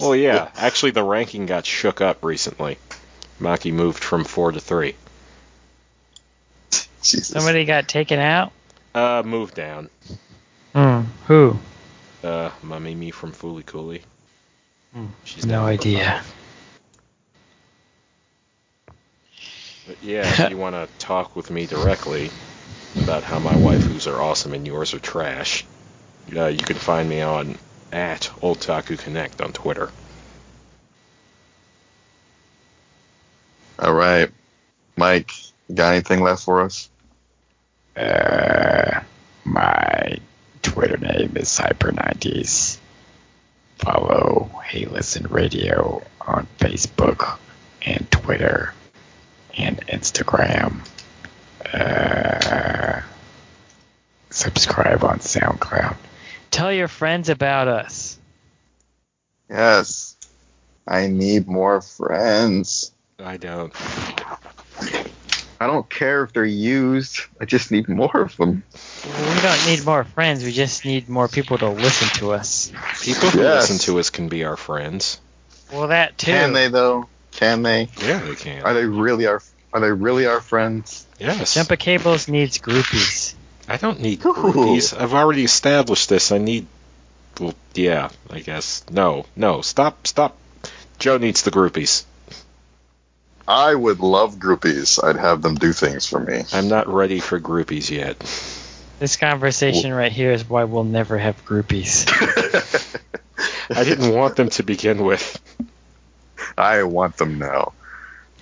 Well, 0.00 0.16
yeah, 0.16 0.50
actually, 0.56 0.90
the 0.90 1.04
ranking 1.04 1.46
got 1.46 1.64
shook 1.64 2.00
up 2.00 2.24
recently. 2.24 2.78
Maki 3.40 3.72
moved 3.72 4.02
from 4.02 4.24
four 4.24 4.50
to 4.50 4.58
three. 4.58 4.96
Jesus. 7.00 7.28
Somebody 7.28 7.64
got 7.64 7.86
taken 7.86 8.18
out. 8.18 8.50
Uh, 8.92 9.22
moved 9.24 9.54
down. 9.54 9.88
Hmm. 10.74 11.02
Who? 11.28 11.56
Uh, 12.24 12.50
Mamimi 12.64 13.14
from 13.14 13.30
Fooly 13.30 13.64
Cooly. 13.64 14.02
Hmm, 14.92 15.06
She's 15.22 15.46
no 15.46 15.62
idea. 15.64 16.22
five. 16.24 16.34
But 19.88 20.02
yeah, 20.02 20.28
if 20.28 20.50
you 20.50 20.58
want 20.58 20.76
to 20.76 20.90
talk 20.98 21.34
with 21.34 21.50
me 21.50 21.66
directly 21.66 22.30
about 22.98 23.24
how 23.24 23.38
my 23.38 23.54
waifus 23.54 24.06
are 24.06 24.20
awesome 24.20 24.52
and 24.52 24.66
yours 24.66 24.92
are 24.92 25.00
trash, 25.00 25.66
uh, 26.36 26.48
you 26.48 26.58
can 26.58 26.76
find 26.76 27.08
me 27.08 27.22
on 27.22 27.56
at 27.90 28.30
Old 28.42 28.60
Taku 28.60 28.98
Connect 28.98 29.40
on 29.40 29.54
Twitter. 29.54 29.90
All 33.78 33.94
right. 33.94 34.30
Mike, 34.98 35.32
got 35.72 35.94
anything 35.94 36.20
left 36.20 36.44
for 36.44 36.60
us? 36.60 36.90
Uh, 37.96 39.00
my 39.46 40.18
Twitter 40.60 40.98
name 40.98 41.32
is 41.36 41.48
Hyper90s. 41.56 42.78
Follow 43.78 44.50
Hey 44.66 44.84
Listen 44.84 45.28
Radio 45.28 46.02
on 46.20 46.46
Facebook 46.58 47.38
and 47.86 48.10
Twitter 48.10 48.74
and 49.58 49.84
Instagram. 49.86 50.80
Uh, 51.72 53.00
subscribe 54.30 55.04
on 55.04 55.18
SoundCloud. 55.18 55.96
Tell 56.50 56.72
your 56.72 56.88
friends 56.88 57.28
about 57.28 57.68
us. 57.68 58.18
Yes. 59.50 60.16
I 60.86 61.06
need 61.08 61.46
more 61.46 61.80
friends. 61.80 62.92
I 63.18 63.36
don't. 63.36 63.72
I 65.60 65.66
don't 65.66 65.90
care 65.90 66.22
if 66.22 66.32
they're 66.32 66.44
used. 66.44 67.20
I 67.40 67.44
just 67.44 67.72
need 67.72 67.88
more 67.88 68.14
of 68.14 68.36
them. 68.36 68.62
We 69.04 69.40
don't 69.42 69.66
need 69.66 69.84
more 69.84 70.04
friends. 70.04 70.44
We 70.44 70.52
just 70.52 70.84
need 70.84 71.08
more 71.08 71.26
people 71.26 71.58
to 71.58 71.68
listen 71.68 72.08
to 72.20 72.30
us. 72.32 72.72
People 73.02 73.28
who 73.30 73.42
Yes. 73.42 73.68
listen 73.68 73.92
to 73.92 73.98
us 73.98 74.10
can 74.10 74.28
be 74.28 74.44
our 74.44 74.56
friends. 74.56 75.20
Well, 75.72 75.88
that 75.88 76.16
too. 76.16 76.30
Can 76.30 76.52
they 76.52 76.68
though? 76.68 77.08
Can 77.38 77.62
they? 77.62 77.88
Yeah, 78.02 78.18
they 78.18 78.34
can. 78.34 78.64
Are 78.64 78.74
they 78.74 78.84
really 78.84 79.28
our 79.28 79.40
Are 79.72 79.78
they 79.78 79.92
really 79.92 80.26
our 80.26 80.40
friends? 80.40 81.06
yes. 81.20 81.56
Jumpa 81.56 81.78
Cables 81.78 82.26
needs 82.26 82.58
groupies. 82.58 83.34
I 83.68 83.76
don't 83.76 84.00
need 84.00 84.24
Ooh. 84.26 84.34
groupies. 84.34 84.98
I've 84.98 85.14
already 85.14 85.44
established 85.44 86.08
this. 86.08 86.32
I 86.32 86.38
need. 86.38 86.66
Well, 87.38 87.54
yeah, 87.74 88.08
I 88.28 88.40
guess. 88.40 88.84
No, 88.90 89.24
no, 89.36 89.60
stop, 89.60 90.08
stop. 90.08 90.36
Joe 90.98 91.18
needs 91.18 91.42
the 91.42 91.52
groupies. 91.52 92.04
I 93.46 93.72
would 93.72 94.00
love 94.00 94.40
groupies. 94.40 95.02
I'd 95.02 95.14
have 95.14 95.40
them 95.40 95.54
do 95.54 95.72
things 95.72 96.06
for 96.06 96.18
me. 96.18 96.42
I'm 96.52 96.66
not 96.66 96.88
ready 96.88 97.20
for 97.20 97.38
groupies 97.38 97.88
yet. 97.88 98.18
This 98.98 99.16
conversation 99.16 99.94
right 99.94 100.10
here 100.10 100.32
is 100.32 100.48
why 100.48 100.64
we'll 100.64 100.82
never 100.82 101.16
have 101.16 101.44
groupies. 101.46 102.04
I 103.70 103.84
didn't 103.84 104.12
want 104.12 104.34
them 104.34 104.48
to 104.50 104.64
begin 104.64 105.04
with. 105.04 105.40
I 106.58 106.82
want 106.82 107.16
them 107.16 107.38
now. 107.38 107.72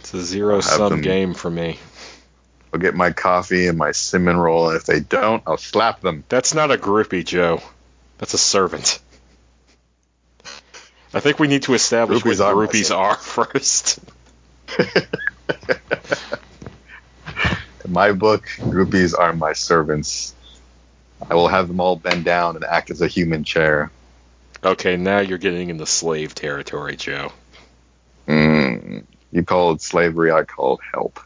It's 0.00 0.14
a 0.14 0.22
zero 0.22 0.60
sum 0.60 1.00
game 1.02 1.34
for 1.34 1.50
me. 1.50 1.78
I'll 2.72 2.80
get 2.80 2.94
my 2.94 3.12
coffee 3.12 3.68
and 3.68 3.78
my 3.78 3.92
cinnamon 3.92 4.36
roll, 4.36 4.70
if 4.70 4.84
they 4.84 5.00
don't, 5.00 5.42
I'll 5.46 5.56
slap 5.56 6.00
them. 6.00 6.24
That's 6.28 6.54
not 6.54 6.70
a 6.70 6.76
groupie, 6.76 7.24
Joe. 7.24 7.62
That's 8.18 8.34
a 8.34 8.38
servant. 8.38 9.00
I 11.14 11.20
think 11.20 11.38
we 11.38 11.48
need 11.48 11.62
to 11.62 11.74
establish 11.74 12.22
Groupies 12.22 12.40
what 12.40 12.48
are 12.48 12.54
groupies 12.54 12.94
are 12.94 13.14
first. 13.48 13.98
In 17.84 17.92
my 17.92 18.12
book, 18.12 18.46
groupies 18.58 19.18
are 19.18 19.32
my 19.32 19.52
servants. 19.52 20.34
I 21.30 21.34
will 21.34 21.48
have 21.48 21.68
them 21.68 21.80
all 21.80 21.96
bend 21.96 22.24
down 22.24 22.56
and 22.56 22.64
act 22.64 22.90
as 22.90 23.00
a 23.00 23.06
human 23.06 23.44
chair. 23.44 23.90
Okay, 24.62 24.96
now 24.96 25.20
you're 25.20 25.38
getting 25.38 25.70
into 25.70 25.86
slave 25.86 26.34
territory, 26.34 26.96
Joe. 26.96 27.32
Mm, 28.26 29.04
you 29.30 29.44
call 29.44 29.72
it 29.72 29.82
slavery, 29.82 30.32
I 30.32 30.44
call 30.44 30.74
it 30.74 30.80
help. 30.92 31.20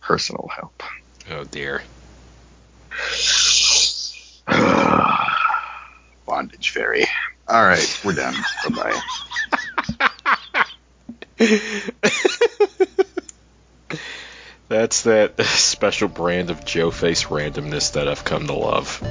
Personal 0.00 0.48
help. 0.54 0.82
Oh 1.30 1.44
dear. 1.44 1.82
Bondage 6.26 6.70
fairy. 6.70 7.06
All 7.48 7.62
right, 7.62 8.00
we're 8.04 8.14
done. 8.14 8.34
Bye 8.68 8.74
bye. 8.74 9.00
That's 14.68 15.02
that 15.02 15.38
special 15.40 16.08
brand 16.08 16.50
of 16.50 16.64
Joe 16.64 16.90
Face 16.90 17.24
randomness 17.24 17.92
that 17.92 18.08
I've 18.08 18.24
come 18.24 18.46
to 18.46 18.54
love. 18.54 19.02